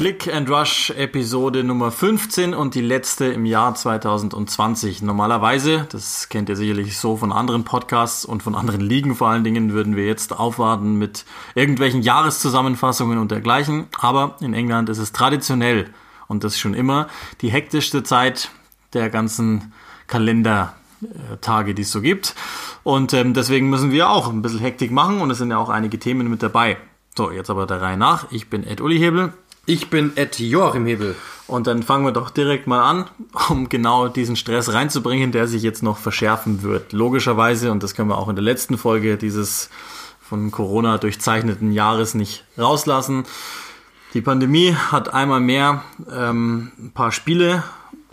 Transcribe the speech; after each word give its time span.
Click 0.00 0.32
and 0.32 0.48
Rush 0.48 0.88
Episode 0.96 1.62
Nummer 1.62 1.92
15 1.92 2.54
und 2.54 2.74
die 2.74 2.80
letzte 2.80 3.26
im 3.26 3.44
Jahr 3.44 3.74
2020. 3.74 5.02
Normalerweise, 5.02 5.86
das 5.92 6.30
kennt 6.30 6.48
ihr 6.48 6.56
sicherlich 6.56 6.96
so 6.96 7.18
von 7.18 7.32
anderen 7.32 7.64
Podcasts 7.64 8.24
und 8.24 8.42
von 8.42 8.54
anderen 8.54 8.80
Ligen 8.80 9.14
vor 9.14 9.28
allen 9.28 9.44
Dingen, 9.44 9.74
würden 9.74 9.96
wir 9.96 10.06
jetzt 10.06 10.32
aufwarten 10.32 10.94
mit 10.94 11.26
irgendwelchen 11.54 12.00
Jahreszusammenfassungen 12.00 13.18
und 13.18 13.30
dergleichen. 13.30 13.88
Aber 13.98 14.36
in 14.40 14.54
England 14.54 14.88
ist 14.88 14.96
es 14.96 15.12
traditionell 15.12 15.90
und 16.28 16.44
das 16.44 16.58
schon 16.58 16.72
immer 16.72 17.08
die 17.42 17.50
hektischste 17.50 18.02
Zeit 18.02 18.50
der 18.94 19.10
ganzen 19.10 19.74
Kalendertage, 20.06 21.74
die 21.74 21.82
es 21.82 21.92
so 21.92 22.00
gibt. 22.00 22.34
Und 22.84 23.12
ähm, 23.12 23.34
deswegen 23.34 23.68
müssen 23.68 23.92
wir 23.92 24.08
auch 24.08 24.30
ein 24.30 24.40
bisschen 24.40 24.60
Hektik 24.60 24.92
machen 24.92 25.20
und 25.20 25.30
es 25.30 25.36
sind 25.36 25.50
ja 25.50 25.58
auch 25.58 25.68
einige 25.68 25.98
Themen 25.98 26.30
mit 26.30 26.42
dabei. 26.42 26.78
So, 27.14 27.30
jetzt 27.30 27.50
aber 27.50 27.66
der 27.66 27.82
Reihe 27.82 27.98
nach. 27.98 28.32
Ich 28.32 28.48
bin 28.48 28.64
Ed 28.64 28.80
Uli 28.80 28.98
Hebel. 28.98 29.34
Ich 29.66 29.90
bin 29.90 30.16
Ed 30.16 30.38
Joachim 30.38 30.86
Hebel. 30.86 31.14
Und 31.46 31.66
dann 31.66 31.82
fangen 31.82 32.04
wir 32.04 32.12
doch 32.12 32.30
direkt 32.30 32.66
mal 32.66 32.82
an, 32.82 33.10
um 33.48 33.68
genau 33.68 34.08
diesen 34.08 34.36
Stress 34.36 34.72
reinzubringen, 34.72 35.32
der 35.32 35.48
sich 35.48 35.62
jetzt 35.62 35.82
noch 35.82 35.98
verschärfen 35.98 36.62
wird. 36.62 36.92
Logischerweise, 36.92 37.72
und 37.72 37.82
das 37.82 37.94
können 37.94 38.08
wir 38.08 38.18
auch 38.18 38.28
in 38.28 38.36
der 38.36 38.44
letzten 38.44 38.78
Folge 38.78 39.16
dieses 39.16 39.68
von 40.20 40.52
Corona 40.52 40.98
durchzeichneten 40.98 41.72
Jahres 41.72 42.14
nicht 42.14 42.44
rauslassen. 42.56 43.24
Die 44.14 44.20
Pandemie 44.20 44.74
hat 44.74 45.12
einmal 45.12 45.40
mehr 45.40 45.82
ähm, 46.12 46.70
ein 46.78 46.92
paar 46.92 47.10
Spiele 47.10 47.64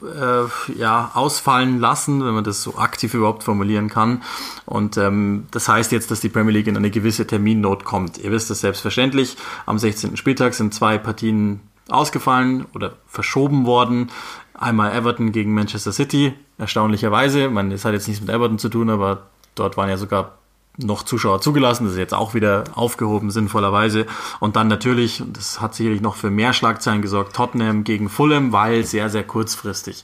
äh, 0.01 0.73
ja, 0.77 1.11
ausfallen 1.13 1.79
lassen, 1.79 2.25
wenn 2.25 2.33
man 2.33 2.43
das 2.43 2.63
so 2.63 2.77
aktiv 2.77 3.13
überhaupt 3.13 3.43
formulieren 3.43 3.89
kann. 3.89 4.21
Und 4.65 4.97
ähm, 4.97 5.47
das 5.51 5.67
heißt 5.67 5.91
jetzt, 5.91 6.11
dass 6.11 6.19
die 6.19 6.29
Premier 6.29 6.53
League 6.53 6.67
in 6.67 6.77
eine 6.77 6.91
gewisse 6.91 7.25
Terminnot 7.25 7.83
kommt. 7.83 8.17
Ihr 8.17 8.31
wisst 8.31 8.49
das 8.49 8.61
selbstverständlich. 8.61 9.37
Am 9.65 9.77
16. 9.77 10.17
Spieltag 10.17 10.53
sind 10.53 10.73
zwei 10.73 10.97
Partien 10.97 11.61
ausgefallen 11.89 12.65
oder 12.73 12.93
verschoben 13.07 13.65
worden. 13.65 14.09
Einmal 14.53 14.91
Everton 14.93 15.31
gegen 15.31 15.53
Manchester 15.53 15.91
City, 15.91 16.33
erstaunlicherweise. 16.57 17.49
Man, 17.49 17.69
das 17.69 17.85
hat 17.85 17.93
jetzt 17.93 18.07
nichts 18.07 18.21
mit 18.21 18.33
Everton 18.33 18.59
zu 18.59 18.69
tun, 18.69 18.89
aber 18.89 19.27
dort 19.55 19.77
waren 19.77 19.89
ja 19.89 19.97
sogar 19.97 20.37
noch 20.77 21.03
Zuschauer 21.03 21.41
zugelassen. 21.41 21.85
Das 21.85 21.93
ist 21.93 21.99
jetzt 21.99 22.13
auch 22.13 22.33
wieder 22.33 22.65
aufgehoben, 22.75 23.31
sinnvollerweise. 23.31 24.05
Und 24.39 24.55
dann 24.55 24.67
natürlich, 24.67 25.23
das 25.33 25.59
hat 25.59 25.75
sicherlich 25.75 26.01
noch 26.01 26.15
für 26.15 26.29
mehr 26.29 26.53
Schlagzeilen 26.53 27.01
gesorgt, 27.01 27.35
Tottenham 27.35 27.83
gegen 27.83 28.09
Fulham, 28.09 28.51
weil 28.51 28.83
sehr, 28.85 29.09
sehr 29.09 29.23
kurzfristig. 29.23 30.03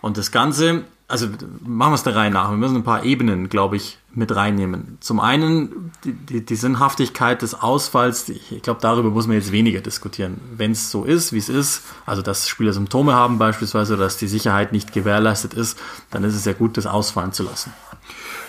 Und 0.00 0.18
das 0.18 0.30
Ganze, 0.30 0.84
also 1.08 1.28
machen 1.60 1.92
wir 1.92 1.94
es 1.94 2.02
der 2.02 2.16
Reihe 2.16 2.30
nach. 2.30 2.50
Wir 2.50 2.56
müssen 2.56 2.76
ein 2.76 2.84
paar 2.84 3.04
Ebenen, 3.04 3.48
glaube 3.48 3.76
ich, 3.76 3.98
mit 4.14 4.34
reinnehmen. 4.34 4.98
Zum 5.00 5.20
einen 5.20 5.92
die, 6.04 6.12
die, 6.12 6.44
die 6.44 6.56
Sinnhaftigkeit 6.56 7.40
des 7.40 7.54
Ausfalls. 7.54 8.28
Ich 8.28 8.62
glaube, 8.62 8.80
darüber 8.82 9.10
muss 9.10 9.26
man 9.26 9.36
jetzt 9.36 9.52
weniger 9.52 9.80
diskutieren. 9.80 10.40
Wenn 10.54 10.72
es 10.72 10.90
so 10.90 11.04
ist, 11.04 11.32
wie 11.32 11.38
es 11.38 11.48
ist, 11.48 11.82
also 12.04 12.20
dass 12.20 12.48
Spieler 12.48 12.72
Symptome 12.72 13.14
haben 13.14 13.38
beispielsweise 13.38 13.94
oder 13.94 14.04
dass 14.04 14.18
die 14.18 14.28
Sicherheit 14.28 14.72
nicht 14.72 14.92
gewährleistet 14.92 15.54
ist, 15.54 15.78
dann 16.10 16.24
ist 16.24 16.34
es 16.34 16.44
ja 16.44 16.52
gut, 16.52 16.76
das 16.76 16.86
ausfallen 16.86 17.32
zu 17.32 17.44
lassen. 17.44 17.72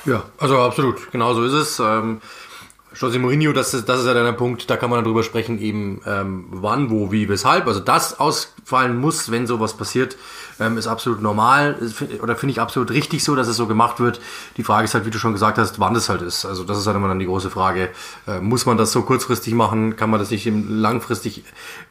Ja, 0.06 0.24
also 0.38 0.60
absolut, 0.60 1.12
genau 1.12 1.34
so 1.34 1.44
ist 1.44 1.54
es. 1.54 1.80
Ähm, 1.80 2.22
José 2.96 3.18
Mourinho, 3.18 3.54
das 3.54 3.74
ist, 3.74 3.90
das 3.90 4.02
ist 4.02 4.06
ja 4.06 4.14
dann 4.14 4.26
der 4.26 4.34
Punkt, 4.34 4.70
da 4.70 4.78
kann 4.78 4.90
man 4.90 4.98
dann 4.98 5.06
drüber 5.06 5.24
sprechen, 5.24 5.60
eben 5.60 6.02
ähm, 6.06 6.46
wann, 6.52 6.92
wo, 6.92 7.12
wie, 7.12 7.28
weshalb. 7.28 7.66
Also 7.66 7.80
das 7.80 8.20
ausfallen 8.20 8.98
muss, 8.98 9.32
wenn 9.32 9.48
sowas 9.48 9.76
passiert, 9.76 10.16
ähm, 10.60 10.78
ist 10.78 10.86
absolut 10.86 11.20
normal 11.20 11.76
oder 12.22 12.36
finde 12.36 12.52
ich 12.52 12.62
absolut 12.62 12.92
richtig 12.92 13.24
so, 13.24 13.36
dass 13.36 13.48
es 13.48 13.58
so 13.58 13.66
gemacht 13.66 14.00
wird. 14.00 14.22
Die 14.58 14.64
Frage 14.64 14.86
ist 14.86 14.94
halt, 14.94 15.06
wie 15.06 15.10
du 15.10 15.18
schon 15.18 15.34
gesagt 15.34 15.58
hast, 15.58 15.80
wann 15.80 15.96
das 15.96 16.08
halt 16.10 16.22
ist. 16.22 16.46
Also 16.46 16.64
das 16.64 16.78
ist 16.78 16.86
halt 16.86 16.96
immer 16.96 17.08
dann 17.08 17.20
die 17.20 17.26
große 17.26 17.50
Frage. 17.50 17.90
Äh, 18.28 18.40
muss 18.42 18.68
man 18.68 18.78
das 18.78 18.92
so 18.92 19.02
kurzfristig 19.02 19.56
machen? 19.56 19.96
Kann 19.96 20.12
man 20.12 20.20
das 20.20 20.30
nicht 20.30 20.46
langfristig? 20.46 21.44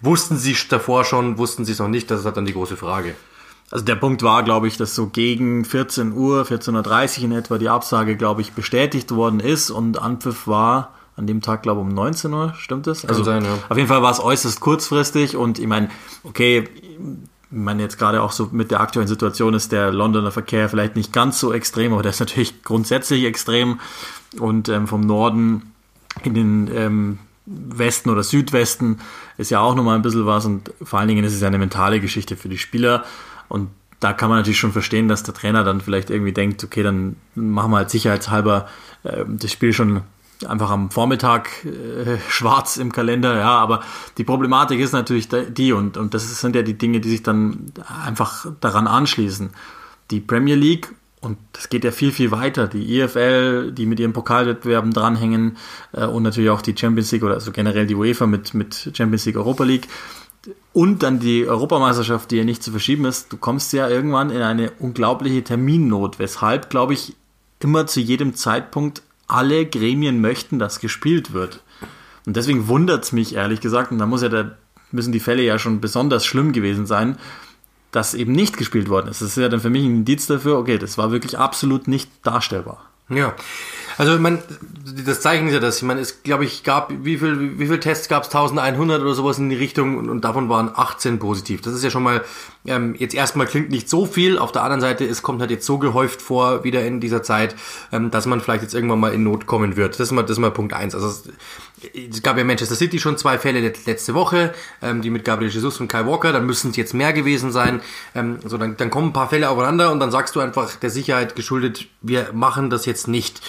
Wussten 0.02 0.36
sie 0.36 0.56
davor 0.68 1.04
schon, 1.04 1.36
wussten 1.36 1.64
sie 1.64 1.72
es 1.72 1.80
noch 1.80 1.88
nicht? 1.88 2.10
Das 2.12 2.20
ist 2.20 2.26
halt 2.26 2.36
dann 2.36 2.46
die 2.46 2.52
große 2.52 2.76
Frage. 2.76 3.16
Also 3.72 3.86
der 3.86 3.96
Punkt 3.96 4.22
war, 4.22 4.42
glaube 4.42 4.68
ich, 4.68 4.76
dass 4.76 4.94
so 4.94 5.06
gegen 5.06 5.64
14 5.64 6.12
Uhr, 6.12 6.42
14.30 6.44 7.18
Uhr 7.18 7.24
in 7.24 7.32
etwa 7.32 7.56
die 7.56 7.70
Absage, 7.70 8.16
glaube 8.16 8.42
ich, 8.42 8.52
bestätigt 8.52 9.12
worden 9.12 9.40
ist 9.40 9.70
und 9.70 9.98
Anpfiff 9.98 10.46
war 10.46 10.92
an 11.16 11.26
dem 11.26 11.40
Tag, 11.40 11.62
glaube 11.62 11.80
ich, 11.80 11.86
um 11.86 11.94
19 11.94 12.34
Uhr, 12.34 12.52
stimmt 12.58 12.86
das? 12.86 13.06
Also 13.06 13.24
sein, 13.24 13.44
ja. 13.44 13.58
auf 13.70 13.76
jeden 13.78 13.88
Fall 13.88 14.02
war 14.02 14.12
es 14.12 14.20
äußerst 14.20 14.60
kurzfristig 14.60 15.36
und 15.36 15.58
ich 15.58 15.66
meine, 15.66 15.88
okay, 16.22 16.68
ich 16.74 16.98
meine 17.50 17.82
jetzt 17.82 17.98
gerade 17.98 18.22
auch 18.22 18.32
so 18.32 18.50
mit 18.52 18.70
der 18.70 18.80
aktuellen 18.80 19.08
Situation 19.08 19.54
ist 19.54 19.72
der 19.72 19.90
Londoner 19.90 20.32
Verkehr 20.32 20.68
vielleicht 20.68 20.94
nicht 20.94 21.14
ganz 21.14 21.40
so 21.40 21.50
extrem, 21.54 21.94
aber 21.94 22.02
der 22.02 22.10
ist 22.10 22.20
natürlich 22.20 22.62
grundsätzlich 22.64 23.24
extrem 23.24 23.80
und 24.38 24.68
ähm, 24.68 24.86
vom 24.86 25.00
Norden 25.00 25.72
in 26.22 26.34
den 26.34 26.70
ähm, 26.74 27.18
Westen 27.46 28.10
oder 28.10 28.22
Südwesten 28.22 28.98
ist 29.38 29.50
ja 29.50 29.60
auch 29.60 29.74
nochmal 29.74 29.96
ein 29.96 30.02
bisschen 30.02 30.26
was 30.26 30.44
und 30.44 30.72
vor 30.82 30.98
allen 30.98 31.08
Dingen 31.08 31.24
ist 31.24 31.34
es 31.34 31.40
ja 31.40 31.48
eine 31.48 31.58
mentale 31.58 32.00
Geschichte 32.00 32.36
für 32.36 32.50
die 32.50 32.58
Spieler 32.58 33.04
und 33.52 33.68
da 34.00 34.14
kann 34.14 34.30
man 34.30 34.38
natürlich 34.38 34.58
schon 34.58 34.72
verstehen, 34.72 35.08
dass 35.08 35.24
der 35.24 35.34
Trainer 35.34 35.62
dann 35.62 35.82
vielleicht 35.82 36.08
irgendwie 36.08 36.32
denkt, 36.32 36.64
okay, 36.64 36.82
dann 36.82 37.16
machen 37.34 37.70
wir 37.70 37.76
halt 37.76 37.90
sicherheitshalber 37.90 38.66
äh, 39.04 39.24
das 39.28 39.52
Spiel 39.52 39.74
schon 39.74 40.00
einfach 40.48 40.70
am 40.70 40.90
Vormittag 40.90 41.50
äh, 41.66 42.16
schwarz 42.28 42.78
im 42.78 42.92
Kalender, 42.92 43.36
ja, 43.36 43.58
aber 43.58 43.82
die 44.16 44.24
Problematik 44.24 44.80
ist 44.80 44.92
natürlich 44.92 45.28
die 45.28 45.72
und, 45.74 45.98
und 45.98 46.14
das 46.14 46.40
sind 46.40 46.56
ja 46.56 46.62
die 46.62 46.78
Dinge, 46.78 47.00
die 47.00 47.10
sich 47.10 47.22
dann 47.22 47.72
einfach 48.04 48.46
daran 48.62 48.86
anschließen. 48.86 49.50
Die 50.10 50.20
Premier 50.20 50.56
League 50.56 50.90
und 51.20 51.36
das 51.52 51.68
geht 51.68 51.84
ja 51.84 51.90
viel, 51.90 52.10
viel 52.10 52.30
weiter. 52.30 52.68
Die 52.68 53.00
EFL, 53.00 53.70
die 53.70 53.84
mit 53.84 54.00
ihren 54.00 54.14
Pokalwettbewerben 54.14 54.92
dranhängen 54.92 55.58
äh, 55.92 56.06
und 56.06 56.22
natürlich 56.22 56.48
auch 56.48 56.62
die 56.62 56.74
Champions 56.76 57.12
League 57.12 57.22
oder 57.22 57.34
also 57.34 57.52
generell 57.52 57.86
die 57.86 57.94
UEFA 57.94 58.26
mit, 58.26 58.54
mit 58.54 58.90
Champions 58.94 59.26
League 59.26 59.36
Europa 59.36 59.62
League 59.64 59.88
und 60.72 61.02
dann 61.02 61.20
die 61.20 61.46
Europameisterschaft, 61.46 62.30
die 62.30 62.36
ja 62.36 62.44
nicht 62.44 62.62
zu 62.62 62.70
verschieben 62.70 63.04
ist, 63.04 63.32
du 63.32 63.36
kommst 63.36 63.72
ja 63.72 63.88
irgendwann 63.88 64.30
in 64.30 64.42
eine 64.42 64.70
unglaubliche 64.78 65.44
Terminnot, 65.44 66.18
weshalb, 66.18 66.70
glaube 66.70 66.94
ich, 66.94 67.14
immer 67.60 67.86
zu 67.86 68.00
jedem 68.00 68.34
Zeitpunkt 68.34 69.02
alle 69.28 69.66
Gremien 69.66 70.20
möchten, 70.20 70.58
dass 70.58 70.80
gespielt 70.80 71.32
wird. 71.32 71.62
Und 72.26 72.36
deswegen 72.36 72.68
wundert 72.68 73.04
es 73.04 73.12
mich 73.12 73.34
ehrlich 73.34 73.60
gesagt, 73.60 73.92
und 73.92 73.98
da 73.98 74.06
muss 74.06 74.22
ja 74.22 74.28
der, 74.28 74.56
müssen 74.90 75.12
die 75.12 75.20
Fälle 75.20 75.42
ja 75.42 75.58
schon 75.58 75.80
besonders 75.80 76.24
schlimm 76.24 76.52
gewesen 76.52 76.86
sein, 76.86 77.18
dass 77.92 78.14
eben 78.14 78.32
nicht 78.32 78.56
gespielt 78.56 78.88
worden 78.88 79.08
ist. 79.08 79.20
Das 79.20 79.28
ist 79.28 79.36
ja 79.36 79.48
dann 79.48 79.60
für 79.60 79.70
mich 79.70 79.84
ein 79.84 79.96
Indiz 79.96 80.26
dafür, 80.26 80.58
okay, 80.58 80.78
das 80.78 80.98
war 80.98 81.12
wirklich 81.12 81.38
absolut 81.38 81.88
nicht 81.88 82.10
darstellbar. 82.22 82.84
Ja, 83.08 83.34
also 83.98 84.18
man, 84.18 84.38
das 85.06 85.20
zeichnet 85.20 85.52
ja 85.52 85.60
das. 85.60 85.78
Ich 85.78 85.82
meine, 85.82 86.00
es 86.00 86.22
glaube 86.22 86.44
ich 86.44 86.64
gab, 86.64 86.92
wie 87.04 87.18
viel, 87.18 87.58
wie 87.58 87.66
viel 87.66 87.80
Tests 87.80 88.08
gab 88.08 88.24
es? 88.24 88.28
1100 88.28 89.00
oder 89.02 89.14
sowas 89.14 89.38
in 89.38 89.48
die 89.48 89.56
Richtung 89.56 89.98
und, 89.98 90.08
und, 90.08 90.24
davon 90.24 90.48
waren 90.48 90.70
18 90.74 91.18
positiv. 91.18 91.60
Das 91.62 91.74
ist 91.74 91.84
ja 91.84 91.90
schon 91.90 92.02
mal, 92.02 92.22
ähm, 92.66 92.94
jetzt 92.96 93.14
erstmal 93.14 93.46
klingt 93.46 93.70
nicht 93.70 93.88
so 93.88 94.06
viel. 94.06 94.38
Auf 94.38 94.52
der 94.52 94.62
anderen 94.62 94.80
Seite, 94.80 95.04
es 95.04 95.22
kommt 95.22 95.40
halt 95.40 95.50
jetzt 95.50 95.66
so 95.66 95.78
gehäuft 95.78 96.22
vor, 96.22 96.64
wieder 96.64 96.84
in 96.84 97.00
dieser 97.00 97.22
Zeit, 97.22 97.56
ähm, 97.90 98.10
dass 98.10 98.26
man 98.26 98.40
vielleicht 98.40 98.62
jetzt 98.62 98.74
irgendwann 98.74 99.00
mal 99.00 99.12
in 99.12 99.24
Not 99.24 99.46
kommen 99.46 99.76
wird. 99.76 99.94
Das 99.94 100.00
ist 100.00 100.12
mal, 100.12 100.22
das 100.22 100.32
ist 100.32 100.38
mal 100.38 100.50
Punkt 100.50 100.72
eins. 100.72 100.94
Also 100.94 101.08
es, 101.08 101.24
es 101.94 102.22
gab 102.22 102.38
ja 102.38 102.44
Manchester 102.44 102.76
City 102.76 102.98
schon 102.98 103.16
zwei 103.18 103.38
Fälle 103.38 103.60
letzte 103.60 104.14
Woche, 104.14 104.54
ähm, 104.80 105.02
die 105.02 105.10
mit 105.10 105.24
Gabriel 105.24 105.50
Jesus 105.50 105.80
und 105.80 105.88
Kai 105.88 106.06
Walker, 106.06 106.32
dann 106.32 106.46
müssen 106.46 106.70
es 106.70 106.76
jetzt 106.76 106.94
mehr 106.94 107.12
gewesen 107.12 107.50
sein. 107.50 107.80
Ähm, 108.14 108.38
so, 108.44 108.58
dann, 108.58 108.76
dann 108.76 108.90
kommen 108.90 109.08
ein 109.08 109.12
paar 109.12 109.28
Fälle 109.28 109.50
aufeinander 109.50 109.90
und 109.90 109.98
dann 109.98 110.10
sagst 110.10 110.36
du 110.36 110.40
einfach 110.40 110.76
der 110.76 110.90
Sicherheit 110.90 111.34
geschuldet, 111.34 111.86
wir 112.00 112.32
machen 112.32 112.70
das 112.70 112.86
jetzt 112.86 113.08
nicht. 113.08 113.40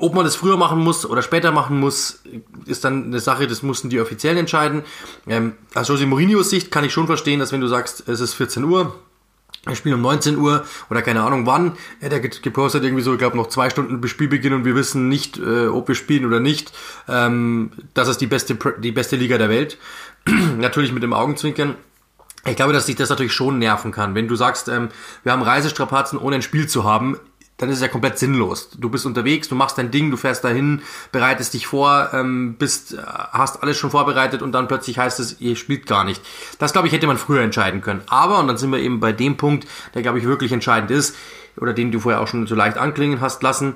Ob 0.00 0.14
man 0.14 0.24
das 0.24 0.36
früher 0.36 0.56
machen 0.56 0.78
muss 0.78 1.04
oder 1.04 1.22
später 1.22 1.52
machen 1.52 1.80
muss, 1.80 2.22
ist 2.66 2.84
dann 2.84 3.06
eine 3.06 3.20
Sache, 3.20 3.46
das 3.46 3.62
mussten 3.62 3.90
die 3.90 4.00
offiziell 4.00 4.36
entscheiden. 4.36 4.82
Ähm, 5.26 5.54
aus 5.74 5.88
Jose 5.88 6.06
Mourinhos 6.06 6.50
Sicht 6.50 6.70
kann 6.70 6.84
ich 6.84 6.92
schon 6.92 7.06
verstehen, 7.06 7.40
dass 7.40 7.52
wenn 7.52 7.60
du 7.60 7.68
sagst, 7.68 8.08
es 8.08 8.20
ist 8.20 8.34
14 8.34 8.64
Uhr, 8.64 8.94
wir 9.66 9.76
spielen 9.76 9.96
um 9.96 10.02
19 10.02 10.38
Uhr 10.38 10.64
oder 10.88 11.02
keine 11.02 11.22
Ahnung 11.22 11.46
wann. 11.46 11.72
Er 12.00 12.10
hat 12.10 12.42
gepostet 12.42 12.84
irgendwie 12.84 13.02
so, 13.02 13.12
ich 13.12 13.18
glaube 13.18 13.36
noch 13.36 13.48
zwei 13.48 13.70
Stunden 13.70 14.00
bis 14.00 14.10
Spielbeginn 14.10 14.54
und 14.54 14.64
wir 14.64 14.74
wissen 14.74 15.08
nicht, 15.08 15.38
äh, 15.38 15.66
ob 15.66 15.88
wir 15.88 15.94
spielen 15.94 16.24
oder 16.24 16.40
nicht. 16.40 16.72
Ähm, 17.08 17.72
das 17.94 18.08
ist 18.08 18.20
die 18.20 18.26
beste, 18.26 18.56
die 18.78 18.92
beste 18.92 19.16
Liga 19.16 19.36
der 19.36 19.48
Welt. 19.48 19.78
Natürlich 20.58 20.92
mit 20.92 21.02
dem 21.02 21.12
Augenzwinkern. 21.12 21.74
Ich 22.46 22.56
glaube, 22.56 22.72
dass 22.72 22.86
dich 22.86 22.96
das 22.96 23.10
natürlich 23.10 23.32
schon 23.32 23.58
nerven 23.58 23.92
kann. 23.92 24.14
Wenn 24.14 24.28
du 24.28 24.36
sagst, 24.36 24.68
ähm, 24.68 24.88
wir 25.22 25.32
haben 25.32 25.42
Reisestrapazen, 25.42 26.18
ohne 26.18 26.36
ein 26.36 26.42
Spiel 26.42 26.66
zu 26.66 26.84
haben, 26.84 27.18
dann 27.58 27.68
ist 27.68 27.76
es 27.76 27.82
ja 27.82 27.88
komplett 27.88 28.18
sinnlos. 28.18 28.70
Du 28.78 28.88
bist 28.88 29.04
unterwegs, 29.04 29.48
du 29.48 29.54
machst 29.54 29.76
dein 29.78 29.90
Ding, 29.90 30.10
du 30.10 30.16
fährst 30.16 30.44
dahin, 30.44 30.82
bereitest 31.12 31.54
dich 31.54 31.66
vor, 31.66 32.10
ähm, 32.12 32.54
bist, 32.54 32.94
äh, 32.94 32.98
hast 33.04 33.62
alles 33.62 33.76
schon 33.76 33.90
vorbereitet 33.90 34.42
und 34.42 34.52
dann 34.52 34.68
plötzlich 34.68 34.98
heißt 34.98 35.20
es, 35.20 35.40
ihr 35.40 35.56
spielt 35.56 35.86
gar 35.86 36.04
nicht. 36.04 36.22
Das, 36.58 36.72
glaube 36.72 36.86
ich, 36.86 36.94
hätte 36.94 37.08
man 37.08 37.18
früher 37.18 37.42
entscheiden 37.42 37.80
können. 37.80 38.02
Aber, 38.06 38.38
und 38.38 38.46
dann 38.46 38.56
sind 38.56 38.70
wir 38.70 38.78
eben 38.78 39.00
bei 39.00 39.12
dem 39.12 39.36
Punkt, 39.36 39.66
der, 39.94 40.02
glaube 40.02 40.18
ich, 40.18 40.24
wirklich 40.24 40.52
entscheidend 40.52 40.90
ist, 40.90 41.16
oder 41.60 41.72
den 41.72 41.90
du 41.90 41.98
vorher 41.98 42.20
auch 42.20 42.28
schon 42.28 42.46
so 42.46 42.54
leicht 42.54 42.78
anklingen 42.78 43.20
hast 43.20 43.42
lassen, 43.42 43.74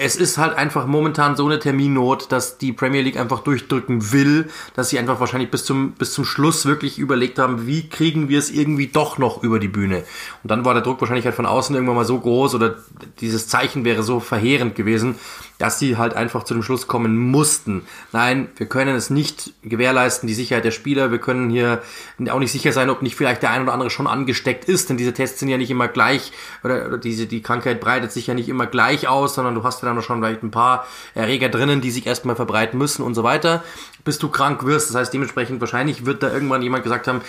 es 0.00 0.14
ist 0.14 0.38
halt 0.38 0.56
einfach 0.56 0.86
momentan 0.86 1.34
so 1.34 1.44
eine 1.44 1.58
Terminnot, 1.58 2.30
dass 2.30 2.56
die 2.56 2.72
Premier 2.72 3.02
League 3.02 3.18
einfach 3.18 3.40
durchdrücken 3.40 4.12
will, 4.12 4.48
dass 4.74 4.90
sie 4.90 4.98
einfach 4.98 5.18
wahrscheinlich 5.18 5.50
bis 5.50 5.64
zum, 5.64 5.92
bis 5.92 6.12
zum 6.12 6.24
Schluss 6.24 6.66
wirklich 6.66 7.00
überlegt 7.00 7.40
haben, 7.40 7.66
wie 7.66 7.88
kriegen 7.88 8.28
wir 8.28 8.38
es 8.38 8.48
irgendwie 8.48 8.86
doch 8.86 9.18
noch 9.18 9.42
über 9.42 9.58
die 9.58 9.66
Bühne. 9.66 10.04
Und 10.44 10.52
dann 10.52 10.64
war 10.64 10.72
der 10.72 10.84
Druck 10.84 11.00
wahrscheinlich 11.00 11.24
halt 11.24 11.34
von 11.34 11.46
außen 11.46 11.74
irgendwann 11.74 11.96
mal 11.96 12.04
so 12.04 12.20
groß 12.20 12.54
oder 12.54 12.76
dieses 13.20 13.48
Zeichen 13.48 13.84
wäre 13.84 14.04
so 14.04 14.20
verheerend 14.20 14.76
gewesen, 14.76 15.16
dass 15.58 15.80
sie 15.80 15.96
halt 15.96 16.14
einfach 16.14 16.44
zu 16.44 16.54
dem 16.54 16.62
Schluss 16.62 16.86
kommen 16.86 17.16
mussten. 17.16 17.84
Nein, 18.12 18.48
wir 18.56 18.66
können 18.66 18.94
es 18.94 19.10
nicht 19.10 19.52
gewährleisten, 19.62 20.28
die 20.28 20.34
Sicherheit 20.34 20.64
der 20.64 20.70
Spieler. 20.70 21.10
Wir 21.10 21.18
können 21.18 21.50
hier 21.50 21.82
auch 22.30 22.38
nicht 22.38 22.52
sicher 22.52 22.72
sein, 22.72 22.90
ob 22.90 23.02
nicht 23.02 23.16
vielleicht 23.16 23.42
der 23.42 23.50
ein 23.50 23.62
oder 23.62 23.72
andere 23.72 23.90
schon 23.90 24.06
angesteckt 24.06 24.66
ist, 24.66 24.88
denn 24.88 24.96
diese 24.96 25.12
Tests 25.12 25.40
sind 25.40 25.48
ja 25.48 25.58
nicht 25.58 25.70
immer 25.70 25.88
gleich 25.88 26.32
oder, 26.62 26.86
oder 26.86 26.98
diese, 26.98 27.26
die 27.26 27.42
Krankheit 27.42 27.80
breitet 27.80 28.12
sich 28.12 28.28
ja 28.28 28.34
nicht 28.34 28.48
immer 28.48 28.66
gleich 28.66 29.08
aus, 29.08 29.34
sondern 29.34 29.56
du 29.56 29.64
hast 29.64 29.82
ja 29.82 29.92
dann 29.92 30.00
schon 30.00 30.20
vielleicht 30.20 30.44
ein 30.44 30.52
paar 30.52 30.86
Erreger 31.14 31.48
drinnen, 31.48 31.80
die 31.80 31.90
sich 31.90 32.06
erstmal 32.06 32.36
verbreiten 32.36 32.78
müssen 32.78 33.02
und 33.02 33.14
so 33.14 33.24
weiter, 33.24 33.64
bis 34.04 34.18
du 34.18 34.28
krank 34.28 34.64
wirst. 34.64 34.88
Das 34.90 34.96
heißt, 34.96 35.12
dementsprechend 35.12 35.60
wahrscheinlich 35.60 36.06
wird 36.06 36.22
da 36.22 36.32
irgendwann 36.32 36.62
jemand 36.62 36.84
gesagt 36.84 37.08
haben, 37.08 37.20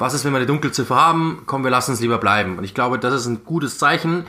was 0.00 0.14
ist, 0.14 0.24
wenn 0.24 0.32
wir 0.32 0.38
eine 0.38 0.46
Dunkelziffer 0.46 0.96
haben? 0.96 1.42
Komm, 1.44 1.62
wir 1.62 1.70
lassen 1.70 1.92
es 1.92 2.00
lieber 2.00 2.16
bleiben. 2.16 2.56
Und 2.56 2.64
ich 2.64 2.74
glaube, 2.74 2.98
das 2.98 3.12
ist 3.12 3.26
ein 3.26 3.44
gutes 3.44 3.76
Zeichen. 3.76 4.24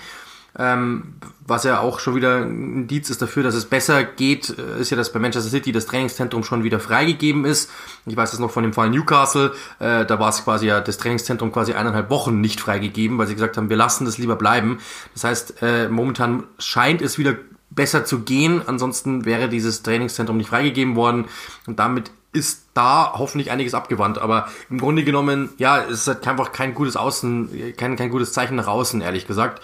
Ähm, 0.57 1.13
was 1.45 1.63
ja 1.63 1.80
auch 1.80 2.00
schon 2.00 2.15
wieder 2.15 2.42
ein 2.42 2.74
Indiz 2.74 3.09
ist 3.09 3.21
dafür, 3.21 3.44
dass 3.44 3.56
es 3.56 3.65
besser 3.65 4.03
geht, 4.03 4.57
äh, 4.57 4.81
ist 4.81 4.89
ja, 4.89 4.98
dass 4.98 5.12
bei 5.12 5.19
Manchester 5.19 5.50
City 5.50 5.71
das 5.71 5.86
Trainingszentrum 5.86 6.44
schon 6.44 6.63
wieder 6.63 6.80
freigegeben 6.80 7.45
ist. 7.45 7.69
Ich 8.06 8.18
weiß 8.18 8.31
das 8.31 8.39
noch 8.39 8.51
von 8.51 8.63
dem 8.63 8.74
Fall 8.74 8.89
Newcastle, 8.89 9.53
äh, 9.80 10.06
da 10.06 10.19
war 10.19 10.30
es 10.30 10.44
quasi 10.44 10.68
ja 10.68 10.81
das 10.81 10.98
Trainingszentrum 10.98 11.51
quasi 11.51 11.74
eineinhalb 11.74 12.09
Wochen 12.09 12.42
nicht 12.42 12.59
freigegeben, 12.59 13.18
weil 13.18 13.27
sie 13.27 13.36
gesagt 13.36 13.57
haben, 13.57 13.69
wir 13.69 13.77
lassen 13.77 14.06
das 14.06 14.18
lieber 14.18 14.36
bleiben. 14.36 14.80
Das 15.13 15.24
heißt, 15.24 15.62
äh, 15.62 15.88
momentan 15.88 16.44
scheint 16.59 17.01
es 17.01 17.18
wieder 17.18 17.36
besser 17.69 18.03
zu 18.03 18.19
gehen, 18.19 18.62
ansonsten 18.65 19.24
wäre 19.24 19.48
dieses 19.48 19.83
Trainingszentrum 19.83 20.36
nicht 20.36 20.50
freigegeben 20.50 20.98
worden 20.98 21.25
und 21.65 21.80
damit 21.80 22.12
ist 22.33 22.68
da 22.74 23.13
hoffentlich 23.18 23.51
einiges 23.51 23.74
abgewandt, 23.74 24.18
aber 24.18 24.48
im 24.69 24.80
Grunde 24.80 25.03
genommen, 25.03 25.50
ja, 25.57 25.83
es 25.83 26.01
ist 26.01 26.07
halt 26.07 26.27
einfach 26.27 26.51
kein 26.51 26.74
gutes 26.74 26.95
Außen, 26.95 27.75
kein, 27.77 27.95
kein 27.98 28.09
gutes 28.09 28.31
Zeichen 28.31 28.56
nach 28.56 28.68
außen, 28.68 29.01
ehrlich 29.01 29.27
gesagt. 29.27 29.62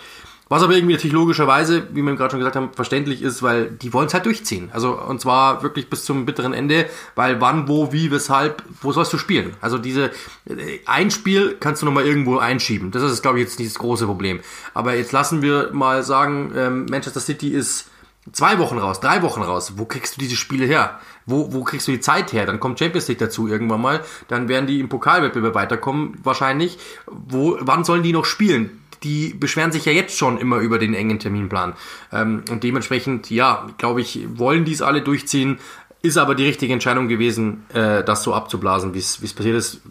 Was 0.49 0.63
aber 0.63 0.73
irgendwie 0.73 0.93
natürlich 0.93 1.13
logischerweise, 1.13 1.87
wie 1.93 2.01
wir 2.01 2.15
gerade 2.15 2.31
schon 2.31 2.39
gesagt 2.39 2.55
haben, 2.55 2.71
verständlich 2.73 3.21
ist, 3.21 3.43
weil 3.43 3.69
die 3.69 3.91
wollen 3.93 4.07
es 4.07 4.13
halt 4.13 4.25
durchziehen. 4.25 4.69
Also 4.71 4.99
und 4.99 5.19
zwar 5.19 5.63
wirklich 5.63 5.89
bis 5.89 6.05
zum 6.05 6.25
bitteren 6.25 6.53
Ende, 6.53 6.85
weil 7.15 7.41
wann, 7.41 7.67
wo, 7.67 7.91
wie, 7.91 8.11
weshalb, 8.11 8.63
wo 8.81 8.91
sollst 8.91 9.11
du 9.11 9.17
spielen? 9.17 9.55
Also 9.61 9.77
diese 9.77 10.11
äh, 10.45 10.79
ein 10.85 11.11
Spiel 11.11 11.57
kannst 11.59 11.81
du 11.81 11.85
nochmal 11.85 12.05
irgendwo 12.05 12.37
einschieben. 12.37 12.91
Das 12.91 13.03
ist, 13.03 13.21
glaube 13.21 13.39
ich, 13.39 13.45
jetzt 13.45 13.59
nicht 13.59 13.71
das 13.71 13.79
große 13.79 14.05
Problem. 14.05 14.39
Aber 14.73 14.95
jetzt 14.95 15.11
lassen 15.11 15.41
wir 15.41 15.71
mal 15.73 16.03
sagen, 16.03 16.53
ähm, 16.55 16.85
Manchester 16.89 17.19
City 17.19 17.49
ist 17.49 17.89
zwei 18.31 18.59
Wochen 18.59 18.77
raus, 18.77 18.99
drei 18.99 19.21
Wochen 19.21 19.41
raus. 19.41 19.73
Wo 19.77 19.85
kriegst 19.85 20.15
du 20.15 20.21
diese 20.21 20.35
Spiele 20.35 20.65
her? 20.65 20.99
Wo, 21.25 21.51
wo 21.51 21.63
kriegst 21.63 21.87
du 21.87 21.91
die 21.91 21.99
Zeit 21.99 22.31
her? 22.33 22.45
Dann 22.45 22.59
kommt 22.59 22.79
Champions 22.79 23.07
League 23.07 23.19
dazu 23.19 23.47
irgendwann 23.47 23.81
mal. 23.81 24.01
Dann 24.27 24.47
werden 24.47 24.67
die 24.67 24.79
im 24.79 24.89
Pokalwettbewerb 24.89 25.55
weiterkommen, 25.55 26.17
wahrscheinlich. 26.23 26.77
Wo, 27.05 27.57
wann 27.59 27.83
sollen 27.83 28.03
die 28.03 28.13
noch 28.13 28.25
spielen? 28.25 28.81
Die 29.03 29.33
beschweren 29.33 29.71
sich 29.71 29.85
ja 29.85 29.91
jetzt 29.91 30.17
schon 30.17 30.37
immer 30.37 30.57
über 30.57 30.79
den 30.79 30.93
engen 30.93 31.19
Terminplan. 31.19 31.73
Ähm, 32.11 32.43
und 32.49 32.63
dementsprechend, 32.63 33.29
ja, 33.29 33.67
glaube 33.77 34.01
ich, 34.01 34.27
wollen 34.35 34.65
dies 34.65 34.81
alle 34.81 35.01
durchziehen. 35.01 35.59
Ist 36.01 36.17
aber 36.17 36.35
die 36.35 36.45
richtige 36.45 36.73
Entscheidung 36.73 37.07
gewesen, 37.07 37.65
äh, 37.73 38.03
das 38.03 38.23
so 38.23 38.33
abzublasen, 38.33 38.93
wie 38.93 38.99
es 38.99 39.17
passiert 39.17 39.55
ist. 39.55 39.81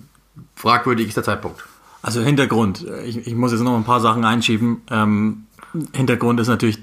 Fragwürdig 0.55 1.09
ist 1.09 1.17
der 1.17 1.25
Zeitpunkt. 1.25 1.65
Also 2.03 2.21
Hintergrund, 2.21 2.87
ich, 3.05 3.27
ich 3.27 3.35
muss 3.35 3.53
jetzt 3.53 3.63
noch 3.63 3.77
ein 3.77 3.85
paar 3.85 4.01
Sachen 4.01 4.25
einschieben. 4.25 4.83
Ähm, 4.91 5.47
Hintergrund 5.93 6.41
ist 6.41 6.49
natürlich 6.49 6.79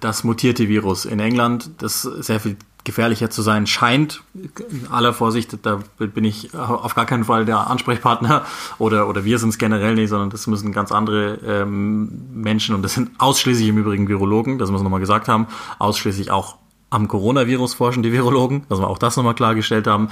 das 0.00 0.24
mutierte 0.24 0.68
Virus 0.68 1.04
in 1.04 1.20
England, 1.20 1.70
das 1.78 2.02
sehr 2.02 2.40
viel 2.40 2.56
gefährlicher 2.88 3.28
zu 3.30 3.42
sein 3.42 3.66
scheint. 3.66 4.22
In 4.34 4.88
aller 4.90 5.12
Vorsicht, 5.12 5.58
da 5.62 5.80
bin 5.98 6.24
ich 6.24 6.54
auf 6.54 6.94
gar 6.94 7.04
keinen 7.06 7.24
Fall 7.24 7.44
der 7.44 7.68
Ansprechpartner 7.68 8.44
oder, 8.78 9.08
oder 9.08 9.24
wir 9.24 9.38
sind 9.38 9.50
es 9.50 9.58
generell 9.58 9.94
nicht, 9.94 10.08
sondern 10.08 10.30
das 10.30 10.46
müssen 10.46 10.72
ganz 10.72 10.90
andere 10.90 11.38
ähm, 11.46 12.10
Menschen 12.32 12.74
und 12.74 12.82
das 12.82 12.94
sind 12.94 13.10
ausschließlich 13.18 13.68
im 13.68 13.78
Übrigen 13.78 14.08
Virologen, 14.08 14.58
das 14.58 14.70
müssen 14.70 14.82
wir 14.82 14.84
nochmal 14.84 15.00
gesagt 15.00 15.28
haben, 15.28 15.46
ausschließlich 15.78 16.30
auch 16.30 16.56
am 16.90 17.06
Coronavirus 17.06 17.74
forschen 17.74 18.02
die 18.02 18.12
Virologen, 18.12 18.64
dass 18.68 18.78
wir 18.78 18.88
auch 18.88 18.98
das 18.98 19.16
nochmal 19.16 19.34
klargestellt 19.34 19.86
haben, 19.86 20.08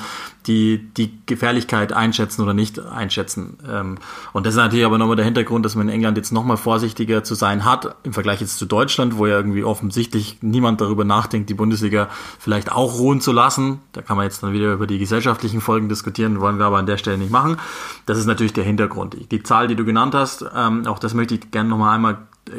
die 0.46 0.78
die 0.96 1.10
Gefährlichkeit 1.24 1.94
einschätzen 1.94 2.42
oder 2.42 2.52
nicht 2.52 2.78
einschätzen. 2.78 3.58
Ähm, 3.68 3.96
und 4.34 4.44
das 4.44 4.54
ist 4.54 4.58
natürlich 4.58 4.84
aber 4.84 4.98
nochmal 4.98 5.16
der 5.16 5.24
Hintergrund, 5.24 5.64
dass 5.64 5.74
man 5.74 5.88
in 5.88 5.94
England 5.94 6.18
jetzt 6.18 6.32
nochmal 6.32 6.58
vorsichtiger 6.58 7.24
zu 7.24 7.34
sein 7.34 7.64
hat, 7.64 7.96
im 8.02 8.12
Vergleich 8.12 8.42
jetzt 8.42 8.58
zu 8.58 8.66
Deutschland, 8.66 9.16
wo 9.16 9.26
ja 9.26 9.36
irgendwie 9.36 9.64
offensichtlich 9.64 10.38
niemand 10.42 10.82
darüber 10.82 11.04
nachdenkt, 11.04 11.48
die 11.48 11.54
Bundesliga 11.54 12.08
vielleicht 12.38 12.70
auch 12.70 12.98
ruhen 12.98 13.22
zu 13.22 13.32
lassen. 13.32 13.80
Da 13.92 14.02
kann 14.02 14.18
man 14.18 14.24
jetzt 14.24 14.42
dann 14.42 14.52
wieder 14.52 14.74
über 14.74 14.86
die 14.86 14.98
gesellschaftlichen 14.98 15.62
Folgen 15.62 15.88
diskutieren, 15.88 16.40
wollen 16.40 16.58
wir 16.58 16.66
aber 16.66 16.78
an 16.78 16.86
der 16.86 16.98
Stelle 16.98 17.16
nicht 17.16 17.30
machen. 17.30 17.56
Das 18.04 18.18
ist 18.18 18.26
natürlich 18.26 18.52
der 18.52 18.64
Hintergrund. 18.64 19.16
Die 19.30 19.42
Zahl, 19.42 19.66
die 19.66 19.76
du 19.76 19.86
genannt 19.86 20.14
hast, 20.14 20.44
ähm, 20.54 20.86
auch 20.86 20.98
das 20.98 21.14
möchte 21.14 21.36
ich 21.36 21.50
gerne 21.50 21.70
nochmal 21.70 21.94
einmal 21.94 22.18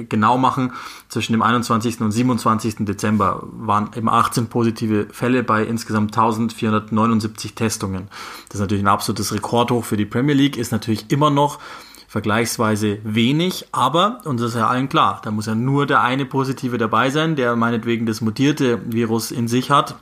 genau 0.09 0.37
machen, 0.37 0.73
zwischen 1.09 1.33
dem 1.33 1.41
21. 1.41 2.01
und 2.01 2.11
27. 2.11 2.75
Dezember 2.79 3.43
waren 3.51 3.89
eben 3.95 4.09
18 4.09 4.47
positive 4.47 5.07
Fälle 5.11 5.43
bei 5.43 5.63
insgesamt 5.63 6.15
1479 6.15 7.55
Testungen. 7.55 8.07
Das 8.47 8.55
ist 8.55 8.61
natürlich 8.61 8.83
ein 8.83 8.89
absolutes 8.89 9.33
Rekordhoch 9.33 9.85
für 9.85 9.97
die 9.97 10.05
Premier 10.05 10.35
League, 10.35 10.57
ist 10.57 10.71
natürlich 10.71 11.11
immer 11.11 11.29
noch 11.29 11.59
vergleichsweise 12.07 12.99
wenig, 13.03 13.67
aber, 13.73 14.21
und 14.23 14.39
das 14.39 14.51
ist 14.51 14.55
ja 14.55 14.67
allen 14.67 14.89
klar, 14.89 15.21
da 15.23 15.31
muss 15.31 15.45
ja 15.45 15.55
nur 15.55 15.85
der 15.85 16.01
eine 16.01 16.25
Positive 16.25 16.77
dabei 16.77 17.09
sein, 17.09 17.35
der 17.35 17.55
meinetwegen 17.55 18.05
das 18.05 18.21
mutierte 18.21 18.81
Virus 18.85 19.31
in 19.31 19.47
sich 19.47 19.71
hat. 19.71 19.95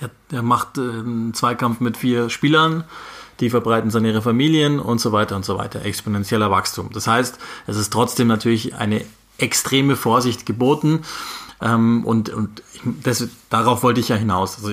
Der, 0.00 0.10
der 0.30 0.42
macht 0.42 0.78
äh, 0.78 0.82
einen 0.82 1.34
Zweikampf 1.34 1.80
mit 1.80 1.96
vier 1.96 2.30
Spielern, 2.30 2.84
die 3.40 3.50
verbreiten 3.50 3.88
es 3.88 3.96
an 3.96 4.04
ihre 4.04 4.22
Familien 4.22 4.78
und 4.78 5.00
so 5.00 5.12
weiter 5.12 5.36
und 5.36 5.44
so 5.44 5.58
weiter. 5.58 5.84
Exponentieller 5.84 6.50
Wachstum. 6.50 6.90
Das 6.92 7.06
heißt, 7.06 7.38
es 7.66 7.76
ist 7.76 7.92
trotzdem 7.92 8.28
natürlich 8.28 8.74
eine 8.74 9.04
extreme 9.38 9.96
Vorsicht 9.96 10.46
geboten. 10.46 11.00
Ähm, 11.62 12.04
und 12.04 12.30
und 12.30 12.62
das, 13.02 13.26
darauf 13.48 13.82
wollte 13.82 14.00
ich 14.00 14.08
ja 14.08 14.16
hinaus. 14.16 14.56
Also 14.56 14.72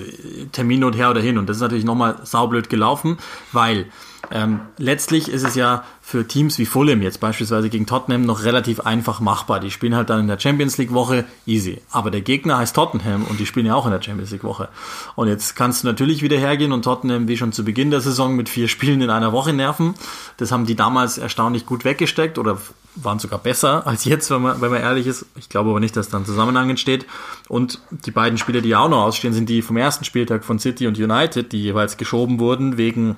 Terminnot 0.52 0.96
her 0.96 1.12
oder 1.12 1.22
hin. 1.22 1.38
Und 1.38 1.48
das 1.48 1.58
ist 1.58 1.62
natürlich 1.62 1.86
nochmal 1.86 2.20
saublöd 2.24 2.70
gelaufen, 2.70 3.18
weil 3.52 3.88
ähm, 4.32 4.60
letztlich 4.78 5.30
ist 5.30 5.44
es 5.44 5.56
ja 5.56 5.84
für 6.02 6.28
Teams 6.28 6.58
wie 6.60 6.66
Fulham 6.66 7.02
jetzt 7.02 7.20
beispielsweise 7.20 7.70
gegen 7.70 7.86
Tottenham 7.86 8.24
noch 8.24 8.44
relativ 8.44 8.82
einfach 8.82 9.20
machbar. 9.20 9.60
Die 9.60 9.72
spielen 9.72 9.96
halt 9.96 10.10
dann 10.10 10.22
in 10.22 10.28
der 10.28 10.40
Champions 10.40 10.78
League 10.78 10.94
Woche 10.94 11.26
easy. 11.46 11.82
Aber 11.92 12.12
der 12.12 12.22
Gegner 12.22 12.58
heißt 12.58 12.76
Tottenham 12.76 13.24
und 13.24 13.40
die 13.40 13.46
spielen 13.46 13.66
ja 13.66 13.76
auch 13.76 13.86
in 13.86 13.92
der 13.92 14.02
Champions 14.02 14.32
League 14.32 14.44
Woche. 14.44 14.70
Und 15.16 15.28
jetzt 15.28 15.56
kannst 15.56 15.84
du 15.84 15.88
natürlich 15.88 16.22
wieder 16.22 16.38
hergehen 16.38 16.72
und 16.72 16.84
Tottenham 16.84 17.28
wie 17.28 17.38
schon 17.38 17.52
zu 17.52 17.64
Beginn 17.64 17.92
der 17.92 18.02
Saison 18.02 18.36
mit 18.36 18.50
vier 18.50 18.68
Spielen 18.68 19.02
in 19.02 19.10
einer 19.10 19.32
Woche 19.32 19.54
nerven. 19.54 19.94
Das 20.38 20.52
haben 20.52 20.66
die 20.66 20.76
damals 20.76 21.18
erstaunlich 21.18 21.66
gut 21.66 21.86
weggesteckt 21.86 22.38
oder 22.38 22.58
waren 22.96 23.20
sogar 23.20 23.40
besser 23.40 23.86
als 23.86 24.06
jetzt, 24.06 24.32
wenn 24.32 24.42
man, 24.42 24.60
wenn 24.60 24.72
man 24.72 24.82
ehrlich 24.82 25.08
ist. 25.08 25.26
Ich 25.36 25.50
glaube 25.50 25.70
aber 25.70 25.80
nicht, 25.80 25.96
dass 25.96 26.10
da 26.10 26.18
ein 26.18 26.26
Zusammenhang 26.26 26.70
entsteht. 26.70 27.06
Und 27.48 27.80
die 27.92 28.12
beiden 28.12 28.38
Spiele, 28.38 28.62
die 28.62 28.70
ja 28.70 28.80
auch 28.80 28.90
noch 28.90 29.04
ausstehen, 29.04 29.34
sind 29.34 29.50
die 29.50 29.62
vom 29.62 29.78
ersten 29.78 30.04
Spieltag 30.04 30.44
von 30.44 30.60
City 30.60 30.88
und 30.88 30.98
United, 30.98 31.52
die 31.52 31.62
jeweils 31.62 31.98
geschoben 31.98 32.40
wurden 32.40 32.78
wegen 32.78 33.16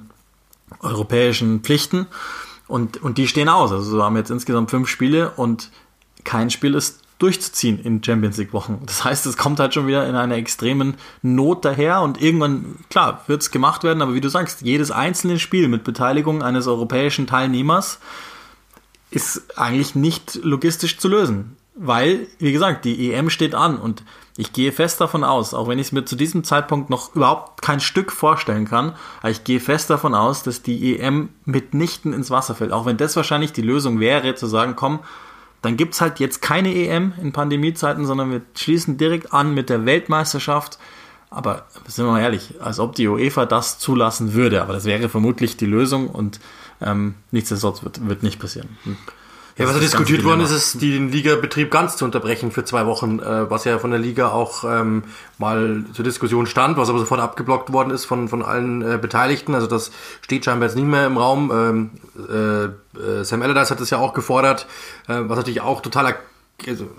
europäischen 0.80 1.62
Pflichten. 1.62 2.08
Und, 2.68 3.02
und 3.02 3.18
die 3.18 3.28
stehen 3.28 3.50
aus. 3.50 3.72
Also 3.72 3.98
wir 3.98 4.04
haben 4.04 4.16
jetzt 4.16 4.30
insgesamt 4.30 4.70
fünf 4.70 4.88
Spiele 4.88 5.32
und 5.32 5.72
kein 6.24 6.50
Spiel 6.50 6.76
ist 6.76 7.02
durchzuziehen 7.20 7.80
in 7.80 8.02
Champions 8.04 8.38
League 8.38 8.54
Wochen. 8.54 8.82
Das 8.86 9.04
heißt, 9.04 9.26
es 9.26 9.38
kommt 9.38 9.60
halt 9.60 9.74
schon 9.74 9.88
wieder 9.88 10.08
in 10.08 10.16
einer 10.16 10.36
extremen 10.36 10.96
Not 11.22 11.66
daher 11.66 12.02
und 12.02 12.22
irgendwann, 12.22 12.78
klar, 12.90 13.24
wird 13.28 13.42
es 13.42 13.52
gemacht 13.52 13.84
werden, 13.84 14.02
aber 14.02 14.14
wie 14.14 14.22
du 14.22 14.30
sagst, 14.30 14.62
jedes 14.62 14.90
einzelne 14.90 15.38
Spiel 15.38 15.68
mit 15.68 15.84
Beteiligung 15.84 16.42
eines 16.42 16.66
europäischen 16.68 17.28
Teilnehmers 17.28 18.00
ist 19.12 19.58
eigentlich 19.58 19.96
nicht 19.96 20.40
logistisch 20.44 20.98
zu 20.98 21.10
lösen. 21.10 21.58
Weil, 21.76 22.28
wie 22.40 22.52
gesagt, 22.52 22.86
die 22.86 23.12
EM 23.12 23.30
steht 23.30 23.56
an 23.56 23.78
und 23.78 24.04
ich 24.40 24.54
gehe 24.54 24.72
fest 24.72 25.02
davon 25.02 25.26
aus, 25.26 25.54
auch 25.54 25.68
wenn 25.68 25.80
ich 25.80 25.88
es 25.88 25.92
mir 25.92 26.06
zu 26.06 26.16
diesem 26.16 26.46
Zeitpunkt 26.46 26.90
noch 26.90 27.14
überhaupt 27.14 27.62
kein 27.62 27.82
Stück 27.82 28.10
vorstellen 28.10 28.64
kann, 28.64 28.96
aber 29.20 29.32
ich 29.32 29.44
gehe 29.44 29.60
fest 29.60 29.90
davon 29.90 30.16
aus, 30.16 30.44
dass 30.44 30.62
die 30.62 30.98
EM 30.98 31.28
mitnichten 31.44 32.14
ins 32.14 32.32
Wasser 32.32 32.56
fällt. 32.56 32.72
Auch 32.72 32.86
wenn 32.86 32.96
das 32.96 33.18
wahrscheinlich 33.18 33.52
die 33.52 33.62
Lösung 33.62 34.00
wäre, 34.00 34.36
zu 34.36 34.48
sagen, 34.48 34.78
komm, 34.78 35.00
dann 35.62 35.76
gibt 35.76 35.94
es 35.94 36.00
halt 36.00 36.22
jetzt 36.22 36.42
keine 36.42 36.74
EM 36.74 37.12
in 37.22 37.34
Pandemiezeiten, 37.34 38.06
sondern 38.06 38.32
wir 38.32 38.42
schließen 38.56 38.98
direkt 38.98 39.34
an 39.34 39.54
mit 39.54 39.70
der 39.70 39.86
Weltmeisterschaft. 39.86 40.80
Aber 41.30 41.66
sind 41.86 42.06
wir 42.06 42.14
mal 42.14 42.22
ehrlich, 42.22 42.62
als 42.62 42.80
ob 42.80 42.96
die 42.96 43.10
UEFA 43.10 43.46
das 43.46 43.78
zulassen 43.78 44.34
würde. 44.34 44.62
Aber 44.62 44.72
das 44.72 44.86
wäre 44.86 45.10
vermutlich 45.10 45.58
die 45.58 45.66
Lösung 45.66 46.08
und 46.08 46.40
ähm, 46.82 47.16
nichtsdestotrotz 47.32 47.84
wird, 47.84 48.08
wird 48.08 48.24
nicht 48.24 48.40
passieren. 48.40 48.78
Ja, 49.60 49.68
was 49.68 49.76
ja 49.76 49.82
diskutiert 49.82 50.24
worden 50.24 50.40
ist, 50.40 50.52
ist, 50.52 50.82
den 50.82 51.12
Ligabetrieb 51.12 51.70
ganz 51.70 51.98
zu 51.98 52.06
unterbrechen 52.06 52.50
für 52.50 52.64
zwei 52.64 52.86
Wochen, 52.86 53.20
äh, 53.20 53.50
was 53.52 53.66
ja 53.66 53.78
von 53.78 53.92
der 53.92 54.00
Liga 54.00 54.30
auch 54.30 54.64
ähm, 54.64 55.04
mal 55.38 55.84
zur 55.92 56.06
Diskussion 56.06 56.46
stand, 56.46 56.78
was 56.78 56.90
aber 56.90 57.00
sofort 57.00 57.20
abgeblockt 57.20 57.74
worden 57.74 57.92
ist 57.92 58.06
von, 58.06 58.30
von 58.30 58.42
allen 58.42 58.82
äh, 58.82 58.98
Beteiligten. 58.98 59.54
Also 59.54 59.68
das 59.68 59.92
steht 60.22 60.46
scheinbar 60.46 60.70
jetzt 60.70 60.76
nicht 60.76 60.88
mehr 60.88 61.06
im 61.06 61.18
Raum. 61.18 61.52
Ähm, 61.54 61.90
äh, 62.30 63.20
äh 63.20 63.24
Sam 63.26 63.42
Allardyce 63.42 63.72
hat 63.72 63.82
das 63.82 63.90
ja 63.90 63.98
auch 63.98 64.14
gefordert, 64.14 64.66
äh, 65.10 65.16
was 65.24 65.38
natürlich 65.38 65.60
auch 65.60 65.82
totaler, 65.82 66.16
also, 66.66 66.90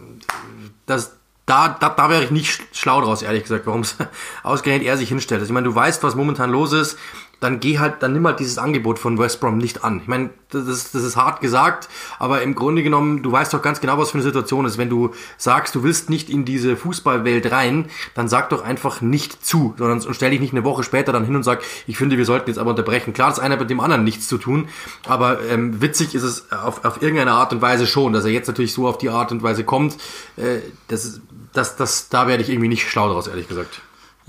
das 0.84 1.16
da, 1.46 1.76
da, 1.80 1.88
da 1.88 2.10
wäre 2.10 2.22
ich 2.22 2.30
nicht 2.30 2.62
schlau 2.76 3.00
draus, 3.00 3.22
ehrlich 3.22 3.42
gesagt, 3.42 3.66
warum 3.66 3.80
es 3.80 3.96
ausgerechnet 4.42 4.86
er 4.86 4.98
sich 4.98 5.08
hinstellt. 5.08 5.40
Also 5.40 5.50
ich 5.50 5.54
meine, 5.54 5.66
du 5.66 5.74
weißt, 5.74 6.02
was 6.02 6.14
momentan 6.14 6.50
los 6.50 6.74
ist 6.74 6.98
dann 7.40 7.58
geh 7.58 7.78
halt, 7.78 8.02
dann 8.02 8.12
nimm 8.12 8.26
halt 8.26 8.38
dieses 8.38 8.58
Angebot 8.58 8.98
von 8.98 9.18
West 9.18 9.40
Brom 9.40 9.58
nicht 9.58 9.82
an. 9.82 10.00
Ich 10.00 10.08
meine, 10.08 10.30
das 10.50 10.92
das 10.92 11.02
ist 11.02 11.16
hart 11.16 11.40
gesagt, 11.40 11.88
aber 12.18 12.42
im 12.42 12.54
Grunde 12.54 12.82
genommen, 12.82 13.22
du 13.22 13.32
weißt 13.32 13.54
doch 13.54 13.62
ganz 13.62 13.80
genau, 13.80 13.96
was 13.98 14.10
für 14.10 14.18
eine 14.18 14.22
Situation 14.22 14.66
ist. 14.66 14.76
Wenn 14.76 14.90
du 14.90 15.12
sagst, 15.38 15.74
du 15.74 15.82
willst 15.82 16.10
nicht 16.10 16.28
in 16.28 16.44
diese 16.44 16.76
Fußballwelt 16.76 17.50
rein, 17.50 17.86
dann 18.14 18.28
sag 18.28 18.50
doch 18.50 18.62
einfach 18.62 19.00
nicht 19.00 19.44
zu, 19.44 19.74
sondern 19.78 20.00
und 20.00 20.14
stell 20.14 20.30
dich 20.30 20.40
nicht 20.40 20.52
eine 20.52 20.64
Woche 20.64 20.82
später 20.82 21.12
dann 21.12 21.24
hin 21.24 21.34
und 21.34 21.42
sag, 21.42 21.62
ich 21.86 21.96
finde, 21.96 22.18
wir 22.18 22.26
sollten 22.26 22.50
jetzt 22.50 22.58
aber 22.58 22.70
unterbrechen. 22.70 23.14
Klar, 23.14 23.30
das 23.30 23.38
eine 23.38 23.54
hat 23.54 23.60
mit 23.60 23.70
dem 23.70 23.80
anderen 23.80 24.04
nichts 24.04 24.28
zu 24.28 24.36
tun, 24.36 24.68
aber 25.06 25.42
ähm, 25.44 25.80
witzig 25.80 26.14
ist 26.14 26.22
es 26.22 26.52
auf, 26.52 26.84
auf 26.84 27.00
irgendeine 27.00 27.32
Art 27.32 27.52
und 27.52 27.62
Weise 27.62 27.86
schon, 27.86 28.12
dass 28.12 28.24
er 28.24 28.30
jetzt 28.30 28.48
natürlich 28.48 28.74
so 28.74 28.86
auf 28.86 28.98
die 28.98 29.08
Art 29.08 29.32
und 29.32 29.42
Weise 29.42 29.64
kommt. 29.64 29.96
Äh, 30.36 30.58
das, 30.88 31.20
das, 31.54 31.76
das, 31.76 32.10
da 32.10 32.26
werde 32.26 32.42
ich 32.42 32.50
irgendwie 32.50 32.68
nicht 32.68 32.88
schlau 32.88 33.10
draus, 33.12 33.28
ehrlich 33.28 33.48
gesagt. 33.48 33.80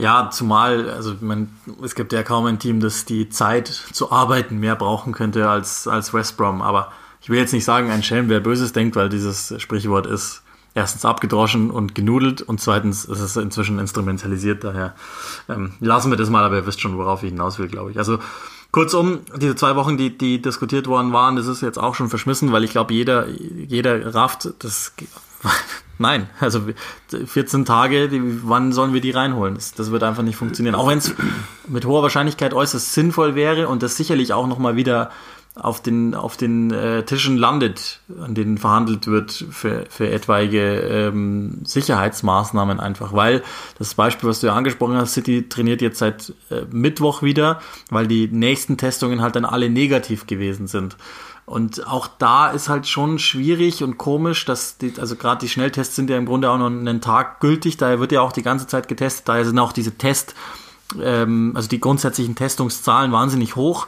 Ja, 0.01 0.31
zumal, 0.31 0.89
also 0.89 1.13
man, 1.21 1.49
es 1.83 1.93
gibt 1.93 2.11
ja 2.11 2.23
kaum 2.23 2.47
ein 2.47 2.57
Team, 2.57 2.79
das 2.79 3.05
die 3.05 3.29
Zeit 3.29 3.67
zu 3.67 4.11
arbeiten 4.11 4.59
mehr 4.59 4.75
brauchen 4.75 5.13
könnte 5.13 5.47
als, 5.47 5.87
als 5.87 6.11
West 6.11 6.37
Brom. 6.37 6.63
Aber 6.63 6.91
ich 7.21 7.29
will 7.29 7.37
jetzt 7.37 7.53
nicht 7.53 7.65
sagen, 7.65 7.91
ein 7.91 8.01
Schelm, 8.01 8.27
wer 8.27 8.39
Böses 8.39 8.73
denkt, 8.73 8.95
weil 8.95 9.09
dieses 9.09 9.53
Sprichwort 9.61 10.07
ist 10.07 10.41
erstens 10.73 11.05
abgedroschen 11.05 11.69
und 11.69 11.93
genudelt 11.93 12.41
und 12.41 12.59
zweitens 12.59 13.05
ist 13.05 13.19
es 13.19 13.37
inzwischen 13.37 13.77
instrumentalisiert. 13.77 14.63
Daher 14.63 14.95
ähm, 15.47 15.73
lassen 15.79 16.09
wir 16.09 16.17
das 16.17 16.31
mal, 16.31 16.43
aber 16.43 16.55
ihr 16.55 16.65
wisst 16.65 16.81
schon, 16.81 16.97
worauf 16.97 17.21
ich 17.21 17.29
hinaus 17.29 17.59
will, 17.59 17.67
glaube 17.67 17.91
ich. 17.91 17.99
Also 17.99 18.17
kurzum, 18.71 19.19
diese 19.37 19.55
zwei 19.55 19.75
Wochen, 19.75 19.97
die, 19.97 20.17
die 20.17 20.41
diskutiert 20.41 20.87
worden 20.87 21.13
waren, 21.13 21.35
das 21.35 21.45
ist 21.45 21.61
jetzt 21.61 21.77
auch 21.77 21.93
schon 21.93 22.09
verschmissen, 22.09 22.51
weil 22.51 22.63
ich 22.63 22.71
glaube, 22.71 22.95
jeder, 22.95 23.27
jeder 23.27 24.15
rafft, 24.15 24.51
das 24.57 24.93
Nein, 25.97 26.29
also 26.39 26.61
14 27.25 27.63
Tage, 27.65 28.09
die, 28.09 28.21
wann 28.43 28.71
sollen 28.73 28.93
wir 28.93 29.01
die 29.01 29.11
reinholen? 29.11 29.53
Das, 29.55 29.73
das 29.73 29.91
wird 29.91 30.01
einfach 30.01 30.23
nicht 30.23 30.35
funktionieren. 30.35 30.73
Auch 30.73 30.87
wenn 30.87 30.97
es 30.97 31.13
mit 31.67 31.85
hoher 31.85 32.01
Wahrscheinlichkeit 32.01 32.53
äußerst 32.53 32.93
sinnvoll 32.93 33.35
wäre 33.35 33.67
und 33.67 33.83
das 33.83 33.97
sicherlich 33.97 34.33
auch 34.33 34.47
nochmal 34.47 34.75
wieder 34.75 35.11
auf 35.55 35.81
den, 35.81 36.15
auf 36.15 36.37
den 36.37 36.71
äh, 36.71 37.03
Tischen 37.03 37.35
landet, 37.35 37.99
an 38.21 38.33
denen 38.33 38.57
verhandelt 38.57 39.07
wird 39.07 39.31
für, 39.51 39.85
für 39.89 40.09
etwaige 40.09 40.79
ähm, 40.79 41.59
Sicherheitsmaßnahmen 41.65 42.79
einfach. 42.79 43.13
Weil 43.13 43.43
das 43.77 43.93
Beispiel, 43.93 44.29
was 44.29 44.39
du 44.39 44.47
ja 44.47 44.55
angesprochen 44.55 44.95
hast, 44.95 45.13
City 45.13 45.49
trainiert 45.49 45.81
jetzt 45.81 45.99
seit 45.99 46.33
äh, 46.49 46.61
Mittwoch 46.71 47.21
wieder, 47.21 47.59
weil 47.89 48.07
die 48.07 48.27
nächsten 48.27 48.77
Testungen 48.77 49.21
halt 49.21 49.35
dann 49.35 49.45
alle 49.45 49.69
negativ 49.69 50.25
gewesen 50.25 50.67
sind. 50.67 50.95
Und 51.45 51.85
auch 51.87 52.07
da 52.07 52.49
ist 52.51 52.69
halt 52.69 52.87
schon 52.87 53.19
schwierig 53.19 53.83
und 53.83 53.97
komisch, 53.97 54.45
dass 54.45 54.77
die, 54.77 54.93
also 54.99 55.15
gerade 55.15 55.41
die 55.41 55.49
Schnelltests 55.49 55.95
sind 55.95 56.09
ja 56.09 56.17
im 56.17 56.25
Grunde 56.25 56.49
auch 56.49 56.57
noch 56.57 56.67
einen 56.67 57.01
Tag 57.01 57.39
gültig, 57.39 57.77
daher 57.77 57.99
wird 57.99 58.11
ja 58.11 58.21
auch 58.21 58.31
die 58.31 58.43
ganze 58.43 58.67
Zeit 58.67 58.87
getestet, 58.87 59.27
daher 59.27 59.45
sind 59.45 59.59
auch 59.59 59.73
diese 59.73 59.97
Test, 59.97 60.35
ähm, 61.01 61.51
also 61.55 61.67
die 61.67 61.81
grundsätzlichen 61.81 62.35
Testungszahlen 62.35 63.11
wahnsinnig 63.11 63.55
hoch. 63.55 63.87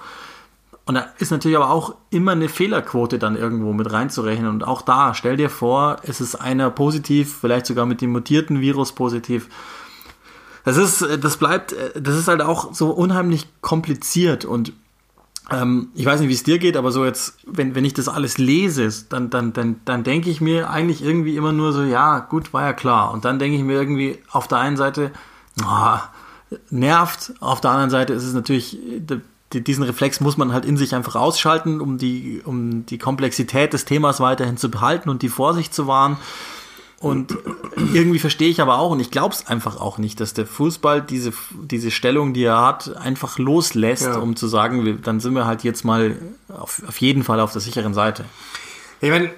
Und 0.85 0.95
da 0.95 1.05
ist 1.17 1.31
natürlich 1.31 1.55
aber 1.55 1.69
auch 1.69 1.95
immer 2.09 2.33
eine 2.33 2.49
Fehlerquote 2.49 3.17
dann 3.17 3.37
irgendwo 3.37 3.71
mit 3.71 3.91
reinzurechnen. 3.91 4.49
Und 4.49 4.67
auch 4.67 4.81
da, 4.81 5.13
stell 5.13 5.37
dir 5.37 5.49
vor, 5.49 5.97
es 6.03 6.19
ist 6.19 6.35
einer 6.35 6.69
positiv, 6.69 7.37
vielleicht 7.39 7.67
sogar 7.67 7.85
mit 7.85 8.01
dem 8.01 8.11
mutierten 8.11 8.59
Virus 8.59 8.91
positiv. 8.91 9.47
Das 10.65 10.75
ist, 10.75 11.05
das 11.21 11.37
bleibt, 11.37 11.73
das 11.95 12.15
ist 12.15 12.27
halt 12.27 12.41
auch 12.41 12.73
so 12.73 12.89
unheimlich 12.91 13.47
kompliziert 13.61 14.43
und 14.43 14.73
ähm, 15.53 15.89
ich 15.93 16.05
weiß 16.05 16.19
nicht, 16.19 16.29
wie 16.29 16.33
es 16.33 16.43
dir 16.43 16.57
geht, 16.57 16.75
aber 16.75 16.91
so 16.91 17.05
jetzt, 17.05 17.37
wenn, 17.45 17.75
wenn 17.75 17.85
ich 17.85 17.93
das 17.93 18.07
alles 18.07 18.37
lese, 18.37 18.89
dann, 19.09 19.29
dann, 19.29 19.53
dann, 19.53 19.81
dann 19.85 20.03
denke 20.03 20.29
ich 20.29 20.41
mir 20.41 20.69
eigentlich 20.69 21.03
irgendwie 21.03 21.37
immer 21.37 21.51
nur 21.51 21.73
so, 21.73 21.83
ja, 21.83 22.19
gut, 22.19 22.53
war 22.53 22.63
ja 22.63 22.73
klar. 22.73 23.11
Und 23.11 23.25
dann 23.25 23.39
denke 23.39 23.57
ich 23.57 23.63
mir 23.63 23.73
irgendwie 23.73 24.19
auf 24.31 24.47
der 24.47 24.57
einen 24.57 24.77
Seite, 24.77 25.11
oh, 25.63 25.97
nervt, 26.69 27.33
auf 27.39 27.61
der 27.61 27.71
anderen 27.71 27.89
Seite 27.89 28.13
ist 28.13 28.23
es 28.23 28.33
natürlich, 28.33 28.77
diesen 29.53 29.83
Reflex 29.83 30.19
muss 30.19 30.37
man 30.37 30.53
halt 30.53 30.65
in 30.65 30.77
sich 30.77 30.95
einfach 30.95 31.15
ausschalten, 31.15 31.79
um 31.79 31.97
die, 31.97 32.41
um 32.43 32.85
die 32.87 32.97
Komplexität 32.97 33.73
des 33.73 33.85
Themas 33.85 34.19
weiterhin 34.19 34.57
zu 34.57 34.71
behalten 34.71 35.09
und 35.09 35.21
die 35.21 35.29
Vorsicht 35.29 35.73
zu 35.73 35.85
wahren. 35.85 36.17
Und 37.03 37.37
irgendwie 37.93 38.17
verstehe 38.17 38.47
ich 38.47 38.61
aber 38.61 38.79
auch, 38.79 38.91
und 38.91 39.01
ich 39.01 39.11
glaube 39.11 39.35
es 39.35 39.45
einfach 39.45 39.77
auch 39.77 39.97
nicht, 39.97 40.21
dass 40.21 40.33
der 40.33 40.45
Fußball 40.45 41.01
diese, 41.01 41.33
diese 41.51 41.91
Stellung, 41.91 42.33
die 42.33 42.45
er 42.45 42.65
hat, 42.65 42.95
einfach 42.95 43.37
loslässt, 43.37 44.05
ja. 44.05 44.19
um 44.19 44.37
zu 44.37 44.47
sagen, 44.47 45.01
dann 45.03 45.19
sind 45.19 45.33
wir 45.33 45.45
halt 45.45 45.65
jetzt 45.65 45.83
mal 45.83 46.15
auf, 46.47 46.81
auf 46.87 47.01
jeden 47.01 47.25
Fall 47.25 47.41
auf 47.41 47.51
der 47.51 47.59
sicheren 47.59 47.93
Seite. 47.93 48.23
Ich 49.01 49.09
meine, 49.09 49.31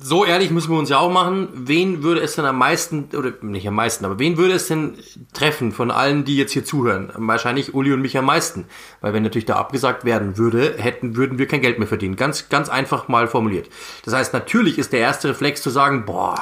so 0.00 0.24
ehrlich 0.24 0.52
müssen 0.52 0.70
wir 0.70 0.78
uns 0.78 0.90
ja 0.90 0.98
auch 1.00 1.10
machen. 1.10 1.48
Wen 1.54 2.04
würde 2.04 2.20
es 2.20 2.36
denn 2.36 2.44
am 2.44 2.56
meisten, 2.56 3.08
oder 3.16 3.32
nicht 3.42 3.66
am 3.66 3.74
meisten, 3.74 4.04
aber 4.04 4.20
wen 4.20 4.36
würde 4.36 4.54
es 4.54 4.68
denn 4.68 4.94
treffen 5.32 5.72
von 5.72 5.90
allen, 5.90 6.24
die 6.24 6.36
jetzt 6.36 6.52
hier 6.52 6.64
zuhören? 6.64 7.10
Wahrscheinlich 7.16 7.74
Uli 7.74 7.92
und 7.92 8.00
mich 8.00 8.16
am 8.16 8.26
meisten. 8.26 8.66
Weil 9.00 9.12
wenn 9.12 9.24
natürlich 9.24 9.46
da 9.46 9.56
abgesagt 9.56 10.04
werden 10.04 10.38
würde, 10.38 10.76
hätten, 10.78 11.16
würden 11.16 11.38
wir 11.38 11.48
kein 11.48 11.62
Geld 11.62 11.80
mehr 11.80 11.88
verdienen. 11.88 12.14
Ganz, 12.14 12.48
ganz 12.48 12.68
einfach 12.68 13.08
mal 13.08 13.26
formuliert. 13.26 13.68
Das 14.04 14.14
heißt, 14.14 14.32
natürlich 14.32 14.78
ist 14.78 14.92
der 14.92 15.00
erste 15.00 15.30
Reflex 15.30 15.62
zu 15.62 15.70
sagen, 15.70 16.04
boah, 16.06 16.40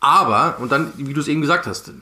aber, 0.00 0.56
und 0.58 0.72
dann, 0.72 0.92
wie 0.96 1.12
du 1.12 1.20
es 1.20 1.28
eben 1.28 1.40
gesagt 1.40 1.66
hast, 1.66 1.92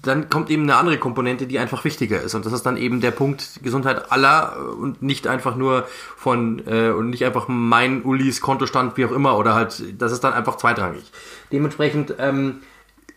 dann 0.00 0.30
kommt 0.30 0.50
eben 0.50 0.62
eine 0.62 0.76
andere 0.76 0.98
Komponente, 0.98 1.46
die 1.46 1.58
einfach 1.58 1.84
wichtiger 1.84 2.20
ist. 2.20 2.34
Und 2.34 2.46
das 2.46 2.52
ist 2.52 2.64
dann 2.64 2.76
eben 2.76 3.00
der 3.00 3.10
Punkt 3.10 3.60
Gesundheit 3.62 4.10
aller 4.10 4.56
und 4.78 5.02
nicht 5.02 5.26
einfach 5.26 5.54
nur 5.54 5.86
von, 6.16 6.66
äh, 6.66 6.90
und 6.90 7.10
nicht 7.10 7.24
einfach 7.24 7.46
mein 7.48 8.02
Ulis 8.02 8.40
Kontostand, 8.40 8.96
wie 8.96 9.04
auch 9.04 9.12
immer, 9.12 9.36
oder 9.36 9.54
halt, 9.54 9.82
das 9.98 10.12
ist 10.12 10.24
dann 10.24 10.32
einfach 10.32 10.56
zweitrangig. 10.56 11.12
Dementsprechend, 11.52 12.14
ähm, 12.18 12.62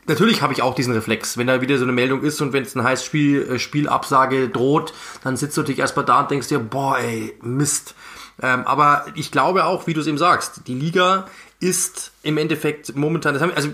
natürlich 0.05 0.41
habe 0.41 0.53
ich 0.53 0.61
auch 0.61 0.75
diesen 0.75 0.93
Reflex. 0.93 1.37
Wenn 1.37 1.47
da 1.47 1.61
wieder 1.61 1.77
so 1.77 1.83
eine 1.83 1.93
Meldung 1.93 2.21
ist 2.23 2.41
und 2.41 2.51
wenn 2.51 2.63
es 2.63 2.75
ein 2.75 2.83
heißes 2.83 3.05
Spiel, 3.05 3.49
äh, 3.49 3.59
Spielabsage 3.59 4.49
droht, 4.49 4.93
dann 5.23 5.37
sitzt 5.37 5.55
du 5.55 5.61
natürlich 5.61 5.79
erstmal 5.79 6.05
da 6.05 6.21
und 6.21 6.31
denkst 6.31 6.49
dir, 6.49 6.59
boah, 6.59 6.99
ey, 6.99 7.33
Mist. 7.41 7.95
Ähm, 8.41 8.63
aber 8.65 9.05
ich 9.15 9.31
glaube 9.31 9.63
auch, 9.63 9.87
wie 9.87 9.93
du 9.93 10.01
es 10.01 10.07
eben 10.07 10.17
sagst, 10.17 10.67
die 10.67 10.75
Liga 10.75 11.25
ist 11.61 12.11
im 12.21 12.37
Endeffekt 12.37 12.95
momentan, 12.95 13.33
das 13.33 13.41
haben, 13.41 13.53
also 13.55 13.69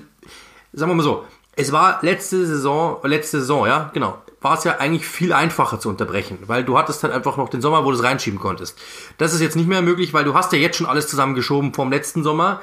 sagen 0.74 0.92
wir 0.92 0.96
mal 0.96 1.04
so, 1.04 1.26
es 1.56 1.72
war 1.72 2.00
letzte 2.02 2.46
Saison, 2.46 3.00
letzte 3.04 3.40
Saison, 3.40 3.68
ja, 3.68 3.92
genau, 3.94 4.18
war 4.42 4.58
es 4.58 4.64
ja 4.64 4.78
eigentlich 4.78 5.06
viel 5.06 5.34
einfacher 5.34 5.80
zu 5.80 5.90
unterbrechen, 5.90 6.40
weil 6.48 6.64
du 6.64 6.78
hattest 6.78 7.04
halt 7.04 7.14
einfach 7.14 7.38
noch 7.38 7.50
den 7.50 7.62
Sommer, 7.62 7.86
wo 7.86 7.92
du 7.92 7.98
es 7.98 8.04
reinschieben 8.04 8.40
konntest. 8.40 8.78
Das 9.18 9.34
ist 9.34 9.42
jetzt 9.42 9.56
nicht 9.56 9.68
mehr 9.68 9.82
möglich, 9.82 10.14
weil 10.14 10.24
du 10.24 10.34
hast 10.34 10.52
ja 10.54 10.58
jetzt 10.58 10.78
schon 10.78 10.88
alles 10.88 11.08
zusammengeschoben 11.08 11.74
vom 11.74 11.92
letzten 11.92 12.24
Sommer 12.24 12.62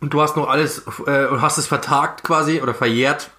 und 0.00 0.14
du 0.14 0.22
hast 0.22 0.36
noch 0.36 0.48
alles 0.48 0.84
äh, 1.06 1.26
und 1.26 1.42
hast 1.42 1.58
es 1.58 1.66
vertagt 1.66 2.24
quasi 2.24 2.62
oder 2.62 2.74
verjährt. 2.74 3.30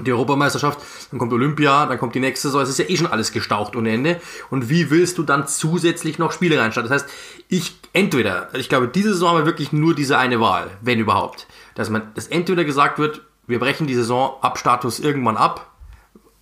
Die 0.00 0.10
Europameisterschaft, 0.10 0.80
dann 1.12 1.20
kommt 1.20 1.32
Olympia, 1.32 1.86
dann 1.86 2.00
kommt 2.00 2.16
die 2.16 2.20
nächste 2.20 2.48
Saison, 2.48 2.62
es 2.62 2.68
ist 2.68 2.80
ja 2.80 2.86
eh 2.88 2.96
schon 2.96 3.06
alles 3.06 3.30
gestaucht 3.30 3.76
ohne 3.76 3.92
Ende. 3.92 4.20
Und 4.50 4.68
wie 4.68 4.90
willst 4.90 5.18
du 5.18 5.22
dann 5.22 5.46
zusätzlich 5.46 6.18
noch 6.18 6.32
Spiele 6.32 6.58
reinstarten? 6.58 6.90
Das 6.90 7.04
heißt, 7.04 7.14
ich 7.46 7.78
entweder, 7.92 8.52
ich 8.54 8.68
glaube, 8.68 8.88
diese 8.88 9.10
Saison 9.10 9.28
haben 9.28 9.38
wir 9.38 9.46
wirklich 9.46 9.72
nur 9.72 9.94
diese 9.94 10.18
eine 10.18 10.40
Wahl, 10.40 10.68
wenn 10.80 10.98
überhaupt 10.98 11.46
dass 11.74 11.90
man, 11.90 12.12
dass 12.14 12.26
entweder 12.28 12.64
gesagt 12.64 12.98
wird, 12.98 13.22
wir 13.46 13.58
brechen 13.58 13.86
die 13.86 13.94
Saison 13.94 14.36
ab 14.40 14.58
Status 14.58 15.00
irgendwann 15.00 15.36
ab, 15.36 15.70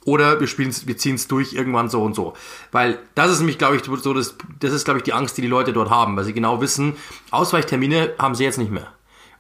oder 0.04 0.40
wir 0.40 0.46
spielen 0.46 0.74
wir 0.84 0.96
ziehen 0.96 1.14
es 1.14 1.28
durch 1.28 1.52
irgendwann 1.52 1.88
so 1.88 2.02
und 2.02 2.14
so. 2.14 2.34
Weil 2.72 2.98
das 3.14 3.30
ist 3.30 3.38
nämlich, 3.38 3.58
glaube 3.58 3.76
ich, 3.76 3.84
so 3.84 4.14
das, 4.14 4.36
das 4.58 4.72
ist, 4.72 4.84
glaube 4.84 4.98
ich, 4.98 5.04
die 5.04 5.12
Angst, 5.12 5.36
die 5.36 5.42
die 5.42 5.48
Leute 5.48 5.72
dort 5.72 5.90
haben, 5.90 6.16
weil 6.16 6.24
sie 6.24 6.32
genau 6.32 6.60
wissen, 6.60 6.94
Ausweichtermine 7.30 8.14
haben 8.18 8.34
sie 8.34 8.44
jetzt 8.44 8.58
nicht 8.58 8.72
mehr. 8.72 8.88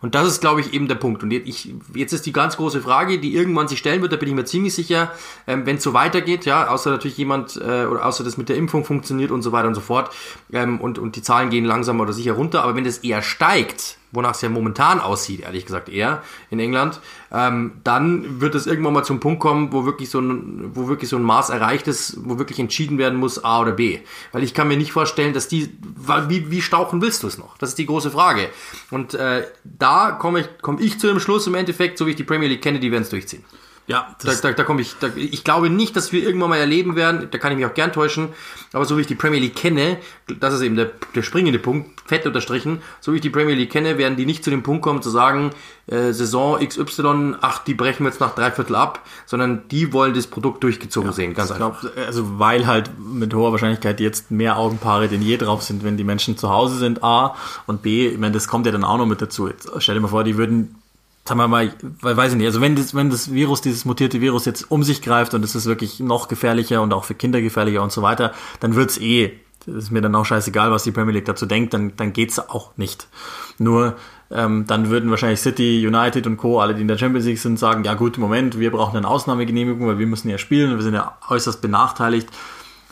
Und 0.00 0.16
das 0.16 0.26
ist, 0.26 0.40
glaube 0.40 0.60
ich, 0.60 0.74
eben 0.74 0.88
der 0.88 0.96
Punkt. 0.96 1.22
Und 1.22 1.30
ich, 1.30 1.72
jetzt 1.94 2.12
ist 2.12 2.26
die 2.26 2.32
ganz 2.32 2.56
große 2.56 2.80
Frage, 2.80 3.20
die 3.20 3.36
irgendwann 3.36 3.68
sich 3.68 3.78
stellen 3.78 4.02
wird, 4.02 4.12
da 4.12 4.16
bin 4.16 4.28
ich 4.28 4.34
mir 4.34 4.44
ziemlich 4.44 4.74
sicher, 4.74 5.12
ähm, 5.46 5.64
wenn 5.64 5.76
es 5.76 5.84
so 5.84 5.94
weitergeht, 5.94 6.44
ja, 6.44 6.66
außer 6.66 6.90
natürlich 6.90 7.16
jemand, 7.18 7.56
äh, 7.56 7.86
oder 7.86 8.04
außer 8.04 8.24
das 8.24 8.36
mit 8.36 8.48
der 8.48 8.56
Impfung 8.56 8.84
funktioniert 8.84 9.30
und 9.30 9.42
so 9.42 9.52
weiter 9.52 9.68
und 9.68 9.76
so 9.76 9.80
fort, 9.80 10.12
ähm, 10.52 10.80
und, 10.80 10.98
und 10.98 11.14
die 11.14 11.22
Zahlen 11.22 11.50
gehen 11.50 11.64
langsam 11.64 12.00
oder 12.00 12.12
sicher 12.12 12.32
runter, 12.32 12.64
aber 12.64 12.74
wenn 12.74 12.82
das 12.82 12.98
eher 12.98 13.22
steigt, 13.22 13.96
wonach 14.12 14.34
es 14.34 14.42
ja 14.42 14.48
momentan 14.48 15.00
aussieht, 15.00 15.40
ehrlich 15.40 15.66
gesagt 15.66 15.88
eher 15.88 16.22
in 16.50 16.60
England, 16.60 17.00
ähm, 17.32 17.72
dann 17.82 18.40
wird 18.40 18.54
es 18.54 18.66
irgendwann 18.66 18.92
mal 18.92 19.04
zum 19.04 19.20
Punkt 19.20 19.40
kommen, 19.40 19.72
wo 19.72 19.84
wirklich 19.84 20.10
so 20.10 20.20
ein, 20.20 20.70
wo 20.74 20.88
wirklich 20.88 21.10
so 21.10 21.16
ein 21.16 21.22
Maß 21.22 21.50
erreicht 21.50 21.88
ist, 21.88 22.18
wo 22.24 22.38
wirklich 22.38 22.58
entschieden 22.58 22.98
werden 22.98 23.18
muss, 23.18 23.42
A 23.42 23.60
oder 23.60 23.72
B. 23.72 24.00
Weil 24.32 24.42
ich 24.42 24.54
kann 24.54 24.68
mir 24.68 24.76
nicht 24.76 24.92
vorstellen, 24.92 25.32
dass 25.32 25.48
die, 25.48 25.70
wie, 26.28 26.50
wie 26.50 26.62
stauchen 26.62 27.00
willst 27.00 27.22
du 27.22 27.26
es 27.26 27.38
noch? 27.38 27.56
Das 27.58 27.70
ist 27.70 27.78
die 27.78 27.86
große 27.86 28.10
Frage. 28.10 28.48
Und 28.90 29.14
äh, 29.14 29.46
da 29.64 30.12
komme 30.12 30.40
ich, 30.40 30.48
komm 30.60 30.78
ich 30.78 31.00
zu 31.00 31.06
dem 31.06 31.18
Schluss 31.18 31.46
im 31.46 31.54
Endeffekt, 31.54 31.98
so 31.98 32.06
wie 32.06 32.10
ich 32.10 32.16
die 32.16 32.24
Premier 32.24 32.48
League 32.48 32.62
kenne, 32.62 32.80
die 32.80 32.92
werden 32.92 33.02
es 33.02 33.10
durchziehen. 33.10 33.44
Ja, 33.88 34.14
da, 34.22 34.32
da, 34.32 34.52
da 34.52 34.64
komme 34.64 34.80
ich. 34.80 34.94
Da, 35.00 35.08
ich 35.16 35.42
glaube 35.42 35.68
nicht, 35.68 35.96
dass 35.96 36.12
wir 36.12 36.22
irgendwann 36.22 36.50
mal 36.50 36.58
erleben 36.58 36.94
werden, 36.94 37.28
da 37.30 37.38
kann 37.38 37.50
ich 37.50 37.58
mich 37.58 37.66
auch 37.66 37.74
gern 37.74 37.92
täuschen, 37.92 38.28
aber 38.72 38.84
so 38.84 38.96
wie 38.96 39.00
ich 39.00 39.08
die 39.08 39.16
Premier 39.16 39.40
League 39.40 39.56
kenne, 39.56 39.98
das 40.38 40.54
ist 40.54 40.60
eben 40.62 40.76
der, 40.76 40.92
der 41.14 41.22
springende 41.22 41.58
Punkt, 41.58 42.00
fett 42.06 42.24
unterstrichen, 42.24 42.80
so 43.00 43.12
wie 43.12 43.16
ich 43.16 43.22
die 43.22 43.30
Premier 43.30 43.56
League 43.56 43.72
kenne, 43.72 43.98
werden 43.98 44.16
die 44.16 44.24
nicht 44.24 44.44
zu 44.44 44.50
dem 44.50 44.62
Punkt 44.62 44.82
kommen 44.82 45.02
zu 45.02 45.10
sagen, 45.10 45.50
äh, 45.88 46.12
Saison 46.12 46.60
XY, 46.64 47.34
ach, 47.40 47.64
die 47.64 47.74
brechen 47.74 48.04
wir 48.04 48.10
jetzt 48.10 48.20
nach 48.20 48.36
drei 48.36 48.52
Viertel 48.52 48.76
ab, 48.76 49.00
sondern 49.26 49.66
die 49.68 49.92
wollen 49.92 50.14
das 50.14 50.28
Produkt 50.28 50.62
durchgezogen 50.62 51.10
ja, 51.10 51.14
sehen, 51.14 51.34
ganz 51.34 51.50
einfach. 51.50 51.80
Glaub, 51.80 51.96
also 52.06 52.38
weil 52.38 52.68
halt 52.68 52.90
mit 52.98 53.34
hoher 53.34 53.50
Wahrscheinlichkeit 53.50 53.98
jetzt 53.98 54.30
mehr 54.30 54.58
Augenpaare 54.58 55.08
denn 55.08 55.22
je 55.22 55.36
drauf 55.38 55.62
sind, 55.62 55.82
wenn 55.82 55.96
die 55.96 56.04
Menschen 56.04 56.36
zu 56.36 56.50
Hause 56.50 56.76
sind, 56.76 57.02
A 57.02 57.34
und 57.66 57.82
B, 57.82 58.06
ich 58.06 58.18
meine, 58.18 58.32
das 58.32 58.46
kommt 58.46 58.66
ja 58.66 58.72
dann 58.72 58.84
auch 58.84 58.98
noch 58.98 59.06
mit 59.06 59.20
dazu. 59.20 59.48
Jetzt 59.48 59.68
stell 59.78 59.96
dir 59.96 60.00
mal 60.00 60.08
vor, 60.08 60.22
die 60.22 60.36
würden 60.36 60.81
sagen 61.24 61.38
wir 61.38 61.48
mal, 61.48 61.72
weiß 62.00 62.32
ich 62.32 62.38
nicht, 62.38 62.46
also 62.46 62.60
wenn 62.60 62.74
das, 62.74 62.94
wenn 62.94 63.10
das 63.10 63.32
Virus, 63.32 63.60
dieses 63.60 63.84
mutierte 63.84 64.20
Virus 64.20 64.44
jetzt 64.44 64.70
um 64.70 64.82
sich 64.82 65.02
greift 65.02 65.34
und 65.34 65.44
es 65.44 65.54
ist 65.54 65.66
wirklich 65.66 66.00
noch 66.00 66.28
gefährlicher 66.28 66.82
und 66.82 66.92
auch 66.92 67.04
für 67.04 67.14
Kinder 67.14 67.40
gefährlicher 67.40 67.82
und 67.82 67.92
so 67.92 68.02
weiter, 68.02 68.32
dann 68.60 68.74
wird's 68.74 68.98
eh, 68.98 69.32
ist 69.66 69.92
mir 69.92 70.00
dann 70.00 70.14
auch 70.14 70.24
scheißegal, 70.24 70.72
was 70.72 70.82
die 70.82 70.90
Premier 70.90 71.12
League 71.12 71.24
dazu 71.24 71.46
denkt, 71.46 71.74
dann, 71.74 71.92
dann 71.96 72.12
geht's 72.12 72.38
auch 72.38 72.76
nicht. 72.76 73.06
Nur, 73.58 73.96
ähm, 74.32 74.64
dann 74.66 74.90
würden 74.90 75.10
wahrscheinlich 75.10 75.40
City, 75.40 75.86
United 75.86 76.26
und 76.26 76.38
Co., 76.38 76.60
alle, 76.60 76.74
die 76.74 76.82
in 76.82 76.88
der 76.88 76.98
Champions 76.98 77.26
League 77.26 77.38
sind, 77.38 77.58
sagen, 77.58 77.84
ja 77.84 77.94
gut, 77.94 78.18
Moment, 78.18 78.58
wir 78.58 78.72
brauchen 78.72 78.96
eine 78.96 79.06
Ausnahmegenehmigung, 79.06 79.86
weil 79.86 79.98
wir 79.98 80.06
müssen 80.06 80.28
ja 80.28 80.38
spielen 80.38 80.72
und 80.72 80.78
wir 80.78 80.82
sind 80.82 80.94
ja 80.94 81.16
äußerst 81.28 81.60
benachteiligt. 81.60 82.28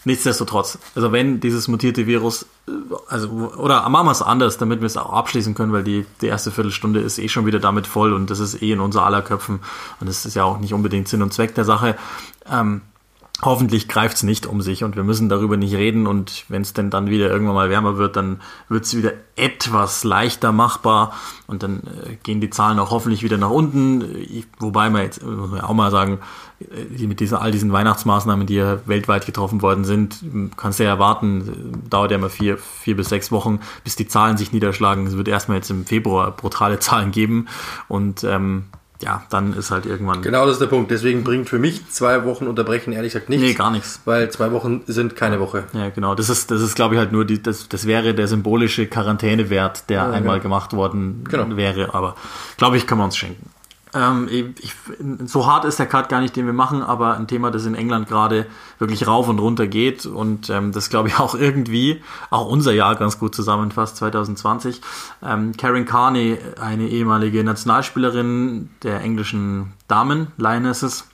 Nichtsdestotrotz, 0.04 0.78
also 0.95 1.12
wenn 1.12 1.40
dieses 1.40 1.69
mutierte 1.69 2.07
Virus, 2.07 2.47
äh, 2.66 2.73
also, 3.09 3.28
oder 3.28 3.87
machen 3.88 4.07
wir 4.07 4.12
es 4.12 4.23
anders, 4.23 4.57
damit 4.57 4.80
wir 4.80 4.87
es 4.87 4.97
auch 4.97 5.12
abschließen 5.12 5.54
können, 5.54 5.73
weil 5.73 5.85
die, 5.85 6.07
die 6.23 6.26
erste 6.26 6.50
Viertelstunde 6.50 7.00
ist 7.00 7.19
eh 7.19 7.28
schon 7.28 7.45
wieder 7.45 7.59
damit 7.59 7.87
voll 7.87 8.14
und 8.14 8.30
das 8.30 8.38
ist 8.38 8.62
eh 8.62 8.73
in 8.73 8.80
unser 8.80 9.04
aller 9.04 9.21
Köpfen 9.21 9.61
und 10.00 10.09
das 10.09 10.25
ist 10.25 10.35
ja 10.35 10.45
auch 10.45 10.59
nicht 10.59 10.73
unbedingt 10.73 11.09
Sinn 11.09 11.23
und 11.23 11.35
Zweck 11.35 11.54
der 11.54 11.64
Sache. 11.64 11.97
Ähm, 12.50 12.80
hoffentlich 13.43 13.89
greift 13.89 14.17
es 14.17 14.23
nicht 14.23 14.47
um 14.47 14.61
sich 14.61 14.85
und 14.85 14.97
wir 14.97 15.05
müssen 15.05 15.29
darüber 15.29 15.57
nicht 15.57 15.75
reden 15.75 16.07
und 16.07 16.45
wenn 16.49 16.63
es 16.63 16.73
denn 16.73 16.91
dann 16.91 17.09
wieder 17.09 17.31
irgendwann 17.31 17.55
mal 17.55 17.71
wärmer 17.71 17.97
wird, 17.97 18.17
dann 18.17 18.41
wird 18.69 18.85
es 18.85 18.97
wieder 18.97 19.13
etwas 19.37 20.05
leichter 20.05 20.53
machbar 20.53 21.13
und 21.47 21.63
dann 21.63 21.79
äh, 21.79 22.17
gehen 22.23 22.41
die 22.41 22.51
Zahlen 22.51 22.79
auch 22.79 22.91
hoffentlich 22.91 23.23
wieder 23.23 23.39
nach 23.39 23.51
unten. 23.51 24.05
Ich, 24.21 24.47
wobei 24.59 24.91
man 24.91 25.03
jetzt 25.03 25.25
muss 25.25 25.51
man 25.51 25.61
auch 25.61 25.73
mal 25.73 25.91
sagen, 25.91 26.19
äh, 26.61 27.07
mit 27.07 27.21
diesen, 27.21 27.39
all 27.39 27.51
diesen 27.51 27.73
Weihnachtsmaßnahmen, 27.73 28.47
die 28.47 28.55
ja 28.55 28.79
weltweit 28.87 29.27
getroffen 29.27 29.63
worden 29.63 29.85
sind, 29.85 30.23
kannst 30.57 30.79
du 30.79 30.85
ja 30.85 30.91
erwarten, 30.91 31.83
dauert 31.89 32.11
ja 32.11 32.19
immer 32.19 32.31
vier, 32.31 32.59
vier 32.59 32.97
bis 32.97 33.09
sechs 33.09 33.33
Wochen, 33.33 33.61
bis 33.85 33.97
die 33.97 34.09
Zahlen 34.09 34.37
sich 34.37 34.53
niederschlagen. 34.53 35.07
Es 35.07 35.17
wird 35.17 35.29
erstmal 35.29 35.57
jetzt 35.57 35.71
im 35.71 35.87
Februar 35.87 36.31
brutale 36.31 36.79
Zahlen 36.79 37.11
geben 37.11 37.49
und 37.89 38.25
ähm, 38.25 38.65
ja, 39.02 39.23
dann 39.30 39.54
ist 39.54 39.71
halt 39.71 39.87
irgendwann. 39.87 40.21
Genau, 40.23 40.45
das 40.45 40.54
ist 40.54 40.61
der 40.61 40.66
Punkt. 40.66 40.90
Deswegen 40.90 41.25
bringt 41.25 41.49
für 41.49 41.59
mich 41.59 41.88
zwei 41.88 42.25
Wochen 42.25 42.47
Unterbrechen 42.47 42.92
ehrlich 42.92 43.12
gesagt 43.12 43.30
nichts. 43.30 43.45
Nee, 43.45 43.54
gar 43.54 43.71
nichts. 43.71 44.00
Weil 44.04 44.30
zwei 44.30 44.52
Wochen 44.52 44.83
sind 44.87 45.16
keine 45.16 45.40
Woche. 45.40 45.64
Ja, 45.73 45.88
genau. 45.88 46.14
Das 46.14 46.28
ist, 46.28 46.50
das 46.50 46.61
ist, 46.61 46.75
glaube 46.75 46.95
ich, 46.95 46.99
halt 46.99 47.12
nur 47.12 47.25
die, 47.25 47.42
das, 47.42 47.69
das 47.69 47.87
wäre 47.87 48.14
der 48.14 48.28
symbolische 48.28 48.87
Quarantänewert, 48.87 49.88
der 49.88 49.97
ja, 49.97 50.11
einmal 50.11 50.38
genau. 50.38 50.42
gemacht 50.42 50.73
worden 50.75 51.25
genau. 51.28 51.57
wäre. 51.57 51.95
Aber 51.95 52.14
glaube 52.59 52.76
ich, 52.76 52.87
können 52.87 53.00
wir 53.00 53.07
uns 53.07 53.16
schenken. 53.16 53.49
Ähm, 53.93 54.29
ich, 54.31 54.75
so 55.25 55.47
hart 55.47 55.65
ist 55.65 55.79
der 55.79 55.87
Cut 55.87 56.09
gar 56.09 56.21
nicht, 56.21 56.37
den 56.37 56.47
wir 56.47 56.53
machen, 56.53 56.83
aber 56.83 57.17
ein 57.17 57.27
Thema, 57.27 57.51
das 57.51 57.67
in 57.67 57.75
England 57.75 58.09
gerade 58.09 58.47
wirklich 58.79 59.07
rauf 59.07 59.29
und 59.29 59.39
runter 59.39 59.67
geht 59.67 60.07
und 60.07 60.49
ähm, 60.51 60.73
das 60.73 60.91
glaube 60.91 61.09
ich 61.09 61.19
auch 61.19 61.35
irgendwie 61.35 62.03
auch 62.31 62.47
unser 62.47 62.73
Jahr 62.73 62.97
ganz 62.97 63.19
gut 63.19 63.35
zusammenfasst, 63.35 63.97
2020. 63.97 64.81
Ähm, 65.23 65.57
Karen 65.57 65.85
Carney, 65.85 66.39
eine 66.61 66.89
ehemalige 66.89 67.43
Nationalspielerin 67.43 68.71
der 68.83 69.01
englischen 69.01 69.73
Damen, 69.89 70.29
Lionesses, 70.37 71.07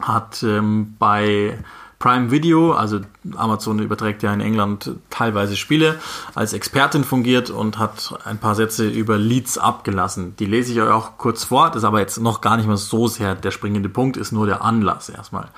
hat 0.00 0.42
ähm, 0.42 0.94
bei 0.98 1.58
Prime 1.98 2.30
Video, 2.30 2.72
also 2.72 3.00
Amazon 3.36 3.78
überträgt 3.78 4.22
ja 4.22 4.32
in 4.32 4.40
England 4.40 4.90
teilweise 5.08 5.56
Spiele, 5.56 5.98
als 6.34 6.52
Expertin 6.52 7.04
fungiert 7.04 7.48
und 7.48 7.78
hat 7.78 8.18
ein 8.24 8.38
paar 8.38 8.54
Sätze 8.54 8.86
über 8.86 9.16
Leads 9.16 9.56
abgelassen. 9.56 10.36
Die 10.36 10.44
lese 10.44 10.72
ich 10.72 10.80
euch 10.80 10.90
auch 10.90 11.16
kurz 11.16 11.44
vor, 11.44 11.68
das 11.68 11.78
ist 11.78 11.84
aber 11.84 12.00
jetzt 12.00 12.20
noch 12.20 12.42
gar 12.42 12.58
nicht 12.58 12.66
mal 12.66 12.76
so 12.76 13.08
sehr 13.08 13.34
der 13.34 13.50
springende 13.50 13.88
Punkt, 13.88 14.18
ist 14.18 14.32
nur 14.32 14.46
der 14.46 14.62
Anlass 14.62 15.08
erstmal. 15.08 15.48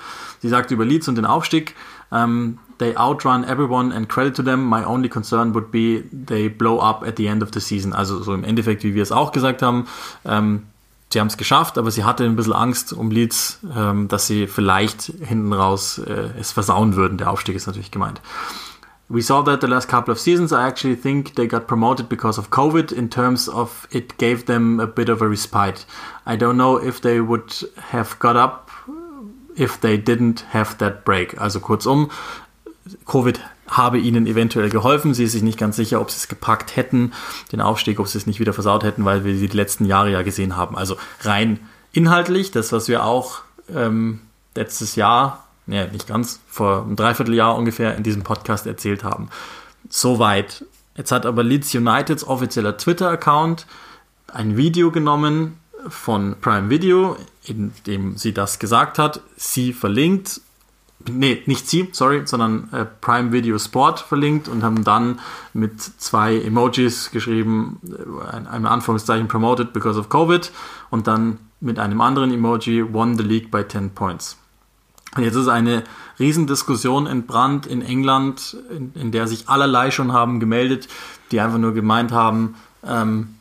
Sie 0.40 0.48
sagt 0.48 0.70
über 0.70 0.84
Leads 0.84 1.08
und 1.08 1.16
den 1.16 1.26
Aufstieg, 1.26 1.74
um, 2.10 2.18
ähm, 2.18 2.58
they 2.78 2.96
outrun 2.96 3.44
everyone 3.44 3.94
and 3.94 4.08
credit 4.08 4.36
to 4.36 4.42
them. 4.42 4.68
My 4.68 4.84
only 4.84 5.08
concern 5.08 5.54
would 5.54 5.70
be 5.70 6.04
they 6.12 6.48
blow 6.48 6.80
up 6.80 7.04
at 7.06 7.16
the 7.16 7.26
end 7.26 7.42
of 7.42 7.50
the 7.52 7.60
season. 7.60 7.92
Also 7.92 8.22
so 8.22 8.32
im 8.32 8.44
Endeffekt, 8.44 8.84
wie 8.84 8.94
wir 8.94 9.02
es 9.02 9.12
auch 9.12 9.32
gesagt 9.32 9.62
haben, 9.62 9.86
ähm, 10.24 10.62
sie 11.12 11.20
haben 11.20 11.28
es 11.28 11.36
geschafft, 11.36 11.78
aber 11.78 11.90
sie 11.90 12.04
hatte 12.04 12.24
ein 12.24 12.36
bisschen 12.36 12.52
Angst 12.52 12.92
um 12.92 13.10
Leeds, 13.10 13.60
ähm, 13.74 14.08
dass 14.08 14.26
sie 14.26 14.46
vielleicht 14.46 15.02
hinten 15.02 15.52
raus 15.52 15.98
äh, 15.98 16.30
es 16.38 16.52
versauen 16.52 16.96
würden. 16.96 17.18
Der 17.18 17.30
Aufstieg 17.30 17.56
ist 17.56 17.66
natürlich 17.66 17.90
gemeint. 17.90 18.20
We 19.10 19.22
saw 19.22 19.42
that 19.42 19.62
the 19.62 19.66
last 19.66 19.88
couple 19.88 20.12
of 20.12 20.20
seasons. 20.20 20.52
I 20.52 20.66
actually 20.66 20.94
think 20.94 21.34
they 21.34 21.46
got 21.46 21.66
promoted 21.66 22.10
because 22.10 22.38
of 22.38 22.50
COVID 22.50 22.92
in 22.92 23.08
terms 23.08 23.48
of 23.48 23.88
it 23.90 24.18
gave 24.18 24.44
them 24.44 24.80
a 24.80 24.86
bit 24.86 25.08
of 25.08 25.22
a 25.22 25.26
respite. 25.26 25.86
I 26.26 26.36
don't 26.36 26.58
know 26.58 26.76
if 26.76 27.00
they 27.00 27.20
would 27.20 27.66
have 27.90 28.18
got 28.18 28.36
up 28.36 28.70
if 29.56 29.80
they 29.80 29.96
didn't 29.96 30.44
have 30.50 30.76
that 30.78 31.06
break. 31.06 31.40
Also 31.40 31.58
kurzum, 31.58 32.10
Covid 33.06 33.40
habe 33.68 33.98
ihnen 33.98 34.26
eventuell 34.26 34.70
geholfen. 34.70 35.14
Sie 35.14 35.24
ist 35.24 35.32
sich 35.32 35.42
nicht 35.42 35.58
ganz 35.58 35.76
sicher, 35.76 36.00
ob 36.00 36.10
sie 36.10 36.16
es 36.16 36.28
gepackt 36.28 36.76
hätten, 36.76 37.12
den 37.52 37.60
Aufstieg, 37.60 38.00
ob 38.00 38.08
sie 38.08 38.18
es 38.18 38.26
nicht 38.26 38.40
wieder 38.40 38.52
versaut 38.52 38.84
hätten, 38.84 39.04
weil 39.04 39.24
wir 39.24 39.34
sie 39.36 39.48
die 39.48 39.56
letzten 39.56 39.84
Jahre 39.84 40.10
ja 40.10 40.22
gesehen 40.22 40.56
haben. 40.56 40.76
Also 40.76 40.96
rein 41.22 41.60
inhaltlich, 41.92 42.50
das, 42.50 42.72
was 42.72 42.88
wir 42.88 43.04
auch 43.04 43.42
ähm, 43.74 44.20
letztes 44.54 44.96
Jahr, 44.96 45.44
ne, 45.66 45.88
nicht 45.92 46.06
ganz, 46.06 46.40
vor 46.48 46.82
einem 46.82 46.96
Dreivierteljahr 46.96 47.56
ungefähr 47.56 47.96
in 47.96 48.02
diesem 48.02 48.22
Podcast 48.22 48.66
erzählt 48.66 49.04
haben. 49.04 49.28
Soweit. 49.88 50.64
Jetzt 50.96 51.12
hat 51.12 51.26
aber 51.26 51.44
Leeds 51.44 51.74
Uniteds 51.74 52.24
offizieller 52.24 52.76
Twitter-Account 52.76 53.66
ein 54.32 54.56
Video 54.56 54.90
genommen 54.90 55.58
von 55.88 56.36
Prime 56.40 56.70
Video, 56.70 57.16
in 57.44 57.72
dem 57.86 58.16
sie 58.16 58.34
das 58.34 58.58
gesagt 58.58 58.98
hat. 58.98 59.20
Sie 59.36 59.72
verlinkt 59.72 60.40
nee, 61.06 61.42
nicht 61.46 61.68
sie, 61.68 61.88
sorry, 61.92 62.22
sondern 62.24 62.68
äh, 62.72 62.84
Prime 62.84 63.32
Video 63.32 63.58
Sport 63.58 64.00
verlinkt 64.00 64.48
und 64.48 64.62
haben 64.62 64.84
dann 64.84 65.20
mit 65.52 65.80
zwei 65.80 66.40
Emojis 66.40 67.10
geschrieben, 67.10 67.80
äh, 67.86 68.36
ein, 68.36 68.46
ein 68.46 68.66
Anführungszeichen 68.66 69.28
promoted 69.28 69.72
because 69.72 69.98
of 69.98 70.08
Covid 70.08 70.50
und 70.90 71.06
dann 71.06 71.38
mit 71.60 71.78
einem 71.78 72.00
anderen 72.00 72.32
Emoji 72.32 72.92
won 72.92 73.16
the 73.16 73.24
league 73.24 73.50
by 73.50 73.66
10 73.66 73.90
points. 73.90 74.36
Und 75.16 75.24
jetzt 75.24 75.36
ist 75.36 75.48
eine 75.48 75.84
Riesendiskussion 76.18 77.06
entbrannt 77.06 77.66
in 77.66 77.82
England, 77.82 78.56
in, 78.70 78.92
in 78.94 79.12
der 79.12 79.26
sich 79.26 79.48
allerlei 79.48 79.90
schon 79.90 80.12
haben 80.12 80.38
gemeldet, 80.38 80.88
die 81.30 81.40
einfach 81.40 81.58
nur 81.58 81.72
gemeint 81.72 82.12
haben, 82.12 82.56
ähm, 82.86 83.34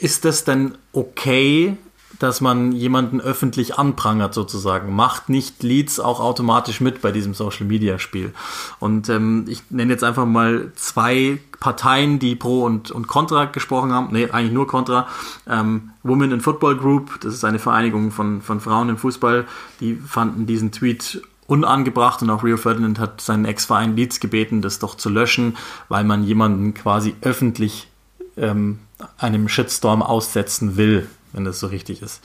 ist 0.00 0.24
das 0.24 0.44
denn 0.44 0.76
okay, 0.92 1.76
dass 2.22 2.40
man 2.40 2.70
jemanden 2.72 3.20
öffentlich 3.20 3.78
anprangert 3.78 4.32
sozusagen. 4.32 4.94
Macht 4.94 5.28
nicht 5.28 5.62
Leads 5.62 5.98
auch 5.98 6.20
automatisch 6.20 6.80
mit 6.80 7.02
bei 7.02 7.10
diesem 7.10 7.34
Social 7.34 7.66
Media 7.66 7.98
Spiel. 7.98 8.32
Und 8.78 9.08
ähm, 9.08 9.46
ich 9.48 9.62
nenne 9.70 9.92
jetzt 9.92 10.04
einfach 10.04 10.24
mal 10.24 10.70
zwei 10.76 11.40
Parteien, 11.58 12.18
die 12.20 12.36
pro 12.36 12.62
und, 12.62 12.90
und 12.92 13.08
contra 13.08 13.46
gesprochen 13.46 13.92
haben. 13.92 14.08
Nee, 14.12 14.30
eigentlich 14.30 14.52
nur 14.52 14.68
contra. 14.68 15.08
Ähm, 15.48 15.90
Women 16.04 16.30
in 16.30 16.40
Football 16.40 16.76
Group, 16.76 17.20
das 17.20 17.34
ist 17.34 17.44
eine 17.44 17.58
Vereinigung 17.58 18.12
von, 18.12 18.40
von 18.40 18.60
Frauen 18.60 18.88
im 18.88 18.98
Fußball, 18.98 19.46
die 19.80 19.96
fanden 19.96 20.46
diesen 20.46 20.70
Tweet 20.70 21.22
unangebracht 21.46 22.22
und 22.22 22.30
auch 22.30 22.44
Rio 22.44 22.56
Ferdinand 22.56 22.98
hat 22.98 23.20
seinen 23.20 23.44
Ex-Verein 23.44 23.96
Leeds 23.96 24.20
gebeten, 24.20 24.62
das 24.62 24.78
doch 24.78 24.94
zu 24.94 25.10
löschen, 25.10 25.56
weil 25.88 26.04
man 26.04 26.24
jemanden 26.24 26.72
quasi 26.72 27.14
öffentlich 27.20 27.88
ähm, 28.36 28.78
einem 29.18 29.48
Shitstorm 29.48 30.02
aussetzen 30.02 30.76
will 30.76 31.08
wenn 31.32 31.44
das 31.44 31.60
so 31.60 31.66
richtig 31.66 32.02
ist. 32.02 32.20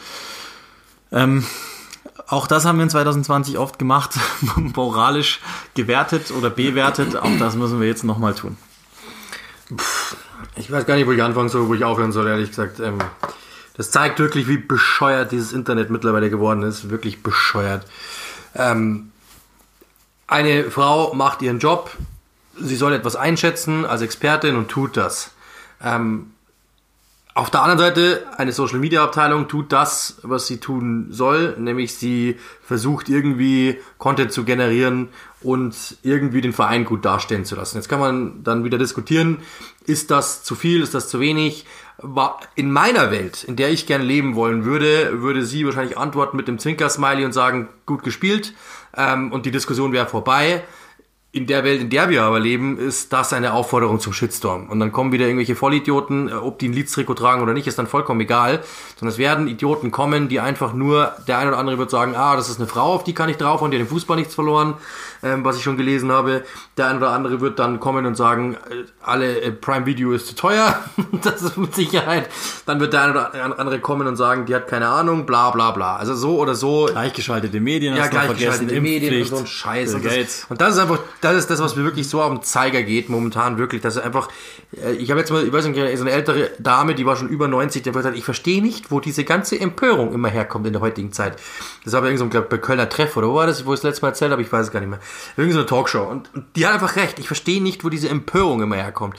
Ähm, 1.11 1.45
auch 2.27 2.47
das 2.47 2.65
haben 2.65 2.77
wir 2.77 2.83
in 2.83 2.89
2020 2.89 3.57
oft 3.57 3.79
gemacht, 3.79 4.11
moralisch 4.55 5.39
gewertet 5.75 6.31
oder 6.31 6.49
bewertet. 6.49 7.15
Auch 7.15 7.37
das 7.39 7.55
müssen 7.55 7.79
wir 7.79 7.87
jetzt 7.87 8.03
nochmal 8.03 8.33
tun. 8.33 8.57
Ich 10.55 10.71
weiß 10.71 10.85
gar 10.85 10.95
nicht, 10.95 11.07
wo 11.07 11.11
ich 11.11 11.21
anfangen 11.21 11.49
soll, 11.49 11.67
wo 11.67 11.73
ich 11.73 11.83
aufhören 11.83 12.11
soll, 12.11 12.27
ehrlich 12.27 12.49
gesagt. 12.49 12.79
Ähm, 12.79 12.97
das 13.75 13.91
zeigt 13.91 14.19
wirklich, 14.19 14.47
wie 14.47 14.57
bescheuert 14.57 15.31
dieses 15.31 15.53
Internet 15.53 15.89
mittlerweile 15.89 16.29
geworden 16.29 16.63
ist. 16.63 16.89
Wirklich 16.89 17.21
bescheuert. 17.21 17.85
Ähm, 18.55 19.11
eine 20.25 20.69
Frau 20.69 21.13
macht 21.13 21.41
ihren 21.41 21.59
Job, 21.59 21.91
sie 22.59 22.75
soll 22.75 22.93
etwas 22.93 23.15
einschätzen 23.15 23.85
als 23.85 24.01
Expertin 24.01 24.55
und 24.55 24.67
tut 24.67 24.97
das. 24.97 25.31
Ähm, 25.81 26.33
auf 27.37 27.51
der 27.51 27.61
anderen 27.61 27.77
Seite, 27.77 28.25
eine 28.35 28.51
Social 28.51 28.79
Media 28.79 29.03
Abteilung 29.03 29.47
tut 29.47 29.71
das, 29.71 30.17
was 30.23 30.47
sie 30.47 30.59
tun 30.59 31.05
soll, 31.11 31.55
nämlich 31.59 31.93
sie 31.93 32.37
versucht 32.63 33.09
irgendwie 33.09 33.77
Content 33.99 34.31
zu 34.31 34.43
generieren 34.43 35.09
und 35.41 35.97
irgendwie 36.01 36.41
den 36.41 36.51
Verein 36.51 36.83
gut 36.83 37.05
dastehen 37.05 37.45
zu 37.45 37.55
lassen. 37.55 37.77
Jetzt 37.77 37.89
kann 37.89 37.99
man 37.99 38.43
dann 38.43 38.63
wieder 38.63 38.79
diskutieren, 38.79 39.37
ist 39.85 40.09
das 40.09 40.43
zu 40.43 40.55
viel, 40.55 40.81
ist 40.81 40.95
das 40.95 41.09
zu 41.09 41.19
wenig? 41.19 41.67
In 42.55 42.71
meiner 42.71 43.11
Welt, 43.11 43.43
in 43.43 43.55
der 43.55 43.69
ich 43.69 43.85
gerne 43.85 44.03
leben 44.03 44.33
wollen 44.33 44.65
würde, 44.65 45.21
würde 45.21 45.45
sie 45.45 45.63
wahrscheinlich 45.63 45.95
antworten 45.95 46.37
mit 46.37 46.47
dem 46.47 46.57
Zwinker-Smiley 46.57 47.23
und 47.23 47.33
sagen, 47.33 47.69
gut 47.85 48.01
gespielt 48.01 48.55
ähm, 48.95 49.31
und 49.31 49.45
die 49.45 49.51
Diskussion 49.51 49.93
wäre 49.93 50.07
vorbei 50.07 50.63
in 51.37 51.47
der 51.47 51.63
Welt, 51.63 51.81
in 51.81 51.89
der 51.89 52.09
wir 52.09 52.23
aber 52.23 52.39
leben, 52.39 52.77
ist 52.77 53.13
das 53.13 53.33
eine 53.33 53.53
Aufforderung 53.53 53.99
zum 53.99 54.13
Shitstorm. 54.13 54.69
Und 54.69 54.79
dann 54.79 54.91
kommen 54.91 55.11
wieder 55.11 55.25
irgendwelche 55.25 55.55
Vollidioten, 55.55 56.29
äh, 56.29 56.33
ob 56.33 56.59
die 56.59 56.67
ein 56.67 56.73
Leeds-Trikot 56.73 57.13
tragen 57.13 57.41
oder 57.41 57.53
nicht, 57.53 57.67
ist 57.67 57.77
dann 57.79 57.87
vollkommen 57.87 58.21
egal. 58.21 58.63
Sondern 58.99 59.13
es 59.13 59.17
werden 59.17 59.47
Idioten 59.47 59.91
kommen, 59.91 60.29
die 60.29 60.39
einfach 60.39 60.73
nur, 60.73 61.13
der 61.27 61.37
eine 61.37 61.49
oder 61.49 61.59
andere 61.59 61.77
wird 61.77 61.89
sagen, 61.89 62.15
ah, 62.15 62.35
das 62.35 62.49
ist 62.49 62.59
eine 62.59 62.67
Frau, 62.67 62.93
auf 62.93 63.03
die 63.03 63.13
kann 63.13 63.29
ich 63.29 63.37
drauf 63.37 63.61
und 63.61 63.71
die 63.71 63.77
hat 63.77 63.81
im 63.81 63.87
Fußball 63.87 64.17
nichts 64.17 64.35
verloren, 64.35 64.75
ähm, 65.23 65.43
was 65.43 65.57
ich 65.57 65.63
schon 65.63 65.77
gelesen 65.77 66.11
habe. 66.11 66.43
Der 66.77 66.87
eine 66.87 66.97
oder 66.97 67.11
andere 67.11 67.41
wird 67.41 67.59
dann 67.59 67.79
kommen 67.79 68.05
und 68.05 68.15
sagen, 68.15 68.55
äh, 68.69 68.85
alle 69.01 69.41
äh, 69.41 69.51
Prime 69.51 69.85
Video 69.85 70.11
ist 70.11 70.27
zu 70.27 70.35
teuer. 70.35 70.79
das 71.23 71.41
ist 71.41 71.57
mit 71.57 71.75
Sicherheit. 71.75 72.29
Dann 72.65 72.79
wird 72.79 72.93
der 72.93 73.01
eine 73.03 73.11
oder 73.13 73.59
andere 73.59 73.79
kommen 73.79 74.07
und 74.07 74.15
sagen, 74.15 74.45
die 74.45 74.55
hat 74.55 74.67
keine 74.67 74.87
Ahnung, 74.87 75.25
bla 75.25 75.51
bla 75.51 75.71
bla. 75.71 75.95
Also 75.95 76.15
so 76.15 76.39
oder 76.39 76.55
so. 76.55 76.87
Gleichgeschaltete 76.91 77.59
Medien, 77.59 77.95
ja, 77.95 78.07
gleichgeschaltete 78.07 78.81
Medien 78.81 79.21
und 79.21 79.27
so 79.27 79.37
ein 79.37 79.47
Scheiß. 79.47 79.93
Und 79.93 80.05
das, 80.05 80.45
und 80.49 80.61
das 80.61 80.75
ist 80.75 80.79
einfach 80.79 80.99
das 81.21 81.35
ist 81.35 81.49
das, 81.49 81.59
was 81.59 81.75
mir 81.75 81.83
wirklich 81.83 82.07
so 82.07 82.21
auf 82.21 82.31
den 82.31 82.43
Zeiger 82.43 82.83
geht, 82.83 83.09
momentan 83.09 83.57
wirklich, 83.57 83.81
dass 83.81 83.95
er 83.95 84.05
einfach, 84.05 84.29
äh, 84.81 84.93
ich 84.93 85.09
habe 85.09 85.19
jetzt 85.19 85.31
mal, 85.31 85.45
ich 85.45 85.51
weiß 85.51 85.65
nicht, 85.67 85.97
so 85.97 86.03
eine 86.03 86.11
ältere 86.11 86.51
Dame, 86.59 86.95
die 86.95 87.05
war 87.05 87.15
schon 87.15 87.29
über 87.29 87.47
90, 87.47 87.83
die 87.83 87.89
hat 87.89 87.95
gesagt, 87.95 88.17
ich 88.17 88.23
verstehe 88.23 88.61
nicht, 88.61 88.91
wo 88.91 88.99
diese 88.99 89.23
ganze 89.23 89.59
Empörung 89.59 90.13
immer 90.13 90.29
herkommt 90.29 90.67
in 90.67 90.73
der 90.73 90.81
heutigen 90.81 91.11
Zeit. 91.11 91.37
Das 91.83 91.93
war 91.93 92.01
irgendwie 92.01 92.17
so, 92.17 92.27
glaube 92.27 92.47
bei 92.49 92.57
Kölner 92.57 92.89
Treff, 92.89 93.17
oder 93.17 93.27
wo 93.29 93.35
war 93.35 93.47
das, 93.47 93.65
wo 93.65 93.73
ich 93.73 93.79
das 93.79 93.91
letzte 93.91 94.01
Mal 94.03 94.09
erzählt 94.09 94.31
habe, 94.31 94.41
ich 94.41 94.51
weiß 94.51 94.67
es 94.67 94.71
gar 94.71 94.79
nicht 94.79 94.89
mehr. 94.89 94.99
Irgendwie 95.35 95.53
so 95.53 95.59
eine 95.59 95.67
Talkshow. 95.67 96.03
Und, 96.03 96.33
und 96.33 96.45
die 96.55 96.65
hat 96.65 96.73
einfach 96.73 96.95
recht, 96.95 97.19
ich 97.19 97.27
verstehe 97.27 97.61
nicht, 97.61 97.83
wo 97.83 97.89
diese 97.89 98.09
Empörung 98.09 98.61
immer 98.61 98.75
herkommt. 98.75 99.17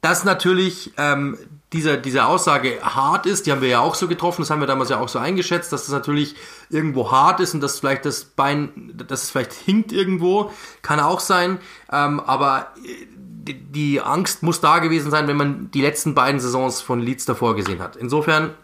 Das 0.00 0.24
natürlich 0.24 0.92
ähm, 0.98 1.36
dieser, 1.72 1.96
diese 1.96 2.26
Aussage 2.26 2.78
hart 2.82 3.26
ist, 3.26 3.46
die 3.46 3.52
haben 3.52 3.60
wir 3.60 3.68
ja 3.68 3.80
auch 3.80 3.94
so 3.94 4.06
getroffen, 4.06 4.42
das 4.42 4.50
haben 4.50 4.60
wir 4.60 4.66
damals 4.66 4.90
ja 4.90 5.00
auch 5.00 5.08
so 5.08 5.18
eingeschätzt, 5.18 5.72
dass 5.72 5.82
das 5.82 5.92
natürlich 5.92 6.36
irgendwo 6.70 7.10
hart 7.10 7.40
ist 7.40 7.54
und 7.54 7.60
dass 7.60 7.80
vielleicht 7.80 8.04
das 8.04 8.24
Bein, 8.24 8.92
dass 8.94 9.24
es 9.24 9.30
vielleicht 9.30 9.52
hinkt 9.52 9.92
irgendwo, 9.92 10.52
kann 10.82 11.00
auch 11.00 11.20
sein, 11.20 11.58
ähm, 11.90 12.20
aber 12.20 12.72
äh, 12.84 13.06
die 13.48 14.00
Angst 14.00 14.42
muss 14.42 14.60
da 14.60 14.78
gewesen 14.78 15.10
sein, 15.10 15.28
wenn 15.28 15.36
man 15.36 15.70
die 15.70 15.82
letzten 15.82 16.14
beiden 16.14 16.40
Saisons 16.40 16.80
von 16.80 17.00
Leeds 17.00 17.26
davor 17.26 17.54
gesehen 17.54 17.80
hat. 17.80 17.96
Insofern 17.96 18.54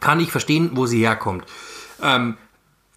kann 0.00 0.20
ich 0.20 0.30
verstehen, 0.32 0.70
wo 0.74 0.86
sie 0.86 1.00
herkommt. 1.00 1.44
Ähm, 2.02 2.36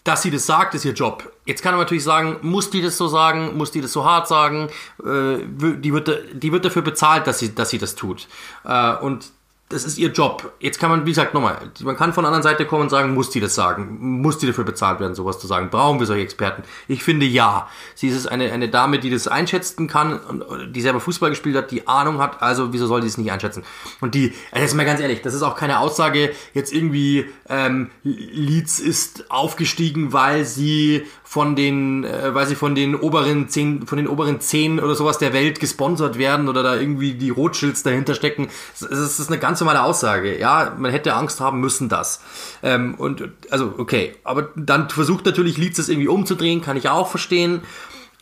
dass 0.03 0.21
sie 0.21 0.31
das 0.31 0.45
sagt, 0.45 0.75
ist 0.75 0.85
ihr 0.85 0.93
Job. 0.93 1.31
Jetzt 1.45 1.61
kann 1.61 1.73
man 1.73 1.81
natürlich 1.81 2.03
sagen, 2.03 2.37
muss 2.41 2.69
die 2.69 2.81
das 2.81 2.97
so 2.97 3.07
sagen, 3.07 3.57
muss 3.57 3.71
die 3.71 3.81
das 3.81 3.93
so 3.93 4.03
hart 4.03 4.27
sagen, 4.27 4.69
äh, 5.03 5.37
die, 5.47 5.93
wird, 5.93 6.09
die 6.33 6.51
wird 6.51 6.65
dafür 6.65 6.81
bezahlt, 6.81 7.25
dass 7.27 7.39
sie, 7.39 7.55
dass 7.55 7.69
sie 7.69 7.77
das 7.77 7.95
tut. 7.95 8.27
Äh, 8.65 8.95
und 8.97 9.31
das 9.73 9.83
ist 9.83 9.97
ihr 9.97 10.09
Job. 10.09 10.53
Jetzt 10.59 10.79
kann 10.79 10.89
man, 10.89 11.05
wie 11.05 11.09
gesagt, 11.11 11.33
nochmal, 11.33 11.57
man 11.81 11.97
kann 11.97 12.13
von 12.13 12.23
der 12.23 12.29
anderen 12.29 12.43
Seite 12.43 12.65
kommen 12.65 12.83
und 12.83 12.89
sagen, 12.89 13.13
muss 13.13 13.29
die 13.29 13.39
das 13.39 13.55
sagen? 13.55 14.21
Muss 14.21 14.37
die 14.37 14.47
dafür 14.47 14.63
bezahlt 14.63 14.99
werden, 14.99 15.15
sowas 15.15 15.39
zu 15.39 15.47
sagen? 15.47 15.69
Brauchen 15.69 15.99
wir 15.99 16.05
solche 16.05 16.23
Experten? 16.23 16.63
Ich 16.87 17.03
finde 17.03 17.25
ja. 17.25 17.67
Sie 17.95 18.07
ist 18.07 18.27
eine, 18.27 18.51
eine 18.51 18.69
Dame, 18.69 18.99
die 18.99 19.09
das 19.09 19.27
einschätzen 19.27 19.87
kann, 19.87 20.19
und 20.19 20.73
die 20.73 20.81
selber 20.81 20.99
Fußball 20.99 21.31
gespielt 21.31 21.55
hat, 21.55 21.71
die 21.71 21.87
Ahnung 21.87 22.19
hat, 22.19 22.41
also 22.41 22.71
wieso 22.71 22.87
soll 22.87 23.01
die 23.01 23.07
es 23.07 23.17
nicht 23.17 23.31
einschätzen? 23.31 23.63
Und 23.99 24.15
die, 24.15 24.33
das 24.51 24.63
ist 24.63 24.73
mal 24.75 24.85
ganz 24.85 24.99
ehrlich, 24.99 25.21
das 25.21 25.33
ist 25.33 25.41
auch 25.41 25.55
keine 25.55 25.79
Aussage, 25.79 26.31
jetzt 26.53 26.71
irgendwie, 26.71 27.25
ähm, 27.49 27.89
Leeds 28.03 28.79
ist 28.79 29.31
aufgestiegen, 29.31 30.13
weil 30.13 30.45
sie 30.45 31.05
von 31.33 31.55
den, 31.55 32.03
äh, 32.03 32.35
weil 32.35 32.45
sie 32.45 32.53
von 32.53 32.75
den 32.75 32.93
oberen 32.93 33.49
zehn, 33.49 33.87
von 33.87 33.97
den 33.97 34.07
oberen 34.07 34.39
zehn 34.39 34.79
oder 34.79 34.93
sowas 34.93 35.17
der 35.17 35.33
Welt 35.33 35.59
gesponsert 35.59 36.19
werden 36.19 36.47
oder 36.47 36.61
da 36.61 36.75
irgendwie 36.75 37.15
die 37.15 37.31
Rothschilds 37.31 37.81
dahinter 37.81 38.13
stecken. 38.13 38.49
Es 38.75 38.83
ist 39.17 39.29
eine 39.29 39.39
ganz 39.39 39.59
normale 39.59 39.81
Aussage. 39.81 40.37
Ja, 40.37 40.75
man 40.77 40.91
hätte 40.91 41.15
Angst 41.15 41.39
haben 41.39 41.59
müssen, 41.59 41.89
das. 41.89 42.21
Ähm, 42.61 42.93
und 42.99 43.27
also 43.49 43.73
okay, 43.79 44.15
aber 44.23 44.49
dann 44.55 44.91
versucht 44.91 45.25
natürlich 45.25 45.57
Leeds 45.57 45.77
das 45.77 45.89
irgendwie 45.89 46.07
umzudrehen, 46.07 46.61
kann 46.61 46.77
ich 46.77 46.87
auch 46.87 47.07
verstehen. 47.07 47.61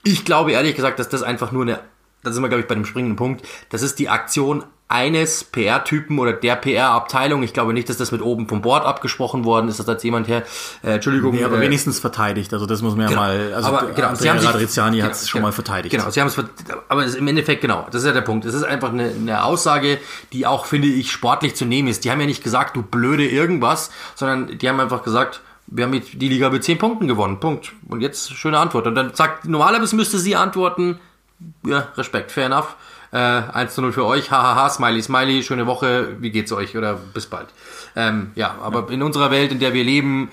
Ich 0.05 0.23
glaube 0.23 0.53
ehrlich 0.53 0.77
gesagt, 0.77 0.97
dass 0.97 1.09
das 1.09 1.21
einfach 1.21 1.51
nur 1.51 1.63
eine, 1.63 1.81
da 2.23 2.31
sind 2.31 2.41
wir 2.41 2.47
glaube 2.47 2.61
ich 2.61 2.67
bei 2.69 2.75
dem 2.75 2.85
springenden 2.85 3.17
Punkt. 3.17 3.45
Das 3.71 3.81
ist 3.81 3.99
die 3.99 4.07
Aktion 4.07 4.63
eines 4.91 5.43
PR-Typen 5.43 6.19
oder 6.19 6.33
der 6.33 6.55
PR-Abteilung. 6.55 7.43
Ich 7.43 7.53
glaube 7.53 7.73
nicht, 7.73 7.89
dass 7.89 7.97
das 7.97 8.11
mit 8.11 8.21
oben 8.21 8.47
vom 8.47 8.61
Board 8.61 8.85
abgesprochen 8.85 9.45
worden 9.45 9.67
ist, 9.69 9.79
dass 9.79 9.87
jetzt 9.87 10.03
jemand 10.03 10.27
her, 10.27 10.43
äh, 10.83 10.93
Entschuldigung. 10.93 11.33
Nee, 11.33 11.43
aber 11.43 11.57
äh, 11.57 11.61
wenigstens 11.61 11.99
verteidigt. 11.99 12.53
Also 12.53 12.65
das 12.65 12.81
muss 12.81 12.95
man 12.95 13.07
genau, 13.07 13.21
ja 13.21 13.27
mal, 13.27 13.53
also 13.53 13.67
aber, 13.69 13.91
genau, 13.93 14.09
Andrea 14.09 14.33
Radriziani 14.33 14.99
hat 14.99 15.13
es 15.13 15.29
schon 15.29 15.39
genau, 15.39 15.47
mal 15.47 15.53
verteidigt. 15.53 15.95
Genau, 15.95 16.09
sie 16.09 16.19
haben 16.19 16.27
es, 16.27 16.37
aber 16.89 17.05
im 17.05 17.27
Endeffekt 17.27 17.61
genau, 17.61 17.87
das 17.91 18.01
ist 18.01 18.07
ja 18.07 18.13
der 18.13 18.21
Punkt. 18.21 18.45
Es 18.45 18.53
ist 18.53 18.63
einfach 18.63 18.89
eine, 18.89 19.05
eine 19.09 19.43
Aussage, 19.43 19.99
die 20.33 20.45
auch, 20.45 20.65
finde 20.65 20.87
ich, 20.87 21.11
sportlich 21.11 21.55
zu 21.55 21.65
nehmen 21.65 21.87
ist. 21.87 22.03
Die 22.03 22.11
haben 22.11 22.19
ja 22.19 22.27
nicht 22.27 22.43
gesagt, 22.43 22.75
du 22.75 22.81
blöde 22.81 23.27
irgendwas, 23.27 23.91
sondern 24.15 24.57
die 24.57 24.69
haben 24.69 24.79
einfach 24.79 25.03
gesagt, 25.03 25.41
wir 25.67 25.85
haben 25.85 25.91
die 25.91 26.27
Liga 26.27 26.49
mit 26.49 26.63
10 26.63 26.77
Punkten 26.77 27.07
gewonnen. 27.07 27.39
Punkt. 27.39 27.71
Und 27.87 28.01
jetzt 28.01 28.33
schöne 28.33 28.59
Antwort. 28.59 28.87
Und 28.87 28.95
dann 28.95 29.13
sagt, 29.15 29.45
normalerweise 29.45 29.95
müsste 29.95 30.19
sie 30.19 30.35
antworten, 30.35 30.99
ja, 31.65 31.87
Respekt, 31.95 32.31
fair 32.31 32.47
enough. 32.47 32.75
Äh, 33.11 33.17
1 33.17 33.75
zu 33.75 33.81
0 33.81 33.91
für 33.91 34.05
euch, 34.05 34.31
hahaha, 34.31 34.69
Smiley, 34.69 35.01
Smiley, 35.01 35.43
schöne 35.43 35.67
Woche, 35.67 36.15
wie 36.19 36.31
geht's 36.31 36.51
euch? 36.53 36.77
Oder 36.77 36.93
bis 36.95 37.25
bald. 37.25 37.47
Ähm, 37.95 38.31
ja, 38.35 38.55
aber 38.61 38.89
in 38.89 39.03
unserer 39.03 39.31
Welt, 39.31 39.51
in 39.51 39.59
der 39.59 39.73
wir 39.73 39.83
leben, 39.83 40.31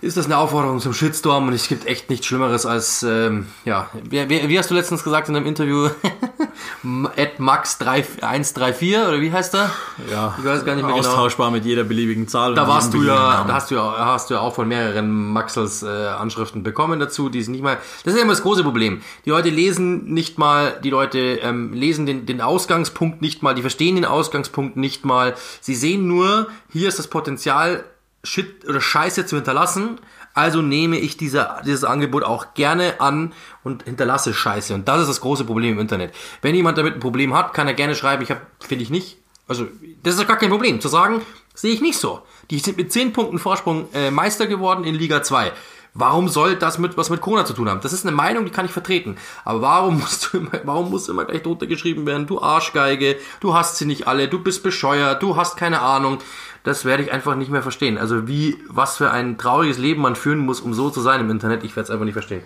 ist 0.00 0.16
das 0.16 0.26
eine 0.26 0.36
Aufforderung 0.36 0.80
zum 0.80 0.92
Shitstorm 0.92 1.48
und 1.48 1.54
es 1.54 1.68
gibt 1.68 1.86
echt 1.86 2.10
nichts 2.10 2.26
Schlimmeres 2.26 2.66
als, 2.66 3.02
ähm, 3.02 3.46
ja, 3.64 3.88
wie, 4.10 4.48
wie, 4.48 4.58
hast 4.58 4.70
du 4.70 4.74
letztens 4.74 5.02
gesagt 5.02 5.28
in 5.28 5.36
einem 5.36 5.46
Interview? 5.46 5.88
At 7.16 7.40
Max 7.40 7.80
134 7.80 8.96
oder 8.96 9.20
wie 9.20 9.32
heißt 9.32 9.54
er? 9.54 9.70
Ja, 10.10 10.34
ich 10.38 10.44
weiß 10.44 10.64
gar 10.64 10.74
nicht 10.74 10.84
mehr 10.84 10.94
genau. 10.94 11.08
austauschbar 11.08 11.48
genau. 11.48 11.56
mit 11.56 11.64
jeder 11.64 11.84
beliebigen 11.84 12.28
Zahl. 12.28 12.54
Da 12.54 12.68
warst 12.68 12.92
du 12.92 13.02
ja, 13.02 13.44
da 13.46 13.54
hast 13.54 13.70
du 13.70 13.76
ja, 13.76 13.94
hast 13.98 14.30
du 14.30 14.34
ja 14.34 14.40
auch 14.40 14.54
von 14.54 14.68
mehreren 14.68 15.32
Maxels 15.32 15.82
äh, 15.82 15.86
Anschriften 15.86 16.62
bekommen 16.62 17.00
dazu, 17.00 17.28
die 17.28 17.42
sind 17.42 17.52
nicht 17.52 17.62
mal, 17.62 17.78
das 18.04 18.12
ist 18.12 18.18
ja 18.18 18.24
immer 18.24 18.32
das 18.32 18.42
große 18.42 18.62
Problem. 18.62 19.02
Die 19.24 19.30
Leute 19.30 19.50
lesen 19.50 20.12
nicht 20.12 20.38
mal, 20.38 20.78
die 20.84 20.90
Leute 20.90 21.18
ähm, 21.18 21.72
lesen 21.72 22.06
den, 22.06 22.26
den 22.26 22.40
Ausgangspunkt 22.40 23.22
nicht 23.22 23.42
mal, 23.42 23.54
die 23.54 23.62
verstehen 23.62 23.96
den 23.96 24.04
Ausgangspunkt 24.04 24.76
nicht 24.76 25.04
mal. 25.04 25.34
Sie 25.60 25.74
sehen 25.74 26.06
nur, 26.06 26.48
hier 26.72 26.88
ist 26.88 26.98
das 26.98 27.08
Potenzial, 27.08 27.84
Shit 28.24 28.68
oder 28.68 28.80
Scheiße 28.80 29.26
zu 29.26 29.36
hinterlassen. 29.36 30.00
Also 30.32 30.62
nehme 30.62 30.98
ich 30.98 31.16
diese, 31.16 31.48
dieses 31.64 31.84
Angebot 31.84 32.24
auch 32.24 32.54
gerne 32.54 33.00
an 33.00 33.32
und 33.62 33.84
hinterlasse 33.84 34.34
Scheiße. 34.34 34.74
Und 34.74 34.88
das 34.88 35.02
ist 35.02 35.08
das 35.08 35.20
große 35.20 35.44
Problem 35.44 35.74
im 35.74 35.78
Internet. 35.78 36.12
Wenn 36.42 36.56
jemand 36.56 36.76
damit 36.76 36.94
ein 36.94 37.00
Problem 37.00 37.34
hat, 37.34 37.54
kann 37.54 37.68
er 37.68 37.74
gerne 37.74 37.94
schreiben, 37.94 38.22
ich 38.22 38.30
habe, 38.30 38.40
finde 38.58 38.82
ich 38.82 38.90
nicht. 38.90 39.18
Also, 39.46 39.68
das 40.02 40.16
ist 40.16 40.26
gar 40.26 40.38
kein 40.38 40.50
Problem. 40.50 40.80
Zu 40.80 40.88
sagen, 40.88 41.22
sehe 41.54 41.72
ich 41.72 41.80
nicht 41.80 41.98
so. 41.98 42.22
Die 42.50 42.58
sind 42.58 42.76
mit 42.76 42.92
10 42.92 43.12
Punkten 43.12 43.38
Vorsprung 43.38 43.88
äh, 43.94 44.10
Meister 44.10 44.46
geworden 44.46 44.84
in 44.84 44.94
Liga 44.94 45.22
2. 45.22 45.52
Warum 45.96 46.28
soll 46.28 46.56
das 46.56 46.78
mit 46.78 46.96
was 46.96 47.08
mit 47.08 47.20
Corona 47.20 47.44
zu 47.44 47.52
tun 47.52 47.68
haben? 47.68 47.80
Das 47.80 47.92
ist 47.92 48.04
eine 48.04 48.16
Meinung, 48.16 48.44
die 48.44 48.50
kann 48.50 48.66
ich 48.66 48.72
vertreten. 48.72 49.16
Aber 49.44 49.62
warum 49.62 50.00
musst 50.00 50.32
du 50.32 50.38
immer, 50.38 50.50
warum 50.64 50.90
muss 50.90 51.08
immer 51.08 51.24
gleich 51.24 51.42
drunter 51.42 51.66
geschrieben 51.66 52.04
werden, 52.04 52.26
du 52.26 52.42
Arschgeige, 52.42 53.16
du 53.38 53.54
hast 53.54 53.76
sie 53.76 53.86
nicht 53.86 54.08
alle, 54.08 54.26
du 54.26 54.40
bist 54.40 54.64
bescheuert, 54.64 55.22
du 55.22 55.36
hast 55.36 55.56
keine 55.56 55.80
Ahnung 55.80 56.18
das 56.64 56.84
werde 56.84 57.02
ich 57.02 57.12
einfach 57.12 57.36
nicht 57.36 57.50
mehr 57.50 57.62
verstehen. 57.62 57.98
Also 57.98 58.26
wie, 58.26 58.56
was 58.68 58.96
für 58.96 59.10
ein 59.10 59.38
trauriges 59.38 59.78
Leben 59.78 60.02
man 60.02 60.16
führen 60.16 60.38
muss, 60.38 60.60
um 60.60 60.74
so 60.74 60.90
zu 60.90 61.00
sein 61.00 61.20
im 61.20 61.30
Internet, 61.30 61.62
ich 61.62 61.76
werde 61.76 61.84
es 61.84 61.90
einfach 61.90 62.06
nicht 62.06 62.14
verstehen. 62.14 62.42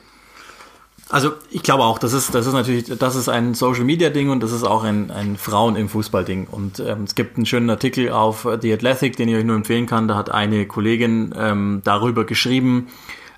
Also 1.09 1.33
ich 1.51 1.63
glaube 1.63 1.85
auch, 1.85 1.99
das 1.99 2.13
ist, 2.13 2.35
das 2.35 2.47
ist 2.47 2.53
natürlich, 2.53 2.99
das 2.99 3.15
ist 3.17 3.29
ein 3.31 3.55
Social 3.55 3.85
Media 3.85 4.11
Ding 4.11 4.29
und 4.29 4.43
das 4.43 4.53
ist 4.53 4.65
auch 4.65 4.85
ein, 4.85 5.11
ein 5.11 5.39
Frauen 5.39 5.77
im 5.77 5.89
Fußball 5.89 6.25
Ding. 6.25 6.49
Und 6.51 6.81
ähm, 6.81 7.05
es 7.05 7.15
gibt 7.15 7.37
einen 7.37 7.47
schönen 7.47 7.71
Artikel 7.71 8.11
auf 8.11 8.47
The 8.61 8.73
Athletic, 8.73 9.17
den 9.17 9.29
ich 9.29 9.37
euch 9.37 9.45
nur 9.45 9.57
empfehlen 9.57 9.87
kann. 9.87 10.09
Da 10.09 10.17
hat 10.17 10.31
eine 10.31 10.67
Kollegin 10.67 11.35
ähm, 11.39 11.81
darüber 11.85 12.25
geschrieben, 12.25 12.89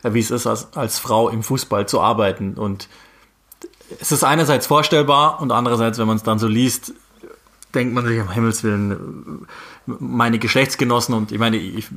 äh, 0.02 0.14
wie 0.14 0.20
es 0.20 0.32
ist, 0.32 0.46
als, 0.48 0.74
als 0.74 0.98
Frau 0.98 1.28
im 1.28 1.44
Fußball 1.44 1.86
zu 1.86 2.00
arbeiten. 2.00 2.54
Und 2.54 2.88
es 4.00 4.10
ist 4.10 4.24
einerseits 4.24 4.66
vorstellbar 4.66 5.40
und 5.40 5.52
andererseits, 5.52 5.98
wenn 5.98 6.06
man 6.08 6.16
es 6.16 6.22
dann 6.22 6.40
so 6.40 6.48
liest, 6.48 6.94
denkt 7.74 7.94
man 7.94 8.04
sich, 8.04 8.20
um 8.20 8.30
Himmels 8.30 8.64
Willen, 8.64 9.46
meine 9.86 10.38
Geschlechtsgenossen 10.38 11.14
und 11.14 11.32
ich 11.32 11.38
meine, 11.38 11.56
ich 11.56 11.88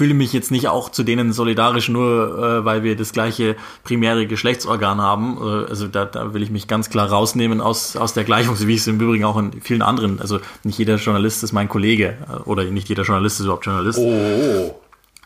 fühle 0.00 0.14
mich 0.14 0.32
jetzt 0.32 0.50
nicht 0.50 0.66
auch 0.68 0.88
zu 0.88 1.02
denen 1.02 1.34
solidarisch, 1.34 1.90
nur 1.90 2.38
äh, 2.38 2.64
weil 2.64 2.82
wir 2.84 2.96
das 2.96 3.12
gleiche 3.12 3.54
primäre 3.84 4.26
Geschlechtsorgan 4.26 4.98
haben. 4.98 5.36
Äh, 5.36 5.68
also 5.68 5.88
da, 5.88 6.06
da 6.06 6.32
will 6.32 6.42
ich 6.42 6.50
mich 6.50 6.66
ganz 6.66 6.88
klar 6.88 7.10
rausnehmen 7.10 7.60
aus, 7.60 7.96
aus 7.96 8.14
der 8.14 8.24
Gleichung, 8.24 8.56
so 8.56 8.66
wie 8.66 8.74
ich 8.74 8.80
es 8.80 8.86
im 8.86 8.98
Übrigen 8.98 9.24
auch 9.24 9.36
in 9.36 9.60
vielen 9.60 9.82
anderen, 9.82 10.18
also 10.18 10.40
nicht 10.64 10.78
jeder 10.78 10.96
Journalist 10.96 11.44
ist 11.44 11.52
mein 11.52 11.68
Kollege 11.68 12.16
äh, 12.30 12.36
oder 12.48 12.64
nicht 12.64 12.88
jeder 12.88 13.02
Journalist 13.02 13.40
ist 13.40 13.44
überhaupt 13.44 13.66
Journalist. 13.66 13.98
Oh. 13.98 14.74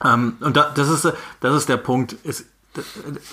Ähm, 0.05 0.33
und 0.41 0.57
da, 0.57 0.73
das, 0.75 0.89
ist, 0.89 1.13
das 1.39 1.55
ist 1.55 1.69
der 1.69 1.77
Punkt. 1.77 2.17
Es, 2.25 2.45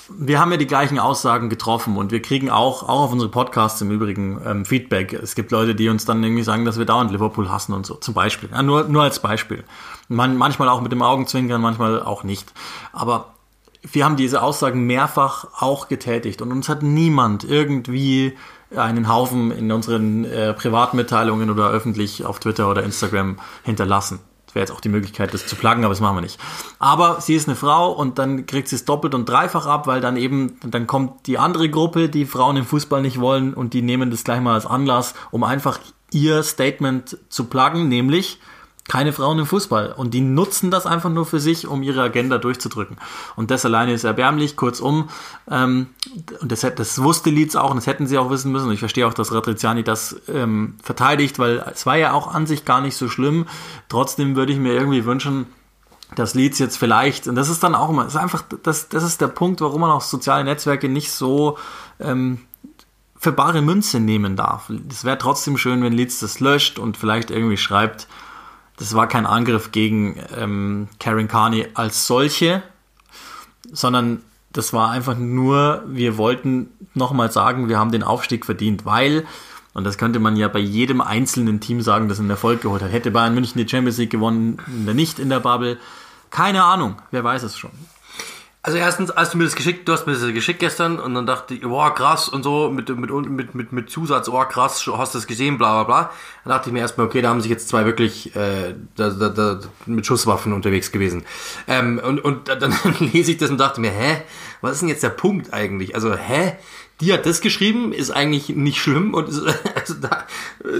wir 0.10 0.39
haben 0.39 0.51
ja 0.51 0.58
die 0.58 0.67
gleichen 0.67 0.99
Aussagen 0.99 1.49
getroffen 1.49 1.97
und 1.97 2.12
wir 2.12 2.21
kriegen 2.21 2.49
auch, 2.49 2.84
auch 2.84 3.04
auf 3.04 3.12
unsere 3.12 3.32
Podcasts 3.32 3.82
im 3.82 3.91
Übrigen 3.91 4.41
ähm, 4.45 4.65
Feedback. 4.65 5.13
Es 5.13 5.36
gibt 5.36 5.51
Leute, 5.51 5.75
die 5.75 5.89
uns 5.89 6.06
dann 6.06 6.23
irgendwie 6.23 6.43
sagen, 6.43 6.65
dass 6.65 6.77
wir 6.77 6.86
dauernd 6.86 7.12
Liverpool 7.12 7.49
hassen 7.49 7.73
und 7.73 7.86
so, 7.86 7.95
zum 7.95 8.13
Beispiel. 8.13 8.49
Ja, 8.51 8.62
nur, 8.63 8.86
nur 8.86 9.04
als 9.04 9.19
Beispiel. 9.19 9.63
Man, 10.08 10.38
manchmal 10.38 10.69
auch 10.69 10.82
mit 10.82 10.91
dem 10.91 11.01
Augenzwinkern, 11.01 11.62
manchmal 11.62 12.01
auch 12.04 12.23
nicht. 12.23 12.54
Aber 12.93 13.34
wir 13.82 14.06
haben 14.06 14.15
diese 14.15 14.41
Aussagen 14.41 14.86
mehrfach 14.86 15.47
auch 15.60 15.88
getätigt 15.88 16.41
und 16.41 16.51
uns 16.51 16.69
hat 16.69 16.84
niemand 16.84 17.43
irgendwie 17.43 18.38
einen 18.75 19.10
Haufen 19.10 19.51
in 19.51 19.71
unseren 19.71 20.23
äh, 20.23 20.54
Privatmitteilungen 20.54 21.49
oder 21.49 21.69
öffentlich 21.69 22.25
auf 22.25 22.39
Twitter 22.39 22.69
oder 22.69 22.84
Instagram 22.84 23.39
hinterlassen. 23.63 24.19
Wäre 24.56 24.64
jetzt 24.64 24.72
auch 24.72 24.82
die 24.82 24.90
Möglichkeit, 24.90 25.34
das 25.34 25.48
zu 25.48 25.56
pluggen, 25.56 25.84
aber 25.84 25.94
das 25.94 26.02
machen 26.02 26.18
wir 26.18 26.22
nicht. 26.22 26.40
Aber 26.80 27.22
sie 27.22 27.36
ist 27.36 27.48
eine 27.48 27.56
Frau 27.56 27.92
und 27.92 28.20
dann 28.20 28.46
kriegt 28.46 28.68
sie 28.68 28.76
es 28.76 28.86
doppelt 28.86 29.16
und 29.16 29.28
dreifach 29.28 29.66
ab, 29.66 29.88
weil 29.88 30.02
dann 30.02 30.18
eben, 30.18 30.60
dann 30.66 30.88
kommt 30.88 31.28
die 31.28 31.38
andere 31.38 31.70
Gruppe, 31.70 32.10
die 32.10 32.26
Frauen 32.26 32.58
im 32.58 32.66
Fußball 32.66 33.02
nicht 33.02 33.20
wollen 33.20 33.54
und 33.54 33.74
die 33.74 33.82
nehmen 33.82 34.12
das 34.12 34.24
gleich 34.24 34.42
mal 34.42 34.54
als 34.54 34.66
Anlass, 34.66 35.14
um 35.32 35.44
einfach 35.44 35.80
ihr 36.12 36.44
Statement 36.44 37.18
zu 37.30 37.46
pluggen, 37.46 37.88
nämlich 37.88 38.40
keine 38.88 39.13
Frauen 39.13 39.39
im 39.39 39.46
Fußball. 39.46 39.94
Und 39.94 40.13
die 40.13 40.22
nutzen 40.22 40.72
das 40.72 40.86
einfach 40.86 41.10
nur 41.10 41.26
für 41.26 41.39
sich, 41.39 41.67
um 41.67 41.84
ihre 41.84 42.02
Agenda 42.02 42.38
durchzudrücken. 42.38 42.98
Und 43.36 43.52
das 43.52 43.65
alleine 43.65 43.94
ist 43.94 44.04
erbärmlich. 44.04 44.56
Kurzum, 44.56 45.10
ähm, 45.50 45.88
und 46.41 46.52
das, 46.52 46.62
das 46.62 47.02
wusste 47.02 47.30
Leeds 47.30 47.56
auch 47.56 47.70
und 47.70 47.78
das 47.78 47.88
hätten 47.88 48.08
sie 48.08 48.17
auch 48.17 48.30
wissen 48.30 48.52
müssen. 48.52 48.67
Und 48.67 48.74
ich 48.74 48.80
verstehe 48.80 49.08
auch, 49.08 49.13
dass 49.13 49.34
Ratriziani 49.34 49.84
das 49.84 50.15
ähm, 50.28 50.76
verteidigt, 50.84 51.39
weil 51.39 51.63
es 51.72 51.86
war 51.86 51.98
ja 51.98 52.13
auch 52.13 52.34
an 52.34 52.48
sich 52.48 52.65
gar 52.65 52.82
nicht 52.82 52.96
so 52.96 53.08
schlimm. 53.08 53.48
Trotzdem 53.88 54.36
würde 54.36 54.52
ich 54.52 54.60
mir 54.60 54.74
irgendwie 54.74 55.06
wünschen, 55.06 55.46
dass 56.15 56.34
Leeds 56.34 56.60
jetzt 56.60 56.78
vielleicht, 56.78 57.28
und 57.28 57.36
das 57.36 57.50
ist 57.50 57.63
dann 57.63 57.76
auch 57.76 57.89
immer, 57.89 58.04
das 58.04 58.15
ist 58.15 58.20
einfach, 58.20 58.44
das, 58.63 58.89
das 58.89 59.04
ist 59.04 59.22
der 59.22 59.28
Punkt, 59.28 59.62
warum 59.62 59.82
man 59.82 59.91
auch 59.91 60.02
soziale 60.02 60.44
Netzwerke 60.44 60.89
nicht 60.89 61.12
so 61.12 61.58
ähm, 62.00 62.39
für 63.17 63.32
bare 63.32 63.62
Münze 63.62 64.00
nehmen 64.00 64.36
darf. 64.36 64.70
Es 64.89 65.06
wäre 65.06 65.17
trotzdem 65.17 65.58
schön, 65.58 65.84
wenn 65.84 65.94
Leeds 65.94 66.20
das 66.20 66.39
löscht 66.39 66.80
und 66.80 66.98
vielleicht 66.98 67.32
irgendwie 67.32 67.58
schreibt, 67.58 68.08
das 68.82 68.96
war 68.96 69.08
kein 69.08 69.28
Angriff 69.28 69.72
gegen 69.72 70.15
ähm, 70.36 70.88
Karen 71.00 71.28
Carney 71.28 71.67
als 71.76 72.08
solche, 72.08 72.63
sondern 73.72 74.24
das 74.54 74.74
war 74.74 74.89
einfach 74.89 75.15
nur, 75.15 75.84
wir 75.86 76.17
wollten 76.17 76.70
nochmal 76.96 77.32
sagen, 77.32 77.70
wir 77.70 77.78
haben 77.78 77.91
den 77.91 78.02
Aufstieg 78.02 78.44
verdient, 78.44 78.84
weil, 78.84 79.24
und 79.76 79.84
das 79.84 80.00
könnte 80.00 80.17
man 80.17 80.36
ja 80.36 80.48
bei 80.48 80.58
jedem 80.58 81.00
einzelnen 81.00 81.60
Team 81.60 81.84
sagen, 81.84 82.10
das 82.10 82.20
einen 82.20 82.32
Erfolg 82.32 82.62
geholt 82.62 82.82
hat. 82.82 82.91
Hätte 82.91 83.12
Bayern 83.12 83.36
München 83.36 83.63
die 83.63 83.70
Champions 83.70 84.00
League 84.00 84.10
gewonnen, 84.10 84.58
nicht 84.67 85.20
in 85.20 85.30
der 85.30 85.41
Bubble? 85.41 85.78
Keine 86.32 86.63
Ahnung, 86.63 86.96
wer 87.12 87.24
weiß 87.24 87.44
es 87.44 87.56
schon. 87.56 87.70
Also 88.63 88.78
erstens, 88.78 89.10
als 89.10 89.32
du 89.32 89.39
mir 89.39 89.45
das 89.45 89.56
geschickt, 89.56 89.88
du 89.88 89.91
hast 89.91 90.06
mir 90.06 90.13
das 90.13 90.21
geschickt 90.34 90.60
gestern 90.60 91.00
und 91.00 91.15
dann 91.15 91.26
dachte 91.26 91.56
ich, 91.56 91.62
boah, 91.62 91.95
krass 91.95 92.30
und 92.30 92.43
so, 92.43 92.69
mit, 92.69 92.89
mit, 92.89 93.10
mit, 93.10 93.56
mit, 93.56 93.74
mit 93.74 93.89
Zusatz, 93.89 94.30
oh 94.30 94.39
krass, 94.45 94.86
hast 94.86 95.15
du 95.15 95.17
das 95.17 95.26
gesehen, 95.26 95.58
bla 95.58 95.84
bla 95.84 95.84
bla. 95.84 96.12
Dann 96.43 96.52
dachte 96.52 96.69
ich 96.69 96.74
mir 96.74 96.82
erstmal, 96.82 97.08
okay, 97.08 97.24
da 97.24 97.30
haben 97.30 97.41
sich 97.41 97.50
jetzt 97.50 97.69
zwei 97.69 97.86
wirklich 97.86 98.36
äh, 98.36 98.76
da, 98.95 99.10
da, 99.10 99.30
da, 99.30 99.60
mit 99.88 100.06
Schusswaffen 100.06 100.54
unterwegs 100.54 100.91
gewesen. 100.91 101.24
Ähm, 101.67 102.00
und, 102.04 102.19
und 102.24 102.50
dann 102.50 102.71
lese 103.00 103.32
ich 103.32 103.38
das 103.38 103.50
und 103.50 103.58
dachte 103.58 103.82
mir, 103.82 103.89
hä, 103.89 104.21
was 104.62 104.74
ist 104.74 104.82
denn 104.82 104.89
jetzt 104.89 105.02
der 105.02 105.10
Punkt 105.10 105.54
eigentlich? 105.54 105.95
Also, 105.95 106.13
hä? 106.15 106.54
Die 107.02 107.12
hat 107.12 107.26
das 107.26 107.42
geschrieben, 107.42 107.92
ist 107.92 108.12
eigentlich 108.12 108.50
nicht 108.50 108.80
schlimm 108.80 109.14
und 109.14 109.28
ist, 109.28 109.42
also 109.76 109.96
da, 109.96 110.26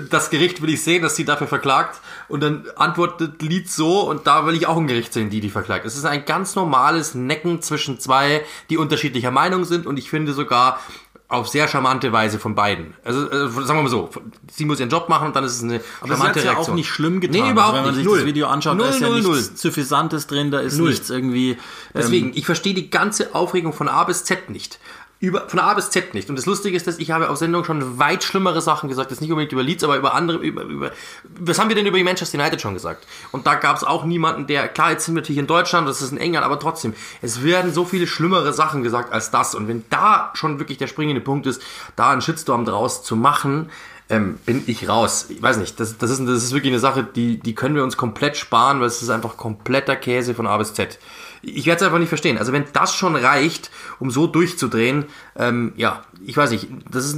das 0.10 0.30
Gericht 0.30 0.62
will 0.62 0.70
ich 0.70 0.84
sehen, 0.84 1.02
dass 1.02 1.16
sie 1.16 1.26
dafür 1.26 1.48
verklagt 1.48 2.00
und 2.28 2.42
dann 2.42 2.66
antwortet 2.76 3.42
Lied 3.42 3.70
so 3.70 4.08
und 4.10 4.28
da 4.28 4.46
will 4.46 4.56
ich 4.56 4.68
auch 4.68 4.78
ein 4.78 4.88
Gericht 4.88 5.14
sehen, 5.14 5.30
die 5.30 5.42
die 5.42 5.50
verklagt. 5.50 5.86
Es 5.86 5.98
ist 5.98 6.06
ein 6.06 6.26
ganz 6.26 6.56
normales 6.56 7.16
Necken 7.16 7.62
zwischen 7.62 8.00
zwei, 8.00 8.46
die 8.70 8.78
unterschiedlicher 8.78 9.32
Meinung 9.32 9.66
sind 9.66 9.86
und 9.86 9.98
ich 9.98 10.10
finde 10.10 10.34
sogar 10.34 10.80
auf 11.28 11.48
sehr 11.48 11.70
charmante 11.70 12.12
Weise 12.12 12.40
von 12.40 12.56
beiden. 12.56 12.94
Also, 13.06 13.30
also 13.30 13.62
sagen 13.62 13.80
wir 13.80 13.84
mal 13.84 13.90
so, 13.90 14.10
sie 14.52 14.66
muss 14.66 14.82
ihren 14.82 14.90
Job 14.90 15.08
machen 15.08 15.28
und 15.28 15.36
dann 15.36 15.46
ist 15.46 15.54
es 15.54 15.64
eine 15.64 15.80
Aber 16.02 16.10
charmante 16.10 16.42
sie 16.42 16.48
Reaktion. 16.48 16.66
ja 16.66 16.72
auch 16.72 16.76
nicht 16.76 16.90
schlimm 16.90 17.22
getan. 17.22 17.42
Nee, 17.42 17.52
überhaupt 17.52 17.76
also, 17.76 17.78
wenn 17.78 17.84
man 17.84 17.92
nicht. 17.92 17.98
sich 18.00 18.06
null. 18.06 18.18
das 18.18 18.26
Video 18.26 18.48
anschaut, 18.48 18.78
null, 18.78 18.88
da 18.88 18.94
ist 18.94 19.00
null, 19.00 19.10
ja 19.10 19.16
nichts 19.16 19.28
null. 19.50 19.58
Suffisantes 19.58 20.28
drin, 20.28 20.52
da 20.52 20.60
ist 20.60 20.78
null. 20.78 20.90
nichts 20.90 21.10
irgendwie... 21.10 21.58
Deswegen, 21.94 22.28
ähm, 22.28 22.34
ich 22.36 22.46
verstehe 22.46 22.74
die 22.74 22.90
ganze 22.90 23.34
Aufregung 23.34 23.72
von 23.72 23.88
A 23.88 24.04
bis 24.04 24.26
Z 24.26 24.50
nicht 24.50 24.78
über, 25.22 25.48
von 25.48 25.60
A 25.60 25.74
bis 25.76 25.92
Z 25.92 26.16
nicht. 26.16 26.30
Und 26.30 26.36
das 26.36 26.48
Lustige 26.48 26.76
ist, 26.76 26.88
dass 26.88 26.98
ich 26.98 27.12
habe 27.12 27.30
auf 27.30 27.38
Sendung 27.38 27.64
schon 27.64 28.00
weit 28.00 28.24
schlimmere 28.24 28.60
Sachen 28.60 28.90
gesagt, 28.90 29.12
jetzt 29.12 29.22
nicht 29.22 29.30
unbedingt 29.30 29.54
über 29.54 29.62
Leeds, 29.62 29.84
aber 29.84 29.96
über 29.96 30.16
andere, 30.16 30.40
über, 30.40 30.64
über, 30.64 30.92
was 31.40 31.60
haben 31.60 31.70
wir 31.70 31.76
denn 31.76 31.86
über 31.86 31.98
die 31.98 32.04
Manchester 32.04 32.40
United 32.40 32.60
schon 32.60 32.74
gesagt? 32.74 33.06
Und 33.32 33.46
da 33.46 33.54
gab 33.54 33.78
es 33.78 33.84
auch 33.84 34.04
niemanden, 34.04 34.48
der, 34.48 34.68
klar, 34.68 34.92
jetzt 34.92 35.06
sind 35.06 35.14
wir 35.14 35.22
natürlich 35.22 35.38
in 35.38 35.46
Deutschland, 35.46 35.88
das 35.88 36.02
ist 36.02 36.12
in 36.12 36.18
England, 36.18 36.44
aber 36.44 36.60
trotzdem, 36.60 36.96
es 37.22 37.44
werden 37.44 37.72
so 37.72 37.86
viele 37.86 38.08
schlimmere 38.08 38.52
Sachen 38.52 38.82
gesagt 38.82 39.14
als 39.14 39.30
das. 39.30 39.54
Und 39.54 39.68
wenn 39.68 39.86
da 39.92 40.32
schon 40.34 40.58
wirklich 40.58 40.80
der 40.80 40.88
springende 40.88 41.22
Punkt 41.22 41.46
ist, 41.46 41.62
da 41.96 42.10
einen 42.10 42.22
Shitstorm 42.22 42.66
draus 42.66 43.04
zu 43.04 43.16
machen, 43.16 43.70
ähm, 44.10 44.40
bin 44.46 44.64
ich 44.66 44.90
raus. 44.90 45.28
Ich 45.30 45.42
weiß 45.42 45.58
nicht, 45.58 45.80
das, 45.80 46.00
das, 46.00 46.10
ist, 46.10 46.20
das 46.28 46.44
ist 46.44 46.52
wirklich 46.52 46.74
eine 46.74 46.80
Sache, 46.80 47.04
die, 47.04 47.40
die 47.40 47.54
können 47.54 47.76
wir 47.76 47.84
uns 47.84 47.96
komplett 47.96 48.38
sparen, 48.38 48.80
weil 48.80 48.88
es 48.88 49.04
ist 49.04 49.10
einfach 49.10 49.38
kompletter 49.38 49.96
Käse 49.96 50.34
von 50.34 50.48
A 50.48 50.58
bis 50.58 50.74
Z. 50.74 50.98
Ich 51.42 51.66
werde 51.66 51.78
es 51.78 51.84
einfach 51.84 52.00
nicht 52.00 52.10
verstehen. 52.10 52.38
Also 52.38 52.54
wenn 52.54 52.66
das 52.74 52.94
schon 52.94 53.16
reicht, 53.16 53.72
um 54.00 54.12
so 54.12 54.28
durchzudrehen, 54.28 55.06
ähm, 55.36 55.74
ja, 55.76 56.04
ich 56.26 56.38
weiß 56.38 56.52
nicht. 56.52 56.68
Das 56.90 57.06
ist, 57.06 57.18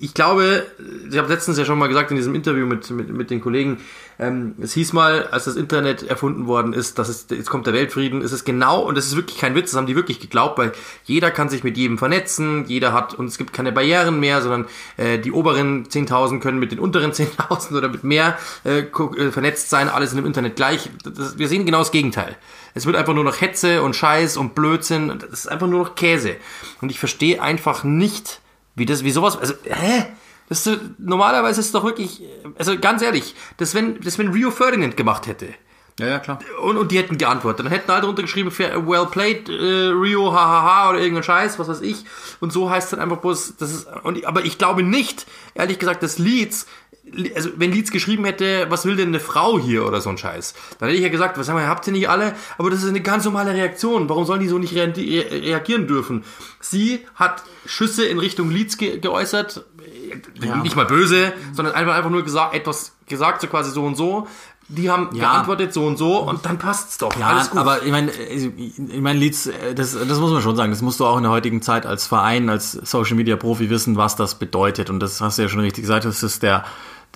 ich 0.00 0.14
glaube, 0.14 0.66
ich 1.10 1.16
habe 1.16 1.28
letztens 1.28 1.56
ja 1.58 1.64
schon 1.64 1.78
mal 1.78 1.88
gesagt 1.88 2.10
in 2.10 2.16
diesem 2.16 2.34
Interview 2.34 2.66
mit, 2.66 2.90
mit, 2.90 3.08
mit 3.10 3.30
den 3.30 3.40
Kollegen, 3.40 3.78
ähm, 4.20 4.56
es 4.60 4.72
hieß 4.72 4.92
mal, 4.92 5.28
als 5.28 5.44
das 5.44 5.54
Internet 5.54 6.02
erfunden 6.02 6.46
worden 6.46 6.72
ist, 6.72 6.98
dass 6.98 7.08
es, 7.08 7.26
jetzt 7.30 7.48
kommt 7.48 7.66
der 7.66 7.74
Weltfrieden, 7.74 8.20
ist 8.20 8.32
es 8.32 8.44
genau, 8.44 8.80
und 8.80 8.96
das 8.96 9.06
ist 9.06 9.14
wirklich 9.14 9.38
kein 9.38 9.54
Witz, 9.54 9.70
das 9.70 9.78
haben 9.78 9.86
die 9.86 9.94
wirklich 9.94 10.18
geglaubt, 10.18 10.58
weil 10.58 10.72
jeder 11.04 11.30
kann 11.30 11.48
sich 11.48 11.62
mit 11.62 11.76
jedem 11.76 11.98
vernetzen, 11.98 12.64
jeder 12.66 12.92
hat, 12.92 13.14
und 13.14 13.26
es 13.26 13.38
gibt 13.38 13.52
keine 13.52 13.70
Barrieren 13.70 14.18
mehr, 14.18 14.42
sondern 14.42 14.66
äh, 14.96 15.18
die 15.18 15.30
oberen 15.30 15.86
10.000 15.86 16.40
können 16.40 16.58
mit 16.58 16.72
den 16.72 16.80
unteren 16.80 17.12
10.000 17.12 17.76
oder 17.76 17.88
mit 17.88 18.02
mehr 18.02 18.36
äh, 18.64 18.80
äh, 18.80 19.30
vernetzt 19.30 19.70
sein, 19.70 19.88
alles 19.88 20.10
in 20.10 20.16
dem 20.16 20.26
Internet 20.26 20.56
gleich. 20.56 20.90
Das, 21.04 21.38
wir 21.38 21.48
sehen 21.48 21.64
genau 21.64 21.78
das 21.78 21.92
Gegenteil. 21.92 22.36
Es 22.78 22.86
wird 22.86 22.94
einfach 22.94 23.12
nur 23.12 23.24
noch 23.24 23.40
Hetze 23.40 23.82
und 23.82 23.96
Scheiß 23.96 24.36
und 24.36 24.54
Blödsinn. 24.54 25.18
Das 25.18 25.40
ist 25.40 25.48
einfach 25.48 25.66
nur 25.66 25.82
noch 25.82 25.94
Käse. 25.96 26.36
Und 26.80 26.90
ich 26.90 26.98
verstehe 27.00 27.42
einfach 27.42 27.82
nicht, 27.82 28.40
wie 28.76 28.86
das, 28.86 29.02
wie 29.02 29.10
sowas, 29.10 29.36
also, 29.36 29.54
hä? 29.64 30.06
Das 30.48 30.64
ist, 30.64 30.80
normalerweise 30.98 31.60
ist 31.60 31.66
es 31.66 31.72
doch 31.72 31.84
wirklich, 31.84 32.22
also 32.56 32.78
ganz 32.78 33.02
ehrlich, 33.02 33.34
das 33.56 33.74
wenn, 33.74 34.00
das 34.00 34.16
wenn 34.16 34.28
Rio 34.28 34.52
Ferdinand 34.52 34.96
gemacht 34.96 35.26
hätte. 35.26 35.48
Ja, 35.98 36.06
ja, 36.06 36.18
klar. 36.20 36.38
Und, 36.62 36.76
und 36.76 36.92
die 36.92 36.98
hätten 36.98 37.18
geantwortet. 37.18 37.66
Dann 37.66 37.72
hätten 37.72 37.90
alle 37.90 38.02
drunter 38.02 38.22
geschrieben, 38.22 38.56
well 38.56 39.06
played, 39.06 39.48
äh, 39.48 39.52
Rio, 39.52 40.32
hahaha, 40.32 40.90
oder 40.90 41.00
irgendein 41.00 41.24
Scheiß, 41.24 41.58
was 41.58 41.66
weiß 41.66 41.80
ich. 41.80 42.04
Und 42.38 42.52
so 42.52 42.70
heißt 42.70 42.84
es 42.84 42.90
dann 42.92 43.00
einfach 43.00 43.18
bloß, 43.18 43.56
das 43.58 43.72
ist, 43.72 43.88
und, 44.04 44.24
aber 44.24 44.44
ich 44.44 44.56
glaube 44.56 44.84
nicht, 44.84 45.26
ehrlich 45.54 45.80
gesagt, 45.80 46.04
dass 46.04 46.18
Leeds 46.18 46.68
also 47.34 47.50
wenn 47.56 47.72
Leeds 47.72 47.90
geschrieben 47.90 48.24
hätte, 48.24 48.66
was 48.68 48.84
will 48.84 48.96
denn 48.96 49.08
eine 49.08 49.20
Frau 49.20 49.58
hier 49.58 49.86
oder 49.86 50.00
so 50.00 50.10
ein 50.10 50.18
Scheiß, 50.18 50.54
dann 50.78 50.88
hätte 50.88 50.98
ich 50.98 51.04
ja 51.04 51.10
gesagt, 51.10 51.38
was 51.38 51.48
haben 51.48 51.56
wir, 51.56 51.68
habt 51.68 51.86
ihr 51.86 51.92
nicht 51.92 52.08
alle? 52.08 52.34
Aber 52.56 52.70
das 52.70 52.82
ist 52.82 52.88
eine 52.88 53.00
ganz 53.00 53.24
normale 53.24 53.54
Reaktion. 53.54 54.08
Warum 54.08 54.24
sollen 54.24 54.40
die 54.40 54.48
so 54.48 54.58
nicht 54.58 54.74
rea 54.74 54.92
reagieren 54.94 55.86
dürfen? 55.86 56.24
Sie 56.60 57.06
hat 57.14 57.42
Schüsse 57.66 58.04
in 58.04 58.18
Richtung 58.18 58.50
Leeds 58.50 58.76
ge 58.78 58.98
geäußert, 58.98 59.64
ja. 60.42 60.56
nicht 60.56 60.76
mal 60.76 60.86
böse, 60.86 61.32
sondern 61.52 61.74
einfach, 61.74 61.94
einfach 61.94 62.10
nur 62.10 62.24
gesagt, 62.24 62.54
etwas 62.54 62.92
gesagt, 63.06 63.40
so 63.40 63.46
quasi 63.46 63.70
so 63.70 63.84
und 63.84 63.96
so. 63.96 64.26
Die 64.70 64.90
haben 64.90 65.08
ja. 65.14 65.32
geantwortet 65.32 65.72
so 65.72 65.86
und 65.86 65.96
so 65.96 66.18
und 66.18 66.44
dann 66.44 66.58
passt's 66.58 66.98
doch. 66.98 67.16
Ja, 67.18 67.48
aber 67.54 67.84
ich 67.84 67.90
meine, 67.90 68.10
ich 68.12 69.00
meine, 69.00 69.18
Leeds, 69.18 69.48
das, 69.74 69.92
das 69.94 70.18
muss 70.18 70.30
man 70.30 70.42
schon 70.42 70.56
sagen. 70.56 70.70
Das 70.70 70.82
musst 70.82 71.00
du 71.00 71.06
auch 71.06 71.16
in 71.16 71.22
der 71.22 71.32
heutigen 71.32 71.62
Zeit 71.62 71.86
als 71.86 72.06
Verein, 72.06 72.50
als 72.50 72.72
Social 72.72 73.16
Media 73.16 73.36
Profi 73.36 73.70
wissen, 73.70 73.96
was 73.96 74.14
das 74.14 74.34
bedeutet. 74.34 74.90
Und 74.90 75.00
das 75.00 75.22
hast 75.22 75.38
du 75.38 75.42
ja 75.42 75.48
schon 75.48 75.60
richtig 75.60 75.84
gesagt. 75.84 76.04
Das 76.04 76.22
ist 76.22 76.42
der 76.42 76.64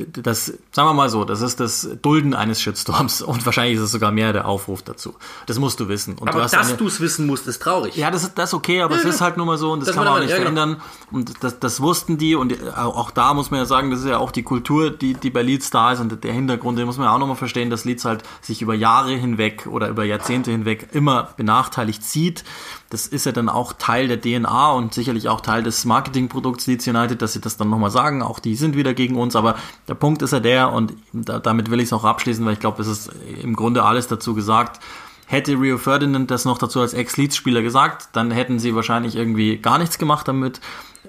das, 0.06 0.46
sagen 0.72 0.88
wir 0.88 0.94
mal 0.94 1.08
so, 1.08 1.24
das 1.24 1.40
ist 1.40 1.60
das 1.60 1.88
Dulden 2.02 2.34
eines 2.34 2.60
Shitstorms 2.60 3.22
und 3.22 3.44
wahrscheinlich 3.46 3.76
ist 3.76 3.84
es 3.84 3.92
sogar 3.92 4.12
mehr 4.12 4.32
der 4.32 4.46
Aufruf 4.46 4.82
dazu. 4.82 5.14
Das 5.46 5.58
musst 5.58 5.80
du 5.80 5.88
wissen. 5.88 6.14
Und 6.18 6.28
aber 6.28 6.42
du 6.42 6.48
dass 6.48 6.76
du 6.76 6.86
es 6.86 7.00
wissen 7.00 7.26
musst, 7.26 7.46
ist 7.46 7.62
traurig. 7.62 7.96
Ja, 7.96 8.10
das 8.10 8.22
ist 8.24 8.38
das 8.38 8.54
okay, 8.54 8.82
aber 8.82 8.94
ja, 8.94 9.00
es 9.00 9.06
ist 9.06 9.20
halt 9.20 9.36
nun 9.36 9.46
mal 9.46 9.58
so 9.58 9.72
und 9.72 9.80
das, 9.80 9.88
das 9.88 9.96
kann 9.96 10.04
man 10.04 10.14
auch 10.14 10.18
nicht 10.20 10.30
ja, 10.30 10.38
genau. 10.38 10.50
verändern. 10.50 10.82
Und 11.10 11.42
das, 11.42 11.58
das 11.58 11.80
wussten 11.80 12.18
die 12.18 12.34
und 12.34 12.54
auch 12.76 13.10
da 13.10 13.34
muss 13.34 13.50
man 13.50 13.60
ja 13.60 13.66
sagen, 13.66 13.90
das 13.90 14.00
ist 14.00 14.06
ja 14.06 14.18
auch 14.18 14.30
die 14.30 14.42
Kultur, 14.42 14.90
die, 14.90 15.14
die 15.14 15.30
bei 15.30 15.42
Leeds 15.42 15.70
da 15.70 15.92
ist 15.92 16.00
und 16.00 16.22
der 16.22 16.32
Hintergrund, 16.32 16.78
den 16.78 16.86
muss 16.86 16.98
man 16.98 17.06
ja 17.06 17.14
auch 17.14 17.18
nochmal 17.18 17.36
verstehen, 17.36 17.70
dass 17.70 17.84
Leeds 17.84 18.04
halt 18.04 18.22
sich 18.40 18.62
über 18.62 18.74
Jahre 18.74 19.12
hinweg 19.12 19.66
oder 19.66 19.88
über 19.88 20.04
Jahrzehnte 20.04 20.50
hinweg 20.50 20.88
immer 20.92 21.30
benachteiligt 21.36 22.04
sieht 22.04 22.44
das 22.92 23.06
ist 23.06 23.24
ja 23.24 23.32
dann 23.32 23.48
auch 23.48 23.72
Teil 23.72 24.06
der 24.06 24.20
DNA 24.20 24.72
und 24.72 24.92
sicherlich 24.92 25.30
auch 25.30 25.40
Teil 25.40 25.62
des 25.62 25.86
Marketingprodukts 25.86 26.66
Leeds 26.66 26.86
United, 26.86 27.22
dass 27.22 27.32
sie 27.32 27.40
das 27.40 27.56
dann 27.56 27.70
nochmal 27.70 27.90
sagen. 27.90 28.20
Auch 28.22 28.38
die 28.38 28.54
sind 28.54 28.76
wieder 28.76 28.92
gegen 28.92 29.16
uns, 29.16 29.34
aber 29.34 29.56
der 29.92 29.98
Punkt 29.98 30.22
ist 30.22 30.32
ja 30.32 30.40
der 30.40 30.72
und 30.72 30.94
da, 31.12 31.38
damit 31.38 31.70
will 31.70 31.78
ich 31.78 31.86
es 31.86 31.92
auch 31.92 32.04
abschließen, 32.04 32.42
weil 32.46 32.54
ich 32.54 32.60
glaube, 32.60 32.80
es 32.80 32.88
ist 32.88 33.10
im 33.42 33.54
Grunde 33.54 33.82
alles 33.82 34.08
dazu 34.08 34.32
gesagt. 34.32 34.80
Hätte 35.26 35.52
Rio 35.52 35.76
Ferdinand 35.76 36.30
das 36.30 36.46
noch 36.46 36.56
dazu 36.56 36.80
als 36.80 36.94
Ex-Leeds-Spieler 36.94 37.60
gesagt, 37.60 38.08
dann 38.14 38.30
hätten 38.30 38.58
sie 38.58 38.74
wahrscheinlich 38.74 39.16
irgendwie 39.16 39.58
gar 39.58 39.78
nichts 39.78 39.98
gemacht 39.98 40.26
damit 40.28 40.60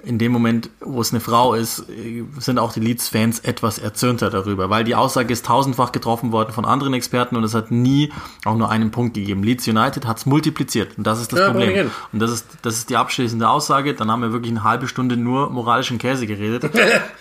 in 0.04 0.18
dem 0.18 0.34
Moment, 0.34 0.70
wo 0.82 1.00
es 1.00 1.14
eine 1.14 1.22
Frau 1.22 1.54
ist, 1.54 1.86
sind 2.40 2.60
auch 2.60 2.74
die 2.74 2.82
Leeds-Fans 2.82 3.40
etwas 3.40 3.80
erzürnter 3.80 4.30
darüber, 4.30 4.70
weil 4.70 4.84
die 4.84 4.96
Aussage 4.96 5.32
ist 5.32 5.46
tausendfach 5.46 5.94
getroffen 5.94 6.34
worden 6.34 6.52
von 6.52 6.66
anderen 6.66 6.94
Experten 6.94 7.38
und 7.38 7.44
es 7.46 7.54
hat 7.54 7.72
nie 7.72 8.12
auch 8.44 8.58
nur 8.58 8.70
einen 8.70 8.92
Punkt 8.92 9.14
gegeben. 9.14 9.44
Leeds 9.44 9.66
United 9.66 10.06
hat 10.06 10.18
es 10.18 10.26
multipliziert 10.26 10.98
und 10.98 11.08
das 11.08 11.22
ist 11.22 11.32
das 11.32 11.40
ja, 11.40 11.52
Problem. 11.52 11.90
Und 12.12 12.20
das 12.20 12.32
ist, 12.32 12.48
das 12.64 12.76
ist 12.80 12.90
die 12.90 12.98
abschließende 12.98 13.48
Aussage. 13.48 13.94
Dann 13.94 14.12
haben 14.12 14.22
wir 14.22 14.34
wirklich 14.34 14.52
eine 14.52 14.66
halbe 14.66 14.90
Stunde 14.90 15.16
nur 15.16 15.50
moralischen 15.50 16.00
Käse 16.00 16.28
geredet. 16.28 16.70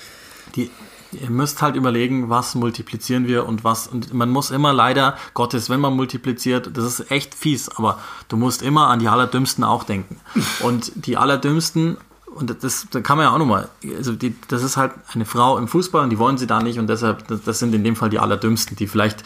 die, 0.56 0.70
ihr 1.12 1.30
müsst 1.30 1.62
halt 1.62 1.76
überlegen, 1.76 2.28
was 2.30 2.54
multiplizieren 2.54 3.26
wir 3.26 3.46
und 3.46 3.64
was. 3.64 3.86
Und 3.86 4.12
man 4.14 4.30
muss 4.30 4.50
immer 4.50 4.72
leider, 4.72 5.16
Gottes, 5.34 5.70
wenn 5.70 5.80
man 5.80 5.94
multipliziert, 5.94 6.70
das 6.76 6.84
ist 6.84 7.10
echt 7.10 7.34
fies, 7.34 7.68
aber 7.68 7.98
du 8.28 8.36
musst 8.36 8.62
immer 8.62 8.88
an 8.88 8.98
die 8.98 9.08
Allerdümmsten 9.08 9.64
auch 9.64 9.84
denken. 9.84 10.20
Und 10.60 10.92
die 10.94 11.16
Allerdümmsten 11.16 11.96
und 12.34 12.62
das, 12.64 12.86
da 12.90 13.00
kann 13.02 13.18
man 13.18 13.26
ja 13.26 13.32
auch 13.34 13.38
nochmal, 13.38 13.68
also 13.96 14.12
die, 14.12 14.34
das 14.48 14.62
ist 14.62 14.78
halt 14.78 14.92
eine 15.12 15.26
Frau 15.26 15.58
im 15.58 15.68
Fußball 15.68 16.02
und 16.02 16.10
die 16.10 16.18
wollen 16.18 16.38
sie 16.38 16.46
da 16.46 16.62
nicht 16.62 16.78
und 16.78 16.86
deshalb, 16.86 17.28
das, 17.28 17.42
das 17.42 17.58
sind 17.58 17.74
in 17.74 17.84
dem 17.84 17.94
Fall 17.94 18.08
die 18.08 18.18
Allerdümmsten, 18.18 18.74
die 18.74 18.86
vielleicht 18.86 19.22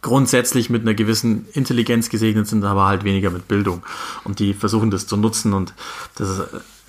grundsätzlich 0.00 0.70
mit 0.70 0.82
einer 0.82 0.94
gewissen 0.94 1.46
Intelligenz 1.52 2.08
gesegnet 2.08 2.46
sind, 2.46 2.64
aber 2.64 2.86
halt 2.86 3.04
weniger 3.04 3.30
mit 3.30 3.48
Bildung. 3.48 3.82
Und 4.24 4.38
die 4.38 4.54
versuchen 4.54 4.90
das 4.90 5.06
zu 5.06 5.16
nutzen 5.16 5.52
und 5.52 5.74
das 6.14 6.28
ist, 6.30 6.42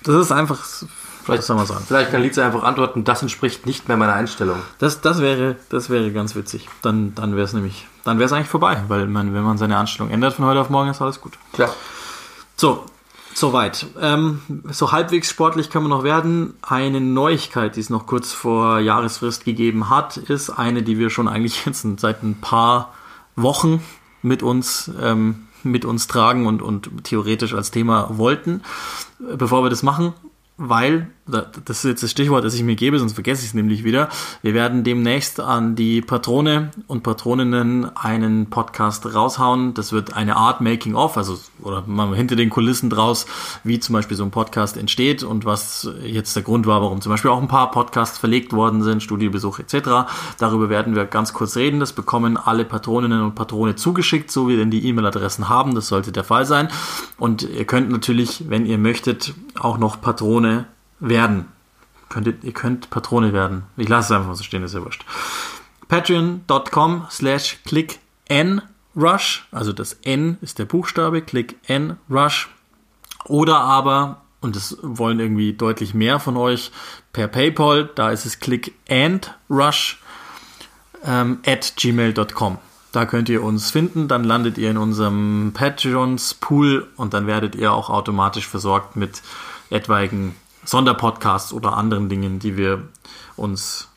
das 0.04 0.14
ist 0.16 0.32
einfach, 0.32 0.64
vielleicht, 1.24 1.42
soll 1.44 1.56
man 1.56 1.66
sagen. 1.66 1.84
Vielleicht 1.86 2.10
kann 2.10 2.22
Lize 2.22 2.44
einfach 2.44 2.62
antworten, 2.62 3.04
das 3.04 3.22
entspricht 3.22 3.66
nicht 3.66 3.88
mehr 3.88 3.96
meiner 3.96 4.14
Einstellung. 4.14 4.58
Das, 4.78 5.00
das, 5.00 5.20
wäre, 5.20 5.56
das 5.68 5.90
wäre 5.90 6.12
ganz 6.12 6.34
witzig. 6.34 6.68
Dann, 6.82 7.14
dann 7.14 7.34
wäre 7.36 7.44
es 7.44 7.52
nämlich, 7.52 7.86
dann 8.04 8.18
wäre 8.18 8.26
es 8.26 8.32
eigentlich 8.32 8.48
vorbei, 8.48 8.82
weil 8.88 9.06
man, 9.06 9.34
wenn 9.34 9.42
man 9.42 9.58
seine 9.58 9.78
Einstellung 9.78 10.10
ändert 10.10 10.34
von 10.34 10.44
heute 10.44 10.60
auf 10.60 10.70
morgen, 10.70 10.90
ist 10.90 11.02
alles 11.02 11.20
gut. 11.20 11.32
Klar. 11.52 11.74
So, 12.56 12.84
Soweit. 13.34 13.86
Ähm, 14.00 14.42
so 14.70 14.92
halbwegs 14.92 15.30
sportlich 15.30 15.70
können 15.70 15.86
wir 15.86 15.88
noch 15.88 16.04
werden. 16.04 16.54
Eine 16.62 17.00
Neuigkeit, 17.00 17.76
die 17.76 17.80
es 17.80 17.90
noch 17.90 18.06
kurz 18.06 18.32
vor 18.32 18.78
Jahresfrist 18.78 19.44
gegeben 19.44 19.88
hat, 19.88 20.16
ist 20.16 20.50
eine, 20.50 20.82
die 20.82 20.98
wir 20.98 21.10
schon 21.10 21.28
eigentlich 21.28 21.64
jetzt 21.66 21.86
seit 21.98 22.22
ein 22.22 22.40
paar 22.40 22.92
Wochen 23.36 23.82
mit 24.20 24.42
uns, 24.42 24.90
ähm, 25.00 25.48
mit 25.62 25.84
uns 25.84 26.06
tragen 26.06 26.46
und, 26.46 26.60
und 26.60 27.04
theoretisch 27.04 27.54
als 27.54 27.70
Thema 27.70 28.18
wollten. 28.18 28.62
Bevor 29.18 29.64
wir 29.64 29.70
das 29.70 29.82
machen, 29.82 30.12
weil, 30.56 31.10
das 31.32 31.78
ist 31.78 31.84
jetzt 31.84 32.02
das 32.02 32.10
Stichwort, 32.10 32.44
das 32.44 32.54
ich 32.54 32.62
mir 32.62 32.76
gebe, 32.76 32.98
sonst 32.98 33.14
vergesse 33.14 33.42
ich 33.42 33.48
es 33.48 33.54
nämlich 33.54 33.84
wieder. 33.84 34.08
Wir 34.42 34.54
werden 34.54 34.84
demnächst 34.84 35.40
an 35.40 35.74
die 35.74 36.00
Patrone 36.00 36.70
und 36.86 37.02
Patroninnen 37.02 37.96
einen 37.96 38.50
Podcast 38.50 39.14
raushauen. 39.14 39.74
Das 39.74 39.92
wird 39.92 40.14
eine 40.14 40.36
Art 40.36 40.60
Making-of, 40.60 41.16
also 41.16 41.38
oder 41.62 41.82
mal 41.86 42.14
hinter 42.14 42.36
den 42.36 42.50
Kulissen 42.50 42.90
draus, 42.90 43.26
wie 43.64 43.80
zum 43.80 43.94
Beispiel 43.94 44.16
so 44.16 44.24
ein 44.24 44.30
Podcast 44.30 44.76
entsteht 44.76 45.22
und 45.22 45.44
was 45.44 45.88
jetzt 46.04 46.36
der 46.36 46.42
Grund 46.42 46.66
war, 46.66 46.82
warum 46.82 47.00
zum 47.00 47.10
Beispiel 47.10 47.30
auch 47.30 47.40
ein 47.40 47.48
paar 47.48 47.70
Podcasts 47.70 48.18
verlegt 48.18 48.52
worden 48.52 48.82
sind, 48.82 49.02
Studiobesuch 49.02 49.58
etc. 49.58 50.10
Darüber 50.38 50.68
werden 50.68 50.94
wir 50.94 51.04
ganz 51.06 51.32
kurz 51.32 51.56
reden. 51.56 51.80
Das 51.80 51.92
bekommen 51.92 52.36
alle 52.36 52.64
Patroninnen 52.64 53.22
und 53.22 53.34
Patrone 53.34 53.76
zugeschickt, 53.76 54.30
so 54.30 54.48
wie 54.48 54.56
denn 54.56 54.70
die 54.70 54.86
E-Mail-Adressen 54.86 55.48
haben. 55.48 55.74
Das 55.74 55.88
sollte 55.88 56.12
der 56.12 56.24
Fall 56.24 56.44
sein. 56.44 56.68
Und 57.18 57.42
ihr 57.42 57.64
könnt 57.64 57.90
natürlich, 57.90 58.48
wenn 58.48 58.66
ihr 58.66 58.78
möchtet, 58.78 59.34
auch 59.58 59.78
noch 59.78 60.00
Patrone 60.00 60.66
werden. 61.02 61.48
Könntet, 62.08 62.44
ihr 62.44 62.52
könnt 62.52 62.90
Patrone 62.90 63.32
werden. 63.32 63.64
Ich 63.76 63.88
lasse 63.88 64.12
es 64.12 64.20
einfach 64.20 64.34
so 64.34 64.42
stehen, 64.42 64.62
ist 64.62 64.74
ja 64.74 64.84
wurscht. 64.84 65.04
Patreon.com 65.88 67.06
slash 67.10 67.58
click 67.64 67.98
n 68.26 68.62
rush, 68.96 69.46
also 69.50 69.72
das 69.72 69.94
N 70.02 70.38
ist 70.40 70.58
der 70.58 70.64
Buchstabe, 70.64 71.22
click 71.22 71.56
n 71.66 71.96
rush. 72.10 72.48
Oder 73.24 73.58
aber, 73.60 74.22
und 74.40 74.56
das 74.56 74.76
wollen 74.82 75.20
irgendwie 75.20 75.52
deutlich 75.52 75.94
mehr 75.94 76.18
von 76.18 76.36
euch, 76.36 76.70
per 77.12 77.28
PayPal, 77.28 77.90
da 77.94 78.10
ist 78.10 78.26
es 78.26 78.40
click 78.40 78.74
and 78.88 79.34
rush 79.48 80.00
ähm, 81.04 81.38
at 81.46 81.74
gmail.com. 81.76 82.58
Da 82.92 83.06
könnt 83.06 83.30
ihr 83.30 83.42
uns 83.42 83.70
finden, 83.70 84.06
dann 84.06 84.24
landet 84.24 84.58
ihr 84.58 84.70
in 84.70 84.76
unserem 84.76 85.52
Patreons 85.54 86.34
Pool 86.34 86.88
und 86.96 87.14
dann 87.14 87.26
werdet 87.26 87.54
ihr 87.54 87.72
auch 87.72 87.88
automatisch 87.88 88.46
versorgt 88.46 88.96
mit 88.96 89.22
etwaigen 89.70 90.36
Sonderpodcasts 90.64 91.52
oder 91.52 91.76
anderen 91.76 92.08
Dingen, 92.08 92.38
die 92.38 92.56
wir 92.56 92.82
uns 93.36 93.88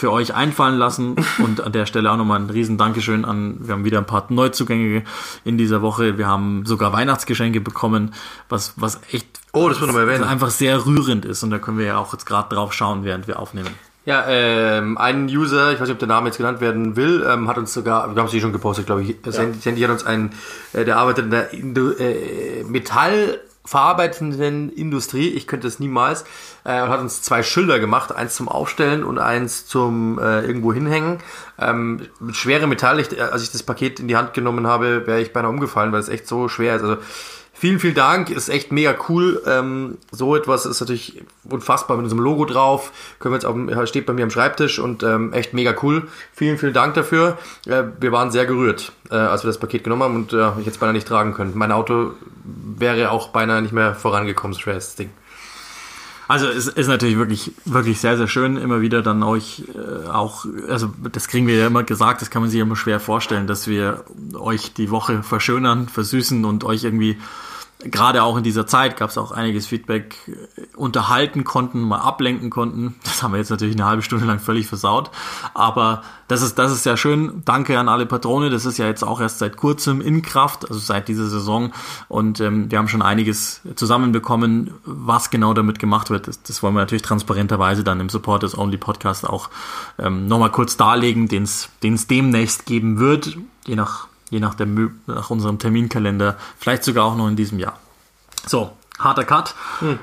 für 0.00 0.10
euch 0.10 0.34
einfallen 0.34 0.78
lassen. 0.78 1.16
Und 1.38 1.60
an 1.60 1.72
der 1.72 1.86
Stelle 1.86 2.10
auch 2.10 2.16
nochmal 2.16 2.40
ein 2.40 2.48
riesen 2.48 2.78
Dankeschön 2.78 3.24
an, 3.24 3.58
wir 3.60 3.74
haben 3.74 3.84
wieder 3.84 3.98
ein 3.98 4.06
paar 4.06 4.24
Neuzugänge 4.30 5.04
in 5.44 5.58
dieser 5.58 5.82
Woche. 5.82 6.16
Wir 6.16 6.26
haben 6.26 6.64
sogar 6.64 6.92
Weihnachtsgeschenke 6.92 7.60
bekommen, 7.60 8.14
was, 8.48 8.74
was 8.76 9.00
echt 9.12 9.40
oh, 9.52 9.68
das 9.68 9.80
was 9.80 10.22
einfach 10.22 10.50
sehr 10.50 10.86
rührend 10.86 11.24
ist. 11.24 11.42
Und 11.42 11.50
da 11.50 11.58
können 11.58 11.78
wir 11.78 11.86
ja 11.86 11.98
auch 11.98 12.12
jetzt 12.12 12.24
gerade 12.24 12.54
drauf 12.54 12.72
schauen, 12.72 13.04
während 13.04 13.28
wir 13.28 13.38
aufnehmen. 13.38 13.70
Ja, 14.06 14.24
ähm, 14.26 14.96
ein 14.96 15.26
User, 15.26 15.72
ich 15.72 15.80
weiß 15.80 15.88
nicht, 15.88 15.92
ob 15.92 15.98
der 15.98 16.08
Name 16.08 16.28
jetzt 16.28 16.38
genannt 16.38 16.62
werden 16.62 16.96
will, 16.96 17.24
ähm, 17.28 17.48
hat 17.48 17.58
uns 17.58 17.74
sogar, 17.74 18.14
wir 18.14 18.20
haben 18.20 18.28
es 18.28 18.34
eh 18.34 18.40
schon 18.40 18.52
gepostet, 18.52 18.86
glaube 18.86 19.02
ich, 19.02 19.16
ja. 19.24 19.30
Sandy 19.30 19.82
hat 19.82 19.90
uns 19.90 20.04
einen, 20.04 20.32
äh, 20.72 20.86
der 20.86 20.96
arbeitet 20.96 21.26
in 21.26 21.30
der 21.30 21.52
Indu 21.52 21.90
äh, 21.90 22.64
Metall 22.64 23.38
verarbeitenden 23.64 24.70
Industrie, 24.70 25.28
ich 25.28 25.46
könnte 25.46 25.68
es 25.68 25.78
niemals, 25.78 26.24
äh, 26.64 26.82
und 26.82 26.88
hat 26.88 27.00
uns 27.00 27.22
zwei 27.22 27.42
Schilder 27.42 27.78
gemacht, 27.78 28.14
eins 28.14 28.34
zum 28.34 28.48
Aufstellen 28.48 29.04
und 29.04 29.18
eins 29.18 29.66
zum 29.66 30.18
äh, 30.18 30.40
irgendwo 30.40 30.72
hinhängen. 30.72 31.18
Ähm, 31.58 32.08
mit 32.20 32.36
schwere 32.36 32.66
Metall, 32.66 33.00
ich, 33.00 33.20
als 33.20 33.42
ich 33.42 33.52
das 33.52 33.62
Paket 33.62 34.00
in 34.00 34.08
die 34.08 34.16
Hand 34.16 34.34
genommen 34.34 34.66
habe, 34.66 35.06
wäre 35.06 35.20
ich 35.20 35.32
beinahe 35.32 35.50
umgefallen, 35.50 35.92
weil 35.92 36.00
es 36.00 36.08
echt 36.08 36.26
so 36.26 36.48
schwer 36.48 36.76
ist. 36.76 36.82
Also 36.82 36.96
Vielen, 37.60 37.78
vielen 37.78 37.94
Dank, 37.94 38.30
ist 38.30 38.48
echt 38.48 38.72
mega 38.72 38.94
cool. 39.10 39.42
Ähm, 39.44 39.98
so 40.10 40.34
etwas 40.34 40.64
ist 40.64 40.80
natürlich 40.80 41.22
unfassbar 41.44 41.98
mit 41.98 42.04
unserem 42.04 42.22
Logo 42.22 42.46
drauf. 42.46 42.90
Können 43.18 43.34
wir 43.34 43.36
jetzt 43.36 43.44
auf, 43.44 43.86
steht 43.86 44.06
bei 44.06 44.14
mir 44.14 44.22
am 44.22 44.30
Schreibtisch 44.30 44.78
und 44.78 45.02
ähm, 45.02 45.34
echt 45.34 45.52
mega 45.52 45.74
cool. 45.82 46.08
Vielen, 46.32 46.56
vielen 46.56 46.72
Dank 46.72 46.94
dafür. 46.94 47.36
Äh, 47.66 47.82
wir 48.00 48.12
waren 48.12 48.30
sehr 48.30 48.46
gerührt, 48.46 48.92
äh, 49.10 49.16
als 49.16 49.44
wir 49.44 49.48
das 49.48 49.58
Paket 49.58 49.84
genommen 49.84 50.02
haben 50.04 50.16
und 50.16 50.32
äh, 50.32 50.58
ich 50.58 50.64
jetzt 50.64 50.80
beinahe 50.80 50.94
nicht 50.94 51.06
tragen 51.06 51.34
können. 51.34 51.52
Mein 51.54 51.70
Auto 51.70 52.12
wäre 52.78 53.10
auch 53.10 53.28
beinahe 53.28 53.60
nicht 53.60 53.72
mehr 53.72 53.94
vorangekommen, 53.94 54.54
so 54.54 54.60
schwer 54.60 54.76
das 54.76 54.94
Ding. 54.94 55.10
Also 56.28 56.46
es 56.46 56.66
ist 56.66 56.86
natürlich 56.86 57.18
wirklich, 57.18 57.52
wirklich 57.66 58.00
sehr, 58.00 58.16
sehr 58.16 58.28
schön, 58.28 58.56
immer 58.56 58.80
wieder 58.80 59.02
dann 59.02 59.22
euch 59.22 59.64
äh, 59.74 60.08
auch, 60.08 60.46
also 60.66 60.94
das 61.12 61.28
kriegen 61.28 61.46
wir 61.46 61.58
ja 61.58 61.66
immer 61.66 61.82
gesagt, 61.82 62.22
das 62.22 62.30
kann 62.30 62.40
man 62.40 62.50
sich 62.50 62.58
immer 62.58 62.76
schwer 62.76 63.00
vorstellen, 63.00 63.46
dass 63.46 63.66
wir 63.66 64.02
euch 64.32 64.72
die 64.72 64.90
Woche 64.90 65.22
verschönern, 65.22 65.90
versüßen 65.90 66.46
und 66.46 66.64
euch 66.64 66.84
irgendwie 66.84 67.18
gerade 67.84 68.22
auch 68.22 68.36
in 68.36 68.42
dieser 68.42 68.66
Zeit 68.66 68.96
gab 68.96 69.10
es 69.10 69.18
auch 69.18 69.32
einiges 69.32 69.66
Feedback, 69.66 70.16
äh, 70.28 70.76
unterhalten 70.76 71.44
konnten, 71.44 71.80
mal 71.80 72.00
ablenken 72.00 72.50
konnten. 72.50 72.94
Das 73.04 73.22
haben 73.22 73.32
wir 73.32 73.38
jetzt 73.38 73.50
natürlich 73.50 73.74
eine 73.74 73.86
halbe 73.86 74.02
Stunde 74.02 74.24
lang 74.24 74.38
völlig 74.38 74.66
versaut. 74.66 75.10
Aber 75.54 76.02
das 76.28 76.42
ist, 76.42 76.58
das 76.58 76.72
ist 76.72 76.82
sehr 76.82 76.96
schön. 76.96 77.42
Danke 77.44 77.78
an 77.78 77.88
alle 77.88 78.06
Patrone. 78.06 78.50
Das 78.50 78.64
ist 78.64 78.78
ja 78.78 78.86
jetzt 78.86 79.02
auch 79.02 79.20
erst 79.20 79.38
seit 79.38 79.56
kurzem 79.56 80.00
in 80.00 80.22
Kraft, 80.22 80.68
also 80.68 80.78
seit 80.78 81.08
dieser 81.08 81.28
Saison. 81.28 81.72
Und 82.08 82.40
ähm, 82.40 82.70
wir 82.70 82.78
haben 82.78 82.88
schon 82.88 83.02
einiges 83.02 83.62
zusammenbekommen, 83.74 84.72
was 84.84 85.30
genau 85.30 85.54
damit 85.54 85.78
gemacht 85.78 86.10
wird. 86.10 86.28
Das, 86.28 86.42
das 86.42 86.62
wollen 86.62 86.74
wir 86.74 86.80
natürlich 86.80 87.02
transparenterweise 87.02 87.84
dann 87.84 88.00
im 88.00 88.08
Supporters 88.08 88.56
Only 88.56 88.76
Podcast 88.76 89.28
auch 89.28 89.50
ähm, 89.98 90.28
nochmal 90.28 90.50
kurz 90.50 90.76
darlegen, 90.76 91.28
den 91.28 91.44
es 91.44 91.70
demnächst 91.82 92.66
geben 92.66 92.98
wird, 92.98 93.36
je 93.66 93.76
nach 93.76 94.09
je 94.30 94.40
nach, 94.40 94.54
der, 94.54 94.66
nach 95.06 95.30
unserem 95.30 95.58
Terminkalender, 95.58 96.36
vielleicht 96.58 96.84
sogar 96.84 97.04
auch 97.04 97.16
noch 97.16 97.28
in 97.28 97.36
diesem 97.36 97.58
Jahr. 97.58 97.78
So, 98.46 98.72
harter 98.98 99.24
Cut. 99.24 99.54
Hm. 99.80 99.98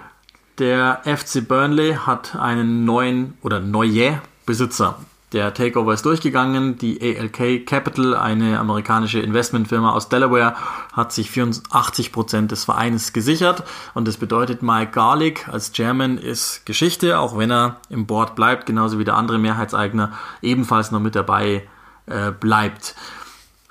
Der 0.60 1.02
FC 1.04 1.48
Burnley 1.48 1.96
hat 1.96 2.36
einen 2.36 2.86
neuen 2.86 3.38
oder 3.42 3.60
neue 3.60 4.22
Besitzer. 4.46 4.98
Der 5.34 5.54
Takeover 5.54 5.94
ist 5.94 6.06
durchgegangen. 6.06 6.78
Die 6.78 7.02
ALK 7.02 7.66
Capital, 7.66 8.16
eine 8.16 8.60
amerikanische 8.60 9.20
Investmentfirma 9.20 9.92
aus 9.92 10.08
Delaware, 10.08 10.56
hat 10.94 11.12
sich 11.12 11.30
84 11.30 12.14
Prozent 12.14 12.52
des 12.52 12.64
Vereins 12.64 13.12
gesichert. 13.12 13.64
Und 13.94 14.08
das 14.08 14.16
bedeutet, 14.16 14.62
Mike 14.62 14.92
Garlic 14.94 15.50
als 15.50 15.74
Chairman 15.74 16.18
ist 16.18 16.66
Geschichte, 16.66 17.20
auch 17.20 17.38
wenn 17.38 17.52
er 17.52 17.82
im 17.90 18.08
Board 18.08 18.36
bleibt, 18.36 18.66
genauso 18.66 19.00
wie 19.00 19.04
der 19.04 19.18
andere 19.18 19.38
Mehrheitseigner 19.38 20.14
ebenfalls 20.42 20.92
noch 20.92 21.02
mit 21.02 21.16
dabei 21.16 21.68
äh, 22.06 22.32
bleibt. 22.32 22.96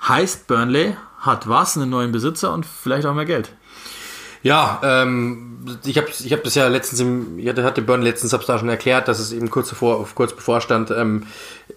Heißt, 0.07 0.47
Burnley 0.47 0.95
hat 1.19 1.49
was, 1.49 1.77
einen 1.77 1.89
neuen 1.89 2.11
Besitzer 2.11 2.53
und 2.53 2.65
vielleicht 2.65 3.05
auch 3.05 3.13
mehr 3.13 3.25
Geld. 3.25 3.51
Ja, 4.43 4.79
ähm, 4.83 5.79
ich 5.85 5.97
habe 5.97 6.07
ich 6.09 6.31
hab 6.31 6.43
das 6.43 6.55
ja 6.55 6.67
letztens 6.67 7.01
im, 7.01 7.39
ich 7.39 7.49
hatte, 7.49 7.63
hatte 7.63 7.81
Burnley 7.81 8.09
letztens 8.09 8.33
hab's 8.33 8.45
da 8.45 8.57
schon 8.57 8.69
erklärt, 8.69 9.07
dass 9.07 9.19
es 9.19 9.31
eben 9.31 9.49
kurz 9.49 9.69
bevor, 9.69 10.07
kurz 10.15 10.33
bevorstand. 10.33 10.91
Ähm, 10.91 11.23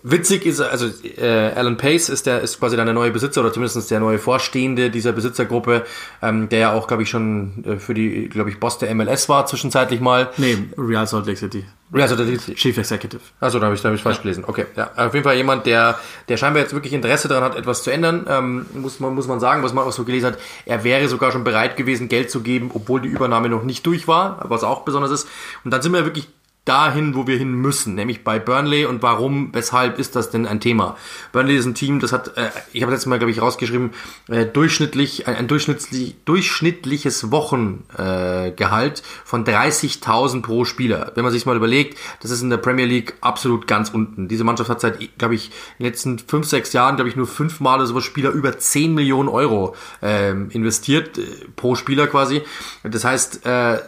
witzig 0.03 0.47
ist, 0.47 0.61
also 0.61 0.87
äh, 0.87 1.53
Alan 1.55 1.77
Pace 1.77 2.09
ist 2.09 2.27
der 2.27 2.41
ist 2.41 2.59
quasi 2.59 2.77
dann 2.77 2.87
der 2.87 2.95
neue 2.95 3.11
Besitzer 3.11 3.41
oder 3.41 3.53
zumindest 3.53 3.91
der 3.91 4.01
neue 4.01 4.19
Vorstehende 4.19 4.91
dieser 4.91 5.13
Besitzergruppe, 5.13 5.85
ähm, 6.23 6.49
der 6.49 6.59
ja 6.59 6.73
auch, 6.73 6.87
glaube 6.87 7.03
ich, 7.03 7.11
schon 7.11 7.65
äh, 7.65 7.77
für 7.77 7.95
die, 7.95 8.29
glaube 8.29 8.51
ich, 8.51 8.61
Boss 8.61 8.79
der 8.79 8.95
MLS 8.95 9.29
war 9.29 9.47
zwischenzeitlich 9.47 10.01
mal. 10.01 10.31
Nee, 10.37 10.59
Real 10.79 11.07
Salt 11.07 11.27
Lake 11.27 11.39
City. 11.39 11.65
Also 11.93 12.15
der 12.15 12.39
Chief 12.55 12.79
Executive. 12.79 13.21
Also 13.41 13.59
da 13.59 13.67
habe 13.67 13.75
ich, 13.75 13.83
da 13.83 13.89
hab 13.89 13.97
ich 13.97 14.03
falsch 14.03 14.19
ja. 14.19 14.23
gelesen. 14.23 14.45
Okay, 14.47 14.67
ja. 14.77 14.91
Auf 14.95 15.13
jeden 15.13 15.25
Fall 15.25 15.37
jemand, 15.37 15.67
der, 15.67 15.99
der 16.29 16.37
scheinbar 16.37 16.63
jetzt 16.63 16.73
wirklich 16.73 16.93
Interesse 16.93 17.27
daran 17.27 17.43
hat, 17.43 17.57
etwas 17.57 17.83
zu 17.83 17.91
ändern. 17.91 18.27
Ähm, 18.29 18.67
muss, 18.75 19.01
man, 19.01 19.13
muss 19.15 19.27
man 19.27 19.41
sagen, 19.41 19.65
was 19.65 19.73
man 19.73 19.85
auch 19.85 19.93
so 19.93 20.05
gelesen 20.05 20.27
hat. 20.27 20.39
Er 20.67 20.85
wäre 20.85 21.09
sogar 21.09 21.33
schon 21.33 21.43
bereit 21.43 21.77
gewesen, 21.77 22.09
Geld 22.09 22.31
zu 22.31 22.43
geben, 22.43 22.71
obwohl 22.73 23.01
die 23.01 23.09
Übernahme 23.09 23.49
noch 23.49 23.65
nicht 23.65 23.85
durch 23.87 24.07
war, 24.07 24.39
was 24.45 24.63
auch 24.63 24.83
besonders 24.83 25.11
ist. 25.11 25.29
Und 25.65 25.73
dann 25.73 25.83
sind 25.83 25.93
wir 25.93 26.05
wirklich 26.05 26.29
dahin, 26.67 27.15
wo 27.15 27.27
wir 27.27 27.39
hin 27.39 27.53
müssen, 27.53 27.95
nämlich 27.95 28.23
bei 28.23 28.39
Burnley 28.39 28.85
und 28.85 29.03
warum, 29.03 29.49
weshalb 29.55 29.99
ist 29.99 30.15
das 30.15 30.31
denn 30.31 30.47
ein 30.47 30.61
Thema? 30.61 30.97
Burnley 31.33 31.57
ist 31.57 31.65
ein 31.65 31.75
Team, 31.75 32.01
das 32.01 32.13
hat, 32.13 32.37
äh, 32.37 32.51
ich 32.73 32.83
habe 32.83 32.93
letztes 32.93 33.07
Mal, 33.07 33.19
glaube 33.19 33.31
ich, 33.31 33.41
rausgeschrieben, 33.41 33.91
äh, 34.29 34.45
durchschnittlich, 34.45 35.27
ein, 35.27 35.37
ein 35.37 35.49
durchschnittlich, 35.49 36.17
durchschnittliches 36.27 37.31
Wochengehalt 37.31 38.99
äh, 38.99 39.03
von 39.25 39.45
30.000 39.45 40.43
pro 40.43 40.67
Spieler. 40.67 41.13
Wenn 41.15 41.25
man 41.25 41.33
sich 41.33 41.47
mal 41.47 41.57
überlegt, 41.57 41.99
das 42.21 42.31
ist 42.31 42.43
in 42.43 42.51
der 42.51 42.59
Premier 42.59 42.87
League 42.87 43.15
absolut 43.23 43.67
ganz 43.67 43.89
unten. 43.89 44.29
Diese 44.29 44.45
Mannschaft 44.45 44.69
hat 44.69 44.83
seit, 44.83 45.19
glaube 45.19 45.35
ich, 45.35 45.47
in 45.79 45.85
den 45.85 45.87
letzten 45.87 46.19
fünf, 46.19 46.47
sechs 46.47 46.75
Jahren, 46.75 46.97
glaube 46.97 47.09
ich, 47.09 47.17
nur 47.17 47.27
fünfmal 47.27 47.79
oder 47.79 47.87
sowas 47.87 48.05
Spieler 48.05 48.31
über 48.31 48.59
10 48.59 48.95
Millionen 48.95 49.31
Euro 49.31 49.75
ähm, 50.03 50.51
investiert, 50.51 51.17
äh, 51.17 51.23
pro 51.57 51.75
Spieler 51.75 52.07
quasi. 52.07 52.43
Das 52.83 53.05
heißt, 53.05 53.47
äh, 53.47 53.79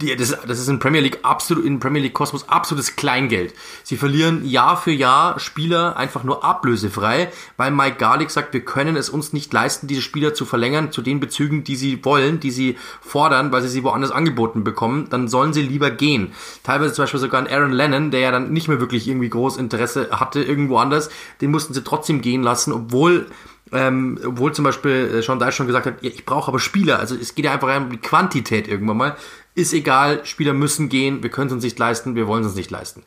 die, 0.00 0.16
das, 0.16 0.36
das 0.46 0.58
ist 0.58 0.68
in 0.68 0.78
Premier 0.78 1.00
League 1.00 1.18
absolut, 1.22 1.64
in 1.64 1.78
Premier 1.78 2.02
League 2.02 2.14
Kosmos 2.14 2.48
absolutes 2.48 2.96
Kleingeld. 2.96 3.54
Sie 3.82 3.96
verlieren 3.96 4.44
Jahr 4.48 4.76
für 4.76 4.90
Jahr 4.90 5.38
Spieler 5.38 5.96
einfach 5.96 6.24
nur 6.24 6.44
ablösefrei, 6.44 7.30
weil 7.56 7.70
Mike 7.70 7.96
Garlick 7.98 8.30
sagt, 8.30 8.52
wir 8.52 8.64
können 8.64 8.96
es 8.96 9.10
uns 9.10 9.32
nicht 9.32 9.52
leisten, 9.52 9.86
diese 9.86 10.02
Spieler 10.02 10.34
zu 10.34 10.44
verlängern 10.44 10.92
zu 10.92 11.02
den 11.02 11.20
Bezügen, 11.20 11.64
die 11.64 11.76
sie 11.76 12.04
wollen, 12.04 12.40
die 12.40 12.50
sie 12.50 12.78
fordern, 13.00 13.52
weil 13.52 13.62
sie 13.62 13.68
sie 13.68 13.84
woanders 13.84 14.10
angeboten 14.10 14.64
bekommen. 14.64 15.08
Dann 15.10 15.28
sollen 15.28 15.52
sie 15.52 15.62
lieber 15.62 15.90
gehen. 15.90 16.32
Teilweise 16.62 16.94
zum 16.94 17.04
Beispiel 17.04 17.20
sogar 17.20 17.40
ein 17.40 17.52
Aaron 17.52 17.72
Lennon, 17.72 18.10
der 18.10 18.20
ja 18.20 18.30
dann 18.30 18.52
nicht 18.52 18.68
mehr 18.68 18.80
wirklich 18.80 19.06
irgendwie 19.06 19.30
groß 19.30 19.56
Interesse 19.56 20.08
hatte 20.12 20.42
irgendwo 20.42 20.78
anders, 20.78 21.10
den 21.40 21.50
mussten 21.50 21.74
sie 21.74 21.84
trotzdem 21.84 22.20
gehen 22.20 22.42
lassen, 22.42 22.72
obwohl 22.72 23.26
ähm, 23.72 24.18
obwohl 24.24 24.52
zum 24.52 24.64
Beispiel 24.64 25.10
äh, 25.14 25.22
Sean 25.22 25.38
Dyche 25.38 25.52
schon 25.52 25.66
gesagt 25.66 25.86
hat, 25.86 25.94
ich 26.00 26.26
brauche 26.26 26.48
aber 26.48 26.58
Spieler. 26.58 26.98
Also 26.98 27.14
es 27.14 27.34
geht 27.34 27.44
ja 27.44 27.52
einfach 27.52 27.74
um 27.76 27.90
die 27.90 27.98
Quantität 27.98 28.66
irgendwann 28.66 28.96
mal. 28.96 29.16
Ist 29.54 29.72
egal, 29.72 30.24
Spieler 30.24 30.52
müssen 30.52 30.88
gehen, 30.88 31.22
wir 31.22 31.30
können 31.30 31.48
es 31.48 31.52
uns 31.52 31.64
nicht 31.64 31.78
leisten, 31.78 32.14
wir 32.14 32.26
wollen 32.26 32.42
es 32.42 32.48
uns 32.48 32.56
nicht 32.56 32.70
leisten. 32.70 33.02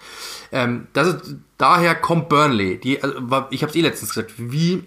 Ähm, 0.51 0.87
das 0.93 1.07
ist, 1.07 1.35
daher 1.57 1.95
kommt 1.95 2.29
Burnley. 2.29 2.79
Die, 2.79 3.01
also, 3.01 3.17
ich 3.49 3.63
habe 3.63 3.69
es 3.69 3.75
eh 3.75 3.81
letztens 3.81 4.13
gesagt, 4.13 4.33
wie 4.37 4.83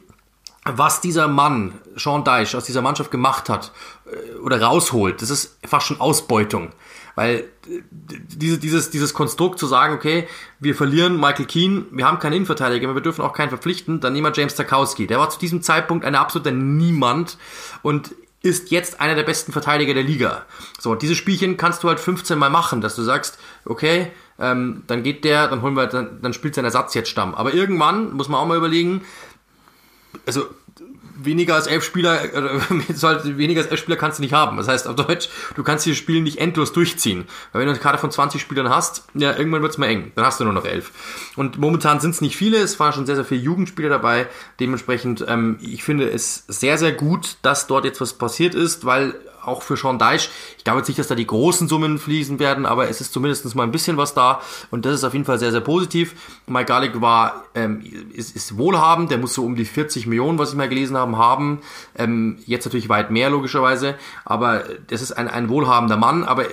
was 0.67 1.01
dieser 1.01 1.29
Mann, 1.29 1.75
Sean 1.95 2.25
Dyche, 2.25 2.57
aus 2.59 2.65
dieser 2.65 2.83
Mannschaft 2.83 3.11
gemacht 3.11 3.49
hat 3.49 3.73
äh, 4.07 4.39
oder 4.39 4.61
rausholt, 4.61 5.23
das 5.23 5.31
ist 5.31 5.59
fast 5.65 5.87
schon 5.87 6.01
Ausbeutung. 6.01 6.73
Weil 7.15 7.45
äh, 7.69 7.83
diese, 8.03 8.59
dieses, 8.59 8.91
dieses 8.91 9.15
Konstrukt 9.15 9.59
zu 9.59 9.67
sagen, 9.67 9.95
okay, 9.95 10.27
wir 10.59 10.75
verlieren 10.75 11.21
Michael 11.21 11.47
Keane, 11.47 11.87
wir 11.93 12.05
haben 12.05 12.19
keinen 12.19 12.35
Innenverteidiger, 12.35 12.93
wir 12.95 13.01
dürfen 13.01 13.23
auch 13.23 13.33
keinen 13.33 13.49
verpflichten, 13.49 14.01
dann 14.01 14.13
nehmen 14.13 14.27
wir 14.27 14.33
James 14.35 14.55
Tarkowski. 14.55 15.07
Der 15.07 15.19
war 15.19 15.31
zu 15.31 15.39
diesem 15.39 15.63
Zeitpunkt 15.63 16.05
ein 16.05 16.17
absoluter 16.17 16.51
Niemand 16.51 17.39
und 17.83 18.15
ist 18.47 18.71
jetzt 18.71 19.01
einer 19.01 19.15
der 19.15 19.25
besten 19.25 19.53
Verteidiger 19.53 19.93
der 19.93 20.03
Liga. 20.03 20.45
So, 20.79 20.95
diese 20.95 21.15
Spielchen 21.15 21.57
kannst 21.57 21.83
du 21.83 21.89
halt 21.89 22.01
15 22.01 22.39
Mal 22.39 22.51
machen, 22.51 22.81
dass 22.81 22.97
du 22.97 23.03
sagst, 23.03 23.39
okay, 23.65 24.11
ähm, 24.39 24.85
dann 24.87 25.03
geht 25.03 25.25
der, 25.25 25.49
dann 25.49 25.63
holen 25.63 25.75
wir, 25.75 25.87
dann, 25.87 26.23
dann 26.23 26.33
spielt 26.33 26.55
sein 26.55 26.65
Ersatz 26.65 26.95
jetzt 26.95 27.11
Stamm. 27.11 27.35
Aber 27.35 27.53
irgendwann 27.53 28.13
muss 28.13 28.29
man 28.29 28.41
auch 28.41 28.47
mal 28.47 28.57
überlegen, 28.57 29.03
also 30.27 30.47
weniger 31.17 31.55
als 31.55 31.67
elf 31.67 31.85
Spieler, 31.85 32.23
äh, 32.23 32.61
weniger 33.39 33.61
als 33.61 33.71
elf 33.71 33.81
Spieler 33.81 33.97
kannst 33.97 34.19
du 34.19 34.23
nicht 34.23 34.33
haben. 34.33 34.57
Das 34.57 34.69
heißt 34.69 34.87
auf 34.87 34.97
Deutsch, 34.97 35.29
du 35.55 35.63
kannst 35.63 35.87
dieses 35.87 35.99
Spiel 35.99 36.23
nicht 36.23 36.39
endlos 36.39 36.73
durchziehen. 36.73 37.27
Weil 37.53 37.61
wenn 37.61 37.67
du 37.67 37.73
eine 37.73 37.81
Karte 37.81 37.99
von 37.99 38.11
20 38.11 38.41
Spielern 38.41 38.69
hast, 38.69 39.05
ja, 39.15 39.37
irgendwann 39.37 39.63
wird's 39.63 39.79
mal 39.79 39.87
eng. 39.87 40.13
Dann 40.15 40.25
hast 40.25 40.41
du 40.41 40.45
nur 40.45 40.53
noch 40.53 40.65
elf. 40.65 40.93
Und 41.37 41.59
momentan 41.59 42.01
sind 42.01 42.11
es 42.11 42.21
nicht 42.21 42.37
viele, 42.37 42.59
es 42.59 42.79
waren 42.79 42.93
schon 42.93 43.07
sehr, 43.07 43.17
sehr 43.17 43.25
viele 43.25 43.41
Jugendspieler 43.41 43.89
dabei. 43.89 44.27
Dementsprechend, 44.61 45.25
ähm, 45.29 45.59
ich 45.61 45.85
finde 45.85 46.11
es 46.11 46.45
sehr, 46.49 46.79
sehr 46.79 46.93
gut, 46.93 47.37
dass 47.43 47.67
dort 47.67 47.85
jetzt 47.85 48.01
was 48.01 48.15
passiert 48.15 48.55
ist, 48.55 48.85
weil 48.85 49.15
auch 49.47 49.63
für 49.63 49.77
Sean 49.77 49.99
Deich. 49.99 50.31
Ich 50.59 50.65
glaube 50.65 50.81
jetzt 50.81 50.89
nicht, 50.89 50.99
dass 50.99 51.09
da 51.09 51.15
die 51.15 51.27
großen 51.27 51.69
Summen 51.69 51.99
fließen 51.99 52.39
werden, 52.39 52.67
aber 52.67 52.89
es 52.89 53.01
ist 53.01 53.13
zumindest 53.13 53.55
mal 53.55 53.63
ein 53.63 53.73
bisschen 53.73 53.97
was 53.97 54.15
da 54.15 54.41
und 54.71 54.85
das 54.85 54.95
ist 54.95 55.05
auf 55.05 55.13
jeden 55.13 55.25
Fall 55.25 55.39
sehr, 55.39 55.53
sehr 55.53 55.61
positiv. 55.61 56.15
Mike 56.47 56.67
Garlick 56.67 57.01
war, 57.01 57.45
ähm, 57.55 57.83
ist, 58.13 58.35
ist 58.35 58.59
wohlhabend, 58.59 59.11
der 59.11 59.19
muss 59.19 59.35
so 59.35 59.45
um 59.45 59.57
die 59.57 59.65
40 59.65 60.07
Millionen, 60.07 60.39
was 60.39 60.51
ich 60.51 60.57
mal 60.57 60.69
gelesen 60.69 60.97
habe, 60.97 61.17
haben. 61.17 61.61
Ähm, 61.97 62.39
jetzt 62.47 62.65
natürlich 62.65 62.89
weit 62.89 63.11
mehr, 63.11 63.31
logischerweise, 63.31 63.95
aber 64.25 64.65
das 64.89 65.03
ist 65.03 65.13
ein, 65.13 65.29
ein 65.29 65.49
wohlhabender 65.49 65.97
Mann, 65.97 66.25
aber 66.25 66.45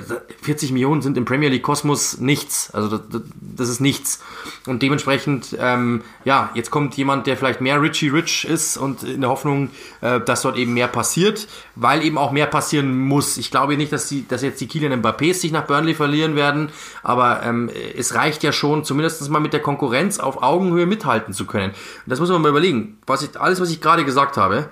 40 0.41 0.71
Millionen 0.71 1.01
sind 1.01 1.17
im 1.17 1.25
Premier 1.25 1.49
League 1.49 1.63
Kosmos 1.63 2.19
nichts. 2.19 2.71
Also 2.71 2.97
das, 2.97 3.21
das 3.39 3.69
ist 3.69 3.79
nichts. 3.79 4.23
Und 4.67 4.81
dementsprechend, 4.81 5.55
ähm, 5.59 6.03
ja, 6.25 6.49
jetzt 6.53 6.71
kommt 6.71 6.95
jemand, 6.95 7.27
der 7.27 7.37
vielleicht 7.37 7.61
mehr 7.61 7.81
Richie 7.81 8.09
Rich 8.09 8.45
ist 8.45 8.77
und 8.77 9.03
in 9.03 9.21
der 9.21 9.29
Hoffnung, 9.29 9.69
äh, 10.01 10.19
dass 10.19 10.41
dort 10.41 10.57
eben 10.57 10.73
mehr 10.73 10.87
passiert, 10.87 11.47
weil 11.75 12.03
eben 12.03 12.17
auch 12.17 12.31
mehr 12.31 12.47
passieren 12.47 12.82
passieren 12.83 13.07
muss. 13.07 13.37
Ich 13.37 13.51
glaube 13.51 13.77
nicht, 13.77 13.91
dass, 13.91 14.07
die, 14.07 14.27
dass 14.27 14.41
jetzt 14.41 14.61
die 14.61 14.67
Kieler 14.67 14.95
Mbappés 14.95 15.35
sich 15.35 15.51
nach 15.51 15.65
Burnley 15.65 15.93
verlieren 15.93 16.35
werden, 16.35 16.69
aber 17.01 17.43
ähm, 17.43 17.69
es 17.97 18.15
reicht 18.15 18.43
ja 18.43 18.51
schon, 18.51 18.83
zumindest 18.83 19.27
mal 19.29 19.39
mit 19.39 19.53
der 19.53 19.61
Konkurrenz 19.61 20.19
auf 20.19 20.43
Augenhöhe 20.43 20.85
mithalten 20.85 21.33
zu 21.33 21.45
können. 21.45 21.71
Und 21.71 22.09
das 22.09 22.19
muss 22.19 22.29
man 22.29 22.41
mal 22.41 22.49
überlegen. 22.49 22.97
Was 23.05 23.23
ich, 23.23 23.39
alles, 23.39 23.59
was 23.61 23.71
ich 23.71 23.81
gerade 23.81 24.05
gesagt 24.05 24.37
habe, 24.37 24.69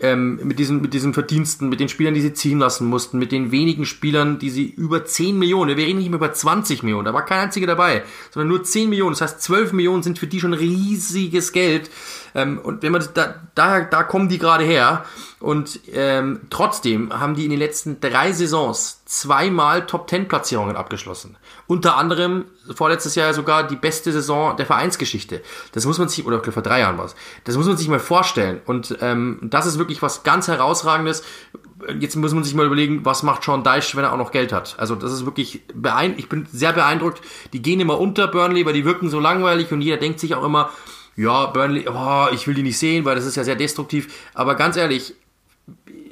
ähm, 0.00 0.40
mit, 0.42 0.58
diesen, 0.58 0.80
mit 0.80 0.94
diesen 0.94 1.14
Verdiensten, 1.14 1.68
mit 1.68 1.78
den 1.78 1.88
Spielern, 1.88 2.12
die 2.12 2.20
sie 2.20 2.34
ziehen 2.34 2.58
lassen 2.58 2.88
mussten, 2.88 3.18
mit 3.18 3.30
den 3.30 3.52
wenigen 3.52 3.86
Spielern, 3.86 4.40
die 4.40 4.50
sie 4.50 4.64
über 4.64 5.04
10 5.04 5.38
Millionen, 5.38 5.76
wir 5.76 5.86
reden 5.86 5.98
nicht 5.98 6.10
mehr 6.10 6.16
über 6.16 6.32
20 6.32 6.82
Millionen, 6.82 7.04
da 7.04 7.14
war 7.14 7.24
kein 7.24 7.38
einziger 7.38 7.68
dabei, 7.68 8.02
sondern 8.32 8.48
nur 8.48 8.64
10 8.64 8.90
Millionen, 8.90 9.12
das 9.12 9.20
heißt 9.20 9.42
12 9.42 9.72
Millionen 9.72 10.02
sind 10.02 10.18
für 10.18 10.26
die 10.26 10.40
schon 10.40 10.54
riesiges 10.54 11.52
Geld. 11.52 11.88
Ähm, 12.36 12.58
und 12.58 12.82
wenn 12.82 12.92
man 12.92 13.02
da, 13.14 13.34
da, 13.54 13.80
da 13.80 14.02
kommen 14.02 14.28
die 14.28 14.38
gerade 14.38 14.62
her 14.62 15.06
und 15.40 15.80
ähm, 15.92 16.42
trotzdem 16.50 17.10
haben 17.18 17.34
die 17.34 17.44
in 17.44 17.50
den 17.50 17.58
letzten 17.58 17.98
drei 17.98 18.32
Saisons 18.32 19.02
zweimal 19.06 19.86
Top 19.86 20.10
10 20.10 20.28
Platzierungen 20.28 20.76
abgeschlossen. 20.76 21.38
Unter 21.66 21.96
anderem 21.96 22.44
vorletztes 22.74 23.14
Jahr 23.14 23.32
sogar 23.32 23.66
die 23.66 23.76
beste 23.76 24.12
Saison 24.12 24.54
der 24.54 24.66
Vereinsgeschichte. 24.66 25.40
Das 25.72 25.86
muss 25.86 25.98
man 25.98 26.08
sich, 26.08 26.26
oder 26.26 26.42
vor 26.42 26.62
drei 26.62 26.80
Jahren 26.80 26.98
war 26.98 27.06
es, 27.06 27.16
das 27.44 27.56
muss 27.56 27.66
man 27.66 27.78
sich 27.78 27.88
mal 27.88 28.00
vorstellen. 28.00 28.60
Und 28.66 28.98
ähm, 29.00 29.38
das 29.42 29.64
ist 29.64 29.78
wirklich 29.78 30.02
was 30.02 30.22
ganz 30.22 30.46
Herausragendes. 30.46 31.22
Jetzt 31.98 32.16
muss 32.16 32.34
man 32.34 32.44
sich 32.44 32.54
mal 32.54 32.66
überlegen, 32.66 33.06
was 33.06 33.22
macht 33.22 33.44
Sean 33.44 33.64
Deich, 33.64 33.96
wenn 33.96 34.04
er 34.04 34.12
auch 34.12 34.18
noch 34.18 34.32
Geld 34.32 34.52
hat. 34.52 34.76
Also 34.78 34.94
das 34.94 35.10
ist 35.10 35.24
wirklich 35.24 35.62
beeindruckend. 35.74 36.18
Ich 36.18 36.28
bin 36.28 36.46
sehr 36.52 36.74
beeindruckt. 36.74 37.22
Die 37.54 37.62
gehen 37.62 37.80
immer 37.80 37.98
unter 37.98 38.28
Burnley, 38.28 38.66
weil 38.66 38.74
die 38.74 38.84
wirken 38.84 39.08
so 39.08 39.20
langweilig 39.20 39.72
und 39.72 39.80
jeder 39.80 39.96
denkt 39.96 40.20
sich 40.20 40.34
auch 40.34 40.44
immer, 40.44 40.70
ja, 41.16 41.46
Burnley, 41.46 41.88
oh, 41.88 42.26
ich 42.32 42.46
will 42.46 42.54
die 42.54 42.62
nicht 42.62 42.78
sehen, 42.78 43.04
weil 43.04 43.16
das 43.16 43.24
ist 43.24 43.36
ja 43.36 43.44
sehr 43.44 43.56
destruktiv. 43.56 44.12
Aber 44.34 44.54
ganz 44.54 44.76
ehrlich, 44.76 45.14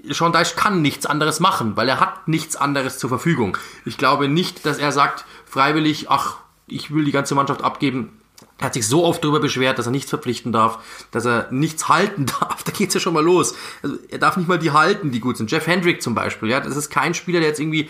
Sean 0.09 0.33
Dyche 0.33 0.55
kann 0.57 0.83
nichts 0.83 1.07
anderes 1.07 1.41
machen, 1.41 1.77
weil 1.77 1.89
er 1.89 2.01
hat 2.01 2.27
nichts 2.27 2.57
anderes 2.57 2.99
zur 2.99 3.11
Verfügung. 3.11 3.57
Ich 3.85 3.99
glaube 3.99 4.29
nicht, 4.29 4.65
dass 4.67 4.79
er 4.79 4.93
sagt, 4.93 5.25
freiwillig, 5.45 6.11
ach, 6.11 6.39
ich 6.67 6.93
will 6.93 7.05
die 7.05 7.13
ganze 7.13 7.35
Mannschaft 7.35 7.63
abgeben. 7.63 8.21
Hat 8.65 8.75
sich 8.75 8.87
so 8.87 9.05
oft 9.05 9.23
darüber 9.23 9.41
beschwert, 9.41 9.79
dass 9.79 9.87
er 9.87 9.93
nichts 9.93 10.11
verpflichten 10.11 10.53
darf, 10.53 10.79
dass 11.11 11.25
er 11.25 11.49
nichts 11.51 11.89
halten 11.89 12.27
darf. 12.27 12.63
Da 12.65 12.73
geht's 12.73 12.95
ja 12.95 13.01
schon 13.01 13.15
mal 13.15 13.25
los. 13.25 13.55
Also 13.83 13.97
er 14.09 14.19
darf 14.19 14.37
nicht 14.37 14.49
mal 14.49 14.59
die 14.59 14.71
halten, 14.71 15.11
die 15.11 15.21
gut 15.21 15.37
sind. 15.37 15.51
Jeff 15.51 15.67
Hendrick 15.67 16.03
zum 16.03 16.15
Beispiel, 16.15 16.49
ja, 16.51 16.61
das 16.61 16.77
ist 16.77 16.91
kein 16.91 17.15
Spieler, 17.15 17.41
der 17.41 17.49
jetzt 17.51 17.61
irgendwie 17.61 17.89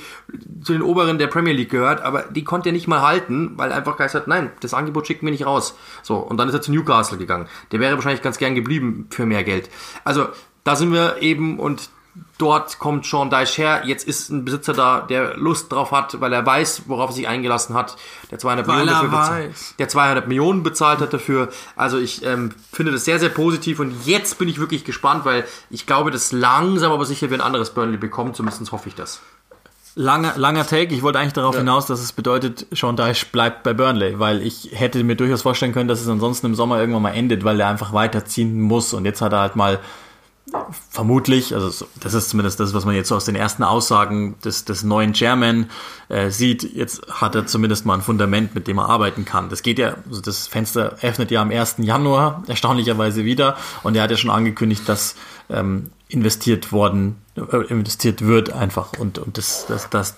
zu 0.62 0.72
den 0.72 0.82
Oberen 0.82 1.18
der 1.18 1.28
Premier 1.28 1.52
League 1.52 1.70
gehört, 1.70 2.02
aber 2.02 2.22
die 2.22 2.44
konnte 2.44 2.70
er 2.70 2.72
nicht 2.72 2.88
mal 2.88 3.02
halten, 3.02 3.52
weil 3.56 3.72
einfach 3.72 3.96
gesagt 3.96 4.14
hat, 4.14 4.28
nein, 4.28 4.50
das 4.60 4.74
Angebot 4.74 5.06
schickt 5.06 5.22
mir 5.22 5.30
nicht 5.30 5.46
raus. 5.46 5.74
So, 6.02 6.16
und 6.16 6.36
dann 6.36 6.48
ist 6.48 6.54
er 6.54 6.62
zu 6.62 6.72
Newcastle 6.72 7.18
gegangen. 7.18 7.48
Der 7.72 7.80
wäre 7.80 7.94
wahrscheinlich 7.94 8.22
ganz 8.22 8.38
gern 8.38 8.54
geblieben 8.54 9.06
für 9.10 9.26
mehr 9.26 9.44
Geld. 9.44 9.70
Also, 10.04 10.28
da 10.64 10.76
sind 10.76 10.92
wir 10.92 11.20
eben 11.20 11.58
und 11.58 11.90
dort 12.38 12.78
kommt 12.78 13.06
Sean 13.06 13.30
Dyche 13.30 13.62
her. 13.62 13.82
Jetzt 13.84 14.06
ist 14.06 14.30
ein 14.30 14.44
Besitzer 14.44 14.72
da, 14.72 15.00
der 15.00 15.36
Lust 15.36 15.72
drauf 15.72 15.92
hat, 15.92 16.20
weil 16.20 16.32
er 16.32 16.44
weiß, 16.44 16.82
worauf 16.86 17.10
er 17.10 17.14
sich 17.14 17.28
eingelassen 17.28 17.74
hat. 17.74 17.96
Der 18.30 18.38
200 18.38 18.66
weil 18.66 18.78
Millionen 18.78 18.94
dafür 18.94 19.18
bezahlt, 19.18 19.54
der 19.78 19.88
200 19.88 20.28
Millionen 20.28 20.62
bezahlt 20.62 21.00
hat 21.00 21.12
dafür. 21.12 21.48
Also 21.76 21.98
ich 21.98 22.24
ähm, 22.24 22.52
finde 22.72 22.92
das 22.92 23.04
sehr, 23.04 23.18
sehr 23.18 23.28
positiv 23.28 23.80
und 23.80 24.06
jetzt 24.06 24.38
bin 24.38 24.48
ich 24.48 24.58
wirklich 24.58 24.84
gespannt, 24.84 25.24
weil 25.24 25.44
ich 25.70 25.86
glaube, 25.86 26.10
dass 26.10 26.32
langsam 26.32 26.92
aber 26.92 27.04
sicher 27.04 27.30
wir 27.30 27.38
ein 27.38 27.40
anderes 27.40 27.70
Burnley 27.70 27.96
bekommen. 27.96 28.34
Zumindest 28.34 28.72
hoffe 28.72 28.88
ich 28.88 28.94
das. 28.94 29.20
Langer, 29.96 30.32
langer 30.36 30.66
Take. 30.66 30.92
Ich 30.92 31.02
wollte 31.02 31.20
eigentlich 31.20 31.34
darauf 31.34 31.54
ja. 31.54 31.60
hinaus, 31.60 31.86
dass 31.86 32.00
es 32.00 32.12
bedeutet, 32.12 32.66
Sean 32.72 32.96
Dyche 32.96 33.26
bleibt 33.30 33.62
bei 33.62 33.74
Burnley, 33.74 34.18
weil 34.18 34.42
ich 34.42 34.70
hätte 34.72 35.04
mir 35.04 35.14
durchaus 35.14 35.42
vorstellen 35.42 35.72
können, 35.72 35.88
dass 35.88 36.00
es 36.00 36.08
ansonsten 36.08 36.46
im 36.46 36.56
Sommer 36.56 36.80
irgendwann 36.80 37.02
mal 37.02 37.14
endet, 37.14 37.44
weil 37.44 37.60
er 37.60 37.68
einfach 37.68 37.92
weiterziehen 37.92 38.60
muss. 38.60 38.92
Und 38.92 39.04
jetzt 39.04 39.22
hat 39.22 39.32
er 39.32 39.38
halt 39.38 39.54
mal 39.54 39.78
vermutlich, 40.90 41.54
also 41.54 41.86
das 42.00 42.14
ist 42.14 42.30
zumindest 42.30 42.60
das, 42.60 42.74
was 42.74 42.84
man 42.84 42.94
jetzt 42.94 43.08
so 43.08 43.16
aus 43.16 43.24
den 43.24 43.36
ersten 43.36 43.62
Aussagen 43.62 44.36
des, 44.44 44.64
des 44.64 44.82
neuen 44.82 45.12
Chairman 45.14 45.70
äh, 46.08 46.30
sieht, 46.30 46.62
jetzt 46.74 47.06
hat 47.08 47.34
er 47.34 47.46
zumindest 47.46 47.86
mal 47.86 47.94
ein 47.94 48.02
Fundament, 48.02 48.54
mit 48.54 48.66
dem 48.66 48.78
er 48.78 48.88
arbeiten 48.88 49.24
kann. 49.24 49.48
Das 49.48 49.62
geht 49.62 49.78
ja, 49.78 49.96
also 50.08 50.20
das 50.20 50.46
Fenster 50.46 50.96
öffnet 51.02 51.30
ja 51.30 51.42
am 51.42 51.50
1. 51.50 51.76
Januar 51.78 52.42
erstaunlicherweise 52.46 53.24
wieder 53.24 53.56
und 53.82 53.96
er 53.96 54.02
hat 54.02 54.10
ja 54.10 54.16
schon 54.16 54.30
angekündigt, 54.30 54.88
dass 54.88 55.16
ähm, 55.50 55.90
investiert 56.08 56.72
worden, 56.72 57.16
äh, 57.36 57.56
investiert 57.66 58.22
wird 58.22 58.52
einfach 58.52 58.92
und, 58.98 59.18
und 59.18 59.38
das, 59.38 59.66
das, 59.66 59.90
das 59.90 60.14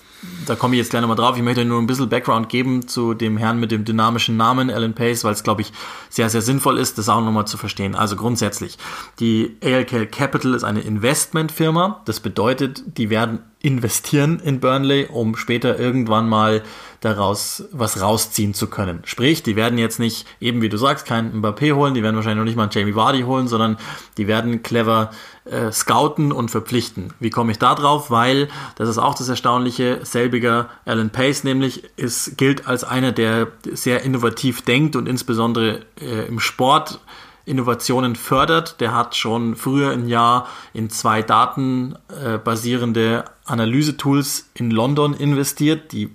da 0.47 0.55
komme 0.55 0.75
ich 0.75 0.79
jetzt 0.79 0.91
gleich 0.91 1.03
nochmal 1.03 1.17
drauf. 1.17 1.37
Ich 1.37 1.43
möchte 1.43 1.65
nur 1.65 1.81
ein 1.81 1.87
bisschen 1.87 2.09
Background 2.09 2.49
geben 2.49 2.89
zu 2.89 3.15
dem 3.15 3.37
Herrn 3.37 3.61
mit 3.61 3.71
dem 3.71 3.85
dynamischen 3.85 4.37
Namen 4.37 4.71
Alan 4.71 4.95
Pace, 4.95 5.25
weil 5.25 5.33
es, 5.33 5.43
glaube 5.43 5.63
ich, 5.63 5.73
sehr, 6.09 6.31
sehr 6.31 6.43
sinnvoll 6.43 6.79
ist, 6.79 6.99
das 6.99 7.09
auch 7.09 7.21
nochmal 7.21 7.47
zu 7.47 7.57
verstehen. 7.57 7.95
Also 7.95 8.17
grundsätzlich, 8.17 8.79
die 9.21 9.57
ALK 9.63 10.11
Capital 10.11 10.55
ist 10.55 10.65
eine 10.65 10.81
Investmentfirma. 10.81 12.03
Das 12.05 12.21
bedeutet, 12.21 12.83
die 12.99 13.11
werden 13.11 13.41
investieren 13.67 14.39
in 14.39 14.61
Burnley, 14.61 15.09
um 15.11 15.35
später 15.35 15.77
irgendwann 15.77 16.29
mal 16.29 16.63
daraus 17.01 17.65
was 17.73 18.01
rausziehen 18.01 18.55
zu 18.55 18.69
können. 18.69 19.03
Sprich, 19.05 19.43
die 19.43 19.57
werden 19.57 19.77
jetzt 19.77 19.99
nicht, 19.99 20.25
eben 20.41 20.63
wie 20.63 20.69
du 20.69 20.77
sagst, 20.77 21.05
keinen 21.05 21.43
Mbappé 21.43 21.75
holen, 21.75 21.95
die 21.95 22.05
werden 22.05 22.15
wahrscheinlich 22.15 22.39
noch 22.39 22.45
nicht 22.45 22.55
mal 22.55 22.63
einen 22.63 22.73
Jamie 22.73 22.95
Vardy 22.95 23.23
holen, 23.23 23.49
sondern 23.49 23.77
die 24.19 24.29
werden 24.29 24.63
clever 24.63 25.11
äh, 25.47 25.73
scouten 25.73 26.31
und 26.31 26.53
verpflichten. 26.53 27.13
Wie 27.19 27.31
komme 27.31 27.51
ich 27.51 27.59
da 27.59 27.75
drauf? 27.75 28.09
Weil, 28.09 28.47
das 28.77 28.89
ist 28.89 28.99
auch 28.99 29.17
das 29.17 29.29
Erstaunliche, 29.29 29.99
selbiger 30.05 30.69
Alan 30.85 31.11
Pace 31.11 31.43
nämlich, 31.43 31.83
ist, 31.97 32.39
gilt 32.39 32.69
als 32.69 32.85
einer, 32.85 33.11
der 33.11 33.49
sehr 33.73 34.05
innovativ 34.05 34.63
denkt 34.63 34.95
und 34.95 35.09
insbesondere 35.09 35.81
äh, 36.01 36.29
im 36.29 36.39
Sport 36.39 37.01
Innovationen 37.47 38.15
fördert. 38.17 38.81
Der 38.81 38.95
hat 38.95 39.17
schon 39.17 39.57
früher 39.57 39.93
im 39.93 40.09
Jahr 40.09 40.49
in 40.73 40.89
zwei 40.91 41.23
datenbasierende 41.23 43.25
Analyse-Tools 43.47 44.51
in 44.55 44.71
London 44.71 45.15
investiert, 45.15 45.93
die 45.93 46.11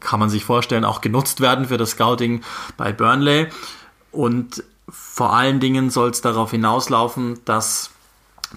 kann 0.00 0.20
man 0.20 0.30
sich 0.30 0.44
vorstellen, 0.44 0.84
auch 0.84 1.00
genutzt 1.00 1.40
werden 1.40 1.66
für 1.66 1.76
das 1.76 1.90
Scouting 1.90 2.42
bei 2.76 2.92
Burnley. 2.92 3.48
Und 4.10 4.64
vor 4.88 5.34
allen 5.34 5.60
Dingen 5.60 5.90
soll 5.90 6.10
es 6.10 6.20
darauf 6.20 6.50
hinauslaufen, 6.50 7.40
dass 7.44 7.90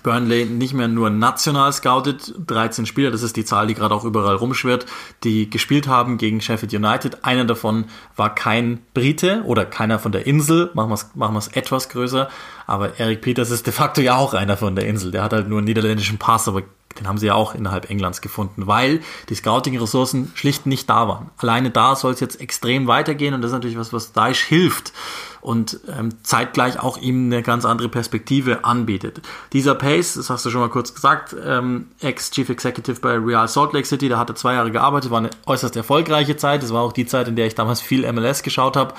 Burnley 0.03 0.45
nicht 0.45 0.73
mehr 0.73 0.87
nur 0.87 1.09
national 1.09 1.71
scoutet, 1.71 2.33
13 2.47 2.85
Spieler, 2.85 3.11
das 3.11 3.23
ist 3.23 3.37
die 3.37 3.45
Zahl, 3.45 3.67
die 3.67 3.73
gerade 3.73 3.95
auch 3.95 4.03
überall 4.03 4.35
rumschwirrt, 4.35 4.85
die 5.23 5.49
gespielt 5.49 5.87
haben 5.87 6.17
gegen 6.17 6.41
Sheffield 6.41 6.73
United. 6.73 7.23
Einer 7.23 7.45
davon 7.45 7.85
war 8.15 8.33
kein 8.35 8.79
Brite 8.93 9.43
oder 9.45 9.65
keiner 9.65 9.99
von 9.99 10.11
der 10.11 10.27
Insel, 10.27 10.69
machen 10.73 10.89
wir 10.89 10.95
es 10.95 11.09
machen 11.15 11.39
etwas 11.53 11.89
größer, 11.89 12.29
aber 12.67 12.99
Eric 12.99 13.21
Peters 13.21 13.51
ist 13.51 13.67
de 13.67 13.73
facto 13.73 14.01
ja 14.01 14.15
auch 14.15 14.33
einer 14.33 14.57
von 14.57 14.75
der 14.75 14.87
Insel. 14.87 15.11
Der 15.11 15.23
hat 15.23 15.33
halt 15.33 15.47
nur 15.47 15.59
einen 15.59 15.67
niederländischen 15.67 16.17
Pass, 16.17 16.47
aber 16.47 16.63
den 16.99 17.07
haben 17.07 17.17
sie 17.17 17.27
ja 17.27 17.33
auch 17.33 17.55
innerhalb 17.55 17.89
Englands 17.89 18.21
gefunden, 18.21 18.67
weil 18.67 19.01
die 19.29 19.35
Scouting-Ressourcen 19.35 20.31
schlicht 20.35 20.65
nicht 20.65 20.89
da 20.89 21.07
waren. 21.07 21.29
Alleine 21.37 21.71
da 21.71 21.95
soll 21.95 22.13
es 22.13 22.19
jetzt 22.19 22.39
extrem 22.39 22.87
weitergehen 22.87 23.33
und 23.33 23.41
das 23.41 23.49
ist 23.49 23.55
natürlich 23.55 23.77
was, 23.77 23.93
was 23.93 24.13
Daesh 24.13 24.43
hilft 24.43 24.93
und 25.41 25.79
ähm, 25.95 26.09
zeitgleich 26.23 26.79
auch 26.79 26.97
ihm 26.97 27.25
eine 27.27 27.43
ganz 27.43 27.65
andere 27.65 27.87
Perspektive 27.87 28.65
anbietet. 28.65 29.21
Dieser 29.53 29.75
Pace, 29.75 30.15
das 30.15 30.29
hast 30.31 30.45
du 30.45 30.49
schon 30.49 30.61
mal 30.61 30.69
kurz 30.69 30.95
gesagt, 30.95 31.35
ähm, 31.45 31.87
Ex-Chief 31.99 32.49
Executive 32.49 32.99
bei 32.99 33.17
Real 33.17 33.47
Salt 33.47 33.73
Lake 33.73 33.85
City, 33.85 34.09
da 34.09 34.17
hat 34.17 34.29
er 34.29 34.35
zwei 34.35 34.55
Jahre 34.55 34.71
gearbeitet, 34.71 35.11
war 35.11 35.19
eine 35.19 35.29
äußerst 35.45 35.75
erfolgreiche 35.75 36.35
Zeit. 36.35 36.63
Das 36.63 36.73
war 36.73 36.81
auch 36.81 36.93
die 36.93 37.05
Zeit, 37.05 37.27
in 37.27 37.35
der 37.35 37.45
ich 37.45 37.53
damals 37.53 37.79
viel 37.79 38.11
MLS 38.11 38.41
geschaut 38.41 38.75
habe. 38.75 38.95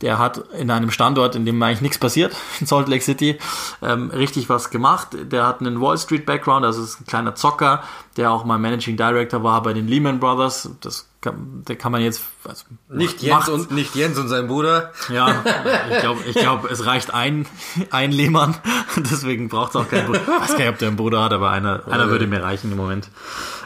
Der 0.00 0.18
hat 0.18 0.38
in 0.58 0.70
einem 0.70 0.90
Standort, 0.90 1.36
in 1.36 1.46
dem 1.46 1.62
eigentlich 1.62 1.80
nichts 1.80 1.98
passiert, 1.98 2.34
in 2.60 2.66
Salt 2.66 2.88
Lake 2.88 3.02
City, 3.02 3.38
ähm, 3.82 4.10
richtig 4.10 4.48
was 4.48 4.70
gemacht. 4.70 5.08
Der 5.12 5.46
hat 5.46 5.60
einen 5.60 5.80
Wall 5.80 5.96
Street 5.98 6.26
Background, 6.26 6.64
also 6.64 6.82
ist 6.82 7.00
ein 7.00 7.06
kleiner 7.06 7.34
Zocker, 7.34 7.82
der 8.16 8.30
auch 8.30 8.44
mal 8.44 8.58
Managing 8.58 8.96
Director 8.96 9.42
war 9.42 9.62
bei 9.62 9.72
den 9.72 9.88
Lehman 9.88 10.20
Brothers. 10.20 10.70
Das 10.80 11.08
kann, 11.24 11.64
der 11.66 11.76
kann 11.76 11.90
man 11.90 12.02
jetzt 12.02 12.22
also 12.44 12.64
nicht 12.88 13.22
Jens 13.22 13.48
und 13.48 13.70
nicht 13.70 13.94
Jens 13.94 14.18
und 14.18 14.28
sein 14.28 14.46
Bruder. 14.46 14.92
Ja, 15.08 15.42
ich 15.90 15.98
glaube, 15.98 16.20
ich 16.26 16.34
glaube, 16.34 16.68
es 16.68 16.86
reicht 16.86 17.14
ein 17.14 17.46
ein 17.90 18.12
Lehmann, 18.12 18.54
deswegen 18.96 19.48
braucht 19.48 19.70
es 19.70 19.76
auch 19.76 19.88
keinen 19.88 20.06
Bruder. 20.06 20.20
Ich 20.20 20.28
weiß 20.28 20.50
gar 20.50 20.58
nicht, 20.58 20.68
ob 20.68 20.78
der 20.78 20.88
einen 20.88 20.96
Bruder 20.96 21.24
hat, 21.24 21.32
aber 21.32 21.50
einer 21.50 21.82
einer 21.88 22.08
würde 22.08 22.26
mir 22.26 22.42
reichen 22.42 22.70
im 22.70 22.76
Moment. 22.76 23.08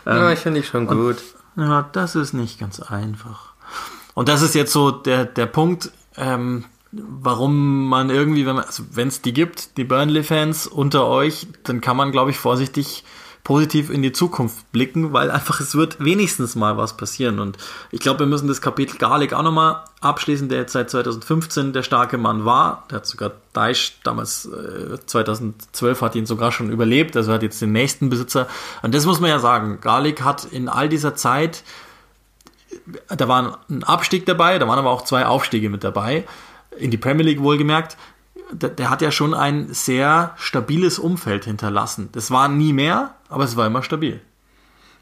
Ja, 0.07 0.31
ich 0.33 0.39
finde 0.39 0.61
ich 0.61 0.69
schon 0.69 0.87
gut. 0.87 1.17
Und, 1.57 1.69
ja, 1.69 1.89
das 1.93 2.15
ist 2.15 2.33
nicht 2.33 2.61
ganz 2.61 2.81
einfach. 2.81 3.53
Und 4.15 4.29
das 4.29 4.43
ist 4.43 4.55
jetzt 4.55 4.73
so 4.73 4.91
der 4.91 5.25
der 5.25 5.47
Punkt 5.47 5.91
ähm, 6.19 6.65
warum 6.93 7.89
man 7.89 8.11
irgendwie, 8.11 8.47
wenn 8.47 8.59
also 8.59 8.85
es 8.97 9.23
die 9.23 9.33
gibt, 9.33 9.77
die 9.77 9.85
Burnley-Fans 9.85 10.67
unter 10.67 11.07
euch, 11.07 11.47
dann 11.65 11.81
kann 11.81 11.97
man, 11.97 12.13
glaube 12.13 12.31
ich, 12.31 12.39
vorsichtig 12.39 13.05
positiv 13.49 13.89
in 13.89 14.03
die 14.03 14.13
Zukunft 14.13 14.71
blicken, 14.73 15.15
weil 15.15 15.31
einfach 15.31 15.61
es 15.61 15.75
wird 15.75 16.05
wenigstens 16.05 16.55
mal 16.55 16.77
was 16.77 16.99
passieren. 16.99 17.39
Und 17.39 17.57
ich 17.91 18.01
glaube, 18.01 18.21
wir 18.21 18.27
müssen 18.27 18.47
das 18.47 18.61
Kapitel 18.61 18.99
Garlic 18.99 19.33
auch 19.33 19.43
nochmal 19.43 19.85
abschließen, 20.03 20.51
der 20.51 20.59
jetzt 20.59 20.75
seit 20.75 20.91
2015 20.91 21.73
der 21.73 21.83
starke 21.83 22.19
Mann 22.19 22.45
war. 22.45 22.85
Der 22.91 22.97
hat 22.97 23.07
sogar 23.07 23.33
Daesh 23.55 24.01
damals, 24.05 24.45
äh, 24.47 24.99
2012 25.05 26.03
hat 26.03 26.15
ihn 26.15 26.27
sogar 26.27 26.53
schon 26.53 26.71
überlebt, 26.71 27.17
also 27.17 27.33
hat 27.33 27.43
jetzt 27.43 27.63
den 27.63 27.73
nächsten 27.73 28.11
Besitzer. 28.11 28.49
Und 28.83 28.95
das 28.95 29.07
muss 29.07 29.19
man 29.19 29.31
ja 29.31 29.39
sagen. 29.39 29.79
Garlic 29.81 30.23
hat 30.23 30.45
in 30.45 30.69
all 30.69 30.91
dieser 30.91 31.15
Zeit 31.15 31.65
da 33.09 33.29
war 33.29 33.61
ein 33.69 33.85
Abstieg 33.85 34.27
dabei, 34.27 34.59
da 34.59 34.69
waren 34.69 34.79
aber 34.79 34.91
auch 34.91 35.03
zwei 35.03 35.27
Aufstiege 35.27 35.71
mit 35.71 35.85
dabei, 35.85 36.25
in 36.77 36.91
die 36.91 36.97
Premier 36.97 37.25
League 37.25 37.43
wohlgemerkt. 37.43 37.97
Der, 38.51 38.71
der, 38.71 38.89
hat 38.89 39.03
ja 39.03 39.11
schon 39.11 39.35
ein 39.35 39.75
sehr 39.75 40.35
stabiles 40.37 40.99
Umfeld 40.99 41.45
hinterlassen. 41.45 42.09
Das 42.13 42.31
war 42.31 42.49
nie 42.49 42.73
mehr, 42.73 43.15
aber 43.29 43.45
es 43.45 43.57
war 43.57 43.67
immer 43.67 43.83
stabil. 43.83 44.23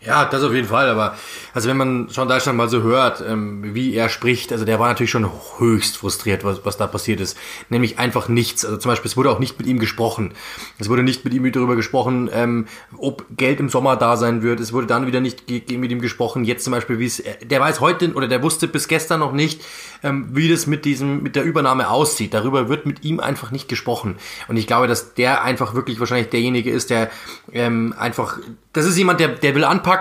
Ja, 0.07 0.24
das 0.24 0.42
auf 0.44 0.52
jeden 0.52 0.68
Fall, 0.68 0.88
aber 0.88 1.16
also 1.52 1.68
wenn 1.68 1.76
man 1.76 2.09
schon 2.11 2.28
Deutschland 2.28 2.57
mal 2.57 2.68
so 2.68 2.82
hört, 2.82 3.24
ähm, 3.26 3.74
wie 3.74 3.92
er 3.94 4.09
spricht, 4.09 4.52
also 4.52 4.64
der 4.64 4.78
war 4.78 4.88
natürlich 4.88 5.11
schon 5.11 5.28
höchst 5.59 5.96
frustriert, 5.96 6.44
was, 6.44 6.64
was 6.64 6.76
da 6.76 6.86
passiert 6.86 7.20
ist. 7.20 7.36
Nämlich 7.70 7.98
einfach 7.98 8.28
nichts. 8.28 8.64
Also 8.64 8.76
zum 8.76 8.90
Beispiel, 8.90 9.09
es 9.09 9.16
wurde 9.16 9.30
auch 9.30 9.40
nicht 9.40 9.59
mit 9.59 9.66
ihm 9.66 9.78
gesprochen. 9.80 10.34
Es 10.78 10.88
wurde 10.88 11.02
nicht 11.02 11.24
mit 11.24 11.34
ihm 11.34 11.50
darüber 11.50 11.74
gesprochen, 11.74 12.30
ähm, 12.32 12.66
ob 12.98 13.24
Geld 13.36 13.59
im 13.59 13.68
Sommer 13.68 13.96
da 13.96 14.16
sein 14.16 14.42
wird. 14.42 14.61
Es 14.61 14.72
wurde 14.72 14.86
dann 14.86 15.07
wieder 15.07 15.20
nicht 15.20 15.50
mit 15.50 15.90
ihm 15.90 16.00
gesprochen. 16.00 16.44
Jetzt 16.44 16.62
zum 16.62 16.72
Beispiel, 16.72 16.98
wie 17.00 17.07
es, 17.07 17.22
der 17.42 17.61
weiß 17.61 17.80
heute 17.80 18.12
oder 18.12 18.28
der 18.28 18.42
wusste 18.42 18.68
bis 18.68 18.86
gestern 18.86 19.20
noch 19.20 19.32
nicht, 19.32 19.61
ähm, 20.04 20.28
wie 20.32 20.48
das 20.48 20.66
mit 20.66 20.84
diesem, 20.84 21.22
mit 21.22 21.34
der 21.34 21.42
Übernahme 21.42 21.90
aussieht. 21.90 22.32
Darüber 22.32 22.68
wird 22.68 22.86
mit 22.86 23.02
ihm 23.02 23.18
einfach 23.18 23.50
nicht 23.50 23.68
gesprochen. 23.68 24.16
Und 24.46 24.57
ich 24.57 24.66
glaube, 24.66 24.86
dass 24.86 25.14
der 25.14 25.42
einfach 25.42 25.74
wirklich 25.74 25.98
wahrscheinlich 25.98 26.28
derjenige 26.28 26.70
ist, 26.70 26.90
der 26.90 27.11
ähm, 27.52 27.94
einfach, 27.98 28.38
das 28.72 28.84
ist 28.86 28.96
jemand, 28.96 29.20
der, 29.20 29.28
der 29.28 29.54
will 29.54 29.64
anpacken, 29.64 29.95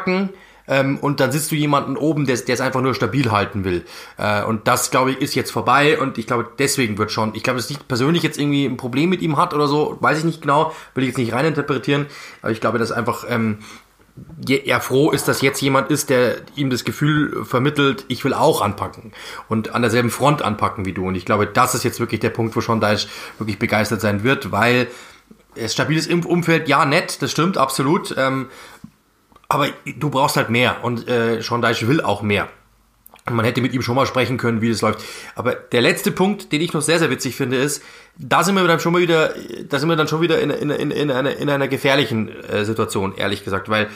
ähm, 0.68 0.98
und 1.00 1.20
dann 1.20 1.32
sitzt 1.32 1.52
du 1.52 1.56
jemanden 1.56 1.98
oben, 1.98 2.26
der 2.26 2.36
es 2.36 2.62
einfach 2.62 2.82
nur 2.82 2.96
stabil 2.96 3.32
halten 3.32 3.64
will. 3.64 3.86
Äh, 4.18 4.44
und 4.44 4.68
das, 4.68 4.92
glaube 4.92 5.12
ich, 5.12 5.22
ist 5.22 5.36
jetzt 5.36 5.52
vorbei 5.52 6.00
und 6.00 6.18
ich 6.18 6.28
glaube, 6.28 6.48
deswegen 6.58 6.98
wird 6.98 7.12
schon, 7.12 7.36
ich 7.36 7.44
glaube, 7.44 7.58
dass 7.58 7.70
nicht 7.70 7.88
persönlich 7.88 8.24
jetzt 8.24 8.40
irgendwie 8.40 8.66
ein 8.66 8.78
Problem 8.78 9.10
mit 9.10 9.22
ihm 9.22 9.38
hat 9.38 9.54
oder 9.54 9.68
so, 9.68 9.98
weiß 10.00 10.20
ich 10.20 10.24
nicht 10.24 10.42
genau, 10.42 10.74
will 10.94 11.04
ich 11.04 11.10
jetzt 11.10 11.18
nicht 11.18 11.34
reininterpretieren, 11.34 12.08
aber 12.42 12.52
ich 12.52 12.62
glaube, 12.62 12.80
dass 12.80 12.92
einfach 12.92 13.26
ähm, 13.30 13.60
er 14.48 14.80
froh 14.80 15.12
ist, 15.12 15.28
dass 15.28 15.42
jetzt 15.42 15.62
jemand 15.62 15.92
ist, 15.92 16.10
der 16.10 16.38
ihm 16.56 16.70
das 16.70 16.86
Gefühl 16.86 17.44
vermittelt, 17.44 18.06
ich 18.08 18.24
will 18.24 18.34
auch 18.34 18.62
anpacken 18.62 19.12
und 19.50 19.76
an 19.76 19.82
derselben 19.82 20.10
Front 20.10 20.42
anpacken 20.42 20.86
wie 20.86 20.94
du. 20.94 21.06
Und 21.06 21.16
ich 21.16 21.26
glaube, 21.26 21.48
das 21.48 21.76
ist 21.76 21.84
jetzt 21.84 22.00
wirklich 22.00 22.22
der 22.22 22.30
Punkt, 22.30 22.56
wo 22.56 22.62
Sean 22.62 22.80
Deich 22.80 23.10
wirklich 23.38 23.60
begeistert 23.60 24.00
sein 24.00 24.24
wird, 24.24 24.54
weil 24.54 24.88
es 25.56 25.74
stabiles 25.74 26.08
Umfeld, 26.08 26.68
ja, 26.68 26.86
nett, 26.86 27.22
das 27.22 27.32
stimmt, 27.32 27.58
absolut. 27.58 28.16
Ähm, 28.18 28.48
aber 29.48 29.68
du 29.86 30.10
brauchst 30.10 30.38
halt 30.38 30.50
mehr 30.50 30.84
und 30.84 31.08
äh, 31.08 31.42
Sean 31.42 31.62
Deich 31.62 31.88
will 31.88 32.02
auch 32.02 32.22
mehr. 32.22 32.50
Und 33.28 33.36
man 33.36 33.46
hätte 33.46 33.62
mit 33.62 33.74
ihm 33.74 33.82
schon 33.82 33.96
mal 33.96 34.06
sprechen 34.06 34.38
können, 34.38 34.62
wie 34.62 34.70
das 34.70 34.82
läuft. 34.82 35.04
Aber 35.34 35.56
der 35.56 35.82
letzte 35.82 36.12
Punkt, 36.12 36.52
den 36.52 36.62
ich 36.62 36.74
noch 36.74 36.82
sehr, 36.82 37.00
sehr 37.00 37.10
witzig 37.10 37.36
finde, 37.36 37.58
ist, 37.58 37.82
da 38.18 38.44
sind 38.44 38.54
wir 38.54 38.68
dann 38.68 38.80
schon 38.80 38.94
mal 38.94 39.02
wieder, 39.02 39.34
da 39.68 39.80
sind 39.80 39.90
wir 39.90 39.96
dann 39.96 40.08
schon 40.08 40.22
wieder 40.22 40.40
in, 40.40 40.52
in, 40.52 40.70
in, 40.70 40.92
in, 40.92 41.12
einer, 41.12 41.36
in 41.36 41.50
einer 41.50 41.68
gefährlichen 41.68 42.30
äh, 42.30 42.66
Situation, 42.66 43.16
ehrlich 43.16 43.44
gesagt. 43.44 43.68
Weil 43.68 43.90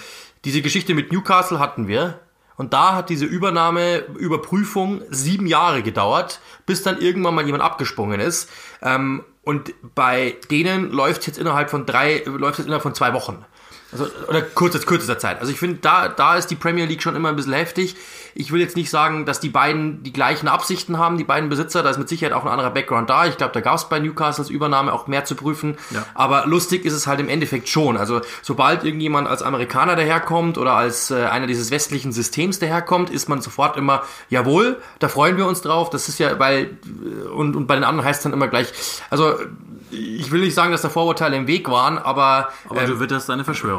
diese 0.45 0.63
Geschichte 0.63 0.95
mit 0.95 1.11
Newcastle 1.11 1.59
hatten 1.59 1.87
wir. 1.87 2.19
Und 2.57 2.73
da 2.73 2.95
hat 2.95 3.09
diese 3.09 3.25
Übernahme, 3.25 3.99
Überprüfung 4.17 5.01
sieben 5.11 5.45
Jahre 5.45 5.81
gedauert, 5.83 6.41
bis 6.65 6.83
dann 6.83 6.99
irgendwann 6.99 7.35
mal 7.35 7.45
jemand 7.45 7.63
abgesprungen 7.63 8.19
ist. 8.19 8.49
Ähm, 8.81 9.23
und 9.43 9.73
bei 9.95 10.37
denen 10.51 10.91
läuft 10.91 11.21
es 11.21 11.27
jetzt 11.27 11.37
innerhalb 11.37 11.69
von 11.69 11.85
drei, 11.85 12.23
läuft 12.25 12.57
jetzt 12.57 12.65
innerhalb 12.65 12.83
von 12.83 12.95
zwei 12.95 13.13
Wochen. 13.13 13.45
Also, 13.91 14.07
oder 14.27 14.41
kurz, 14.41 14.85
kürzester 14.85 15.17
Zeit. 15.17 15.39
Also 15.39 15.51
ich 15.51 15.59
finde, 15.59 15.79
da, 15.81 16.09
da 16.09 16.35
ist 16.35 16.47
die 16.47 16.55
Premier 16.55 16.85
League 16.85 17.01
schon 17.01 17.15
immer 17.15 17.29
ein 17.29 17.35
bisschen 17.35 17.53
heftig. 17.53 17.95
Ich 18.35 18.51
will 18.51 18.61
jetzt 18.61 18.75
nicht 18.75 18.91
sagen, 18.91 19.25
dass 19.25 19.39
die 19.39 19.49
beiden 19.49 20.03
die 20.03 20.13
gleichen 20.13 20.47
Absichten 20.47 20.99
haben, 20.99 21.17
die 21.17 21.23
beiden 21.23 21.49
Besitzer. 21.49 21.81
Da 21.81 21.89
ist 21.89 21.97
mit 21.97 22.07
Sicherheit 22.07 22.33
auch 22.33 22.45
ein 22.45 22.51
anderer 22.51 22.69
Background 22.69 23.09
da. 23.09 23.25
Ich 23.25 23.37
glaube, 23.37 23.53
da 23.53 23.61
gab 23.61 23.75
es 23.75 23.89
bei 23.89 23.99
Newcastles 23.99 24.49
Übernahme 24.49 24.93
auch 24.93 25.07
mehr 25.07 25.25
zu 25.25 25.35
prüfen. 25.35 25.77
Ja. 25.89 26.05
Aber 26.13 26.45
lustig 26.45 26.85
ist 26.85 26.93
es 26.93 27.07
halt 27.07 27.19
im 27.19 27.29
Endeffekt 27.29 27.67
schon. 27.67 27.97
Also 27.97 28.21
sobald 28.43 28.83
irgendjemand 28.83 29.27
als 29.27 29.41
Amerikaner 29.41 29.95
daherkommt 29.95 30.59
oder 30.59 30.73
als 30.73 31.09
äh, 31.09 31.25
einer 31.25 31.47
dieses 31.47 31.71
westlichen 31.71 32.11
Systems 32.11 32.59
daherkommt, 32.59 33.09
ist 33.09 33.27
man 33.27 33.41
sofort 33.41 33.75
immer, 33.75 34.03
jawohl, 34.29 34.77
da 34.99 35.07
freuen 35.07 35.37
wir 35.37 35.47
uns 35.47 35.61
drauf. 35.61 35.89
Das 35.89 36.07
ist 36.09 36.19
ja, 36.19 36.37
weil, 36.37 36.77
und, 37.33 37.55
und 37.55 37.65
bei 37.65 37.73
den 37.73 37.83
anderen 37.83 38.07
heißt 38.07 38.19
es 38.19 38.23
dann 38.23 38.33
immer 38.33 38.47
gleich, 38.47 38.71
also 39.09 39.35
ich 39.91 40.31
will 40.31 40.41
nicht 40.41 40.53
sagen, 40.53 40.71
dass 40.71 40.81
da 40.81 40.89
Vorurteile 40.89 41.35
im 41.35 41.47
Weg 41.47 41.69
waren, 41.69 41.97
aber. 41.97 42.49
Aber 42.69 42.81
ähm, 42.81 42.87
du 42.87 42.99
witterst 42.99 43.29
eine 43.29 43.43
Verschwörung. 43.43 43.78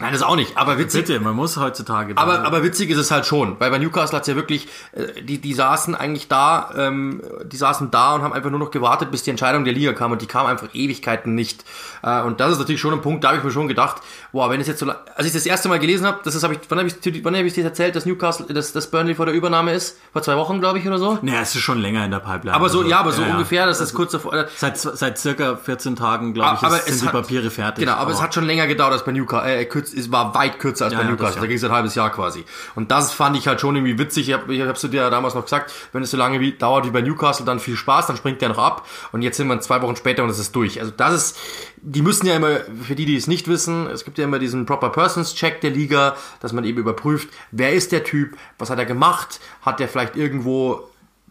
Nein, 0.00 0.12
das 0.12 0.22
auch 0.22 0.36
nicht. 0.36 0.56
Aber 0.56 0.78
witzig. 0.78 1.06
Bitte, 1.06 1.18
man 1.18 1.34
muss 1.34 1.56
heutzutage. 1.56 2.16
Aber, 2.16 2.44
aber 2.44 2.62
witzig 2.62 2.90
ist 2.90 2.98
es 2.98 3.10
halt 3.10 3.26
schon, 3.26 3.58
weil 3.58 3.70
bei 3.70 3.78
Newcastle 3.78 4.16
hat's 4.16 4.28
ja 4.28 4.36
wirklich, 4.36 4.68
äh, 4.92 5.22
die, 5.22 5.38
die 5.38 5.54
saßen 5.54 5.96
eigentlich 5.96 6.28
da, 6.28 6.70
ähm, 6.76 7.20
die 7.44 7.56
saßen 7.56 7.90
da 7.90 8.14
und 8.14 8.22
haben 8.22 8.32
einfach 8.32 8.50
nur 8.50 8.60
noch 8.60 8.70
gewartet, 8.70 9.10
bis 9.10 9.24
die 9.24 9.30
Entscheidung 9.30 9.64
der 9.64 9.72
Liga 9.72 9.92
kam 9.92 10.12
und 10.12 10.22
die 10.22 10.26
kam 10.26 10.46
einfach 10.46 10.68
Ewigkeiten 10.72 11.34
nicht. 11.34 11.64
Äh, 12.02 12.22
und 12.22 12.38
das 12.38 12.52
ist 12.52 12.58
natürlich 12.58 12.80
schon 12.80 12.94
ein 12.94 13.00
Punkt, 13.00 13.24
da 13.24 13.28
habe 13.28 13.38
ich 13.38 13.44
mir 13.44 13.50
schon 13.50 13.66
gedacht, 13.66 14.00
boah, 14.32 14.50
wenn 14.50 14.60
es 14.60 14.68
jetzt 14.68 14.78
so, 14.78 14.88
als 14.88 15.26
ich 15.26 15.32
das 15.32 15.46
erste 15.46 15.68
Mal 15.68 15.80
gelesen 15.80 16.06
habe, 16.06 16.20
das 16.22 16.36
ist, 16.36 16.44
habe 16.44 16.54
ich, 16.54 16.60
wann 16.68 16.78
habe 16.78 16.88
ich, 16.88 17.24
wann 17.24 17.34
habe 17.34 17.46
ich 17.46 17.54
dir 17.54 17.64
erzählt, 17.64 17.96
dass 17.96 18.06
Newcastle, 18.06 18.46
dass, 18.46 18.72
dass 18.72 18.90
Burnley 18.90 19.16
vor 19.16 19.26
der 19.26 19.34
Übernahme 19.34 19.72
ist? 19.72 19.98
Vor 20.12 20.22
zwei 20.22 20.36
Wochen, 20.36 20.60
glaube 20.60 20.78
ich, 20.78 20.86
oder 20.86 20.98
so? 20.98 21.18
Naja, 21.22 21.40
es 21.40 21.54
ist 21.56 21.62
schon 21.62 21.80
länger 21.80 22.04
in 22.04 22.12
der 22.12 22.20
Pipeline. 22.20 22.54
Aber 22.54 22.68
so, 22.68 22.78
also, 22.78 22.90
ja, 22.90 23.00
aber 23.00 23.10
so 23.10 23.22
ja, 23.22 23.32
ungefähr, 23.32 23.66
dass 23.66 23.78
das 23.78 23.94
kurz 23.94 24.12
davor. 24.12 24.32
Äh, 24.34 24.46
seit, 24.54 24.78
seit 24.78 25.18
circa 25.18 25.56
14 25.56 25.96
Tagen, 25.96 26.34
glaube 26.34 26.56
ich, 26.56 26.62
aber 26.62 26.76
ist, 26.76 26.86
sind 26.86 27.02
die 27.02 27.08
Papiere 27.08 27.50
fertig. 27.50 27.84
Genau, 27.84 27.94
aber, 27.94 28.02
aber, 28.02 28.12
es 28.12 28.22
hat 28.22 28.34
schon 28.34 28.44
länger 28.44 28.68
gedauert 28.68 28.92
als 28.92 29.04
bei 29.04 29.12
Newcastle, 29.12 29.58
äh, 29.58 29.64
es 29.94 30.10
war 30.10 30.34
weit 30.34 30.58
kürzer 30.58 30.86
als 30.86 30.94
ja, 30.94 31.00
bei 31.00 31.04
Newcastle. 31.06 31.36
Ja, 31.36 31.40
da 31.40 31.46
ging 31.46 31.56
es 31.56 31.64
ein 31.64 31.72
halbes 31.72 31.94
Jahr 31.94 32.10
quasi. 32.10 32.44
Und 32.74 32.90
das 32.90 33.12
fand 33.12 33.36
ich 33.36 33.46
halt 33.46 33.60
schon 33.60 33.76
irgendwie 33.76 33.98
witzig. 33.98 34.28
Ich 34.28 34.34
habe 34.34 34.54
ich 34.54 34.60
hab's 34.62 34.80
dir 34.80 34.92
ja 34.92 35.10
damals 35.10 35.34
noch 35.34 35.44
gesagt, 35.44 35.72
wenn 35.92 36.02
es 36.02 36.10
so 36.10 36.16
lange 36.16 36.40
wie, 36.40 36.52
dauert 36.52 36.86
wie 36.86 36.90
bei 36.90 37.00
Newcastle, 37.00 37.44
dann 37.44 37.60
viel 37.60 37.76
Spaß, 37.76 38.06
dann 38.06 38.16
springt 38.16 38.40
der 38.40 38.50
noch 38.50 38.58
ab. 38.58 38.86
Und 39.12 39.22
jetzt 39.22 39.36
sind 39.36 39.48
wir 39.48 39.60
zwei 39.60 39.82
Wochen 39.82 39.96
später 39.96 40.24
und 40.24 40.30
es 40.30 40.38
ist 40.38 40.54
durch. 40.54 40.80
Also 40.80 40.92
das 40.96 41.14
ist, 41.14 41.38
die 41.76 42.02
müssen 42.02 42.26
ja 42.26 42.36
immer, 42.36 42.58
für 42.82 42.94
die, 42.94 43.06
die 43.06 43.16
es 43.16 43.26
nicht 43.26 43.48
wissen, 43.48 43.86
es 43.88 44.04
gibt 44.04 44.18
ja 44.18 44.24
immer 44.24 44.38
diesen 44.38 44.66
Proper 44.66 44.90
Persons 44.90 45.34
Check 45.34 45.60
der 45.60 45.70
Liga, 45.70 46.16
dass 46.40 46.52
man 46.52 46.64
eben 46.64 46.78
überprüft, 46.78 47.28
wer 47.50 47.72
ist 47.72 47.92
der 47.92 48.04
Typ, 48.04 48.36
was 48.58 48.70
hat 48.70 48.78
er 48.78 48.86
gemacht, 48.86 49.40
hat 49.62 49.80
der 49.80 49.88
vielleicht 49.88 50.16
irgendwo 50.16 50.88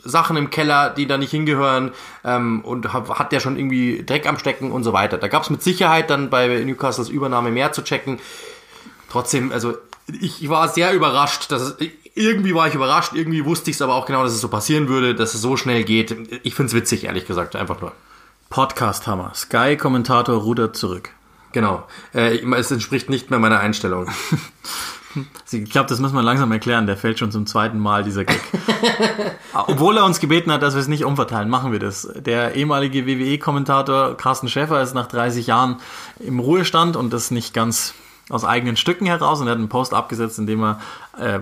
Sachen 0.08 0.38
im 0.38 0.50
Keller, 0.50 0.90
die 0.90 1.08
da 1.08 1.18
nicht 1.18 1.32
hingehören 1.32 1.92
ähm, 2.24 2.62
und 2.62 2.94
hat 2.94 3.32
der 3.32 3.40
schon 3.40 3.58
irgendwie 3.58 4.04
Dreck 4.06 4.28
am 4.28 4.38
Stecken 4.38 4.72
und 4.72 4.84
so 4.84 4.94
weiter. 4.94 5.18
Da 5.18 5.28
gab 5.28 5.44
es 5.44 5.50
mit 5.50 5.62
Sicherheit 5.62 6.10
dann 6.10 6.30
bei 6.30 6.48
Newcastles 6.48 7.10
Übernahme 7.10 7.52
mehr 7.52 7.72
zu 7.72 7.84
checken. 7.84 8.20
Trotzdem, 9.10 9.52
also 9.52 9.76
ich 10.22 10.48
war 10.50 10.68
sehr 10.70 10.94
überrascht, 10.94 11.52
dass 11.52 11.62
es, 11.62 11.76
irgendwie 12.16 12.56
war 12.56 12.68
ich 12.68 12.74
überrascht, 12.74 13.14
irgendwie 13.14 13.46
wusste 13.46 13.70
ich 13.70 13.76
es 13.78 13.82
aber 13.82 13.96
auch 13.96 14.06
genau, 14.06 14.24
dass 14.24 14.34
es 14.34 14.42
so 14.42 14.48
passieren 14.48 14.88
würde, 14.88 15.14
dass 15.14 15.34
es 15.34 15.42
so 15.42 15.58
schnell 15.58 15.84
geht. 15.84 16.16
Ich 16.44 16.56
finde 16.56 16.70
es 16.70 16.74
witzig, 16.74 17.04
ehrlich 17.06 17.28
gesagt, 17.28 17.56
einfach 17.56 17.82
nur. 17.82 17.92
Podcast-Hammer. 18.50 19.34
Sky-Kommentator 19.36 20.38
rudert 20.38 20.76
zurück. 20.78 21.12
Genau. 21.58 21.88
Äh, 22.14 22.38
es 22.54 22.70
entspricht 22.70 23.10
nicht 23.10 23.32
mehr 23.32 23.40
meiner 23.40 23.60
Einstellung. 23.60 24.08
Ich 25.52 25.72
glaube, 25.72 25.90
das 25.90 26.00
müssen 26.00 26.14
wir 26.14 26.22
langsam 26.22 26.52
erklären. 26.52 26.86
Der 26.86 26.96
fällt 26.96 27.18
schon 27.18 27.32
zum 27.32 27.48
zweiten 27.48 27.80
Mal, 27.80 28.04
dieser 28.04 28.24
Gag. 28.24 28.40
Obwohl 29.54 29.98
er 29.98 30.06
uns 30.06 30.20
gebeten 30.20 30.52
hat, 30.52 30.62
dass 30.62 30.76
wir 30.76 30.82
es 30.82 30.88
nicht 30.88 31.06
umverteilen, 31.06 31.50
machen 31.50 31.72
wir 31.72 31.80
das. 31.80 32.08
Der 32.14 32.54
ehemalige 32.54 33.08
WWE-Kommentator 33.08 34.16
Carsten 34.16 34.48
Schäfer 34.48 34.80
ist 34.80 34.94
nach 34.94 35.08
30 35.08 35.48
Jahren 35.48 35.78
im 36.20 36.38
Ruhestand 36.38 36.96
und 36.96 37.12
das 37.14 37.32
nicht 37.32 37.56
ganz 37.56 37.96
aus 38.30 38.46
eigenen 38.46 38.78
Stücken 38.78 39.08
heraus 39.08 39.42
und 39.42 39.48
er 39.48 39.52
hat 39.52 39.58
einen 39.58 39.70
Post 39.70 39.96
abgesetzt, 39.96 40.38
in 40.38 40.46
dem 40.46 40.62
er 40.62 40.80
äh, 41.20 41.40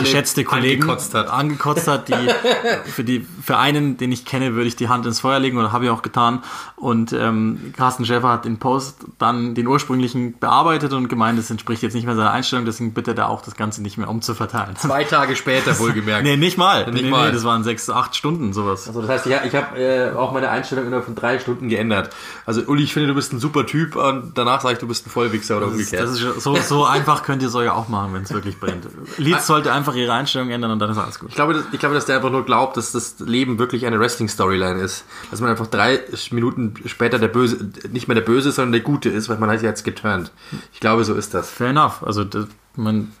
geschätzte 0.00 0.44
Kollegen 0.44 0.82
angekotzt 0.82 1.14
hat. 1.14 1.28
angekotzt 1.28 1.88
hat, 1.88 2.08
die 2.08 2.14
für 2.90 3.04
die 3.04 3.26
für 3.42 3.58
einen, 3.58 3.96
den 3.96 4.12
ich 4.12 4.24
kenne, 4.24 4.54
würde 4.54 4.68
ich 4.68 4.76
die 4.76 4.88
Hand 4.88 5.06
ins 5.06 5.20
Feuer 5.20 5.38
legen 5.38 5.58
oder 5.58 5.72
habe 5.72 5.84
ich 5.84 5.90
auch 5.90 6.02
getan. 6.02 6.42
Und 6.76 7.12
ähm, 7.12 7.72
Carsten 7.76 8.04
Schäfer 8.04 8.28
hat 8.28 8.44
den 8.44 8.58
Post 8.58 9.04
dann 9.18 9.54
den 9.54 9.66
ursprünglichen 9.66 10.38
bearbeitet 10.38 10.92
und 10.92 11.08
gemeint, 11.08 11.38
es 11.38 11.50
entspricht 11.50 11.82
jetzt 11.82 11.94
nicht 11.94 12.06
mehr 12.06 12.16
seiner 12.16 12.30
Einstellung, 12.30 12.64
deswegen 12.64 12.92
bittet 12.92 13.18
er 13.18 13.28
auch, 13.28 13.42
das 13.42 13.56
Ganze 13.56 13.82
nicht 13.82 13.98
mehr 13.98 14.08
umzuverteilen. 14.08 14.76
Zwei 14.76 15.04
Tage 15.04 15.36
später 15.36 15.78
wohlgemerkt. 15.78 16.24
nee, 16.24 16.36
nicht 16.36 16.58
mal. 16.58 16.90
Nicht 16.90 17.04
nee, 17.04 17.10
mal. 17.10 17.28
Nee, 17.28 17.34
das 17.34 17.44
waren 17.44 17.64
sechs, 17.64 17.88
acht 17.90 18.16
Stunden 18.16 18.52
sowas. 18.52 18.88
Also 18.88 19.00
das 19.00 19.10
heißt, 19.10 19.26
ich, 19.26 19.34
ich 19.44 19.54
habe 19.54 19.78
äh, 19.78 20.12
auch 20.14 20.32
meine 20.32 20.50
Einstellung 20.50 20.86
innerhalb 20.86 21.04
von 21.04 21.14
drei 21.14 21.38
Stunden 21.38 21.68
geändert. 21.68 22.10
Also 22.46 22.62
Uli, 22.62 22.84
ich 22.84 22.92
finde, 22.92 23.08
du 23.08 23.14
bist 23.14 23.32
ein 23.32 23.40
super 23.40 23.66
Typ 23.66 23.96
und 23.96 24.32
danach 24.36 24.60
sage 24.60 24.74
ich, 24.74 24.78
du 24.78 24.88
bist 24.88 25.06
ein 25.06 25.10
Vollwichser 25.10 25.56
oder 25.56 25.66
das 25.66 25.74
umgekehrt. 25.74 26.04
Ist, 26.04 26.22
das 26.22 26.36
ist 26.36 26.42
so, 26.42 26.56
so 26.56 26.84
einfach 26.86 27.22
könnt 27.22 27.42
ihr 27.42 27.48
es 27.48 27.54
euch 27.54 27.70
auch 27.70 27.88
machen, 27.88 28.14
wenn 28.14 28.22
es 28.22 28.32
wirklich 28.32 28.58
brennt. 28.58 28.86
Leeds 29.18 29.46
sollte 29.46 29.72
einfach 29.72 29.94
ihre 29.94 30.12
Einstellung 30.12 30.50
ändern 30.50 30.70
und 30.70 30.78
dann 30.78 30.90
ist 30.90 30.98
alles 30.98 31.18
gut. 31.18 31.30
Ich 31.30 31.34
glaube, 31.34 31.54
dass, 31.54 31.64
ich 31.72 31.78
glaube, 31.78 31.94
dass 31.94 32.06
der 32.06 32.16
einfach 32.16 32.30
nur 32.30 32.44
glaubt, 32.44 32.76
dass 32.76 32.92
das 32.92 33.18
Leben 33.20 33.58
wirklich 33.58 33.86
eine 33.86 33.98
Wrestling-Storyline 34.00 34.80
ist. 34.80 35.04
Dass 35.30 35.40
man 35.40 35.50
einfach 35.50 35.66
drei 35.66 36.00
Minuten 36.30 36.74
später 36.86 37.18
der 37.18 37.28
Böse, 37.28 37.70
nicht 37.90 38.08
mehr 38.08 38.14
der 38.14 38.22
Böse, 38.22 38.52
sondern 38.52 38.72
der 38.72 38.80
Gute 38.80 39.08
ist, 39.08 39.28
weil 39.28 39.38
man 39.38 39.50
hat 39.50 39.62
jetzt 39.62 39.84
geturnt. 39.84 40.32
Ich 40.72 40.80
glaube, 40.80 41.04
so 41.04 41.14
ist 41.14 41.34
das. 41.34 41.50
Fair 41.50 41.68
enough. 41.70 42.02
Also, 42.02 42.24
das, 42.24 42.46
man, 42.76 43.12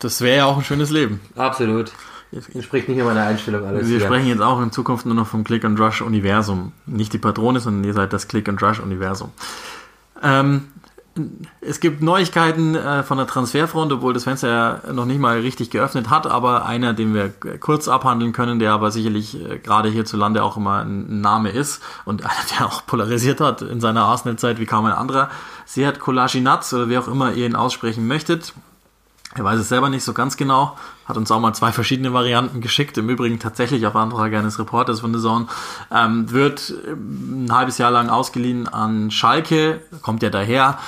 das 0.00 0.20
wäre 0.20 0.38
ja 0.38 0.44
auch 0.46 0.58
ein 0.58 0.64
schönes 0.64 0.90
Leben. 0.90 1.20
Absolut. 1.36 1.92
Entspricht 2.32 2.88
nicht 2.88 2.96
mehr 2.96 3.04
meiner 3.04 3.24
Einstellung 3.24 3.66
alles. 3.66 3.88
Wir 3.88 3.98
hier. 3.98 4.06
sprechen 4.06 4.28
jetzt 4.28 4.40
auch 4.40 4.62
in 4.62 4.70
Zukunft 4.70 5.04
nur 5.04 5.16
noch 5.16 5.26
vom 5.26 5.42
Click 5.42 5.64
and 5.64 5.80
Rush 5.80 6.00
Universum. 6.00 6.72
Nicht 6.86 7.12
die 7.12 7.18
Patrone, 7.18 7.58
sondern 7.58 7.82
ihr 7.82 7.92
seid 7.92 8.12
das 8.12 8.28
Click 8.28 8.48
and 8.48 8.62
Rush 8.62 8.78
Universum. 8.78 9.30
Ähm, 10.22 10.68
es 11.60 11.80
gibt 11.80 12.02
Neuigkeiten 12.02 12.74
äh, 12.74 13.02
von 13.02 13.18
der 13.18 13.26
Transferfront, 13.26 13.92
obwohl 13.92 14.14
das 14.14 14.24
Fenster 14.24 14.48
ja 14.48 14.92
noch 14.92 15.06
nicht 15.06 15.18
mal 15.18 15.40
richtig 15.40 15.70
geöffnet 15.70 16.08
hat, 16.08 16.26
aber 16.26 16.66
einer, 16.66 16.94
den 16.94 17.14
wir 17.14 17.30
kurz 17.58 17.88
abhandeln 17.88 18.32
können, 18.32 18.58
der 18.58 18.72
aber 18.72 18.90
sicherlich 18.90 19.34
äh, 19.34 19.58
gerade 19.58 19.88
hierzulande 19.88 20.42
auch 20.42 20.56
immer 20.56 20.84
ein 20.84 21.20
Name 21.20 21.50
ist 21.50 21.82
und 22.04 22.24
einer, 22.24 22.32
der 22.58 22.66
auch 22.66 22.86
polarisiert 22.86 23.40
hat 23.40 23.62
in 23.62 23.80
seiner 23.80 24.04
Arsenal-Zeit 24.04 24.60
wie 24.60 24.66
kaum 24.66 24.86
ein 24.86 24.92
anderer. 24.92 25.30
Seat 25.66 25.98
Kolasinac 25.98 26.72
oder 26.72 26.88
wie 26.88 26.98
auch 26.98 27.08
immer 27.08 27.32
ihr 27.32 27.46
ihn 27.46 27.56
aussprechen 27.56 28.06
möchtet. 28.06 28.54
Er 29.36 29.44
weiß 29.44 29.60
es 29.60 29.68
selber 29.68 29.88
nicht 29.88 30.02
so 30.02 30.12
ganz 30.12 30.36
genau, 30.36 30.76
hat 31.04 31.16
uns 31.16 31.30
auch 31.30 31.38
mal 31.38 31.52
zwei 31.52 31.70
verschiedene 31.70 32.12
Varianten 32.12 32.60
geschickt, 32.60 32.98
im 32.98 33.08
Übrigen 33.08 33.38
tatsächlich 33.38 33.86
auf 33.86 33.94
Antrag 33.94 34.34
eines 34.34 34.58
Reporters 34.58 35.00
von 35.00 35.14
The 35.14 35.20
Zone, 35.20 35.46
ähm, 35.94 36.32
wird 36.32 36.74
ähm, 36.88 37.44
ein 37.44 37.52
halbes 37.52 37.78
Jahr 37.78 37.92
lang 37.92 38.08
ausgeliehen 38.08 38.66
an 38.66 39.12
Schalke, 39.12 39.82
kommt 40.02 40.24
ja 40.24 40.30
daher 40.30 40.78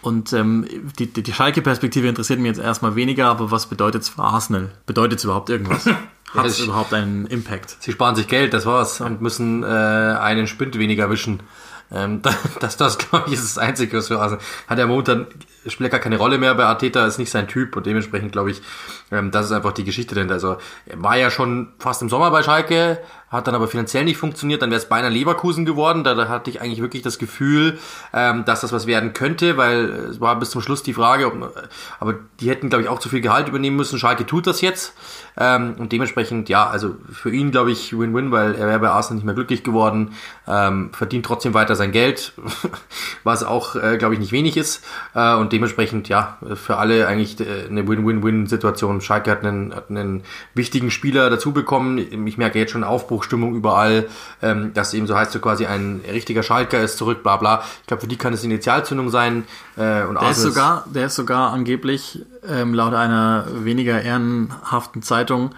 und 0.00 0.32
ähm, 0.32 0.64
die, 0.98 1.12
die, 1.12 1.22
die 1.22 1.32
Schalke-Perspektive 1.32 2.06
interessiert 2.06 2.38
mich 2.38 2.48
jetzt 2.48 2.60
erstmal 2.60 2.94
weniger, 2.94 3.26
aber 3.26 3.50
was 3.50 3.66
bedeutet 3.66 4.02
es 4.02 4.08
für 4.08 4.22
Arsenal? 4.22 4.70
Bedeutet 4.86 5.18
es 5.18 5.24
überhaupt 5.24 5.50
irgendwas? 5.50 5.86
Hat 6.34 6.46
es 6.46 6.60
überhaupt 6.60 6.94
einen 6.94 7.26
Impact? 7.26 7.78
Sie 7.80 7.90
sparen 7.90 8.14
sich 8.14 8.28
Geld, 8.28 8.52
das 8.52 8.64
war's, 8.64 9.00
und 9.00 9.22
müssen 9.22 9.62
äh, 9.62 9.66
einen 9.66 10.46
Spind 10.46 10.78
weniger 10.78 11.10
wischen. 11.10 11.42
Ähm, 11.90 12.22
das, 12.60 12.76
das 12.76 12.98
glaube 12.98 13.24
ich, 13.28 13.34
ist 13.34 13.44
das 13.44 13.58
Einzige, 13.58 13.96
was 13.96 14.08
für 14.08 14.20
Arsenal. 14.20 14.44
Hat 14.68 14.78
er 14.78 14.86
momentan 14.86 15.26
spielt 15.66 15.90
gar 15.90 16.00
keine 16.00 16.16
Rolle 16.16 16.38
mehr 16.38 16.54
bei 16.54 16.64
Arteta, 16.64 17.06
ist 17.06 17.18
nicht 17.18 17.30
sein 17.30 17.48
Typ 17.48 17.76
und 17.76 17.86
dementsprechend 17.86 18.32
glaube 18.32 18.50
ich, 18.50 18.62
ähm, 19.10 19.30
das 19.30 19.46
ist 19.46 19.52
einfach 19.52 19.72
die 19.72 19.84
Geschichte 19.84 20.14
denn 20.14 20.30
Also 20.30 20.56
er 20.86 21.02
war 21.02 21.16
ja 21.16 21.30
schon 21.30 21.68
fast 21.78 22.02
im 22.02 22.08
Sommer 22.08 22.30
bei 22.30 22.42
Schalke, 22.42 22.98
hat 23.30 23.46
dann 23.46 23.54
aber 23.54 23.68
finanziell 23.68 24.04
nicht 24.04 24.16
funktioniert, 24.16 24.62
dann 24.62 24.70
wäre 24.70 24.80
es 24.80 24.88
beinahe 24.88 25.10
Leverkusen 25.10 25.64
geworden. 25.64 26.02
Da, 26.02 26.14
da 26.14 26.28
hatte 26.28 26.50
ich 26.50 26.60
eigentlich 26.60 26.80
wirklich 26.80 27.02
das 27.02 27.18
Gefühl, 27.18 27.78
ähm, 28.14 28.44
dass 28.44 28.62
das 28.62 28.72
was 28.72 28.86
werden 28.86 29.12
könnte, 29.12 29.56
weil 29.56 29.84
es 30.10 30.20
war 30.20 30.38
bis 30.38 30.50
zum 30.50 30.62
Schluss 30.62 30.82
die 30.82 30.94
Frage, 30.94 31.26
ob, 31.26 31.54
aber 32.00 32.14
die 32.40 32.48
hätten, 32.48 32.70
glaube 32.70 32.82
ich, 32.82 32.88
auch 32.88 32.98
zu 32.98 33.08
viel 33.08 33.20
Gehalt 33.20 33.48
übernehmen 33.48 33.76
müssen. 33.76 33.98
Schalke 33.98 34.24
tut 34.24 34.46
das 34.46 34.60
jetzt. 34.60 34.94
Ähm, 35.36 35.74
und 35.78 35.92
dementsprechend, 35.92 36.48
ja, 36.48 36.68
also 36.68 36.96
für 37.12 37.30
ihn, 37.30 37.50
glaube 37.50 37.70
ich, 37.70 37.96
Win-Win, 37.96 38.32
weil 38.32 38.54
er 38.54 38.66
wäre 38.66 38.78
bei 38.78 38.88
Arsenal 38.88 39.16
nicht 39.16 39.24
mehr 39.24 39.34
glücklich 39.34 39.62
geworden, 39.62 40.14
verdient 40.44 41.26
trotzdem 41.26 41.52
weiter 41.52 41.76
sein 41.76 41.92
Geld, 41.92 42.32
was 43.24 43.44
auch, 43.44 43.76
äh, 43.76 43.98
glaube 43.98 44.14
ich, 44.14 44.20
nicht 44.20 44.32
wenig 44.32 44.56
ist. 44.56 44.82
Äh, 45.14 45.34
und 45.34 45.52
dementsprechend, 45.52 46.08
ja, 46.08 46.38
für 46.54 46.78
alle 46.78 47.06
eigentlich 47.06 47.38
äh, 47.40 47.66
eine 47.68 47.86
Win-Win-Win-Situation. 47.86 48.97
Schalke 49.00 49.30
hat 49.30 49.44
einen, 49.44 49.74
hat 49.74 49.90
einen 49.90 50.22
wichtigen 50.54 50.90
Spieler 50.90 51.30
dazu 51.30 51.52
bekommen. 51.52 51.98
Ich 52.26 52.38
merke 52.38 52.58
jetzt 52.58 52.72
schon 52.72 52.84
Aufbruchstimmung 52.84 53.54
überall, 53.54 54.08
ähm, 54.42 54.72
dass 54.74 54.94
eben 54.94 55.06
so 55.06 55.16
heißt, 55.16 55.32
so 55.32 55.38
quasi 55.38 55.66
ein 55.66 56.00
richtiger 56.10 56.42
Schalker 56.42 56.82
ist 56.82 56.98
zurück, 56.98 57.22
bla 57.22 57.36
bla. 57.36 57.62
Ich 57.80 57.86
glaube, 57.86 58.02
für 58.02 58.08
die 58.08 58.16
kann 58.16 58.32
es 58.32 58.44
Initialzündung 58.44 59.10
sein. 59.10 59.44
Äh, 59.76 60.04
und 60.04 60.20
der, 60.20 60.30
ist 60.30 60.42
sogar, 60.42 60.84
der 60.86 61.06
ist 61.06 61.14
sogar 61.16 61.52
angeblich 61.52 62.24
ähm, 62.46 62.74
laut 62.74 62.94
einer 62.94 63.46
weniger 63.52 64.00
ehrenhaften 64.02 65.02
Zeitung 65.02 65.54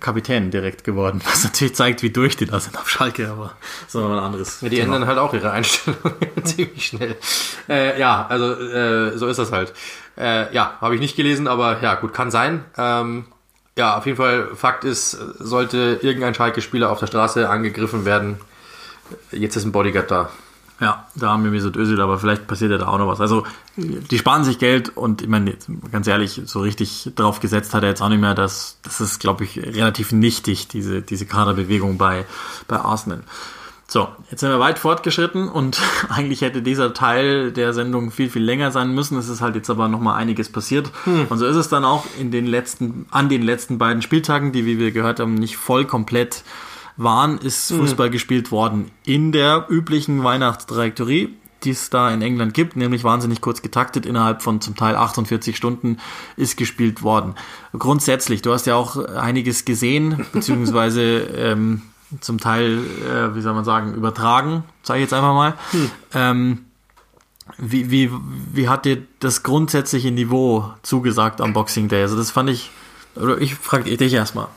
Kapitän 0.00 0.50
direkt 0.50 0.84
geworden, 0.84 1.20
was 1.24 1.44
natürlich 1.44 1.74
zeigt, 1.74 2.02
wie 2.02 2.10
durch 2.10 2.36
die 2.36 2.46
da 2.46 2.60
sind 2.60 2.76
auf 2.76 2.88
Schalke, 2.88 3.30
aber 3.30 3.52
so 3.88 4.04
ein 4.04 4.18
anderes. 4.18 4.60
Ja, 4.60 4.68
die 4.68 4.76
Thema. 4.76 4.94
ändern 4.96 5.08
halt 5.08 5.18
auch 5.18 5.34
ihre 5.34 5.50
Einstellung 5.50 5.98
ziemlich 6.44 6.86
schnell. 6.86 7.16
Äh, 7.68 7.98
ja, 8.00 8.26
also 8.28 8.52
äh, 8.52 9.16
so 9.16 9.26
ist 9.26 9.38
das 9.38 9.52
halt. 9.52 9.72
Äh, 10.16 10.52
ja, 10.54 10.76
habe 10.80 10.94
ich 10.94 11.00
nicht 11.00 11.16
gelesen, 11.16 11.46
aber 11.46 11.82
ja, 11.82 11.94
gut, 11.94 12.14
kann 12.14 12.30
sein. 12.30 12.64
Ähm, 12.76 13.26
ja, 13.76 13.98
auf 13.98 14.06
jeden 14.06 14.16
Fall, 14.16 14.48
Fakt 14.54 14.84
ist, 14.84 15.10
sollte 15.10 15.98
irgendein 16.00 16.34
Schalke-Spieler 16.34 16.90
auf 16.90 16.98
der 16.98 17.06
Straße 17.06 17.48
angegriffen 17.48 18.06
werden, 18.06 18.38
jetzt 19.30 19.56
ist 19.56 19.64
ein 19.64 19.72
Bodyguard 19.72 20.10
da. 20.10 20.30
Ja, 20.78 21.06
da 21.14 21.30
haben 21.30 21.42
wir 21.42 21.50
Mesut 21.50 21.76
Özil, 21.76 22.00
aber 22.02 22.18
vielleicht 22.18 22.46
passiert 22.46 22.70
ja 22.70 22.76
da 22.76 22.88
auch 22.88 22.98
noch 22.98 23.08
was. 23.08 23.20
Also, 23.20 23.44
die 23.76 24.18
sparen 24.18 24.44
sich 24.44 24.58
Geld 24.58 24.94
und 24.94 25.22
ich 25.22 25.28
meine, 25.28 25.56
ganz 25.90 26.06
ehrlich, 26.06 26.42
so 26.44 26.60
richtig 26.60 27.12
drauf 27.16 27.40
gesetzt 27.40 27.72
hat 27.72 27.82
er 27.82 27.88
jetzt 27.88 28.02
auch 28.02 28.10
nicht 28.10 28.20
mehr. 28.20 28.34
Das, 28.34 28.78
das 28.82 29.00
ist, 29.00 29.18
glaube 29.18 29.44
ich, 29.44 29.58
relativ 29.58 30.12
nichtig, 30.12 30.68
diese, 30.68 31.00
diese 31.00 31.24
Kaderbewegung 31.24 31.96
bei, 31.96 32.26
bei 32.68 32.76
Arsenal. 32.76 33.22
So, 33.88 34.08
jetzt 34.30 34.40
sind 34.40 34.50
wir 34.50 34.58
weit 34.58 34.78
fortgeschritten 34.80 35.48
und 35.48 35.80
eigentlich 36.08 36.42
hätte 36.42 36.60
dieser 36.60 36.92
Teil 36.92 37.52
der 37.52 37.72
Sendung 37.72 38.10
viel, 38.10 38.28
viel 38.28 38.42
länger 38.42 38.70
sein 38.70 38.94
müssen. 38.94 39.16
Es 39.16 39.28
ist 39.28 39.40
halt 39.40 39.54
jetzt 39.54 39.70
aber 39.70 39.88
nochmal 39.88 40.16
einiges 40.16 40.50
passiert. 40.50 40.90
Hm. 41.04 41.26
Und 41.30 41.38
so 41.38 41.46
ist 41.46 41.56
es 41.56 41.68
dann 41.68 41.84
auch 41.84 42.04
in 42.18 42.30
den 42.30 42.46
letzten, 42.46 43.06
an 43.10 43.28
den 43.28 43.42
letzten 43.42 43.78
beiden 43.78 44.02
Spieltagen, 44.02 44.52
die, 44.52 44.66
wie 44.66 44.78
wir 44.78 44.90
gehört 44.90 45.20
haben, 45.20 45.34
nicht 45.34 45.56
voll 45.56 45.84
komplett 45.84 46.42
waren, 46.96 47.38
ist 47.38 47.70
mhm. 47.70 47.78
Fußball 47.78 48.08
mhm. 48.08 48.12
gespielt 48.12 48.50
worden 48.50 48.90
in 49.04 49.32
der 49.32 49.66
üblichen 49.68 50.24
Weihnachtstrajektorie, 50.24 51.34
die 51.64 51.70
es 51.70 51.90
da 51.90 52.10
in 52.10 52.22
England 52.22 52.54
gibt, 52.54 52.76
nämlich 52.76 53.04
wahnsinnig 53.04 53.40
kurz 53.40 53.62
getaktet, 53.62 54.06
innerhalb 54.06 54.42
von 54.42 54.60
zum 54.60 54.76
Teil 54.76 54.96
48 54.96 55.56
Stunden 55.56 55.98
ist 56.36 56.56
gespielt 56.56 57.02
worden. 57.02 57.34
Grundsätzlich, 57.76 58.42
du 58.42 58.52
hast 58.52 58.66
ja 58.66 58.76
auch 58.76 58.96
einiges 58.96 59.64
gesehen, 59.64 60.26
beziehungsweise 60.32 61.02
ähm, 61.02 61.82
zum 62.20 62.38
Teil, 62.38 62.78
äh, 63.04 63.34
wie 63.34 63.40
soll 63.40 63.54
man 63.54 63.64
sagen, 63.64 63.94
übertragen, 63.94 64.64
sage 64.82 65.00
ich 65.00 65.04
jetzt 65.04 65.14
einfach 65.14 65.34
mal. 65.34 65.54
Hm. 65.72 65.90
Ähm, 66.14 66.58
wie, 67.58 67.90
wie, 67.90 68.10
wie 68.52 68.68
hat 68.68 68.84
dir 68.84 69.02
das 69.20 69.42
grundsätzliche 69.42 70.10
Niveau 70.10 70.72
zugesagt 70.82 71.40
am 71.40 71.52
Boxing 71.52 71.88
Day? 71.88 72.02
Also 72.02 72.16
das 72.16 72.30
fand 72.30 72.50
ich, 72.50 72.70
oder 73.14 73.40
ich 73.40 73.54
frage 73.54 73.96
dich 73.96 74.12
erstmal. 74.12 74.48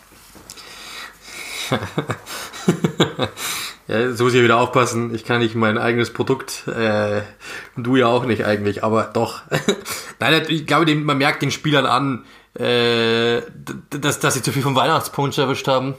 Ja, 3.88 4.11
so 4.13 4.24
muss 4.26 4.34
ich 4.34 4.43
wieder 4.43 4.57
aufpassen. 4.57 5.13
Ich 5.13 5.26
kann 5.26 5.39
nicht 5.39 5.55
mein 5.55 5.78
eigenes 5.78 6.11
Produkt, 6.11 6.67
äh, 6.67 7.22
du 7.78 7.95
ja 7.95 8.07
auch 8.07 8.26
nicht 8.26 8.45
eigentlich, 8.45 8.84
aber 8.84 9.03
doch. 9.03 9.41
Nein, 10.20 10.45
ich 10.47 10.65
glaube, 10.65 10.93
man 10.95 11.17
merkt 11.17 11.41
den 11.41 11.51
Spielern 11.51 11.86
an, 11.86 12.26
äh, 12.55 13.41
dass, 13.89 14.20
dass 14.20 14.34
sie 14.34 14.41
zu 14.41 14.51
viel 14.51 14.63
vom 14.63 14.76
Weihnachtspunsch 14.76 15.38
erwischt 15.38 15.67
haben. 15.67 15.95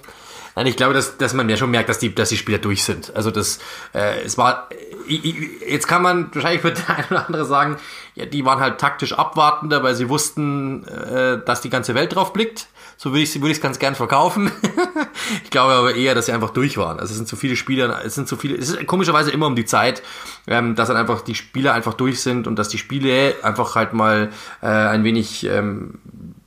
Nein, 0.57 0.67
ich 0.67 0.77
glaube, 0.77 0.95
dass, 0.95 1.17
dass 1.17 1.33
man 1.33 1.49
ja 1.49 1.57
schon 1.57 1.71
merkt, 1.71 1.89
dass 1.89 1.99
die, 1.99 2.15
dass 2.15 2.29
die 2.29 2.37
Spieler 2.37 2.59
durch 2.59 2.83
sind. 2.83 3.15
Also 3.15 3.31
das, 3.31 3.61
äh, 3.95 4.23
es 4.25 4.37
war, 4.37 4.69
jetzt 5.07 5.87
kann 5.87 6.03
man 6.03 6.35
wahrscheinlich 6.35 6.61
für 6.61 6.73
der 6.73 6.97
eine 6.97 7.07
oder 7.11 7.27
andere 7.27 7.45
sagen, 7.45 7.77
ja, 8.15 8.27
die 8.27 8.45
waren 8.45 8.61
halt 8.61 8.79
taktisch 8.79 9.13
abwartender, 9.13 9.83
weil 9.83 9.95
sie 9.95 10.09
wussten, 10.09 10.85
äh, 10.87 11.39
dass 11.45 11.61
die 11.61 11.71
ganze 11.71 11.95
Welt 11.95 12.15
drauf 12.15 12.33
blickt 12.33 12.67
So 13.03 13.13
würde 13.13 13.23
ich 13.23 13.35
es 13.35 13.41
würde 13.41 13.53
ich 13.53 13.63
ganz 13.63 13.79
gern 13.79 13.95
verkaufen. 13.95 14.53
ich 15.45 15.49
glaube 15.49 15.73
aber 15.73 15.95
eher, 15.95 16.15
dass 16.15 16.27
sie 16.27 16.33
einfach 16.33 16.51
durch 16.51 16.77
waren. 16.77 17.01
Also 17.01 17.13
es 17.13 17.17
sind 17.17 17.27
zu 17.27 17.35
viele 17.35 17.57
Spieler, 17.57 18.05
es 18.05 18.15
sind 18.15 18.29
zu 18.29 18.37
viele, 18.37 18.59
es 18.59 18.69
ist 18.69 18.87
komischerweise 18.87 19.31
immer 19.31 19.47
um 19.47 19.57
die 19.57 19.65
Zeit, 19.65 20.03
ähm, 20.47 20.75
dass 20.75 20.89
dann 20.89 20.99
einfach 20.99 21.23
die 21.23 21.35
Spieler 21.35 21.73
einfach 21.73 21.95
durch 21.95 22.21
sind 22.21 22.47
und 22.47 22.59
dass 22.59 22.69
die 22.69 22.77
Spiele 22.77 23.37
einfach 23.43 23.75
halt 23.75 23.95
mal 23.95 24.29
äh, 24.61 24.67
ein 24.67 25.03
wenig 25.03 25.47
ähm, 25.47 25.95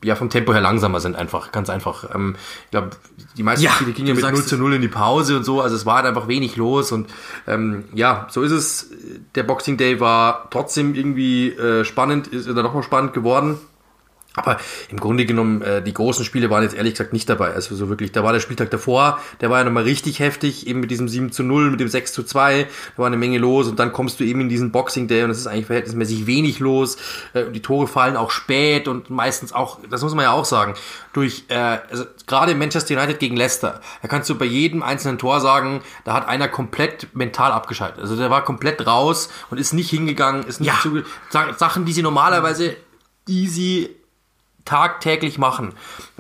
ja 0.04 0.16
vom 0.16 0.30
Tempo 0.30 0.54
her 0.54 0.62
langsamer 0.62 1.00
sind 1.00 1.16
einfach, 1.16 1.52
ganz 1.52 1.72
einfach. 1.72 2.14
Ähm, 2.14 2.36
ich 2.66 2.70
glaube, 2.70 2.92
die 3.36 3.42
meisten 3.42 3.66
ja, 3.66 3.72
Spiele 3.72 3.94
gingen 3.94 4.10
ja 4.10 4.14
mit 4.14 4.24
0 4.24 4.46
zu 4.46 4.56
0 4.56 4.76
in 4.76 4.82
die 4.84 4.90
Pause 4.90 5.38
und 5.38 5.46
so, 5.46 5.60
also 5.60 5.76
es 5.76 5.88
war 5.88 5.96
halt 5.96 6.06
einfach 6.06 6.28
wenig 6.28 6.56
los 6.56 6.92
und 6.92 7.10
ähm, 7.48 7.86
ja, 7.96 8.28
so 8.30 8.44
ist 8.44 8.52
es. 8.52 8.92
Der 9.34 9.42
Boxing 9.42 9.78
Day 9.78 10.00
war 10.00 10.52
trotzdem 10.52 10.94
irgendwie 10.94 11.50
äh, 11.50 11.84
spannend, 11.84 12.28
ist 12.28 12.48
dann 12.48 12.58
noch 12.58 12.76
mal 12.76 12.84
spannend 12.84 13.14
geworden. 13.14 13.58
Aber 14.36 14.58
im 14.90 15.00
Grunde 15.00 15.26
genommen, 15.26 15.62
äh, 15.62 15.84
die 15.84 15.94
großen 15.94 16.26
Spiele 16.26 16.50
waren 16.50 16.64
jetzt 16.64 16.76
ehrlich 16.76 16.94
gesagt 16.94 17.14
nicht 17.14 17.30
dabei. 17.30 17.54
Also 17.54 17.76
so 17.76 17.88
wirklich, 17.90 18.12
da 18.12 18.24
war 18.24 18.34
der 18.34 18.40
Spieltag 18.40 18.72
davor, 18.72 19.20
der 19.42 19.52
war 19.52 19.60
ja 19.60 19.64
nochmal 19.64 19.84
richtig 19.84 20.20
heftig, 20.20 20.66
eben 20.66 20.80
mit 20.80 20.90
diesem 20.90 21.08
7 21.08 21.32
zu 21.32 21.44
0, 21.44 21.70
mit 21.70 21.80
dem 21.80 21.88
6 21.88 22.14
zu 22.14 22.24
2, 22.24 22.64
da 22.64 22.68
war 22.98 23.06
eine 23.06 23.18
Menge 23.18 23.38
los 23.38 23.68
und 23.68 23.78
dann 23.78 23.94
kommst 23.94 24.20
du 24.20 24.24
eben 24.24 24.42
in 24.42 24.50
diesen 24.50 24.72
Boxing 24.72 25.08
Day 25.08 25.24
und 25.24 25.30
es 25.30 25.38
ist 25.38 25.46
eigentlich 25.46 25.68
verhältnismäßig 25.68 26.26
wenig 26.26 26.60
los. 26.60 26.98
Äh, 27.34 27.52
die 27.52 27.62
Tore 27.62 27.86
fallen 27.86 28.18
auch 28.18 28.32
spät 28.32 28.88
und 28.88 29.12
meistens 29.12 29.54
auch, 29.54 29.78
das 29.88 30.02
muss 30.02 30.16
man 30.16 30.24
ja 30.24 30.32
auch 30.32 30.46
sagen, 30.46 30.74
durch, 31.14 31.44
äh, 31.50 31.78
also 31.92 32.06
gerade 32.26 32.56
Manchester 32.56 32.96
United 32.96 33.20
gegen 33.20 33.38
Leicester, 33.38 33.82
da 34.02 34.08
kannst 34.08 34.32
du 34.32 34.36
bei 34.36 34.46
jedem 34.46 34.82
einzelnen 34.82 35.20
Tor 35.20 35.42
sagen, 35.42 35.84
da 36.06 36.14
hat 36.16 36.28
einer 36.28 36.48
komplett 36.48 37.16
mental 37.16 37.52
abgeschaltet. 37.52 38.00
Also 38.00 38.16
der 38.16 38.32
war 38.32 38.44
komplett 38.44 38.88
raus 38.88 39.30
und 39.52 39.60
ist 39.60 39.74
nicht 39.74 39.92
hingegangen, 39.92 40.44
ist 40.48 40.60
nicht 40.60 40.74
ja. 40.74 40.80
zu, 40.82 41.04
Sachen, 41.30 41.86
die 41.86 41.94
sie 41.94 42.02
normalerweise 42.02 42.76
easy 43.28 43.96
tagtäglich 44.66 45.38
machen, 45.38 45.74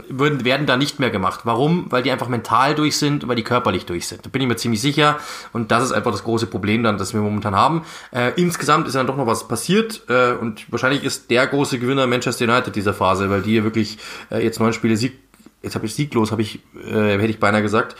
würden, 0.10 0.44
werden 0.44 0.66
da 0.66 0.76
nicht 0.76 1.00
mehr 1.00 1.10
gemacht. 1.10 1.42
Warum? 1.44 1.86
Weil 1.90 2.04
die 2.04 2.12
einfach 2.12 2.28
mental 2.28 2.76
durch 2.76 2.98
sind, 2.98 3.28
weil 3.28 3.36
die 3.36 3.44
körperlich 3.44 3.86
durch 3.86 4.08
sind. 4.08 4.26
Da 4.26 4.30
bin 4.30 4.42
ich 4.42 4.48
mir 4.48 4.56
ziemlich 4.58 4.82
sicher. 4.82 5.18
Und 5.54 5.72
das 5.72 5.84
ist 5.84 5.92
einfach 5.92 6.12
das 6.12 6.24
große 6.24 6.48
Problem 6.48 6.84
dann, 6.84 6.98
das 6.98 7.14
wir 7.14 7.22
momentan 7.22 7.56
haben. 7.56 7.84
Äh, 8.12 8.32
insgesamt 8.36 8.88
ist 8.88 8.96
dann 8.96 9.08
doch 9.08 9.18
noch 9.18 9.28
was 9.28 9.48
passiert. 9.48 10.04
Äh, 10.10 10.34
und 10.34 10.72
wahrscheinlich 10.72 11.04
ist 11.04 11.30
der 11.30 11.48
große 11.48 11.80
Gewinner 11.80 12.08
Manchester 12.08 12.46
United 12.46 12.76
dieser 12.76 12.94
Phase, 12.94 13.30
weil 13.30 13.42
die 13.42 13.64
wirklich 13.64 13.98
äh, 14.30 14.44
jetzt 14.44 14.60
neun 14.60 14.74
Spiele 14.74 14.98
Sieg, 14.98 15.18
jetzt 15.62 15.76
habe 15.76 15.86
ich 15.86 15.96
sieglos, 15.96 16.32
habe 16.32 16.42
ich, 16.42 16.60
äh, 16.86 17.18
hätte 17.18 17.28
ich 17.28 17.40
beinahe 17.40 17.62
gesagt, 17.62 17.96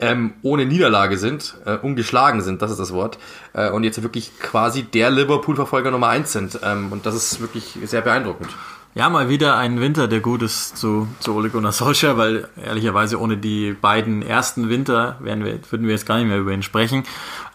ähm, 0.00 0.34
ohne 0.42 0.64
Niederlage 0.64 1.18
sind, 1.18 1.56
äh, 1.64 1.76
ungeschlagen 1.76 2.40
sind, 2.40 2.62
das 2.62 2.70
ist 2.70 2.78
das 2.78 2.92
Wort, 2.92 3.18
äh, 3.52 3.70
und 3.70 3.82
jetzt 3.82 4.00
wirklich 4.00 4.30
quasi 4.38 4.84
der 4.84 5.10
Liverpool-Verfolger 5.10 5.90
Nummer 5.90 6.08
eins 6.08 6.32
sind. 6.32 6.60
Ähm, 6.62 6.92
und 6.92 7.04
das 7.04 7.16
ist 7.16 7.40
wirklich 7.40 7.76
sehr 7.84 8.02
beeindruckend. 8.02 8.50
Ja, 8.98 9.08
mal 9.08 9.28
wieder 9.28 9.56
ein 9.56 9.80
Winter, 9.80 10.08
der 10.08 10.18
gut 10.18 10.42
ist 10.42 10.76
zu, 10.76 11.06
zu 11.20 11.32
Ole 11.36 11.50
Gunnar 11.50 11.70
Solskjaer, 11.70 12.16
weil 12.16 12.48
ehrlicherweise 12.60 13.20
ohne 13.20 13.36
die 13.36 13.72
beiden 13.72 14.22
ersten 14.22 14.70
Winter 14.70 15.18
wären 15.20 15.44
wir, 15.44 15.60
würden 15.70 15.86
wir 15.86 15.92
jetzt 15.92 16.04
gar 16.04 16.18
nicht 16.18 16.26
mehr 16.26 16.38
über 16.38 16.50
ihn 16.50 16.64
sprechen. 16.64 17.04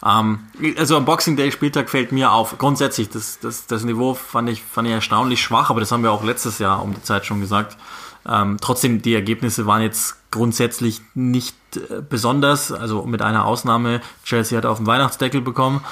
Ähm, 0.06 0.40
also 0.78 0.96
am 0.96 1.04
Boxing 1.04 1.36
Day 1.36 1.52
Spieltag 1.52 1.90
fällt 1.90 2.14
mir 2.14 2.32
auf, 2.32 2.58
grundsätzlich, 2.60 3.10
das, 3.10 3.40
das, 3.42 3.68
das 3.68 3.84
Niveau 3.84 4.14
fand 4.14 4.48
ich, 4.48 4.64
fand 4.64 4.88
ich 4.88 4.94
erstaunlich 4.94 5.42
schwach, 5.42 5.70
aber 5.70 5.82
das 5.82 5.92
haben 5.92 6.02
wir 6.02 6.14
auch 6.14 6.24
letztes 6.24 6.60
Jahr 6.60 6.82
um 6.82 6.94
die 6.94 7.04
Zeit 7.04 7.26
schon 7.26 7.42
gesagt. 7.42 7.76
Ähm, 8.28 8.58
trotzdem, 8.62 9.02
die 9.02 9.14
Ergebnisse 9.14 9.66
waren 9.66 9.82
jetzt 9.82 10.18
grundsätzlich 10.32 11.02
nicht 11.14 11.56
äh, 11.76 12.02
besonders, 12.08 12.72
also 12.72 13.04
mit 13.06 13.22
einer 13.22 13.46
Ausnahme. 13.46 14.02
Chelsea 14.24 14.58
hat 14.58 14.66
auf 14.66 14.78
den 14.78 14.88
Weihnachtsdeckel 14.88 15.42
bekommen 15.42 15.84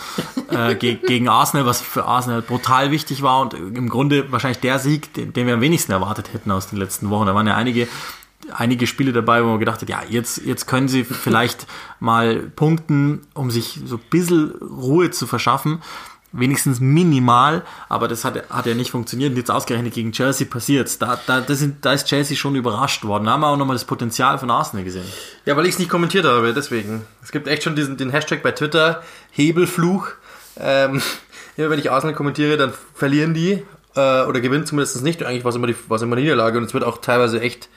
äh, 0.49 0.75
ge 0.79 0.95
gegen 0.95 1.29
Arsenal, 1.29 1.65
was 1.65 1.81
für 1.81 2.05
Arsenal 2.05 2.41
brutal 2.41 2.91
wichtig 2.91 3.21
war 3.21 3.41
und 3.41 3.53
im 3.53 3.89
Grunde 3.89 4.31
wahrscheinlich 4.31 4.59
der 4.59 4.79
Sieg, 4.79 5.13
den, 5.13 5.33
den 5.33 5.47
wir 5.47 5.55
am 5.55 5.61
wenigsten 5.61 5.91
erwartet 5.91 6.33
hätten 6.33 6.51
aus 6.51 6.67
den 6.67 6.79
letzten 6.79 7.09
Wochen. 7.09 7.27
Da 7.27 7.35
waren 7.35 7.47
ja 7.47 7.55
einige 7.55 7.87
einige 8.53 8.87
Spiele 8.87 9.13
dabei, 9.13 9.43
wo 9.43 9.49
man 9.49 9.59
gedacht 9.59 9.81
hat, 9.81 9.89
ja, 9.89 10.01
jetzt, 10.09 10.39
jetzt 10.43 10.65
können 10.65 10.87
sie 10.87 11.03
vielleicht 11.03 11.67
mal 11.99 12.37
punkten, 12.55 13.21
um 13.33 13.51
sich 13.51 13.79
so 13.85 13.97
ein 13.97 14.01
bisschen 14.09 14.51
Ruhe 14.61 15.11
zu 15.11 15.27
verschaffen 15.27 15.81
wenigstens 16.31 16.79
minimal, 16.79 17.63
aber 17.89 18.07
das 18.07 18.23
hat, 18.23 18.49
hat 18.49 18.65
ja 18.65 18.73
nicht 18.73 18.91
funktioniert. 18.91 19.31
Und 19.31 19.37
jetzt 19.37 19.51
ausgerechnet 19.51 19.93
gegen 19.93 20.11
Chelsea 20.11 20.47
passiert 20.49 21.01
Da, 21.01 21.19
da, 21.25 21.41
das 21.41 21.59
sind, 21.59 21.83
da 21.85 21.93
ist 21.93 22.07
Chelsea 22.07 22.37
schon 22.37 22.55
überrascht 22.55 23.03
worden. 23.03 23.25
Da 23.25 23.31
haben 23.31 23.41
wir 23.41 23.47
auch 23.47 23.57
nochmal 23.57 23.75
das 23.75 23.85
Potenzial 23.85 24.37
von 24.37 24.49
Arsenal 24.49 24.83
gesehen. 24.83 25.05
Ja, 25.45 25.57
weil 25.57 25.65
ich 25.65 25.73
es 25.73 25.79
nicht 25.79 25.89
kommentiert 25.89 26.25
habe, 26.25 26.53
deswegen. 26.53 27.05
Es 27.21 27.31
gibt 27.31 27.47
echt 27.47 27.63
schon 27.63 27.75
diesen, 27.75 27.97
den 27.97 28.09
Hashtag 28.09 28.43
bei 28.43 28.51
Twitter, 28.51 29.03
Hebelfluch. 29.31 30.09
Ähm, 30.57 31.01
immer 31.57 31.69
wenn 31.69 31.79
ich 31.79 31.91
Arsenal 31.91 32.15
kommentiere, 32.15 32.57
dann 32.57 32.73
verlieren 32.93 33.33
die 33.33 33.63
äh, 33.95 34.23
oder 34.23 34.39
gewinnen 34.39 34.65
zumindest 34.65 35.01
nicht. 35.03 35.23
Eigentlich 35.23 35.43
war 35.43 35.49
es 35.49 35.55
immer, 35.55 35.67
die, 35.67 35.75
immer 35.89 36.15
Niederlage 36.15 36.57
und 36.57 36.63
es 36.63 36.73
wird 36.73 36.83
auch 36.83 36.99
teilweise 36.99 37.41
echt 37.41 37.69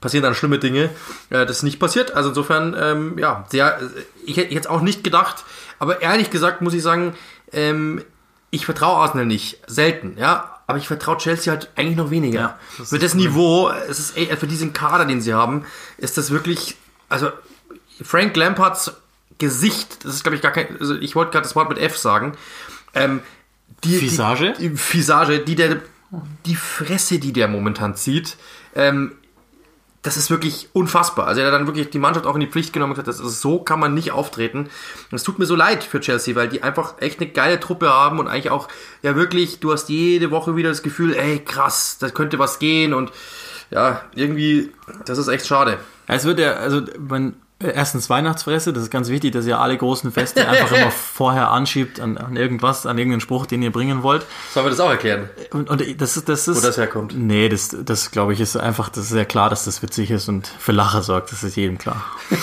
passieren 0.00 0.22
dann 0.22 0.34
schlimme 0.34 0.58
Dinge. 0.58 0.90
Äh, 1.30 1.46
das 1.46 1.58
ist 1.58 1.62
nicht 1.62 1.80
passiert. 1.80 2.14
Also 2.14 2.30
insofern, 2.30 2.76
ähm, 2.80 3.18
ja, 3.18 3.44
sehr, 3.50 3.78
ich 4.24 4.36
hätte 4.36 4.54
jetzt 4.54 4.68
auch 4.68 4.80
nicht 4.80 5.04
gedacht, 5.04 5.44
aber 5.78 6.02
ehrlich 6.02 6.30
gesagt 6.30 6.60
muss 6.60 6.74
ich 6.74 6.82
sagen, 6.82 7.14
ähm, 7.52 8.04
ich 8.50 8.64
vertraue 8.64 8.96
Arsenal 8.96 9.26
nicht, 9.26 9.60
selten, 9.66 10.16
ja. 10.18 10.54
Aber 10.66 10.76
ich 10.76 10.86
vertraue 10.86 11.16
Chelsea 11.16 11.50
halt 11.50 11.70
eigentlich 11.76 11.96
noch 11.96 12.10
weniger. 12.10 12.40
Ja, 12.40 12.58
das 12.76 12.90
für 12.90 12.98
das 12.98 13.14
Niveau, 13.14 13.70
es 13.88 13.98
ist 13.98 14.16
ey, 14.18 14.26
für 14.36 14.46
diesen 14.46 14.74
Kader, 14.74 15.06
den 15.06 15.22
sie 15.22 15.32
haben, 15.32 15.64
ist 15.96 16.18
das 16.18 16.30
wirklich, 16.30 16.76
also 17.08 17.30
Frank 18.02 18.36
Lampards 18.36 18.92
Gesicht, 19.38 20.04
das 20.04 20.14
ist 20.14 20.24
glaube 20.24 20.36
ich 20.36 20.42
gar 20.42 20.52
kein, 20.52 20.78
also 20.78 20.94
ich 20.96 21.14
wollte 21.14 21.32
gerade 21.32 21.44
das 21.44 21.56
Wort 21.56 21.70
mit 21.70 21.78
F 21.78 21.96
sagen. 21.96 22.36
Ähm, 22.92 23.20
die, 23.84 24.00
Visage? 24.00 24.54
Die, 24.58 24.68
die 24.68 24.78
Visage, 24.78 25.38
die 25.40 25.54
der, 25.54 25.80
die 26.44 26.56
Fresse, 26.56 27.18
die 27.18 27.32
der 27.32 27.48
momentan 27.48 27.94
zieht, 27.94 28.36
ähm, 28.74 29.12
das 30.08 30.16
ist 30.16 30.30
wirklich 30.30 30.70
unfassbar. 30.72 31.26
Also 31.26 31.42
er 31.42 31.48
hat 31.48 31.52
dann 31.52 31.66
wirklich 31.66 31.90
die 31.90 31.98
Mannschaft 31.98 32.24
auch 32.24 32.34
in 32.34 32.40
die 32.40 32.46
Pflicht 32.46 32.72
genommen 32.72 32.92
und 32.92 32.94
gesagt, 32.94 33.08
das 33.08 33.20
ist, 33.20 33.42
so 33.42 33.58
kann 33.58 33.78
man 33.78 33.92
nicht 33.92 34.10
auftreten. 34.10 34.70
Es 35.12 35.22
tut 35.22 35.38
mir 35.38 35.44
so 35.44 35.54
leid 35.54 35.84
für 35.84 36.00
Chelsea, 36.00 36.34
weil 36.34 36.48
die 36.48 36.62
einfach 36.62 36.94
echt 37.00 37.20
eine 37.20 37.28
geile 37.28 37.60
Truppe 37.60 37.90
haben 37.90 38.18
und 38.18 38.26
eigentlich 38.26 38.50
auch, 38.50 38.68
ja 39.02 39.16
wirklich, 39.16 39.60
du 39.60 39.70
hast 39.70 39.90
jede 39.90 40.30
Woche 40.30 40.56
wieder 40.56 40.70
das 40.70 40.82
Gefühl, 40.82 41.12
ey 41.12 41.40
krass, 41.40 41.98
da 42.00 42.08
könnte 42.08 42.38
was 42.38 42.58
gehen 42.58 42.94
und 42.94 43.12
ja, 43.70 44.00
irgendwie, 44.14 44.72
das 45.04 45.18
ist 45.18 45.28
echt 45.28 45.46
schade. 45.46 45.78
Es 46.06 46.24
wird 46.24 46.38
ja, 46.38 46.54
also 46.54 46.80
man 46.98 47.36
Erstens 47.60 48.08
Weihnachtsfresse, 48.08 48.72
das 48.72 48.84
ist 48.84 48.90
ganz 48.90 49.08
wichtig, 49.08 49.32
dass 49.32 49.44
ihr 49.44 49.58
alle 49.58 49.76
großen 49.76 50.12
Feste 50.12 50.48
einfach 50.48 50.70
immer 50.70 50.90
vorher 50.92 51.50
anschiebt 51.50 51.98
an, 51.98 52.16
an, 52.16 52.36
irgendwas, 52.36 52.86
an 52.86 52.98
irgendeinen 52.98 53.20
Spruch, 53.20 53.46
den 53.46 53.62
ihr 53.62 53.72
bringen 53.72 54.04
wollt. 54.04 54.24
Sollen 54.54 54.66
wir 54.66 54.70
das 54.70 54.78
auch 54.78 54.90
erklären? 54.90 55.28
Und, 55.50 55.68
und 55.68 56.00
das 56.00 56.16
ist, 56.16 56.28
das 56.28 56.46
ist. 56.46 56.56
Wo 56.58 56.60
das 56.60 56.76
herkommt? 56.76 57.18
Nee, 57.18 57.48
das, 57.48 57.76
das 57.84 58.12
glaube 58.12 58.32
ich 58.32 58.40
ist 58.40 58.56
einfach, 58.56 58.90
das 58.90 59.04
ist 59.04 59.10
sehr 59.10 59.24
klar, 59.24 59.50
dass 59.50 59.64
das 59.64 59.82
witzig 59.82 60.12
ist 60.12 60.28
und 60.28 60.46
für 60.46 60.70
Lacher 60.70 61.02
sorgt, 61.02 61.32
das 61.32 61.42
ist 61.42 61.56
jedem 61.56 61.78
klar. 61.78 62.04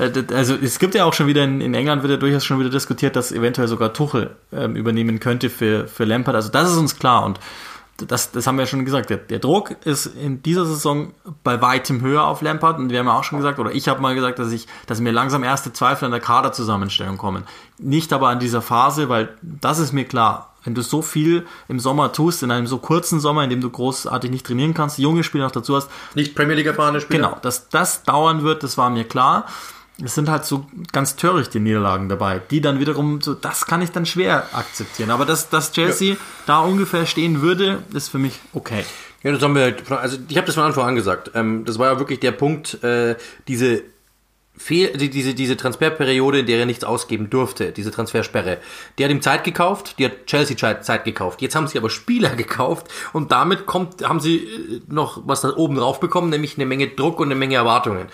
Äh, 0.00 0.12
also 0.32 0.54
es 0.54 0.78
gibt 0.78 0.94
ja 0.94 1.04
auch 1.04 1.12
schon 1.12 1.26
wieder 1.26 1.42
in, 1.42 1.60
in, 1.60 1.74
England 1.74 2.02
wird 2.02 2.12
ja 2.12 2.16
durchaus 2.18 2.44
schon 2.44 2.60
wieder 2.60 2.70
diskutiert, 2.70 3.16
dass 3.16 3.32
eventuell 3.32 3.66
sogar 3.66 3.92
Tuchel 3.92 4.30
ähm, 4.52 4.76
übernehmen 4.76 5.18
könnte 5.18 5.50
für, 5.50 5.88
für 5.88 6.04
Lampard. 6.04 6.36
Also 6.36 6.50
das 6.50 6.70
ist 6.70 6.76
uns 6.76 7.00
klar 7.00 7.24
und 7.24 7.40
das, 8.06 8.30
das 8.30 8.46
haben 8.46 8.56
wir 8.56 8.62
ja 8.62 8.66
schon 8.66 8.84
gesagt, 8.84 9.10
der, 9.10 9.16
der, 9.16 9.40
Druck 9.40 9.74
ist 9.84 10.06
in 10.06 10.40
dieser 10.42 10.64
Saison 10.64 11.12
bei 11.42 11.60
weitem 11.60 12.00
höher 12.00 12.24
auf 12.26 12.42
Lampard 12.42 12.78
und 12.78 12.90
wir 12.90 13.00
haben 13.00 13.06
ja 13.06 13.18
auch 13.18 13.24
schon 13.24 13.38
gesagt, 13.38 13.58
oder 13.58 13.72
ich 13.72 13.88
habe 13.88 14.00
mal 14.00 14.14
gesagt, 14.14 14.38
dass 14.38 14.52
ich, 14.52 14.68
dass 14.86 15.00
mir 15.00 15.10
langsam 15.10 15.42
erste 15.42 15.72
Zweifel 15.72 16.04
an 16.04 16.12
der 16.12 16.20
Kaderzusammenstellung 16.20 17.18
kommen. 17.18 17.42
Nicht 17.78 18.12
aber 18.12 18.28
an 18.28 18.38
dieser 18.38 18.62
Phase, 18.62 19.08
weil 19.08 19.30
das 19.42 19.80
ist 19.80 19.92
mir 19.92 20.04
klar. 20.04 20.54
Wenn 20.64 20.74
du 20.74 20.82
so 20.82 21.02
viel 21.02 21.46
im 21.68 21.80
Sommer 21.80 22.12
tust, 22.12 22.42
in 22.42 22.50
einem 22.50 22.66
so 22.66 22.78
kurzen 22.78 23.20
Sommer, 23.20 23.42
in 23.42 23.50
dem 23.50 23.60
du 23.60 23.70
großartig 23.70 24.30
nicht 24.30 24.46
trainieren 24.46 24.74
kannst, 24.74 24.98
junge 24.98 25.24
Spieler 25.24 25.44
noch 25.44 25.50
dazu 25.50 25.74
hast. 25.74 25.88
Nicht 26.14 26.34
Premier 26.34 26.56
League 26.56 26.66
erfahrene 26.66 27.00
Spieler. 27.00 27.28
Genau, 27.28 27.38
dass 27.40 27.68
das 27.68 28.02
dauern 28.02 28.42
wird, 28.42 28.62
das 28.62 28.76
war 28.76 28.90
mir 28.90 29.04
klar 29.04 29.46
es 30.02 30.14
sind 30.14 30.28
halt 30.28 30.44
so 30.44 30.66
ganz 30.92 31.16
törichte 31.16 31.58
Niederlagen 31.58 32.08
dabei, 32.08 32.40
die 32.50 32.60
dann 32.60 32.78
wiederum 32.78 33.20
so, 33.20 33.34
das 33.34 33.66
kann 33.66 33.82
ich 33.82 33.90
dann 33.90 34.06
schwer 34.06 34.46
akzeptieren. 34.52 35.10
Aber 35.10 35.24
dass, 35.24 35.48
dass 35.50 35.72
Chelsea 35.72 36.14
ja. 36.14 36.20
da 36.46 36.60
ungefähr 36.60 37.04
stehen 37.06 37.40
würde, 37.40 37.82
ist 37.92 38.08
für 38.08 38.18
mich 38.18 38.38
okay. 38.52 38.84
Ja, 39.22 39.32
das 39.32 39.42
haben 39.42 39.56
wir, 39.56 39.74
also 39.90 40.18
ich 40.28 40.36
habe 40.36 40.46
das 40.46 40.54
von 40.54 40.64
Anfang 40.64 40.86
an 40.86 40.94
gesagt. 40.94 41.32
Ähm, 41.34 41.64
das 41.64 41.78
war 41.78 41.92
ja 41.92 41.98
wirklich 41.98 42.20
der 42.20 42.30
Punkt, 42.32 42.82
äh, 42.84 43.16
diese 43.48 43.82
Fehl, 44.56 44.96
diese, 44.96 45.34
diese 45.34 45.56
Transferperiode, 45.56 46.40
in 46.40 46.46
der 46.46 46.58
er 46.58 46.66
nichts 46.66 46.84
ausgeben 46.84 47.30
durfte, 47.30 47.72
diese 47.72 47.90
Transfersperre. 47.90 48.58
Die 48.98 49.04
hat 49.04 49.10
ihm 49.10 49.22
Zeit 49.22 49.44
gekauft, 49.44 49.96
die 49.98 50.04
hat 50.04 50.26
Chelsea 50.26 50.56
Zeit 50.56 51.04
gekauft. 51.04 51.42
Jetzt 51.42 51.54
haben 51.54 51.66
sie 51.66 51.78
aber 51.78 51.90
Spieler 51.90 52.30
gekauft 52.36 52.88
und 53.12 53.32
damit 53.32 53.66
kommt, 53.66 54.06
haben 54.06 54.20
sie 54.20 54.44
äh, 54.44 54.80
noch 54.88 55.22
was 55.26 55.40
da 55.40 55.56
oben 55.56 55.76
drauf 55.76 55.98
bekommen, 55.98 56.30
nämlich 56.30 56.56
eine 56.56 56.66
Menge 56.66 56.88
Druck 56.88 57.18
und 57.18 57.28
eine 57.28 57.36
Menge 57.36 57.56
Erwartungen. 57.56 58.06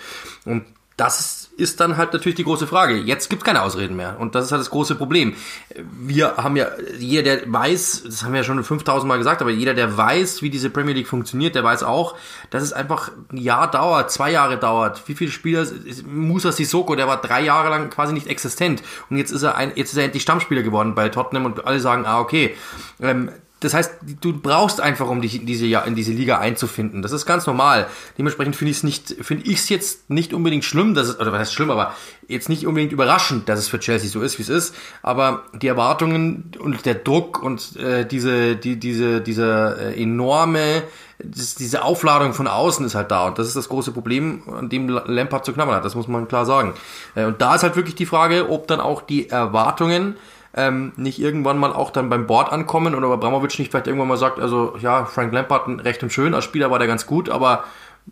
Und 0.45 0.65
das 0.97 1.19
ist 1.19 1.44
ist 1.57 1.79
dann 1.79 1.97
halt 1.97 2.11
natürlich 2.13 2.35
die 2.35 2.43
große 2.43 2.67
Frage. 2.67 2.95
Jetzt 2.95 3.29
gibt 3.29 3.41
es 3.41 3.45
keine 3.45 3.61
Ausreden 3.61 3.95
mehr. 3.95 4.17
Und 4.19 4.35
das 4.35 4.45
ist 4.45 4.51
halt 4.51 4.59
das 4.59 4.69
große 4.69 4.95
Problem. 4.95 5.35
Wir 5.75 6.37
haben 6.37 6.55
ja, 6.57 6.67
jeder, 6.97 7.23
der 7.23 7.51
weiß, 7.51 8.03
das 8.05 8.23
haben 8.23 8.33
wir 8.33 8.41
ja 8.41 8.43
schon 8.43 8.61
5000 8.63 9.07
Mal 9.07 9.17
gesagt, 9.17 9.41
aber 9.41 9.51
jeder, 9.51 9.73
der 9.73 9.97
weiß, 9.97 10.41
wie 10.41 10.49
diese 10.49 10.69
Premier 10.69 10.93
League 10.93 11.07
funktioniert, 11.07 11.55
der 11.55 11.63
weiß 11.63 11.83
auch, 11.83 12.15
dass 12.49 12.61
es 12.61 12.73
einfach 12.73 13.11
ein 13.31 13.37
Jahr 13.37 13.71
dauert, 13.71 14.11
zwei 14.11 14.31
Jahre 14.31 14.57
dauert. 14.57 15.07
Wie 15.07 15.15
viele 15.15 15.31
Spieler, 15.31 15.65
Musa 16.05 16.51
Sissoko, 16.51 16.95
der 16.95 17.07
war 17.07 17.21
drei 17.21 17.41
Jahre 17.41 17.69
lang 17.69 17.89
quasi 17.89 18.13
nicht 18.13 18.27
existent. 18.27 18.83
Und 19.09 19.17
jetzt 19.17 19.31
ist 19.31 19.43
er 19.43 19.55
ein, 19.55 19.71
jetzt 19.75 19.91
ist 19.91 19.97
er 19.97 20.05
endlich 20.05 20.23
Stammspieler 20.23 20.61
geworden 20.61 20.93
bei 20.93 21.09
Tottenham 21.09 21.45
und 21.45 21.65
alle 21.65 21.79
sagen, 21.79 22.05
ah, 22.05 22.19
okay. 22.19 22.55
Ähm, 23.01 23.31
das 23.65 23.73
heißt, 23.73 23.93
du 24.21 24.39
brauchst 24.39 24.79
einfach, 24.79 25.09
um 25.09 25.21
dich 25.21 25.41
in 25.41 25.47
diese, 25.47 25.65
in 25.65 25.95
diese 25.95 26.11
Liga 26.11 26.37
einzufinden. 26.37 27.01
Das 27.01 27.11
ist 27.11 27.25
ganz 27.25 27.47
normal. 27.47 27.87
Dementsprechend 28.15 28.55
finde 28.55 28.69
ich 28.69 28.77
es 28.77 28.83
nicht, 28.83 29.15
finde 29.21 29.45
ich 29.45 29.57
es 29.57 29.69
jetzt 29.69 30.07
nicht 30.09 30.35
unbedingt 30.35 30.63
schlimm, 30.63 30.93
dass 30.93 31.07
es, 31.07 31.19
oder 31.19 31.31
was 31.31 31.39
heißt 31.39 31.53
schlimm, 31.55 31.71
aber 31.71 31.95
jetzt 32.27 32.47
nicht 32.47 32.67
unbedingt 32.67 32.91
überraschend, 32.91 33.49
dass 33.49 33.57
es 33.57 33.67
für 33.67 33.79
Chelsea 33.79 34.07
so 34.07 34.21
ist, 34.21 34.37
wie 34.37 34.43
es 34.43 34.49
ist. 34.49 34.75
Aber 35.01 35.45
die 35.53 35.67
Erwartungen 35.67 36.51
und 36.59 36.85
der 36.85 36.93
Druck 36.93 37.41
und 37.41 37.75
äh, 37.77 38.05
diese, 38.05 38.55
die, 38.55 38.79
diese, 38.79 39.21
diese 39.21 39.77
äh, 39.79 39.99
enorme, 39.99 40.83
das, 41.17 41.55
diese 41.55 41.81
Aufladung 41.83 42.33
von 42.33 42.47
außen 42.47 42.85
ist 42.85 42.93
halt 42.93 43.09
da. 43.09 43.25
Und 43.25 43.39
das 43.39 43.47
ist 43.47 43.55
das 43.55 43.67
große 43.67 43.93
Problem, 43.93 44.43
an 44.55 44.69
dem 44.69 44.89
Lampard 44.89 45.43
zu 45.43 45.53
knabbern 45.53 45.75
hat. 45.75 45.85
Das 45.85 45.95
muss 45.95 46.07
man 46.07 46.27
klar 46.27 46.45
sagen. 46.45 46.75
Äh, 47.15 47.25
und 47.25 47.41
da 47.41 47.55
ist 47.55 47.63
halt 47.63 47.75
wirklich 47.75 47.95
die 47.95 48.05
Frage, 48.05 48.47
ob 48.47 48.67
dann 48.67 48.79
auch 48.79 49.01
die 49.01 49.27
Erwartungen 49.27 50.17
ähm, 50.55 50.93
nicht 50.95 51.19
irgendwann 51.19 51.57
mal 51.57 51.73
auch 51.73 51.91
dann 51.91 52.09
beim 52.09 52.27
Board 52.27 52.51
ankommen 52.51 52.95
oder 52.95 53.07
Abramovic 53.09 53.59
nicht 53.59 53.71
vielleicht 53.71 53.87
irgendwann 53.87 54.07
mal 54.07 54.17
sagt, 54.17 54.39
also 54.39 54.75
ja, 54.79 55.05
Frank 55.05 55.33
Lampard 55.33 55.67
recht 55.83 56.01
und 56.01 56.11
schön, 56.11 56.33
als 56.33 56.45
Spieler 56.45 56.71
war 56.71 56.79
der 56.79 56.87
ganz 56.87 57.05
gut, 57.05 57.29
aber 57.29 57.65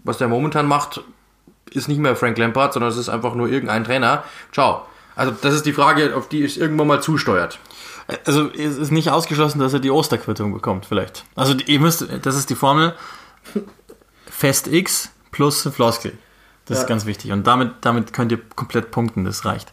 was 0.03 0.17
der 0.17 0.27
momentan 0.27 0.67
macht, 0.67 1.01
ist 1.71 1.87
nicht 1.87 1.99
mehr 1.99 2.15
Frank 2.15 2.37
Lampard, 2.37 2.73
sondern 2.73 2.91
es 2.91 2.97
ist 2.97 3.09
einfach 3.09 3.35
nur 3.35 3.47
irgendein 3.47 3.83
Trainer. 3.83 4.23
Ciao. 4.51 4.85
Also 5.15 5.33
das 5.41 5.53
ist 5.53 5.65
die 5.65 5.73
Frage, 5.73 6.15
auf 6.15 6.27
die 6.27 6.43
es 6.43 6.57
irgendwann 6.57 6.87
mal 6.87 7.01
zusteuert. 7.01 7.59
Also 8.25 8.49
es 8.51 8.77
ist 8.77 8.91
nicht 8.91 9.09
ausgeschlossen, 9.09 9.59
dass 9.59 9.73
er 9.73 9.79
die 9.79 9.91
Osterquittung 9.91 10.53
bekommt, 10.53 10.85
vielleicht. 10.85 11.23
Also 11.35 11.53
ihr 11.65 11.79
müsst, 11.79 12.05
das 12.23 12.35
ist 12.35 12.49
die 12.49 12.55
Formel 12.55 12.93
Fest 14.25 14.67
X 14.67 15.11
plus 15.31 15.69
Floskel. 15.73 16.17
Das 16.65 16.77
ja. 16.77 16.83
ist 16.83 16.87
ganz 16.87 17.05
wichtig. 17.05 17.31
Und 17.31 17.47
damit, 17.47 17.73
damit 17.81 18.11
könnt 18.13 18.31
ihr 18.31 18.39
komplett 18.55 18.91
punkten, 18.91 19.23
das 19.23 19.45
reicht. 19.45 19.71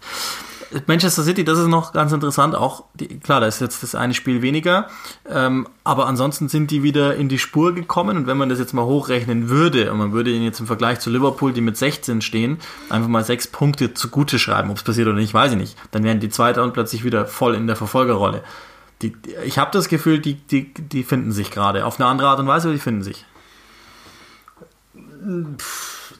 Manchester 0.86 1.22
City, 1.22 1.44
das 1.44 1.58
ist 1.58 1.66
noch 1.66 1.92
ganz 1.92 2.12
interessant. 2.12 2.54
Auch 2.54 2.84
die, 2.94 3.18
klar, 3.18 3.40
da 3.40 3.46
ist 3.46 3.60
jetzt 3.60 3.82
das 3.82 3.94
eine 3.94 4.14
Spiel 4.14 4.40
weniger, 4.42 4.88
ähm, 5.28 5.66
aber 5.84 6.06
ansonsten 6.06 6.48
sind 6.48 6.70
die 6.70 6.82
wieder 6.82 7.16
in 7.16 7.28
die 7.28 7.38
Spur 7.38 7.74
gekommen. 7.74 8.16
Und 8.16 8.26
wenn 8.26 8.36
man 8.36 8.48
das 8.48 8.58
jetzt 8.58 8.72
mal 8.72 8.84
hochrechnen 8.84 9.48
würde 9.48 9.90
und 9.92 9.98
man 9.98 10.12
würde 10.12 10.30
ihnen 10.30 10.44
jetzt 10.44 10.60
im 10.60 10.66
Vergleich 10.66 11.00
zu 11.00 11.10
Liverpool, 11.10 11.52
die 11.52 11.60
mit 11.60 11.76
16 11.76 12.20
stehen, 12.20 12.58
einfach 12.88 13.08
mal 13.08 13.24
sechs 13.24 13.48
Punkte 13.48 13.94
zugute 13.94 14.38
schreiben, 14.38 14.70
ob 14.70 14.76
es 14.76 14.82
passiert 14.82 15.08
oder 15.08 15.16
nicht, 15.16 15.34
weiß 15.34 15.52
ich 15.52 15.58
nicht. 15.58 15.76
Dann 15.90 16.04
wären 16.04 16.20
die 16.20 16.28
Zweiter 16.28 16.62
und 16.62 16.72
plötzlich 16.72 17.04
wieder 17.04 17.26
voll 17.26 17.54
in 17.54 17.66
der 17.66 17.76
Verfolgerrolle. 17.76 18.42
Die, 19.02 19.16
ich 19.44 19.58
habe 19.58 19.70
das 19.72 19.88
Gefühl, 19.88 20.20
die, 20.20 20.34
die, 20.34 20.72
die 20.74 21.02
finden 21.02 21.32
sich 21.32 21.50
gerade. 21.50 21.84
Auf 21.84 21.98
eine 21.98 22.08
andere 22.08 22.28
Art 22.28 22.38
und 22.38 22.46
Weise, 22.46 22.68
aber 22.68 22.74
die 22.74 22.80
finden 22.80 23.02
sich. 23.02 23.24
Sagen 24.94 25.56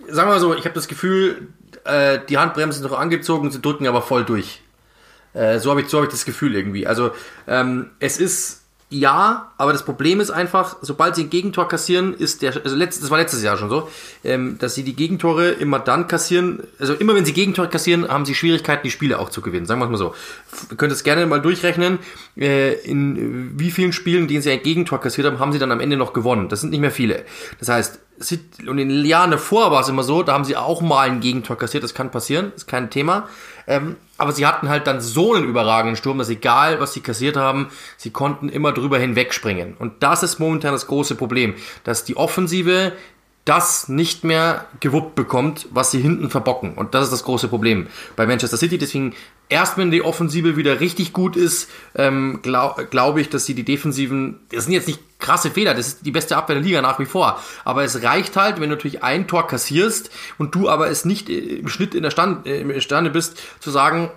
wir 0.09 0.27
mal 0.27 0.41
so, 0.41 0.55
ich 0.55 0.65
habe 0.65 0.75
das 0.75 0.89
Gefühl, 0.89 1.49
äh, 1.85 2.19
die 2.29 2.39
Handbremse 2.39 2.83
noch 2.83 2.99
angezogen, 2.99 3.51
sie 3.51 3.61
drücken 3.61 3.87
aber 3.87 4.03
voll 4.03 4.25
durch. 4.25 4.63
Äh, 5.33 5.59
so 5.59 5.71
habe 5.71 5.83
ich, 5.83 5.89
so 5.89 5.99
hab 5.99 6.05
ich 6.05 6.11
das 6.11 6.25
Gefühl 6.25 6.55
irgendwie. 6.55 6.87
Also 6.87 7.13
ähm, 7.47 7.91
es 8.01 8.19
ist 8.19 8.60
ja, 8.93 9.53
aber 9.57 9.73
das 9.73 9.85
Problem 9.85 10.19
ist 10.19 10.33
einfach, 10.33 10.77
sobald 10.83 11.15
sie 11.15 11.23
ein 11.23 11.31
Gegentor 11.31 11.69
kassieren, 11.69 12.13
ist 12.13 12.43
der, 12.43 12.57
also 12.65 12.75
letztes, 12.75 13.03
das 13.03 13.11
war 13.11 13.19
letztes 13.19 13.41
Jahr 13.41 13.57
schon 13.57 13.71
so, 13.71 13.89
ähm, 14.25 14.59
dass 14.59 14.75
sie 14.75 14.83
die 14.83 14.97
Gegentore 14.97 15.51
immer 15.51 15.79
dann 15.79 16.09
kassieren, 16.09 16.65
also 16.81 16.95
immer 16.95 17.15
wenn 17.15 17.25
sie 17.25 17.33
Gegentore 17.33 17.69
kassieren, 17.69 18.09
haben 18.09 18.27
sie 18.27 18.35
Schwierigkeiten, 18.35 18.83
die 18.83 18.91
Spiele 18.91 19.21
auch 19.21 19.31
zu 19.31 19.43
gewinnen. 19.43 19.65
Sagen 19.65 19.81
wir 19.81 19.85
es 19.85 19.93
mal 19.93 19.97
so. 19.97 20.13
Ihr 20.73 20.77
könnt 20.77 20.93
es 20.93 21.05
gerne 21.05 21.25
mal 21.27 21.41
durchrechnen, 21.41 22.01
äh, 22.37 22.73
in 22.81 23.53
wie 23.57 23.71
vielen 23.71 23.93
Spielen, 23.93 24.27
denen 24.27 24.43
sie 24.43 24.51
ein 24.51 24.63
Gegentor 24.63 25.01
kassiert 25.01 25.29
haben, 25.29 25.39
haben 25.39 25.53
sie 25.53 25.61
dann 25.61 25.71
am 25.71 25.79
Ende 25.79 25.97
noch 25.97 26.13
gewonnen. 26.13 26.49
Das 26.49 26.61
sind 26.61 26.71
nicht 26.71 26.81
mehr 26.81 26.91
viele. 26.91 27.25
Das 27.61 27.69
heißt, 27.69 28.01
und 28.67 28.79
in 28.79 28.89
den 28.89 29.05
Jahren 29.05 29.31
davor 29.31 29.71
war 29.71 29.83
es 29.83 29.89
immer 29.89 30.03
so, 30.03 30.25
da 30.25 30.33
haben 30.33 30.45
sie 30.45 30.57
auch 30.57 30.81
mal 30.83 31.09
ein 31.09 31.21
Gegentor 31.21 31.57
kassiert, 31.57 31.85
das 31.85 31.95
kann 31.95 32.11
passieren, 32.11 32.53
ist 32.57 32.67
kein 32.67 32.91
Thema. 32.91 33.29
Ähm, 33.67 33.97
aber 34.21 34.33
sie 34.33 34.47
hatten 34.47 34.69
halt 34.69 34.87
dann 34.87 35.01
so 35.01 35.35
einen 35.35 35.47
überragenden 35.47 35.97
Sturm, 35.97 36.19
dass 36.19 36.29
egal, 36.29 36.81
was 36.81 36.93
sie 36.93 37.01
kassiert 37.01 37.37
haben, 37.37 37.69
sie 37.97 38.11
konnten 38.11 38.49
immer 38.49 38.73
drüber 38.73 38.99
hinwegspringen. 38.99 39.75
Und 39.79 40.03
das 40.03 40.23
ist 40.23 40.39
momentan 40.39 40.73
das 40.73 40.87
große 40.87 41.15
Problem, 41.15 41.55
dass 41.85 42.05
die 42.05 42.17
Offensive 42.17 42.93
das 43.45 43.89
nicht 43.89 44.23
mehr 44.23 44.67
gewuppt 44.81 45.15
bekommt, 45.15 45.67
was 45.71 45.91
sie 45.91 46.01
hinten 46.01 46.31
verbocken. 46.31 46.75
Und 46.75 46.95
das 46.95 47.05
ist 47.05 47.13
das 47.13 47.25
große 47.25 47.49
Problem 47.49 47.87
bei 48.15 48.27
Manchester 48.27 48.57
City. 48.57 48.79
Deswegen 48.79 49.15
erst 49.51 49.77
wenn 49.77 49.91
die 49.91 50.03
Offensive 50.03 50.57
wieder 50.57 50.81
richtig 50.81 51.13
gut 51.13 51.37
ist, 51.37 51.69
ähm, 51.95 52.41
glaube 52.43 52.87
glaub 52.87 53.19
ich, 53.19 53.29
dass 53.29 53.45
sie 53.45 53.55
die 53.55 53.65
Defensiven, 53.65 54.41
das 54.51 54.65
sind 54.65 54.73
jetzt 54.73 54.89
nicht 54.89 55.01
krasse 55.19 55.51
Fehler, 55.51 55.75
das 55.75 55.89
ist 55.89 56.07
die 56.07 56.13
beste 56.13 56.37
Abwehr 56.37 56.57
der 56.57 56.65
Liga 56.65 56.81
nach 56.81 56.99
wie 56.99 57.05
vor, 57.05 57.43
aber 57.65 57.85
es 57.85 58.03
reicht 58.03 58.37
halt, 58.37 58.57
wenn 58.57 58.71
du 58.71 58.77
natürlich 58.77 59.03
ein 59.03 59.29
Tor 59.29 59.47
kassierst 59.47 60.11
und 60.39 60.55
du 60.55 60.71
aber 60.71 60.89
es 60.89 61.05
nicht 61.05 61.29
im 61.29 61.69
Schnitt 61.69 61.95
in 61.95 62.03
der 62.03 62.11
Stand, 62.11 62.47
äh, 62.47 62.61
imstande 62.61 63.11
bist, 63.11 63.39
zu 63.59 63.71
sagen, 63.71 64.11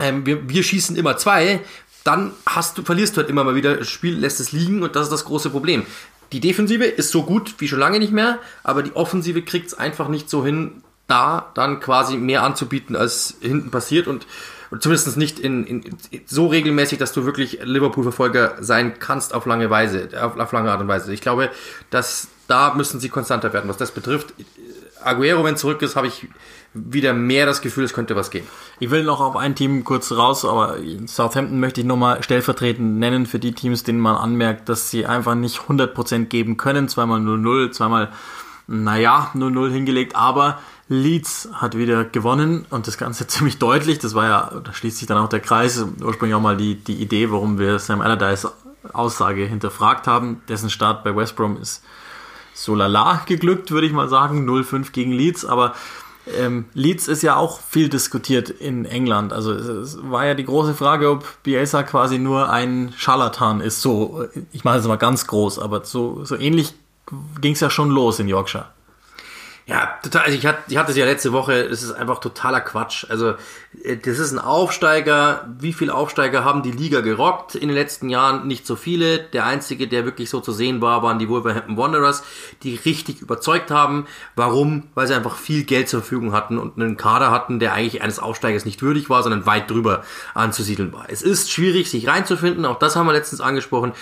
ähm, 0.00 0.26
wir, 0.26 0.48
wir 0.48 0.62
schießen 0.62 0.96
immer 0.96 1.16
zwei, 1.16 1.60
dann 2.02 2.32
hast 2.46 2.78
du, 2.78 2.82
verlierst 2.82 3.16
du 3.16 3.20
halt 3.20 3.30
immer 3.30 3.44
mal 3.44 3.54
wieder, 3.54 3.76
das 3.76 3.88
Spiel 3.88 4.18
lässt 4.18 4.40
es 4.40 4.52
liegen 4.52 4.82
und 4.82 4.96
das 4.96 5.04
ist 5.04 5.12
das 5.12 5.24
große 5.26 5.50
Problem. 5.50 5.84
Die 6.32 6.40
Defensive 6.40 6.84
ist 6.84 7.10
so 7.10 7.24
gut 7.24 7.54
wie 7.58 7.68
schon 7.68 7.78
lange 7.78 7.98
nicht 7.98 8.12
mehr, 8.12 8.38
aber 8.64 8.82
die 8.82 8.96
Offensive 8.96 9.42
kriegt 9.42 9.68
es 9.68 9.74
einfach 9.74 10.08
nicht 10.08 10.30
so 10.30 10.44
hin, 10.44 10.82
da 11.06 11.50
dann 11.54 11.78
quasi 11.80 12.16
mehr 12.16 12.42
anzubieten, 12.42 12.96
als 12.96 13.36
hinten 13.40 13.70
passiert 13.70 14.06
und 14.06 14.26
zumindest 14.78 15.16
nicht 15.16 15.38
in, 15.38 15.66
in, 15.66 15.84
so 16.26 16.46
regelmäßig, 16.46 16.98
dass 16.98 17.12
du 17.12 17.24
wirklich 17.24 17.60
Liverpool-Verfolger 17.62 18.56
sein 18.60 18.98
kannst 18.98 19.34
auf 19.34 19.46
lange 19.46 19.70
Weise, 19.70 20.08
auf, 20.20 20.38
auf 20.38 20.52
lange 20.52 20.70
Art 20.70 20.80
und 20.80 20.88
Weise. 20.88 21.12
Ich 21.12 21.20
glaube, 21.20 21.50
dass 21.90 22.28
da 22.48 22.74
müssen 22.74 23.00
sie 23.00 23.08
konstanter 23.08 23.52
werden, 23.52 23.68
was 23.68 23.76
das 23.76 23.92
betrifft. 23.92 24.34
Aguero, 25.02 25.44
wenn 25.44 25.56
zurück 25.56 25.82
ist, 25.82 25.96
habe 25.96 26.06
ich 26.06 26.28
wieder 26.74 27.12
mehr 27.12 27.44
das 27.46 27.60
Gefühl, 27.60 27.84
es 27.84 27.92
könnte 27.92 28.16
was 28.16 28.30
gehen. 28.30 28.46
Ich 28.78 28.90
will 28.90 29.04
noch 29.04 29.20
auf 29.20 29.36
ein 29.36 29.54
Team 29.54 29.84
kurz 29.84 30.12
raus, 30.12 30.44
aber 30.44 30.76
Southampton 31.06 31.60
möchte 31.60 31.80
ich 31.80 31.86
nochmal 31.86 32.22
stellvertretend 32.22 32.98
nennen 32.98 33.26
für 33.26 33.38
die 33.38 33.52
Teams, 33.52 33.82
denen 33.84 34.00
man 34.00 34.16
anmerkt, 34.16 34.68
dass 34.68 34.90
sie 34.90 35.06
einfach 35.06 35.34
nicht 35.34 35.60
100% 35.60 36.26
geben 36.26 36.56
können. 36.56 36.88
Zweimal 36.88 37.20
0-0, 37.20 37.72
zweimal, 37.72 38.10
naja, 38.66 39.30
0-0 39.34 39.70
hingelegt, 39.70 40.16
aber 40.16 40.60
Leeds 40.92 41.48
hat 41.52 41.76
wieder 41.76 42.04
gewonnen 42.04 42.66
und 42.70 42.86
das 42.86 42.98
Ganze 42.98 43.26
ziemlich 43.28 43.58
deutlich. 43.58 43.98
Das 43.98 44.14
war 44.14 44.26
ja, 44.26 44.60
da 44.62 44.72
schließt 44.72 44.98
sich 44.98 45.08
dann 45.08 45.18
auch 45.18 45.28
der 45.28 45.40
Kreis, 45.40 45.84
ursprünglich 46.00 46.34
auch 46.34 46.40
mal 46.40 46.56
die, 46.56 46.76
die 46.76 46.94
Idee, 46.94 47.30
warum 47.30 47.58
wir 47.58 47.78
Sam 47.78 48.00
Allardyce 48.00 48.48
Aussage 48.92 49.44
hinterfragt 49.44 50.06
haben. 50.06 50.42
Dessen 50.48 50.70
Start 50.70 51.04
bei 51.04 51.14
West 51.14 51.36
Brom 51.36 51.56
ist 51.60 51.82
so 52.54 52.74
lala 52.74 53.22
geglückt, 53.26 53.70
würde 53.70 53.86
ich 53.86 53.92
mal 53.92 54.08
sagen. 54.08 54.48
0-5 54.48 54.92
gegen 54.92 55.12
Leeds, 55.12 55.44
aber 55.44 55.74
ähm, 56.26 56.66
Leeds 56.74 57.08
ist 57.08 57.22
ja 57.22 57.36
auch 57.36 57.60
viel 57.60 57.88
diskutiert 57.88 58.50
in 58.50 58.84
England. 58.84 59.32
Also 59.32 59.52
es, 59.52 59.98
war 60.02 60.26
ja 60.26 60.34
die 60.34 60.44
große 60.44 60.74
Frage, 60.74 61.10
ob 61.10 61.24
Bielsa 61.42 61.82
quasi 61.82 62.18
nur 62.18 62.50
ein 62.50 62.92
Scharlatan 62.96 63.60
ist. 63.60 63.82
So, 63.82 64.26
ich 64.52 64.64
mache 64.64 64.78
es 64.78 64.86
mal 64.86 64.96
ganz 64.96 65.26
groß, 65.26 65.58
aber 65.58 65.84
so, 65.84 66.24
so 66.24 66.36
ähnlich 66.36 66.74
ging 67.40 67.54
es 67.54 67.60
ja 67.60 67.70
schon 67.70 67.90
los 67.90 68.20
in 68.20 68.28
Yorkshire. 68.28 68.66
Ja, 69.64 69.98
total. 70.02 70.22
Also 70.22 70.36
ich 70.36 70.44
hatte, 70.44 70.58
ich 70.68 70.76
hatte 70.76 70.90
es 70.90 70.96
ja 70.96 71.04
letzte 71.04 71.32
Woche, 71.32 71.68
das 71.68 71.84
ist 71.84 71.92
einfach 71.92 72.18
totaler 72.18 72.60
Quatsch. 72.60 73.06
Also, 73.08 73.34
äh, 73.84 73.96
das 73.96 74.18
ist 74.18 74.32
ein 74.32 74.40
Aufsteiger. 74.40 75.48
Wie 75.60 75.72
viele 75.72 75.94
Aufsteiger 75.94 76.44
haben 76.44 76.62
die 76.62 76.72
Liga 76.72 77.00
gerockt 77.00 77.54
in 77.54 77.68
den 77.68 77.76
letzten 77.76 78.08
Jahren? 78.08 78.48
Nicht 78.48 78.66
so 78.66 78.74
viele. 78.74 79.20
Der 79.20 79.46
einzige, 79.46 79.86
der 79.86 80.04
wirklich 80.04 80.30
so 80.30 80.40
zu 80.40 80.50
sehen 80.50 80.80
war, 80.80 81.04
waren 81.04 81.20
die 81.20 81.28
Wolverhampton 81.28 81.76
Wanderers, 81.76 82.24
die 82.64 82.74
richtig 82.74 83.20
überzeugt 83.20 83.70
haben. 83.70 84.06
Warum? 84.34 84.88
Weil 84.94 85.06
sie 85.06 85.14
einfach 85.14 85.36
viel 85.36 85.62
Geld 85.62 85.88
zur 85.88 86.00
Verfügung 86.00 86.32
hatten 86.32 86.58
und 86.58 86.76
einen 86.76 86.96
Kader 86.96 87.30
hatten, 87.30 87.60
der 87.60 87.72
eigentlich 87.72 88.02
eines 88.02 88.18
Aufsteigers 88.18 88.64
nicht 88.64 88.82
würdig 88.82 89.10
war, 89.10 89.22
sondern 89.22 89.46
weit 89.46 89.70
drüber 89.70 90.02
anzusiedeln 90.34 90.92
war. 90.92 91.06
Es 91.08 91.22
ist 91.22 91.52
schwierig, 91.52 91.88
sich 91.88 92.08
reinzufinden. 92.08 92.66
Auch 92.66 92.80
das 92.80 92.96
haben 92.96 93.06
wir 93.06 93.12
letztens 93.12 93.40
angesprochen. 93.40 93.92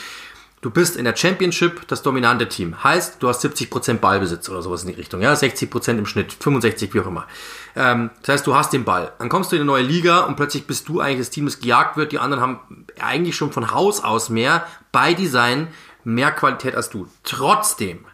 Du 0.62 0.68
bist 0.70 0.96
in 0.96 1.06
der 1.06 1.16
Championship 1.16 1.88
das 1.88 2.02
dominante 2.02 2.46
Team. 2.46 2.84
Heißt, 2.84 3.22
du 3.22 3.28
hast 3.28 3.42
70% 3.42 3.94
Ballbesitz 3.94 4.50
oder 4.50 4.60
sowas 4.60 4.82
in 4.82 4.90
die 4.90 4.94
Richtung. 4.94 5.22
Ja, 5.22 5.32
60% 5.32 5.96
im 5.96 6.04
Schnitt, 6.04 6.34
65, 6.34 6.92
wie 6.92 7.00
auch 7.00 7.06
immer. 7.06 7.26
Ähm, 7.74 8.10
das 8.20 8.34
heißt, 8.34 8.46
du 8.46 8.54
hast 8.54 8.74
den 8.74 8.84
Ball. 8.84 9.10
Dann 9.18 9.30
kommst 9.30 9.52
du 9.52 9.56
in 9.56 9.62
eine 9.62 9.66
neue 9.66 9.82
Liga 9.82 10.20
und 10.20 10.36
plötzlich 10.36 10.66
bist 10.66 10.86
du 10.88 11.00
eigentlich 11.00 11.20
das 11.20 11.30
Team, 11.30 11.46
das 11.46 11.60
gejagt 11.60 11.96
wird. 11.96 12.12
Die 12.12 12.18
anderen 12.18 12.42
haben 12.42 12.86
eigentlich 13.00 13.36
schon 13.36 13.52
von 13.52 13.70
Haus 13.70 14.04
aus 14.04 14.28
mehr, 14.28 14.66
bei 14.92 15.14
Design, 15.14 15.68
mehr 16.04 16.30
Qualität 16.30 16.74
als 16.74 16.90
du. 16.90 17.08
Trotzdem 17.24 18.04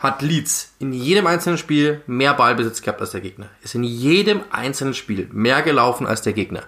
hat 0.00 0.22
Leeds 0.22 0.72
in 0.78 0.94
jedem 0.94 1.26
einzelnen 1.26 1.58
Spiel 1.58 2.00
mehr 2.06 2.32
Ballbesitz 2.32 2.80
gehabt 2.80 3.02
als 3.02 3.10
der 3.10 3.20
Gegner. 3.20 3.48
Ist 3.62 3.74
in 3.74 3.84
jedem 3.84 4.40
einzelnen 4.50 4.94
Spiel 4.94 5.28
mehr 5.30 5.60
gelaufen 5.60 6.06
als 6.06 6.22
der 6.22 6.32
Gegner. 6.32 6.62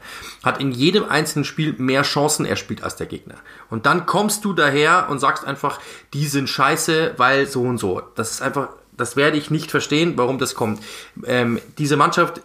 Hat 0.45 0.61
in 0.61 0.71
jedem 0.71 1.09
einzelnen 1.09 1.47
Spiel 1.47 1.75
mehr 1.79 2.03
Chancen 2.03 2.45
erspielt 2.45 2.85
als 2.85 2.97
der 2.97 3.07
Gegner. 3.07 3.37
Und 3.71 3.87
dann 3.87 4.05
kommst 4.05 4.45
du 4.45 4.53
daher 4.53 5.09
und 5.09 5.19
sagst 5.19 5.47
einfach, 5.47 5.81
die 6.13 6.27
sind 6.27 6.51
scheiße, 6.51 7.15
weil 7.17 7.47
so 7.47 7.63
und 7.63 7.79
so. 7.79 8.03
Das 8.17 8.33
ist 8.33 8.43
einfach, 8.43 8.69
das 8.99 9.17
werde 9.17 9.39
ich 9.39 9.51
nicht 9.51 9.71
verstehen, 9.71 10.13
warum 10.17 10.39
das 10.39 10.55
kommt. 10.55 10.83
Ähm, 11.25 11.59
diese 11.79 11.97
Mannschaft 11.97 12.43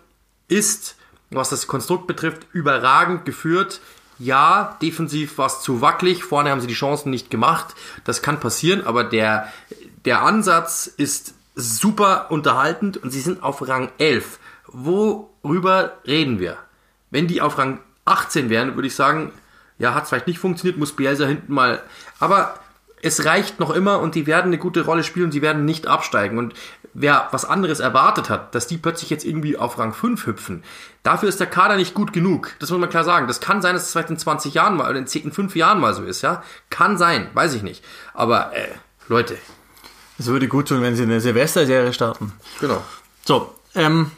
ist, 0.47 0.95
was 1.31 1.49
das 1.49 1.67
Konstrukt 1.67 2.07
betrifft, 2.07 2.47
überragend 2.53 3.25
geführt. 3.25 3.81
Ja, 4.19 4.77
defensiv 4.81 5.38
war 5.38 5.47
es 5.47 5.59
zu 5.61 5.81
wackelig, 5.81 6.23
vorne 6.23 6.49
haben 6.49 6.61
sie 6.61 6.67
die 6.67 6.73
Chancen 6.73 7.09
nicht 7.11 7.29
gemacht. 7.29 7.75
Das 8.05 8.21
kann 8.21 8.39
passieren, 8.39 8.88
aber 8.88 9.03
der, 9.03 9.51
der 10.08 10.22
Ansatz 10.22 10.88
ist 10.88 11.34
super 11.53 12.32
unterhaltend 12.32 12.95
und 12.95 13.12
sie 13.12 13.20
sind 13.20 13.43
auf 13.43 13.68
Rang 13.68 13.89
11. 13.97 14.39
Worüber 14.68 15.97
reden 16.08 16.39
wir? 16.39 16.58
Wenn 17.12 17.28
die 17.28 17.41
auf 17.41 17.58
Rang 17.58 17.82
18 18.05 18.49
wären, 18.49 18.76
würde 18.76 18.88
ich 18.88 18.95
sagen, 18.95 19.34
ja, 19.78 19.93
hat 19.93 20.08
vielleicht 20.08 20.28
nicht 20.28 20.39
funktioniert, 20.39 20.78
muss 20.78 20.95
Bielsa 20.95 21.26
hinten 21.26 21.53
mal. 21.53 21.82
Aber 22.22 22.58
es 23.01 23.26
reicht 23.26 23.60
noch 23.60 23.70
immer 23.70 23.99
und 23.99 24.16
die 24.16 24.28
werden 24.28 24.45
eine 24.45 24.58
gute 24.58 24.86
Rolle 24.86 25.03
spielen 25.03 25.26
und 25.26 25.34
die 25.34 25.41
werden 25.41 25.66
nicht 25.66 25.88
absteigen. 25.88 26.38
Und 26.38 26.53
wer 26.93 27.28
was 27.32 27.43
anderes 27.43 27.82
erwartet 27.82 28.30
hat, 28.30 28.55
dass 28.55 28.68
die 28.68 28.78
plötzlich 28.78 29.10
jetzt 29.10 29.26
irgendwie 29.26 29.58
auf 29.58 29.78
Rang 29.78 29.93
5 29.93 30.26
hüpfen, 30.26 30.64
dafür 31.03 31.28
ist 31.28 31.41
der 31.41 31.47
Kader 31.47 31.76
nicht 31.76 31.93
gut 31.93 32.14
genug. 32.14 32.53
Das 32.60 32.70
muss 32.70 32.80
man 32.80 32.89
klar 32.89 33.03
sagen. 33.03 33.28
Das 33.28 33.41
kann 33.41 33.62
sein, 33.62 33.74
dass 33.74 33.84
es 33.84 33.91
vielleicht 33.91 34.10
in 34.10 34.18
20 34.18 34.53
Jahren 34.53 34.78
mal 34.78 34.89
oder 34.89 34.99
in 34.99 35.05
10, 35.05 35.34
5 35.34 35.53
Jahren 35.58 35.82
mal 35.82 35.93
so 35.93 36.03
ist, 36.03 36.22
ja. 36.22 36.43
Kann 36.70 36.97
sein, 36.97 37.30
weiß 37.34 37.55
ich 37.55 37.62
nicht. 37.62 37.84
Aber, 38.14 38.55
äh, 38.55 38.70
Leute. 39.10 39.38
Es 40.20 40.28
würde 40.28 40.47
gut 40.47 40.68
tun, 40.68 40.82
wenn 40.82 40.95
sie 40.95 41.03
eine 41.03 41.22
Silvester-Serie 41.22 41.93
starten. 41.93 42.34
Genau. 42.59 42.82
So, 43.24 43.53
ähm, 43.76 44.11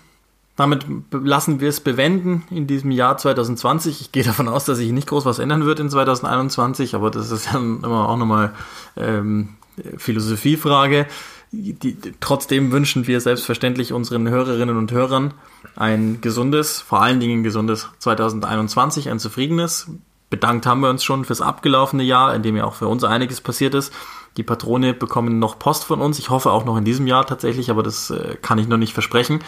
damit 0.56 0.86
lassen 1.12 1.62
wir 1.62 1.70
es 1.70 1.80
bewenden 1.80 2.43
in 2.50 2.68
diesem 2.68 2.91
Jahr 2.91 3.18
2020. 3.18 4.02
Ich 4.02 4.12
gehe 4.12 4.24
davon 4.24 4.47
aus, 4.47 4.66
dass 4.66 4.78
sich 4.78 4.91
nicht 4.91 5.08
groß 5.08 5.26
was 5.26 5.39
ändern 5.39 5.66
wird 5.66 5.80
in 5.80 5.89
2021, 5.89 6.95
aber 6.95 7.12
das 7.12 7.32
ist 7.32 7.45
ja 7.45 7.60
immer 7.60 8.10
auch 8.10 8.18
nochmal 8.18 8.54
ähm, 8.97 9.56
Philosophiefrage. 9.97 11.06
Die, 11.52 11.97
trotzdem 12.20 12.72
wünschen 12.72 13.08
wir 13.08 13.22
selbstverständlich 13.22 13.91
unseren 13.93 14.30
Hörerinnen 14.30 14.78
und 14.78 14.91
Hörern 14.91 15.34
ein 15.76 16.22
gesundes, 16.22 16.82
vor 16.82 17.02
allen 17.02 17.20
Dingen 17.20 17.43
gesundes 17.43 17.88
2021, 18.00 19.10
ein 19.10 19.20
zufriedenes. 19.20 19.88
Bedankt 20.30 20.66
haben 20.66 20.82
wir 20.82 20.89
uns 20.89 21.04
schon 21.04 21.26
fürs 21.26 21.41
abgelaufene 21.41 22.04
Jahr, 22.04 22.36
in 22.36 22.43
dem 22.43 22.56
ja 22.56 22.66
auch 22.66 22.76
für 22.76 22.88
uns 22.88 23.04
einiges 23.04 23.41
passiert 23.41 23.74
ist. 23.74 23.91
Die 24.38 24.43
Patrone 24.43 24.93
bekommen 24.93 25.39
noch 25.39 25.59
Post 25.59 25.84
von 25.84 26.01
uns. 26.01 26.19
Ich 26.19 26.30
hoffe 26.30 26.51
auch 26.51 26.65
noch 26.65 26.77
in 26.77 26.86
diesem 26.86 27.07
Jahr 27.07 27.25
tatsächlich, 27.25 27.69
aber 27.69 27.84
das 27.84 28.09
äh, 28.09 28.38
kann 28.41 28.57
ich 28.59 28.67
noch 28.67 28.77
nicht 28.77 28.93
versprechen 28.93 29.41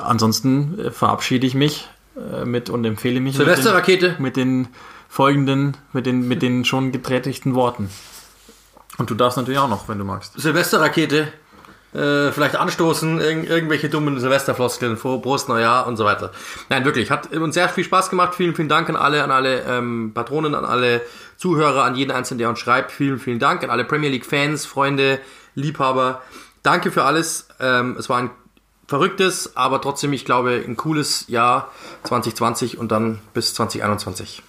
ansonsten 0.00 0.78
äh, 0.78 0.90
verabschiede 0.90 1.46
ich 1.46 1.54
mich 1.54 1.88
äh, 2.16 2.44
mit 2.44 2.70
und 2.70 2.84
empfehle 2.84 3.20
mich 3.20 3.36
Silvesterrakete 3.36 4.16
mit, 4.18 4.36
den, 4.36 4.60
mit 4.60 4.66
den 4.66 4.74
folgenden, 5.08 5.76
mit 5.92 6.06
den, 6.06 6.28
mit 6.28 6.42
den 6.42 6.64
schon 6.64 6.92
getätigten 6.92 7.54
Worten. 7.54 7.90
Und 8.98 9.10
du 9.10 9.14
darfst 9.14 9.36
natürlich 9.36 9.58
auch 9.58 9.68
noch, 9.68 9.88
wenn 9.88 9.98
du 9.98 10.04
magst. 10.04 10.38
Silvesterrakete, 10.38 11.32
äh, 11.94 12.32
vielleicht 12.32 12.56
anstoßen, 12.56 13.20
irg 13.20 13.48
irgendwelche 13.48 13.88
dummen 13.88 14.18
Silvesterfloskeln, 14.18 14.96
vor 14.96 15.20
Prost, 15.20 15.48
Neujahr 15.48 15.86
und 15.86 15.96
so 15.96 16.04
weiter. 16.04 16.32
Nein, 16.68 16.84
wirklich, 16.84 17.10
hat 17.10 17.32
uns 17.34 17.54
sehr 17.54 17.68
viel 17.68 17.84
Spaß 17.84 18.10
gemacht. 18.10 18.34
Vielen, 18.34 18.54
vielen 18.54 18.68
Dank 18.68 18.88
an 18.88 18.96
alle, 18.96 19.22
an 19.22 19.30
alle 19.30 19.62
ähm, 19.62 20.12
Patronen, 20.14 20.54
an 20.54 20.64
alle 20.64 21.02
Zuhörer, 21.36 21.84
an 21.84 21.94
jeden 21.94 22.10
Einzelnen, 22.10 22.38
der 22.38 22.48
uns 22.48 22.60
schreibt. 22.60 22.92
Vielen, 22.92 23.18
vielen 23.18 23.38
Dank 23.38 23.62
an 23.62 23.70
alle 23.70 23.84
Premier 23.84 24.10
League 24.10 24.26
Fans, 24.26 24.64
Freunde, 24.64 25.20
Liebhaber. 25.54 26.22
Danke 26.62 26.90
für 26.90 27.04
alles. 27.04 27.48
Ähm, 27.60 27.96
es 27.98 28.08
war 28.08 28.18
ein 28.18 28.30
verrücktes, 28.86 29.56
aber 29.56 29.80
trotzdem, 29.80 30.12
ich 30.12 30.24
glaube, 30.24 30.62
ein 30.66 30.76
cooles 30.76 31.26
Jahr 31.28 31.70
2020 32.04 32.78
und 32.78 32.92
dann 32.92 33.20
bis 33.34 33.54
2021. 33.54 34.42